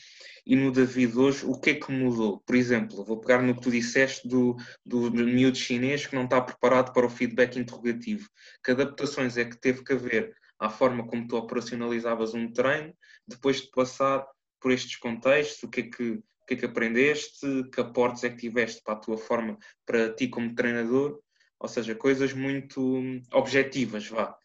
e 0.45 0.55
no 0.55 0.71
David 0.71 1.17
hoje, 1.17 1.45
o 1.45 1.59
que 1.59 1.71
é 1.71 1.76
que 1.76 1.91
mudou? 1.91 2.39
Por 2.39 2.55
exemplo, 2.55 3.03
vou 3.03 3.19
pegar 3.19 3.41
no 3.41 3.53
que 3.55 3.61
tu 3.61 3.69
disseste 3.69 4.28
do, 4.28 4.55
do 4.86 5.11
miúdo 5.11 5.57
chinês 5.57 6.07
que 6.07 6.15
não 6.15 6.24
está 6.24 6.41
preparado 6.41 6.93
para 6.93 7.05
o 7.05 7.09
feedback 7.09 7.57
interrogativo. 7.57 8.28
Que 8.63 8.71
adaptações 8.71 9.38
é 9.38 9.45
que 9.45 9.59
teve 9.59 9.84
que 9.84 9.93
haver 9.93 10.36
à 10.59 10.69
forma 10.69 11.05
como 11.05 11.28
tu 11.28 11.36
operacionalizavas 11.36 12.34
um 12.34 12.51
treino, 12.51 12.93
depois 13.28 13.61
de 13.61 13.69
passar 13.71 14.26
por 14.64 14.72
estes 14.72 14.95
contextos, 14.95 15.61
o 15.64 15.70
que 15.70 15.82
é 15.82 15.84
que, 15.84 16.11
o 16.14 16.45
que, 16.47 16.53
é 16.53 16.57
que 16.57 16.66
aprendeste, 16.66 17.70
que 17.70 17.82
aportes 17.82 18.24
é 18.24 18.30
que 18.30 18.38
tiveste 18.38 18.82
para 18.82 18.93
a 18.93 18.97
tua 18.97 19.18
forma, 19.18 19.57
para 19.86 20.14
ti 20.14 20.30
como 20.30 20.55
treinador, 20.55 21.20
ou 21.59 21.68
seja, 21.68 21.93
coisas 21.93 22.32
muito 22.32 23.01
objetivas, 23.34 24.07
vá. 24.07 24.38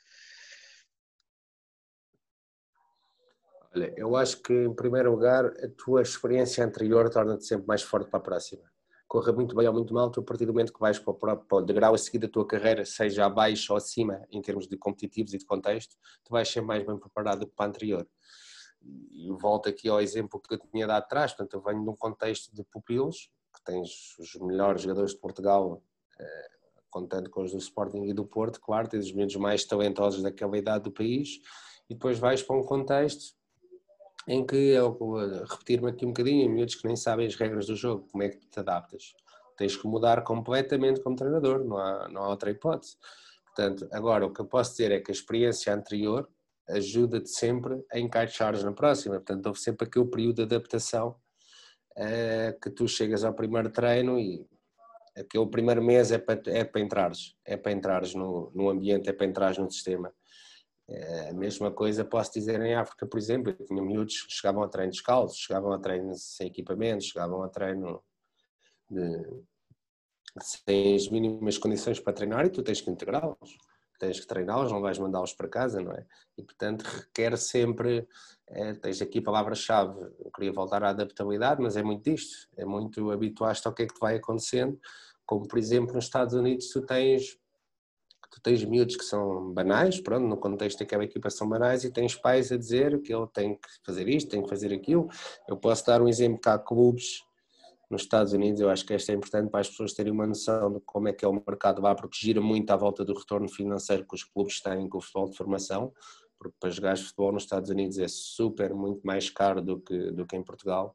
Olha, 3.73 3.95
eu 3.97 4.17
acho 4.17 4.43
que, 4.43 4.53
em 4.53 4.75
primeiro 4.75 5.13
lugar, 5.13 5.45
a 5.47 5.69
tua 5.77 6.03
experiência 6.03 6.65
anterior 6.65 7.09
torna-te 7.11 7.47
sempre 7.47 7.69
mais 7.69 7.83
forte 7.83 8.11
para 8.11 8.19
a 8.19 8.23
próxima. 8.23 8.65
Corra 9.07 9.33
muito 9.33 9.55
bem 9.55 9.69
ou 9.69 9.73
muito 9.73 9.95
mal, 9.95 10.11
tu, 10.11 10.21
a 10.21 10.25
partir 10.25 10.47
do 10.47 10.53
momento 10.53 10.73
que 10.73 10.81
vais 10.81 10.99
para 10.99 11.13
o, 11.13 11.15
próprio, 11.15 11.63
degrau 11.63 11.95
a 11.95 11.99
seguir 11.99 12.19
da 12.19 12.29
tua 12.29 12.47
carreira, 12.47 12.85
seja 12.85 13.25
abaixo 13.25 13.73
ou 13.73 13.77
acima, 13.77 14.27
em 14.33 14.43
termos 14.43 14.67
de 14.67 14.77
competitivos 14.77 15.33
e 15.33 15.39
de 15.39 15.47
contexto, 15.47 15.97
tu 16.25 16.31
vais 16.31 16.49
ser 16.49 16.61
mais 16.61 16.85
bem 16.85 16.99
preparado 16.99 17.41
do 17.41 17.47
que 17.47 17.55
para 17.55 17.67
a 17.67 17.69
anterior 17.69 18.07
e 18.83 19.31
volto 19.33 19.69
aqui 19.69 19.89
ao 19.89 20.01
exemplo 20.01 20.41
que 20.41 20.55
eu 20.55 20.59
tinha 20.59 20.87
dado 20.87 21.03
atrás, 21.03 21.33
portanto 21.33 21.55
eu 21.55 21.61
venho 21.61 21.83
de 21.83 21.91
um 21.91 21.97
contexto 21.97 22.55
de 22.55 22.63
pupilos, 22.65 23.31
que 23.55 23.63
tens 23.65 24.17
os 24.19 24.35
melhores 24.37 24.83
jogadores 24.83 25.13
de 25.13 25.19
Portugal, 25.19 25.83
eh, 26.19 26.49
contando 26.91 27.29
com 27.31 27.43
os 27.43 27.53
do 27.53 27.59
Sporting 27.59 28.05
e 28.05 28.13
do 28.13 28.25
Porto, 28.25 28.61
claro, 28.61 28.89
tens 28.89 29.07
os 29.07 29.13
menos 29.13 29.35
mais 29.37 29.65
talentosos 29.65 30.23
daquela 30.23 30.57
idade 30.57 30.85
do 30.85 30.93
país, 30.93 31.41
e 31.89 31.95
depois 31.95 32.19
vais 32.19 32.43
para 32.43 32.57
um 32.57 32.63
contexto 32.63 33.37
em 34.27 34.45
que, 34.45 34.57
eu 34.57 34.97
repetir-me 35.49 35.91
aqui 35.91 36.05
um 36.05 36.09
bocadinho, 36.09 36.51
miúdos 36.51 36.75
que 36.75 36.87
nem 36.87 36.97
sabem 36.97 37.27
as 37.27 37.35
regras 37.35 37.67
do 37.67 37.75
jogo, 37.75 38.07
como 38.13 38.23
é 38.23 38.29
que 38.29 38.47
te 38.47 38.61
adaptas? 38.61 39.15
Tens 39.57 39.75
que 39.75 39.87
mudar 39.87 40.23
completamente 40.23 41.01
como 41.01 41.17
treinador, 41.17 41.65
não 41.65 41.79
há, 41.79 42.09
não 42.09 42.23
há 42.25 42.29
outra 42.29 42.51
hipótese. 42.51 42.97
Portanto, 43.47 43.89
agora 43.91 44.27
o 44.27 44.33
que 44.33 44.41
eu 44.41 44.45
posso 44.45 44.73
dizer 44.73 44.93
é 44.93 45.01
que 45.01 45.11
a 45.11 45.15
experiência 45.15 45.75
anterior 45.75 46.29
ajuda-te 46.69 47.31
sempre 47.31 47.83
a 47.91 47.99
encaixares 47.99 48.63
na 48.63 48.73
próxima. 48.73 49.17
Portanto, 49.17 49.47
houve 49.47 49.61
sempre 49.61 49.87
aquele 49.87 50.07
período 50.07 50.37
de 50.37 50.43
adaptação 50.43 51.17
uh, 51.97 52.61
que 52.61 52.71
tu 52.71 52.87
chegas 52.87 53.25
ao 53.25 53.35
primeiro 53.35 53.71
treino 53.71 54.19
e 54.19 54.47
aquele 55.17 55.47
primeiro 55.47 55.83
mês 55.83 56.13
é 56.13 56.19
para, 56.19 56.41
é 56.47 56.65
para 56.65 56.81
entrares, 56.81 57.35
é 57.45 57.57
para 57.57 57.73
entrares 57.73 58.15
no, 58.15 58.53
no 58.55 58.69
ambiente, 58.69 59.09
é 59.09 59.13
para 59.13 59.27
entrares 59.27 59.59
no 59.59 59.71
sistema. 59.71 60.13
Uh, 60.89 61.31
a 61.31 61.33
mesma 61.33 61.71
coisa 61.71 62.05
posso 62.05 62.33
dizer 62.33 62.61
em 62.61 62.75
África, 62.75 63.07
por 63.07 63.19
exemplo, 63.19 63.55
eu 63.59 63.67
tinha 63.67 63.83
miúdos 63.83 64.23
que 64.23 64.33
chegavam 64.33 64.63
a 64.63 64.69
treino 64.69 64.93
descalços, 64.93 65.39
chegavam 65.39 65.73
a 65.73 65.79
treino 65.79 66.15
sem 66.15 66.49
equipamento, 66.49 67.05
chegavam 67.05 67.43
a 67.43 67.49
treino 67.49 68.03
de, 68.91 69.43
sem 70.41 70.95
as 70.95 71.09
mínimas 71.09 71.59
condições 71.59 72.01
para 72.01 72.13
treinar 72.13 72.47
e 72.47 72.51
tu 72.51 72.63
tens 72.63 72.81
que 72.81 72.91
integrá-los 72.91 73.57
tens 73.99 74.21
que 74.21 74.27
treiná-los, 74.27 74.73
não 74.73 74.81
vais 74.81 74.99
mandá-los 74.99 75.33
para 75.33 75.49
casa, 75.49 75.81
não 75.81 75.93
é? 75.93 76.07
E 76.37 76.43
portanto 76.43 76.83
requer 76.83 77.37
sempre, 77.37 78.07
é, 78.47 78.75
tens 78.75 79.03
aqui 79.03 79.21
palavra-chave, 79.21 80.01
eu 80.25 80.31
queria 80.31 80.53
voltar 80.53 80.83
à 80.83 80.91
adaptabilidade, 80.91 81.61
mas 81.61 81.77
é 81.77 81.83
muito 81.83 82.11
disto, 82.11 82.49
é 82.57 82.65
muito 82.65 83.11
habituaste 83.11 83.67
ao 83.67 83.75
que 83.75 83.83
é 83.83 83.87
que 83.87 83.95
te 83.95 84.01
vai 84.01 84.17
acontecendo, 84.17 84.79
como 85.27 85.47
por 85.47 85.59
exemplo 85.59 85.95
nos 85.95 86.05
Estados 86.05 86.35
Unidos 86.35 86.69
tu 86.69 86.83
tens 86.83 87.39
tu 88.31 88.41
tens 88.43 88.65
miúdos 88.65 88.97
que 88.97 89.05
são 89.05 89.53
banais, 89.53 90.01
pronto, 90.01 90.27
no 90.27 90.37
contexto 90.37 90.81
daquela 90.81 91.05
equipa 91.05 91.31
são 91.31 91.49
banais 91.49 91.83
e 91.85 91.91
tens 91.91 92.15
pais 92.15 92.53
a 92.53 92.57
dizer 92.57 93.01
que 93.01 93.13
ele 93.13 93.27
tem 93.33 93.55
que 93.55 93.69
fazer 93.85 94.07
isto, 94.09 94.31
tem 94.31 94.43
que 94.43 94.49
fazer 94.49 94.73
aquilo. 94.73 95.09
Eu 95.49 95.57
posso 95.57 95.87
dar 95.87 96.03
um 96.03 96.09
exemplo 96.09 96.39
que 96.39 96.49
há 96.49 96.59
clubes 96.59 97.25
nos 97.91 98.03
Estados 98.03 98.33
Unidos, 98.33 98.61
eu 98.61 98.69
acho 98.69 98.85
que 98.85 98.93
esta 98.93 99.13
é 99.13 99.15
importante 99.15 99.51
para 99.51 99.61
as 99.61 99.69
pessoas 99.69 99.95
terem 99.95 100.13
uma 100.13 100.27
noção 100.27 100.73
de 100.73 100.81
como 100.81 101.09
é 101.09 101.13
que 101.13 101.25
é 101.25 101.29
o 101.29 101.33
mercado 101.33 101.81
lá, 101.81 101.95
porque 101.95 102.19
gira 102.21 102.41
muito 102.41 102.71
à 102.71 102.77
volta 102.77 103.05
do 103.05 103.15
retorno 103.15 103.49
financeiro 103.49 104.07
que 104.07 104.15
os 104.15 104.25
clubes 104.25 104.61
têm 104.61 104.89
com 104.89 104.99
o 104.99 105.01
futebol 105.01 105.31
de 105.31 105.37
formação, 105.37 105.93
porque 106.39 106.55
para 106.61 106.71
jogar 106.71 106.99
futebol 106.99 107.33
nos 107.33 107.45
Estados 107.45 107.71
Unidos 107.71 107.99
é 107.99 108.07
super, 108.07 108.75
muito 108.75 109.01
mais 109.07 109.31
caro 109.31 109.63
do 109.63 109.81
que, 109.81 110.11
do 110.13 110.27
que 110.27 110.37
em 110.37 110.43
Portugal, 110.43 110.95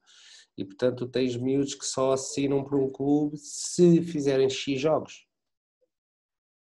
e 0.56 0.64
portanto 0.64 1.08
tens 1.08 1.36
miúdos 1.36 1.74
que 1.74 1.86
só 1.86 2.14
assinam 2.14 2.64
por 2.64 2.76
um 2.76 2.92
clube 2.92 3.38
se 3.38 4.04
fizerem 4.04 4.50
X 4.50 4.80
jogos. 4.80 5.28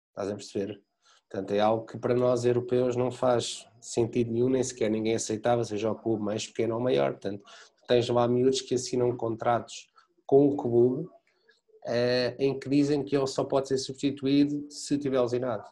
Estás 0.10 0.30
a 0.30 0.36
perceber? 0.36 0.82
Portanto, 1.30 1.52
é 1.52 1.60
algo 1.60 1.86
que 1.86 1.98
para 1.98 2.16
nós 2.16 2.46
europeus 2.46 2.96
não 2.96 3.12
faz 3.12 3.68
sentido 3.82 4.32
nenhum, 4.32 4.50
nem 4.50 4.64
sequer 4.64 4.90
ninguém 4.90 5.16
aceitava, 5.16 5.64
seja 5.64 5.92
o 5.92 5.96
clube 5.96 6.24
mais 6.24 6.48
pequeno 6.48 6.76
ou 6.76 6.82
maior. 6.82 7.12
Portanto, 7.12 7.44
tens 7.88 8.10
lá 8.10 8.28
miúdos 8.28 8.62
que 8.62 8.76
assinam 8.76 9.16
contratos 9.16 9.90
com 10.28 10.50
o 10.50 10.56
clube 10.58 11.10
eh, 11.86 12.36
em 12.38 12.60
que 12.60 12.70
dizem 12.70 13.02
que 13.02 13.16
ele 13.16 13.26
só 13.26 13.46
pode 13.46 13.70
ser 13.70 13.78
substituído 13.78 14.70
se 14.70 14.96
estiver 14.96 15.22
lesionado, 15.22 15.64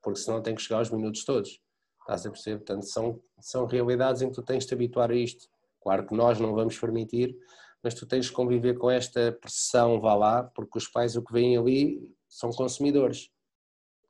porque 0.00 0.20
senão 0.20 0.40
tem 0.40 0.54
que 0.54 0.62
chegar 0.62 0.78
aos 0.78 0.90
minutos 0.90 1.24
todos. 1.24 1.60
Estás 2.00 2.24
a 2.24 2.30
perceber? 2.30 2.58
Portanto, 2.58 2.84
são, 2.84 3.20
são 3.40 3.66
realidades 3.66 4.22
em 4.22 4.28
que 4.28 4.34
tu 4.34 4.42
tens 4.42 4.62
de 4.62 4.68
te 4.68 4.74
habituar 4.74 5.10
a 5.10 5.14
isto. 5.14 5.48
Claro 5.82 6.06
que 6.06 6.14
nós 6.14 6.38
não 6.38 6.54
vamos 6.54 6.78
permitir, 6.78 7.36
mas 7.82 7.94
tu 7.94 8.06
tens 8.06 8.26
de 8.26 8.32
conviver 8.32 8.78
com 8.78 8.88
esta 8.88 9.32
pressão, 9.32 10.00
vá 10.00 10.14
lá, 10.14 10.44
porque 10.44 10.78
os 10.78 10.86
pais 10.86 11.16
o 11.16 11.22
que 11.22 11.32
vêm 11.32 11.58
ali 11.58 12.14
são 12.28 12.50
consumidores. 12.50 13.30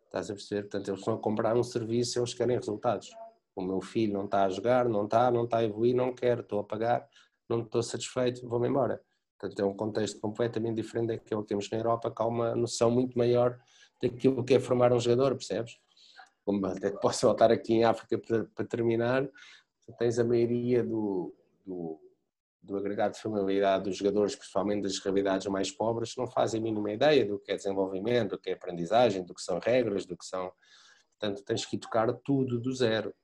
Estás 0.05 0.31
a 0.31 0.35
perceber? 0.35 0.63
Portanto, 0.63 0.89
eles 0.89 1.09
a 1.09 1.17
comprar 1.17 1.57
um 1.57 1.63
serviço 1.63 2.19
eles 2.19 2.35
querem 2.35 2.57
resultados. 2.57 3.11
O 3.57 3.63
meu 3.63 3.81
filho 3.81 4.13
não 4.13 4.27
está 4.27 4.45
a 4.45 4.51
jogar, 4.51 4.87
não 4.89 5.07
está, 5.07 5.31
não 5.31 5.45
está 5.45 5.59
a 5.59 5.65
evoluir, 5.65 5.95
não 5.95 6.15
quero, 6.15 6.43
estou 6.43 6.61
a 6.61 6.65
pagar, 6.65 7.09
não 7.49 7.63
estou 7.63 7.83
satisfeito, 7.83 8.47
vou-me 8.47 8.69
embora 8.69 9.03
Portanto, 9.39 9.61
é 9.61 9.65
um 9.65 9.75
contexto 9.75 10.21
completamente 10.21 10.77
diferente 10.77 11.09
daquele 11.09 11.43
que 11.43 11.49
temos 11.49 11.71
na 11.71 11.79
Europa, 11.79 12.11
que 12.11 12.21
há 12.21 12.27
uma 12.27 12.57
noção 12.57 12.91
muito 12.91 13.17
maior 13.17 13.59
daquilo 14.03 14.45
que 14.45 14.55
é 14.55 14.61
formar 14.61 14.93
um 14.93 14.99
jogador, 14.99 15.37
percebes? 15.37 15.79
Como 16.45 16.65
até 16.67 16.91
posso 16.91 17.27
voltar 17.27 17.53
aqui 17.53 17.75
em 17.75 17.85
África 17.85 18.19
para, 18.19 18.45
para 18.45 18.65
terminar, 18.65 19.29
tens 19.99 20.19
a 20.19 20.25
maioria 20.25 20.83
do, 20.83 21.35
do, 21.65 22.01
do, 22.63 22.77
agregado 22.77 23.15
de 23.15 23.21
familiaridade 23.21 23.85
dos 23.85 23.97
jogadores, 23.97 24.35
principalmente 24.35 24.83
das 24.83 24.99
realidades 24.99 25.47
mais 25.47 25.71
pobres, 25.71 26.17
não 26.17 26.27
fazem 26.27 26.61
a 26.61 26.63
mínima 26.63 26.93
ideia 26.93 27.25
do 27.25 27.39
que 27.39 27.53
é 27.53 27.57
desenvolvimento, 27.57 28.31
do 28.31 28.39
que 28.39 28.51
é 28.51 28.55
aprendizagem, 28.55 29.25
do 29.25 29.35
que 29.35 29.43
são 29.43 29.59
regras, 29.59 30.05
do 30.05 30.17
que 30.17 30.25
são. 30.25 30.53
Portanto, 31.19 31.45
tens 31.45 31.65
que 31.65 31.79
tocar 31.79 32.13
tudo 32.25 32.61
do 32.61 32.73
zero. 32.73 33.15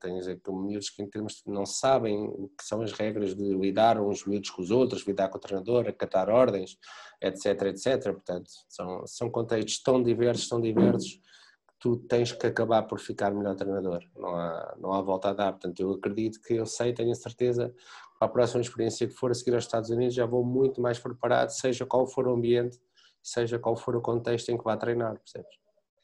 Tens 0.00 0.26
aqui 0.26 0.50
miúdos 0.50 0.90
que 0.90 1.02
em 1.02 1.08
termos 1.08 1.42
de, 1.44 1.50
não 1.50 1.66
sabem 1.66 2.26
o 2.26 2.48
que 2.48 2.64
são 2.64 2.82
as 2.82 2.92
regras 2.92 3.34
de 3.34 3.54
lidar 3.54 4.00
uns 4.00 4.24
miúdos 4.26 4.50
com 4.50 4.62
os 4.62 4.70
outros, 4.70 5.06
lidar 5.06 5.28
com 5.28 5.38
o 5.38 5.40
treinador, 5.40 5.88
acatar 5.88 6.28
ordens, 6.28 6.78
etc, 7.20 7.62
etc. 7.62 8.12
Portanto, 8.12 8.48
são, 8.68 9.06
são 9.06 9.30
contextos 9.30 9.82
tão 9.82 10.02
diversos, 10.02 10.48
tão 10.48 10.60
diversos, 10.60 11.14
que 11.14 11.74
tu 11.80 11.96
tens 11.96 12.32
que 12.32 12.46
acabar 12.46 12.82
por 12.82 12.98
ficar 12.98 13.32
melhor 13.32 13.54
treinador. 13.54 14.02
Não 14.16 14.34
há, 14.34 14.76
não 14.78 14.92
há 14.92 15.02
volta 15.02 15.30
a 15.30 15.34
dar. 15.34 15.52
Portanto, 15.52 15.80
eu 15.80 15.92
acredito 15.92 16.40
que 16.40 16.54
eu 16.54 16.66
sei, 16.66 16.92
tenho 16.92 17.12
a 17.12 17.14
certeza, 17.14 17.74
para 18.18 18.28
a 18.28 18.30
próxima 18.30 18.60
experiência 18.60 19.06
que 19.06 19.14
for 19.14 19.30
a 19.30 19.34
seguir 19.34 19.54
aos 19.54 19.64
Estados 19.64 19.90
Unidos, 19.90 20.14
já 20.14 20.26
vou 20.26 20.44
muito 20.44 20.80
mais 20.80 20.98
preparado, 20.98 21.50
seja 21.50 21.86
qual 21.86 22.06
for 22.06 22.26
o 22.26 22.34
ambiente, 22.34 22.78
seja 23.22 23.58
qual 23.58 23.76
for 23.76 23.96
o 23.96 24.00
contexto 24.00 24.50
em 24.50 24.58
que 24.58 24.64
vá 24.64 24.76
treinar, 24.76 25.18
percebes? 25.18 25.58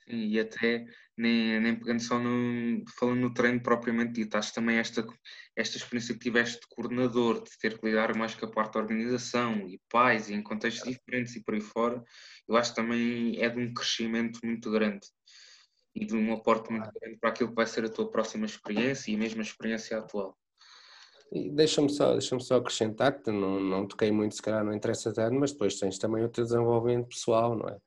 e 0.07 0.39
até 0.39 0.87
nem, 1.17 1.61
nem 1.61 1.77
pegando 1.77 2.01
só 2.01 2.19
no, 2.19 2.85
falando 2.99 3.21
no 3.21 3.35
treino 3.35 3.63
propriamente 3.63 4.13
dito, 4.13 4.37
acho 4.37 4.53
também 4.53 4.77
esta, 4.77 5.07
esta 5.57 5.77
experiência 5.77 6.15
que 6.15 6.21
tiveste 6.21 6.61
de 6.61 6.67
coordenador, 6.69 7.43
de 7.43 7.51
ter 7.59 7.79
que 7.79 7.87
lidar 7.87 8.17
mais 8.17 8.35
com 8.35 8.47
a 8.47 8.51
parte 8.51 8.75
da 8.75 8.81
organização 8.81 9.69
e 9.69 9.81
pais 9.89 10.29
e 10.29 10.35
em 10.35 10.43
contextos 10.43 10.89
diferentes 10.91 11.37
e 11.37 11.45
por 11.45 11.55
aí 11.55 11.61
fora, 11.61 12.03
eu 12.49 12.57
acho 12.57 12.71
que 12.71 12.77
também 12.77 13.41
é 13.41 13.49
de 13.49 13.61
um 13.61 13.73
crescimento 13.73 14.41
muito 14.43 14.71
grande 14.71 15.07
e 15.95 16.05
de 16.05 16.17
um 16.17 16.33
aporte 16.33 16.71
muito 16.71 16.91
grande 17.01 17.19
para 17.19 17.31
aquilo 17.31 17.51
que 17.51 17.55
vai 17.55 17.67
ser 17.67 17.85
a 17.85 17.89
tua 17.89 18.11
próxima 18.11 18.47
experiência 18.47 19.13
e 19.13 19.17
mesmo 19.17 19.41
a 19.41 19.45
experiência 19.45 19.99
atual. 19.99 20.37
Deixa-me 21.53 21.91
só, 21.91 22.13
deixa 22.13 22.39
só 22.39 22.57
acrescentar 22.57 23.21
que 23.21 23.31
não, 23.31 23.59
não 23.59 23.87
toquei 23.87 24.13
muito, 24.13 24.35
se 24.35 24.43
calhar 24.43 24.65
não 24.65 24.73
interessa 24.73 25.13
tanto, 25.13 25.35
mas 25.35 25.53
depois 25.53 25.79
tens 25.79 25.99
também 25.99 26.25
o 26.25 26.29
teu 26.29 26.45
desenvolvimento 26.45 27.09
pessoal, 27.09 27.57
não 27.57 27.69
é? 27.69 27.79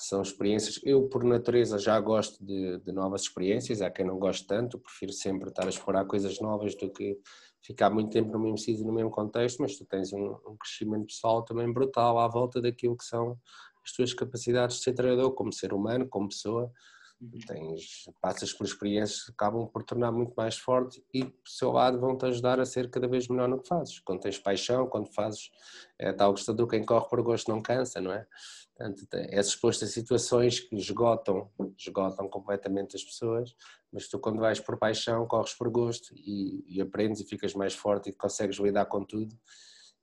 Que 0.00 0.06
são 0.06 0.22
experiências. 0.22 0.80
Eu, 0.82 1.06
por 1.08 1.22
natureza, 1.22 1.78
já 1.78 2.00
gosto 2.00 2.42
de, 2.42 2.78
de, 2.78 2.90
novas 2.90 3.22
experiências, 3.22 3.82
há 3.82 3.90
quem 3.90 4.06
não 4.06 4.18
goste 4.18 4.46
tanto, 4.46 4.78
prefiro 4.78 5.12
sempre 5.12 5.50
estar 5.50 5.66
a 5.66 5.68
explorar 5.68 6.06
coisas 6.06 6.40
novas 6.40 6.74
do 6.74 6.90
que 6.90 7.18
ficar 7.62 7.90
muito 7.90 8.10
tempo 8.10 8.32
no 8.32 8.38
mesmo 8.38 8.56
sítio, 8.56 8.86
no 8.86 8.94
mesmo 8.94 9.10
contexto, 9.10 9.60
mas 9.60 9.76
tu 9.76 9.84
tens 9.84 10.10
um, 10.14 10.36
um, 10.46 10.56
crescimento 10.56 11.04
pessoal 11.04 11.44
também 11.44 11.70
brutal 11.70 12.18
à 12.18 12.26
volta 12.26 12.62
daquilo 12.62 12.96
que 12.96 13.04
são 13.04 13.38
as 13.84 13.92
tuas 13.92 14.14
capacidades 14.14 14.78
de 14.78 14.84
ser 14.84 14.94
treinador, 14.94 15.32
como 15.34 15.52
ser 15.52 15.74
humano, 15.74 16.08
como 16.08 16.28
pessoa. 16.28 16.72
Uhum. 17.20 17.38
Tens, 17.46 18.08
passas 18.20 18.50
por 18.50 18.64
experiências 18.64 19.24
que 19.24 19.32
acabam 19.32 19.66
por 19.66 19.82
tornar 19.82 20.10
muito 20.10 20.32
mais 20.34 20.56
forte 20.56 21.04
e, 21.12 21.24
do 21.24 21.34
seu 21.44 21.70
lado, 21.70 22.00
vão-te 22.00 22.24
ajudar 22.24 22.58
a 22.58 22.64
ser 22.64 22.88
cada 22.88 23.06
vez 23.06 23.28
melhor 23.28 23.46
no 23.46 23.60
que 23.60 23.68
fazes. 23.68 23.98
Quando 24.00 24.20
tens 24.20 24.38
paixão, 24.38 24.86
quando 24.86 25.12
fazes, 25.12 25.50
é 25.98 26.12
tal 26.14 26.30
gostador, 26.30 26.66
quem 26.66 26.82
corre 26.82 27.06
por 27.10 27.20
gosto 27.20 27.50
não 27.50 27.60
cansa, 27.60 28.00
não 28.00 28.10
é? 28.10 28.26
Portanto, 28.74 29.06
é 29.12 29.38
exposto 29.38 29.84
a 29.84 29.88
situações 29.88 30.60
que 30.60 30.74
esgotam, 30.74 31.50
esgotam 31.76 32.26
completamente 32.26 32.96
as 32.96 33.04
pessoas, 33.04 33.54
mas 33.92 34.08
tu 34.08 34.18
quando 34.18 34.40
vais 34.40 34.58
por 34.58 34.78
paixão, 34.78 35.26
corres 35.26 35.52
por 35.52 35.68
gosto 35.68 36.14
e, 36.14 36.64
e 36.66 36.80
aprendes 36.80 37.20
e 37.20 37.26
ficas 37.26 37.52
mais 37.52 37.74
forte 37.74 38.08
e 38.08 38.12
consegues 38.14 38.56
lidar 38.56 38.86
com 38.86 39.04
tudo 39.04 39.38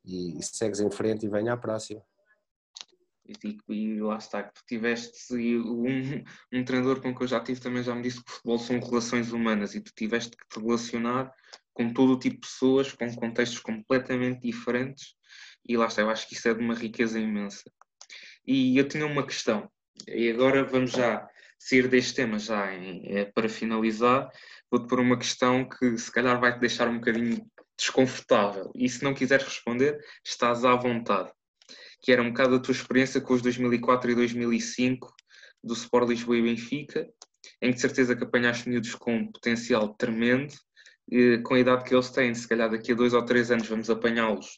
e, 0.05 0.38
e 0.38 0.43
segues 0.43 0.80
em 0.80 0.91
frente 0.91 1.26
e 1.26 1.30
vem 1.30 1.49
à 1.49 1.57
próxima. 1.57 2.03
E, 3.43 3.57
e 3.67 4.01
lá 4.01 4.17
está, 4.17 4.43
que 4.43 4.53
tu 4.53 4.61
tiveste 4.65 5.34
um, 5.34 6.23
um 6.53 6.63
treinador 6.63 7.01
com 7.01 7.13
que 7.15 7.23
eu 7.23 7.28
já 7.28 7.39
tive 7.39 7.59
também 7.59 7.84
já 7.84 7.93
me 7.93 8.01
disse 8.01 8.23
que 8.23 8.30
o 8.30 8.34
futebol 8.34 8.59
são 8.59 8.80
relações 8.80 9.32
humanas 9.32 9.75
e 9.75 9.82
tu 9.82 9.91
tiveste 9.95 10.36
que 10.38 10.47
te 10.47 10.59
relacionar 10.59 11.32
com 11.73 11.93
todo 11.93 12.13
o 12.13 12.19
tipo 12.19 12.36
de 12.36 12.47
pessoas, 12.47 12.93
com 12.93 13.13
contextos 13.15 13.59
completamente 13.59 14.41
diferentes 14.41 15.17
e 15.67 15.75
lá 15.75 15.88
está, 15.88 16.01
eu 16.01 16.09
acho 16.09 16.28
que 16.28 16.34
isso 16.34 16.47
é 16.47 16.53
de 16.53 16.61
uma 16.61 16.73
riqueza 16.73 17.19
imensa. 17.19 17.69
E 18.45 18.78
eu 18.78 18.88
tinha 18.88 19.05
uma 19.05 19.25
questão, 19.25 19.69
e 20.07 20.30
agora 20.32 20.63
vamos 20.63 20.91
já 20.91 21.28
sair 21.59 21.88
deste 21.88 22.15
tema 22.15 22.39
já 22.39 22.73
em, 22.73 23.17
é, 23.17 23.25
para 23.25 23.49
finalizar, 23.49 24.30
vou-te 24.71 24.88
pôr 24.88 25.01
uma 25.01 25.17
questão 25.17 25.67
que 25.67 25.97
se 25.97 26.11
calhar 26.11 26.39
vai-te 26.39 26.59
deixar 26.59 26.88
um 26.88 26.95
bocadinho 26.95 27.45
desconfortável, 27.78 28.71
e 28.75 28.88
se 28.88 29.03
não 29.03 29.13
quiseres 29.13 29.45
responder, 29.45 29.99
estás 30.25 30.63
à 30.63 30.73
vontade, 30.75 31.32
que 32.07 32.13
era 32.13 32.21
um 32.21 32.29
bocado 32.29 32.55
a 32.55 32.59
tua 32.59 32.71
experiência 32.71 33.19
com 33.19 33.33
os 33.33 33.41
2004 33.41 34.11
e 34.11 34.15
2005 34.15 35.13
do 35.61 35.73
Sport 35.73 36.07
Lisboa 36.07 36.37
e 36.37 36.41
Benfica, 36.41 37.05
em 37.61 37.71
que 37.71 37.75
de 37.75 37.81
certeza 37.81 38.15
que 38.15 38.23
apanhaste 38.23 38.69
miúdos 38.69 38.95
com 38.95 39.29
potencial 39.29 39.93
tremendo, 39.95 40.53
com 41.43 41.55
a 41.55 41.59
idade 41.59 41.83
que 41.83 41.93
eles 41.93 42.09
têm, 42.09 42.33
se 42.33 42.47
calhar 42.47 42.71
daqui 42.71 42.93
a 42.93 42.95
dois 42.95 43.13
ou 43.13 43.25
três 43.25 43.51
anos 43.51 43.67
vamos 43.67 43.89
apanhá-los 43.89 44.57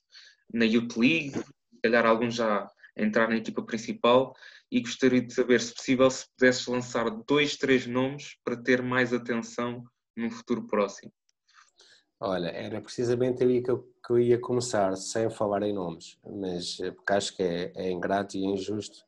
na 0.53 0.63
Youth 0.63 0.95
League, 0.95 1.31
se 1.31 1.81
calhar 1.81 2.05
alguns 2.05 2.35
já 2.35 2.69
entrar 2.95 3.27
na 3.27 3.37
equipa 3.37 3.63
principal 3.63 4.35
e 4.71 4.81
gostaria 4.81 5.19
de 5.19 5.33
saber, 5.33 5.59
se 5.59 5.73
possível, 5.73 6.11
se 6.11 6.27
pudesses 6.37 6.67
lançar 6.67 7.09
dois, 7.27 7.57
três 7.57 7.87
nomes 7.87 8.35
para 8.43 8.57
ter 8.57 8.83
mais 8.83 9.11
atenção 9.11 9.83
num 10.15 10.29
futuro 10.29 10.67
próximo. 10.67 11.11
Olha, 12.21 12.49
era 12.49 12.81
precisamente 12.81 13.43
aí 13.43 13.61
que 13.61 13.71
eu, 13.71 13.79
que 14.05 14.11
eu 14.11 14.19
ia 14.19 14.39
começar, 14.39 14.95
sem 14.97 15.29
falar 15.29 15.63
em 15.63 15.73
nomes, 15.73 16.17
mas 16.25 16.77
eh, 16.81 16.91
porque 16.91 17.13
acho 17.13 17.35
que 17.35 17.41
é, 17.41 17.71
é 17.75 17.91
ingrato 17.91 18.35
e 18.35 18.43
injusto 18.43 19.05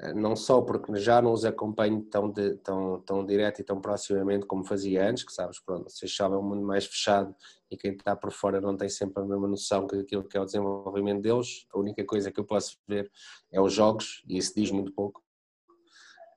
eh, 0.00 0.12
não 0.14 0.34
só 0.34 0.60
porque 0.60 0.96
já 0.96 1.22
não 1.22 1.32
os 1.32 1.44
acompanho 1.44 2.02
tão, 2.02 2.28
de, 2.30 2.56
tão, 2.56 3.00
tão 3.02 3.24
direto 3.24 3.60
e 3.60 3.64
tão 3.64 3.80
proximamente 3.80 4.46
como 4.46 4.64
fazia 4.64 5.08
antes, 5.08 5.22
que 5.24 5.32
sabes, 5.32 5.60
pronto, 5.60 5.90
vocês 5.90 6.14
sabem 6.14 6.36
é 6.36 6.40
um 6.40 6.42
mundo 6.42 6.62
mais 6.66 6.86
fechado 6.86 7.34
e 7.70 7.76
quem 7.76 7.92
está 7.92 8.16
por 8.16 8.32
fora 8.32 8.60
não 8.60 8.76
tem 8.76 8.88
sempre 8.88 9.22
a 9.22 9.26
mesma 9.26 9.46
noção 9.46 9.86
que 9.86 9.96
aquilo 9.96 10.24
que 10.24 10.36
é 10.36 10.40
o 10.40 10.44
desenvolvimento 10.44 11.22
deles, 11.22 11.66
a 11.72 11.78
única 11.78 12.04
coisa 12.04 12.32
que 12.32 12.40
eu 12.40 12.44
posso 12.44 12.78
ver 12.88 13.10
é 13.52 13.60
os 13.60 13.72
jogos 13.72 14.24
e 14.28 14.38
isso 14.38 14.52
diz 14.56 14.70
muito 14.72 14.92
pouco. 14.92 15.22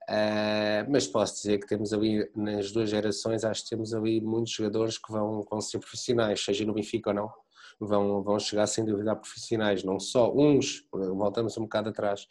Uh, 0.08 0.84
mas 0.90 1.06
posso 1.06 1.36
dizer 1.36 1.58
que 1.58 1.66
temos 1.66 1.92
ali, 1.92 2.30
nas 2.36 2.70
duas 2.70 2.90
gerações, 2.90 3.42
acho 3.42 3.64
que 3.64 3.70
temos 3.70 3.94
ali 3.94 4.20
muitos 4.20 4.52
jogadores 4.52 4.98
que 4.98 5.10
vão, 5.10 5.42
vão 5.50 5.60
ser 5.60 5.78
profissionais, 5.78 6.44
seja 6.44 6.64
no 6.64 6.74
Benfica 6.74 7.10
ou 7.10 7.16
não, 7.16 7.32
vão, 7.80 8.22
vão 8.22 8.38
chegar 8.38 8.66
sem 8.66 8.84
dúvida 8.84 9.12
a 9.12 9.16
profissionais, 9.16 9.82
não 9.82 9.98
só 9.98 10.32
uns, 10.32 10.86
voltamos 10.92 11.56
um 11.56 11.62
bocado 11.62 11.88
atrás, 11.88 12.26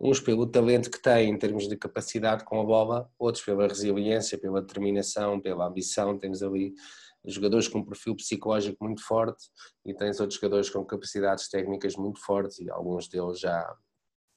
uns 0.00 0.20
pelo 0.20 0.46
talento 0.46 0.90
que 0.90 1.02
têm 1.02 1.30
em 1.30 1.38
termos 1.38 1.68
de 1.68 1.76
capacidade 1.76 2.44
com 2.44 2.60
a 2.60 2.64
bola, 2.64 3.10
outros 3.18 3.44
pela 3.44 3.66
resiliência, 3.66 4.38
pela 4.38 4.60
determinação, 4.60 5.40
pela 5.40 5.66
ambição. 5.66 6.16
Temos 6.16 6.42
ali 6.42 6.72
jogadores 7.26 7.68
com 7.68 7.80
um 7.80 7.84
perfil 7.84 8.14
psicológico 8.14 8.82
muito 8.82 9.02
forte 9.04 9.44
e 9.84 9.92
tens 9.92 10.20
outros 10.20 10.38
jogadores 10.38 10.70
com 10.70 10.84
capacidades 10.84 11.48
técnicas 11.48 11.96
muito 11.96 12.20
fortes 12.24 12.58
e 12.60 12.70
alguns 12.70 13.08
deles 13.08 13.40
já, 13.40 13.76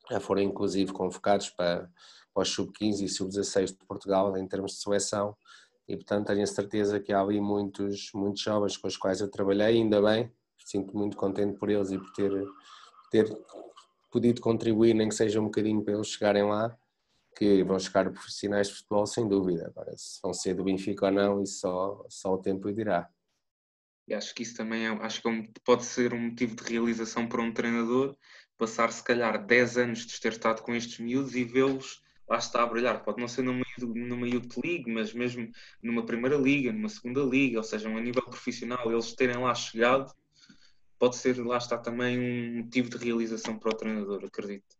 já 0.09 0.19
foram 0.19 0.41
inclusive 0.41 0.91
convocados 0.91 1.49
para, 1.51 1.89
para 2.33 2.43
os 2.43 2.49
sub-15 2.49 3.03
e 3.03 3.09
sub-16 3.09 3.67
de 3.67 3.85
Portugal 3.85 4.35
em 4.37 4.47
termos 4.47 4.73
de 4.73 4.81
seleção 4.81 5.35
e 5.87 5.95
portanto 5.95 6.27
tenho 6.27 6.43
a 6.43 6.47
certeza 6.47 6.99
que 6.99 7.11
há 7.11 7.19
ali 7.19 7.41
muitos, 7.41 8.11
muitos 8.13 8.41
jovens 8.41 8.77
com 8.77 8.87
os 8.87 8.97
quais 8.97 9.19
eu 9.19 9.29
trabalhei, 9.29 9.77
ainda 9.77 10.01
bem, 10.01 10.31
sinto 10.65 10.95
muito 10.95 11.17
contente 11.17 11.57
por 11.57 11.69
eles 11.69 11.91
e 11.91 11.97
por 11.97 12.11
ter, 12.13 12.31
ter 13.11 13.37
podido 14.09 14.41
contribuir, 14.41 14.93
nem 14.93 15.09
que 15.09 15.15
seja 15.15 15.41
um 15.41 15.45
bocadinho 15.45 15.83
para 15.83 15.95
eles 15.95 16.07
chegarem 16.07 16.43
lá, 16.43 16.77
que 17.35 17.63
vão 17.63 17.79
chegar 17.79 18.09
profissionais 18.11 18.67
de 18.67 18.75
futebol 18.75 19.05
sem 19.05 19.27
dúvida. 19.27 19.67
Agora, 19.67 19.93
se 19.97 20.19
vão 20.21 20.33
ser 20.33 20.53
do 20.53 20.63
Benfica 20.63 21.07
ou 21.07 21.11
não, 21.11 21.43
isso 21.43 21.59
só, 21.59 22.05
só 22.09 22.33
o 22.33 22.37
tempo 22.37 22.71
dirá. 22.71 23.09
E 24.07 24.13
acho 24.13 24.33
que 24.33 24.43
isso 24.43 24.55
também 24.55 24.85
é, 24.85 24.89
acho 24.89 25.21
que 25.21 25.29
é 25.29 25.47
pode 25.63 25.85
ser 25.85 26.13
um 26.13 26.19
motivo 26.19 26.55
de 26.55 26.63
realização 26.63 27.27
para 27.27 27.41
um 27.41 27.53
treinador, 27.53 28.15
passar 28.57 28.91
se 28.91 29.03
calhar 29.03 29.45
10 29.45 29.77
anos 29.77 30.05
de 30.05 30.19
ter 30.19 30.33
estado 30.33 30.61
com 30.61 30.75
estes 30.75 30.99
miúdos 30.99 31.35
e 31.35 31.43
vê-los 31.43 32.01
lá 32.31 32.37
está 32.37 32.63
a 32.63 32.65
brilhar. 32.65 33.03
Pode 33.03 33.19
não 33.19 33.27
ser 33.27 33.43
numa, 33.43 33.65
numa 33.79 34.27
Youth 34.27 34.57
League, 34.63 34.89
mas 34.89 35.13
mesmo 35.13 35.51
numa 35.83 36.05
primeira 36.05 36.37
liga, 36.37 36.71
numa 36.71 36.89
segunda 36.89 37.21
liga, 37.21 37.57
ou 37.57 37.63
seja, 37.63 37.89
a 37.89 38.01
nível 38.01 38.23
profissional, 38.23 38.89
eles 38.89 39.13
terem 39.13 39.37
lá 39.37 39.53
chegado 39.53 40.11
pode 41.01 41.15
ser, 41.15 41.35
lá 41.43 41.57
está, 41.57 41.79
também 41.79 42.19
um 42.19 42.57
motivo 42.57 42.91
de 42.91 42.97
realização 43.03 43.57
para 43.57 43.71
o 43.71 43.75
treinador, 43.75 44.23
acredito. 44.23 44.77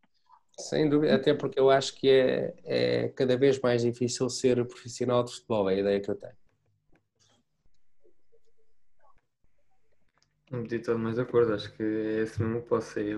Sem 0.59 0.87
dúvida, 0.87 1.15
até 1.15 1.33
porque 1.33 1.59
eu 1.59 1.71
acho 1.71 1.95
que 1.95 2.07
é, 2.07 2.53
é 2.63 3.09
cada 3.09 3.35
vez 3.35 3.59
mais 3.59 3.81
difícil 3.81 4.29
ser 4.29 4.63
profissional 4.67 5.23
de 5.23 5.31
futebol, 5.31 5.67
é 5.67 5.73
a 5.73 5.79
ideia 5.79 5.99
que 5.99 6.11
eu 6.11 6.15
tenho. 6.15 6.35
Não 10.51 10.61
podia 10.61 10.77
estar 10.77 10.95
mais 10.95 11.15
de 11.15 11.21
acordo, 11.21 11.55
acho 11.55 11.73
que 11.73 11.81
é 11.81 12.21
esse 12.21 12.39
mesmo 12.39 12.61
que 12.61 12.69
posso 12.69 12.91
ser. 12.91 13.17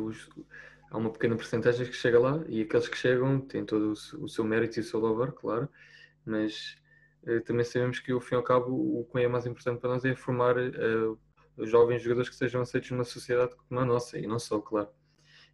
Há 0.93 0.97
uma 0.99 1.09
pequena 1.09 1.35
porcentagem 1.35 1.87
que 1.87 1.93
chega 1.93 2.19
lá 2.19 2.43
e 2.47 2.61
aqueles 2.61 2.87
que 2.87 2.95
chegam 2.95 3.41
têm 3.41 3.65
todo 3.65 3.93
o, 4.19 4.29
seu 4.29 4.43
mérito 4.43 4.77
e 4.77 4.81
o 4.81 4.83
seu 4.83 4.99
louvor, 4.99 5.31
claro, 5.31 5.67
mas 6.23 6.77
eh, 7.25 7.39
também 7.39 7.65
sabemos 7.65 7.97
que, 7.97 8.11
ao 8.11 8.21
fim 8.21 8.35
e 8.35 8.37
ao 8.37 8.43
cabo, 8.43 8.99
o 8.99 9.03
que 9.11 9.19
é 9.19 9.27
mais 9.27 9.47
importante 9.47 9.79
para 9.79 9.89
nós 9.89 10.05
é 10.05 10.13
formar 10.15 10.55
uh, 10.55 11.19
jovens 11.65 12.03
jogadores 12.03 12.29
que 12.29 12.35
sejam 12.35 12.61
aceitos 12.61 12.91
numa 12.91 13.03
sociedade 13.03 13.55
como 13.55 13.79
a 13.79 13.85
nossa 13.85 14.19
e 14.19 14.27
não 14.27 14.37
só, 14.37 14.59
claro. 14.59 14.87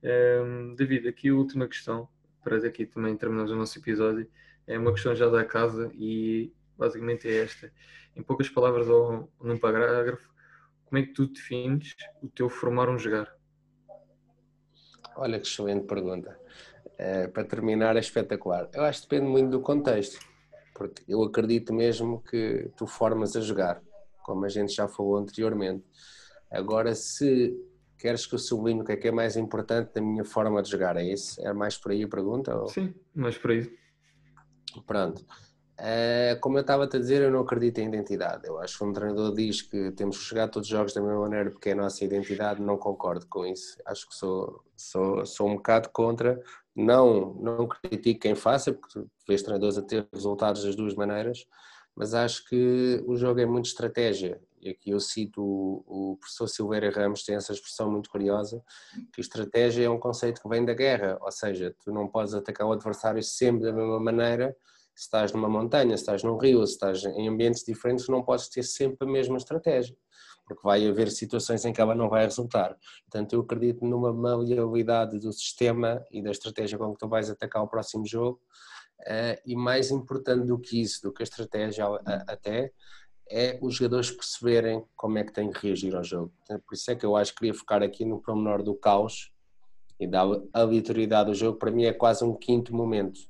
Um, 0.03 0.75
David, 0.75 1.07
aqui 1.07 1.29
a 1.29 1.33
última 1.33 1.69
questão, 1.69 2.09
para 2.43 2.57
aqui 2.57 2.85
também 2.85 3.15
terminamos 3.15 3.49
o 3.49 3.55
nosso 3.55 3.79
episódio, 3.79 4.29
é 4.67 4.77
uma 4.77 4.91
questão 4.91 5.15
já 5.15 5.29
da 5.29 5.45
casa 5.45 5.89
e 5.93 6.53
basicamente 6.77 7.29
é 7.29 7.43
esta. 7.43 7.71
Em 8.13 8.21
poucas 8.21 8.49
palavras 8.49 8.89
ou 8.89 9.31
num 9.41 9.57
parágrafo, 9.57 10.29
como 10.83 10.99
é 10.99 11.03
que 11.03 11.13
tu 11.13 11.27
defines 11.27 11.95
o 12.21 12.27
teu 12.27 12.49
formar 12.49 12.89
um 12.89 12.99
jogar? 12.99 13.38
Olha 15.19 15.37
que 15.37 15.47
excelente 15.47 15.85
pergunta. 15.85 16.39
Uh, 16.85 17.29
para 17.31 17.43
terminar, 17.43 17.97
é 17.97 17.99
espetacular. 17.99 18.69
Eu 18.73 18.83
acho 18.83 19.01
que 19.01 19.09
depende 19.09 19.29
muito 19.29 19.51
do 19.51 19.59
contexto, 19.59 20.17
porque 20.73 21.03
eu 21.07 21.21
acredito 21.23 21.73
mesmo 21.73 22.21
que 22.23 22.71
tu 22.77 22.87
formas 22.87 23.35
a 23.35 23.41
jogar, 23.41 23.81
como 24.23 24.45
a 24.45 24.49
gente 24.49 24.73
já 24.73 24.87
falou 24.87 25.17
anteriormente. 25.17 25.83
Agora, 26.49 26.95
se 26.95 27.53
queres 27.97 28.25
que 28.25 28.35
eu 28.35 28.39
sublinhe 28.39 28.81
o 28.81 28.85
que 28.85 28.93
é 28.93 28.95
que 28.95 29.09
é 29.09 29.11
mais 29.11 29.35
importante 29.35 29.93
da 29.93 30.01
minha 30.01 30.23
forma 30.23 30.61
de 30.61 30.69
jogar, 30.69 30.95
é 30.95 31.03
isso? 31.03 31.39
É 31.45 31.51
mais 31.51 31.77
por 31.77 31.91
aí 31.91 32.03
a 32.03 32.07
pergunta? 32.07 32.55
Ou... 32.55 32.69
Sim, 32.69 32.93
mais 33.13 33.37
por 33.37 33.51
aí. 33.51 33.69
Pronto. 34.87 35.25
Uh, 35.79 36.37
como 36.41 36.57
eu 36.57 36.61
estava 36.61 36.83
a 36.83 36.87
dizer, 36.87 37.21
eu 37.21 37.31
não 37.31 37.39
acredito 37.39 37.79
em 37.79 37.87
identidade. 37.87 38.45
Eu 38.45 38.59
acho 38.59 38.77
que 38.77 38.83
um 38.83 38.91
treinador 38.91 39.33
diz 39.33 39.61
que 39.61 39.91
temos 39.91 40.17
que 40.17 40.25
jogar 40.25 40.49
todos 40.49 40.67
os 40.67 40.71
jogos 40.71 40.93
da 40.93 41.01
mesma 41.01 41.21
maneira 41.21 41.49
porque 41.49 41.69
é 41.69 41.71
a 41.71 41.75
nossa 41.75 42.03
identidade, 42.03 42.61
não 42.61 42.77
concordo 42.77 43.25
com 43.27 43.45
isso. 43.45 43.77
Acho 43.85 44.09
que 44.09 44.13
sou, 44.13 44.61
sou, 44.75 45.25
sou 45.25 45.47
um 45.47 45.55
bocado 45.55 45.89
contra. 45.89 46.41
Não, 46.75 47.33
não 47.35 47.65
critico 47.65 48.19
quem 48.19 48.35
faça, 48.35 48.73
porque 48.73 49.05
vês 49.25 49.41
treinadores 49.41 49.77
a 49.77 49.81
ter 49.81 50.05
resultados 50.11 50.65
das 50.65 50.75
duas 50.75 50.95
maneiras, 50.95 51.45
mas 51.95 52.13
acho 52.13 52.45
que 52.49 53.01
o 53.07 53.15
jogo 53.15 53.39
é 53.39 53.45
muito 53.45 53.67
estratégia. 53.67 54.41
E 54.61 54.69
aqui 54.69 54.89
eu 54.89 54.99
cito 54.99 55.41
o, 55.41 56.11
o 56.11 56.17
professor 56.17 56.47
Silveira 56.47 56.89
Ramos, 56.91 57.23
tem 57.23 57.35
essa 57.35 57.53
expressão 57.53 57.89
muito 57.89 58.09
curiosa, 58.09 58.61
que 59.13 59.21
estratégia 59.21 59.85
é 59.85 59.89
um 59.89 59.99
conceito 59.99 60.41
que 60.41 60.49
vem 60.49 60.65
da 60.65 60.73
guerra, 60.73 61.17
ou 61.21 61.31
seja, 61.31 61.73
tu 61.81 61.93
não 61.93 62.05
podes 62.05 62.33
atacar 62.33 62.67
o 62.67 62.73
adversário 62.73 63.23
sempre 63.23 63.63
da 63.63 63.71
mesma 63.71 63.99
maneira 63.99 64.53
se 64.99 65.03
estás 65.05 65.31
numa 65.31 65.47
montanha, 65.47 65.95
se 65.95 66.03
estás 66.03 66.23
num 66.23 66.37
rio, 66.37 66.65
se 66.67 66.73
estás 66.73 67.05
em 67.05 67.29
ambientes 67.29 67.63
diferentes, 67.63 68.09
não 68.09 68.21
podes 68.21 68.49
ter 68.49 68.63
sempre 68.63 69.07
a 69.07 69.09
mesma 69.09 69.37
estratégia, 69.37 69.95
porque 70.45 70.61
vai 70.61 70.85
haver 70.85 71.09
situações 71.09 71.63
em 71.63 71.71
que 71.71 71.79
ela 71.79 71.95
não 71.95 72.09
vai 72.09 72.25
resultar. 72.25 72.77
Portanto, 73.09 73.31
eu 73.31 73.39
acredito 73.39 73.85
numa 73.85 74.11
maleabilidade 74.11 75.17
do 75.17 75.31
sistema 75.31 76.03
e 76.11 76.21
da 76.21 76.31
estratégia 76.31 76.77
com 76.77 76.91
que 76.91 76.99
tu 76.99 77.07
vais 77.07 77.29
atacar 77.29 77.63
o 77.63 77.67
próximo 77.69 78.05
jogo, 78.05 78.41
eh, 79.07 79.41
e 79.45 79.55
mais 79.55 79.89
importante 79.89 80.45
do 80.45 80.59
que 80.59 80.81
isso, 80.81 81.01
do 81.01 81.13
que 81.13 81.23
a 81.23 81.23
estratégia 81.23 81.85
até, 82.27 82.73
é 83.31 83.57
os 83.61 83.75
jogadores 83.75 84.11
perceberem 84.11 84.83
como 84.97 85.17
é 85.17 85.23
que 85.23 85.31
têm 85.31 85.49
que 85.49 85.65
reagir 85.65 85.95
ao 85.95 86.03
jogo. 86.03 86.33
Por 86.67 86.73
isso 86.73 86.91
é 86.91 86.95
que 86.95 87.05
eu 87.05 87.15
acho 87.15 87.31
que 87.31 87.39
queria 87.39 87.53
focar 87.53 87.81
aqui 87.81 88.03
no 88.03 88.19
promenor 88.19 88.61
do 88.61 88.75
caos 88.75 89.31
e 89.97 90.05
da 90.05 90.25
aleatoriedade 90.51 91.29
do 91.29 91.35
jogo. 91.35 91.57
Para 91.57 91.71
mim 91.71 91.85
é 91.85 91.93
quase 91.93 92.25
um 92.25 92.33
quinto 92.33 92.75
momento 92.75 93.28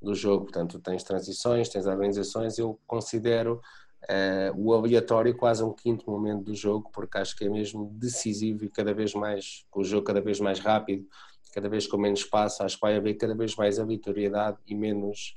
do 0.00 0.14
jogo. 0.14 0.44
Portanto, 0.44 0.78
tens 0.78 1.02
transições, 1.02 1.68
tens 1.68 1.86
organizações. 1.86 2.58
Eu 2.58 2.78
considero 2.86 3.60
uh, 4.04 4.56
o 4.56 4.72
aleatório 4.72 5.36
quase 5.36 5.62
um 5.62 5.72
quinto 5.72 6.10
momento 6.10 6.44
do 6.44 6.54
jogo, 6.54 6.90
porque 6.92 7.18
acho 7.18 7.36
que 7.36 7.44
é 7.44 7.48
mesmo 7.48 7.90
decisivo 7.94 8.64
e 8.64 8.70
cada 8.70 8.94
vez 8.94 9.14
mais, 9.14 9.66
com 9.70 9.80
o 9.80 9.84
jogo 9.84 10.04
cada 10.04 10.20
vez 10.20 10.40
mais 10.40 10.60
rápido, 10.60 11.06
cada 11.52 11.68
vez 11.68 11.86
com 11.86 11.96
menos 11.96 12.20
espaço, 12.20 12.62
acho 12.62 12.76
que 12.76 12.82
vai 12.82 12.96
haver 12.96 13.14
cada 13.14 13.34
vez 13.34 13.56
mais 13.56 13.78
aleatoriedade 13.78 14.58
e 14.66 14.74
menos, 14.74 15.34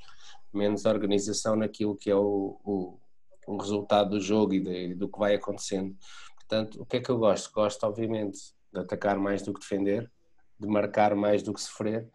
menos 0.53 0.85
organização 0.85 1.55
naquilo 1.55 1.95
que 1.95 2.11
é 2.11 2.15
o, 2.15 2.59
o, 2.63 2.99
o 3.47 3.57
resultado 3.57 4.11
do 4.11 4.19
jogo 4.19 4.53
e 4.53 4.59
de, 4.59 4.95
do 4.95 5.09
que 5.09 5.17
vai 5.17 5.35
acontecendo. 5.35 5.95
Portanto, 6.35 6.81
o 6.81 6.85
que 6.85 6.97
é 6.97 6.99
que 6.99 7.09
eu 7.09 7.17
gosto? 7.17 7.51
Gosto, 7.53 7.83
obviamente, 7.85 8.39
de 8.73 8.79
atacar 8.79 9.17
mais 9.17 9.41
do 9.41 9.53
que 9.53 9.61
defender, 9.61 10.11
de 10.59 10.67
marcar 10.67 11.15
mais 11.15 11.41
do 11.41 11.53
que 11.53 11.61
sofrer 11.61 12.07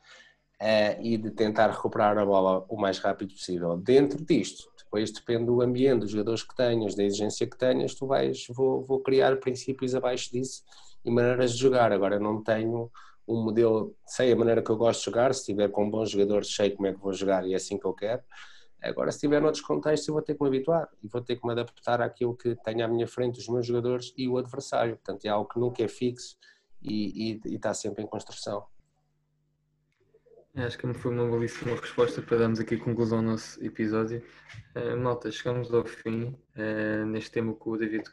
uh, 0.61 1.03
e 1.03 1.17
de 1.17 1.31
tentar 1.31 1.71
recuperar 1.71 2.17
a 2.19 2.25
bola 2.25 2.65
o 2.69 2.77
mais 2.77 2.99
rápido 2.99 3.33
possível. 3.35 3.77
Dentro 3.77 4.25
disto, 4.25 4.71
depois 4.79 5.11
depende 5.11 5.47
do 5.47 5.61
ambiente, 5.61 6.01
dos 6.01 6.11
jogadores 6.11 6.43
que 6.43 6.55
tenhas, 6.55 6.95
da 6.95 7.05
exigência 7.05 7.47
que 7.47 7.57
tenhas, 7.57 7.95
tu 7.95 8.07
vais, 8.07 8.47
vou, 8.51 8.83
vou 8.83 9.01
criar 9.01 9.37
princípios 9.37 9.95
abaixo 9.95 10.31
disso 10.33 10.63
e 11.05 11.11
maneiras 11.11 11.53
de 11.53 11.59
jogar. 11.59 11.93
Agora 11.93 12.19
não 12.19 12.43
tenho 12.43 12.91
um 13.29 13.43
modelo, 13.43 13.95
sei 14.07 14.33
a 14.33 14.37
maneira 14.37 14.63
que 14.63 14.71
eu 14.71 14.77
gosto 14.77 15.01
de 15.01 15.05
jogar, 15.07 15.35
se 15.35 15.41
estiver 15.41 15.69
com 15.71 15.91
bons 15.91 16.11
jogadores 16.11 16.55
sei 16.55 16.71
como 16.71 16.87
é 16.87 16.93
que 16.93 17.01
vou 17.01 17.13
jogar 17.13 17.47
e 17.47 17.53
é 17.53 17.57
assim 17.57 17.79
que 17.79 17.85
eu 17.85 17.93
quero. 17.93 18.23
Agora, 18.81 19.11
se 19.11 19.17
estiver 19.17 19.41
noutros 19.41 19.65
contextos, 19.65 20.07
eu 20.07 20.15
vou 20.15 20.23
ter 20.23 20.35
que 20.35 20.43
me 20.43 20.49
habituar 20.49 20.89
e 21.03 21.09
vou 21.09 21.21
ter 21.21 21.37
que 21.37 21.45
me 21.45 21.53
adaptar 21.53 22.01
àquilo 22.01 22.37
que 22.37 22.55
tenho 22.57 22.85
à 22.85 22.89
minha 22.89 23.09
frente, 23.09 23.41
os 23.41 23.49
meus 23.49 23.67
jogadores 23.67 24.15
e 24.17 24.29
o 24.29 24.39
adversário. 24.39 24.97
Portanto, 24.97 25.25
é 25.25 25.29
algo 25.29 25.49
que 25.49 25.59
nunca 25.59 25.83
é 25.83 25.89
fixo 25.89 26.37
e 26.81 27.41
está 27.47 27.75
sempre 27.75 28.05
em 28.05 28.07
construção. 28.07 28.65
Acho 30.57 30.79
que 30.79 30.95
foi 30.95 31.13
uma 31.13 31.31
belíssima 31.31 31.77
resposta 31.77 32.23
para 32.23 32.39
darmos 32.39 32.59
aqui 32.59 32.79
conclusão 32.79 33.19
ao 33.19 33.25
nosso 33.25 33.63
episódio. 33.63 34.23
Uh, 34.75 34.97
malta, 34.97 35.31
chegamos 35.31 35.71
ao 35.73 35.85
fim 35.85 36.35
uh, 36.57 37.05
neste 37.05 37.33
tema 37.33 37.53
com 37.53 37.73
o 37.73 37.77
David 37.77 38.05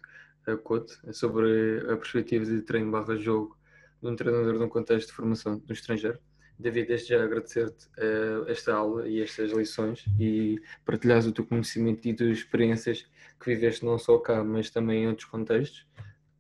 Couto 0.62 0.94
sobre 1.14 1.80
a 1.90 1.96
perspectiva 1.96 2.44
de 2.44 2.62
treino 2.62 2.92
barra 2.92 3.16
jogo 3.16 3.58
de 4.02 4.10
um 4.10 4.16
treinador 4.18 4.60
num 4.60 4.68
contexto 4.68 5.08
de 5.08 5.14
formação 5.14 5.58
do 5.58 5.72
estrangeiro. 5.72 6.20
David, 6.60 6.90
desde 6.90 7.10
já 7.10 7.24
agradecer-te 7.24 7.88
uh, 7.98 8.50
esta 8.50 8.74
aula 8.74 9.08
e 9.08 9.22
estas 9.22 9.54
lições 9.54 10.04
e 10.20 10.62
partilhares 10.86 11.26
o 11.26 11.32
teu 11.32 11.46
conhecimento 11.46 12.06
e 12.06 12.14
tuas 12.14 12.40
experiências 12.40 13.08
que 13.40 13.56
viveste 13.56 13.86
não 13.86 13.98
só 13.98 14.18
cá, 14.18 14.44
mas 14.44 14.70
também 14.70 15.06
em 15.06 15.08
outros 15.08 15.30
contextos, 15.30 15.88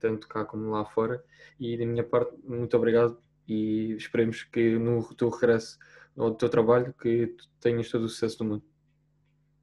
tanto 0.01 0.27
cá 0.27 0.43
como 0.43 0.69
lá 0.69 0.83
fora. 0.83 1.23
E 1.57 1.77
da 1.77 1.85
minha 1.85 2.03
parte, 2.03 2.35
muito 2.43 2.75
obrigado 2.75 3.17
e 3.47 3.93
esperemos 3.93 4.43
que 4.43 4.77
no 4.77 5.01
teu 5.15 5.29
regresso 5.29 5.77
ao 6.17 6.33
teu 6.35 6.49
trabalho 6.49 6.93
que 6.93 7.35
tenhas 7.59 7.89
todo 7.89 8.05
o 8.05 8.09
sucesso 8.09 8.39
do 8.39 8.45
mundo. 8.45 8.63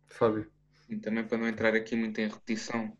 Fábio. 0.06 0.50
E 0.88 0.96
também 0.96 1.24
para 1.24 1.38
não 1.38 1.48
entrar 1.48 1.74
aqui 1.74 1.94
muito 1.94 2.20
em 2.20 2.28
repetição 2.28 2.96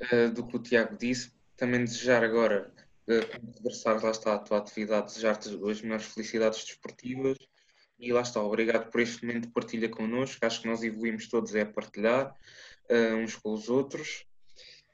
uh, 0.00 0.30
do 0.32 0.46
que 0.46 0.56
o 0.56 0.62
Tiago 0.62 0.96
disse, 0.96 1.32
também 1.56 1.84
desejar 1.84 2.22
agora, 2.22 2.72
uh, 3.08 4.02
lá 4.02 4.10
está 4.10 4.34
a 4.34 4.38
tua 4.38 4.58
atividade, 4.58 5.06
desejar-te 5.06 5.48
as 5.48 5.82
melhores 5.82 6.06
felicidades 6.06 6.64
desportivas 6.64 7.36
e 7.98 8.12
lá 8.12 8.20
está, 8.20 8.40
obrigado 8.42 8.90
por 8.90 9.00
este 9.00 9.26
momento 9.26 9.46
de 9.46 9.52
partilha 9.52 9.88
connosco, 9.88 10.44
acho 10.44 10.60
que 10.60 10.68
nós 10.68 10.82
evoluímos 10.82 11.28
todos 11.28 11.54
é 11.54 11.62
a 11.62 11.66
partilhar 11.66 12.32
uh, 12.90 13.16
uns 13.16 13.34
com 13.34 13.52
os 13.52 13.68
outros 13.68 14.24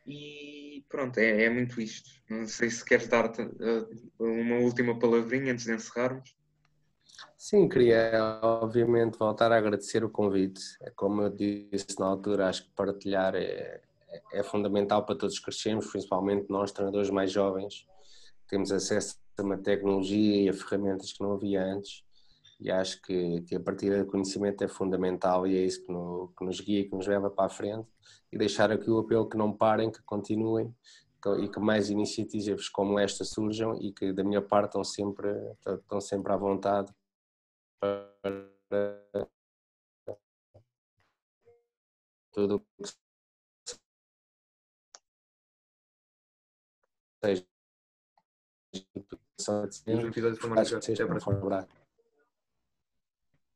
e 0.06 0.84
pronto, 0.88 1.18
é, 1.18 1.44
é, 1.44 1.50
muito 1.50 1.80
isto. 1.80 2.10
Não 2.28 2.46
sei 2.46 2.70
se 2.70 2.84
queres 2.84 3.06
dar 3.08 3.32
uma 4.18 4.56
última 4.56 4.98
palavrinha 4.98 5.52
antes 5.52 5.66
de 5.66 5.74
encerrarmos. 5.74 6.34
Sim, 7.36 7.68
queria 7.68 8.40
obviamente 8.42 9.18
voltar 9.18 9.50
a 9.52 9.56
agradecer 9.56 10.04
o 10.04 10.10
convite. 10.10 10.60
É 10.80 10.90
como 10.90 11.22
eu 11.22 11.30
disse 11.30 11.98
na 11.98 12.06
altura, 12.06 12.48
acho 12.48 12.64
que 12.64 12.70
partilhar 12.70 13.34
é, 13.34 13.80
é 14.32 14.42
fundamental 14.42 15.04
para 15.04 15.16
todos 15.16 15.38
que 15.38 15.44
crescemos, 15.44 15.86
principalmente 15.90 16.46
nós, 16.48 16.72
treinadores 16.72 17.10
mais 17.10 17.30
jovens, 17.30 17.86
temos 18.48 18.70
acesso 18.70 19.16
a 19.38 19.42
uma 19.42 19.58
tecnologia 19.58 20.42
e 20.42 20.48
a 20.48 20.52
ferramentas 20.52 21.12
que 21.12 21.22
não 21.22 21.32
havia 21.32 21.64
antes. 21.64 22.04
E 22.60 22.70
acho 22.70 23.02
que, 23.02 23.40
que 23.42 23.56
a 23.56 23.60
partilha 23.60 24.04
de 24.04 24.08
conhecimento 24.08 24.62
é 24.62 24.68
fundamental 24.68 25.46
e 25.46 25.56
é 25.56 25.64
isso 25.64 25.84
que, 25.84 25.90
no, 25.92 26.32
que 26.38 26.44
nos 26.44 26.60
guia, 26.60 26.88
que 26.88 26.94
nos 26.94 27.06
leva 27.06 27.28
para 27.28 27.46
a 27.46 27.48
frente. 27.48 27.88
E 28.30 28.38
deixar 28.38 28.70
aqui 28.70 28.88
o 28.90 28.98
apelo 28.98 29.28
que 29.28 29.36
não 29.36 29.52
parem, 29.52 29.90
que 29.90 30.02
continuem 30.02 30.72
e 31.40 31.48
que 31.48 31.60
mais 31.60 31.88
iniciativas 31.90 32.68
como 32.68 32.98
esta 32.98 33.24
surjam 33.24 33.76
e 33.80 33.92
que 33.92 34.12
da 34.12 34.24
minha 34.24 34.42
parte 34.42 34.66
estão 34.66 34.84
sempre, 34.84 35.28
estão 35.66 36.00
sempre 36.00 36.32
à 36.32 36.36
vontade 36.36 36.92
para 37.82 39.28
tudo 42.30 42.64
que 42.76 42.84
seja 47.24 47.44
Os 49.58 50.04
episódios 50.04 50.38
foram 50.38 50.54
mais 50.54 50.70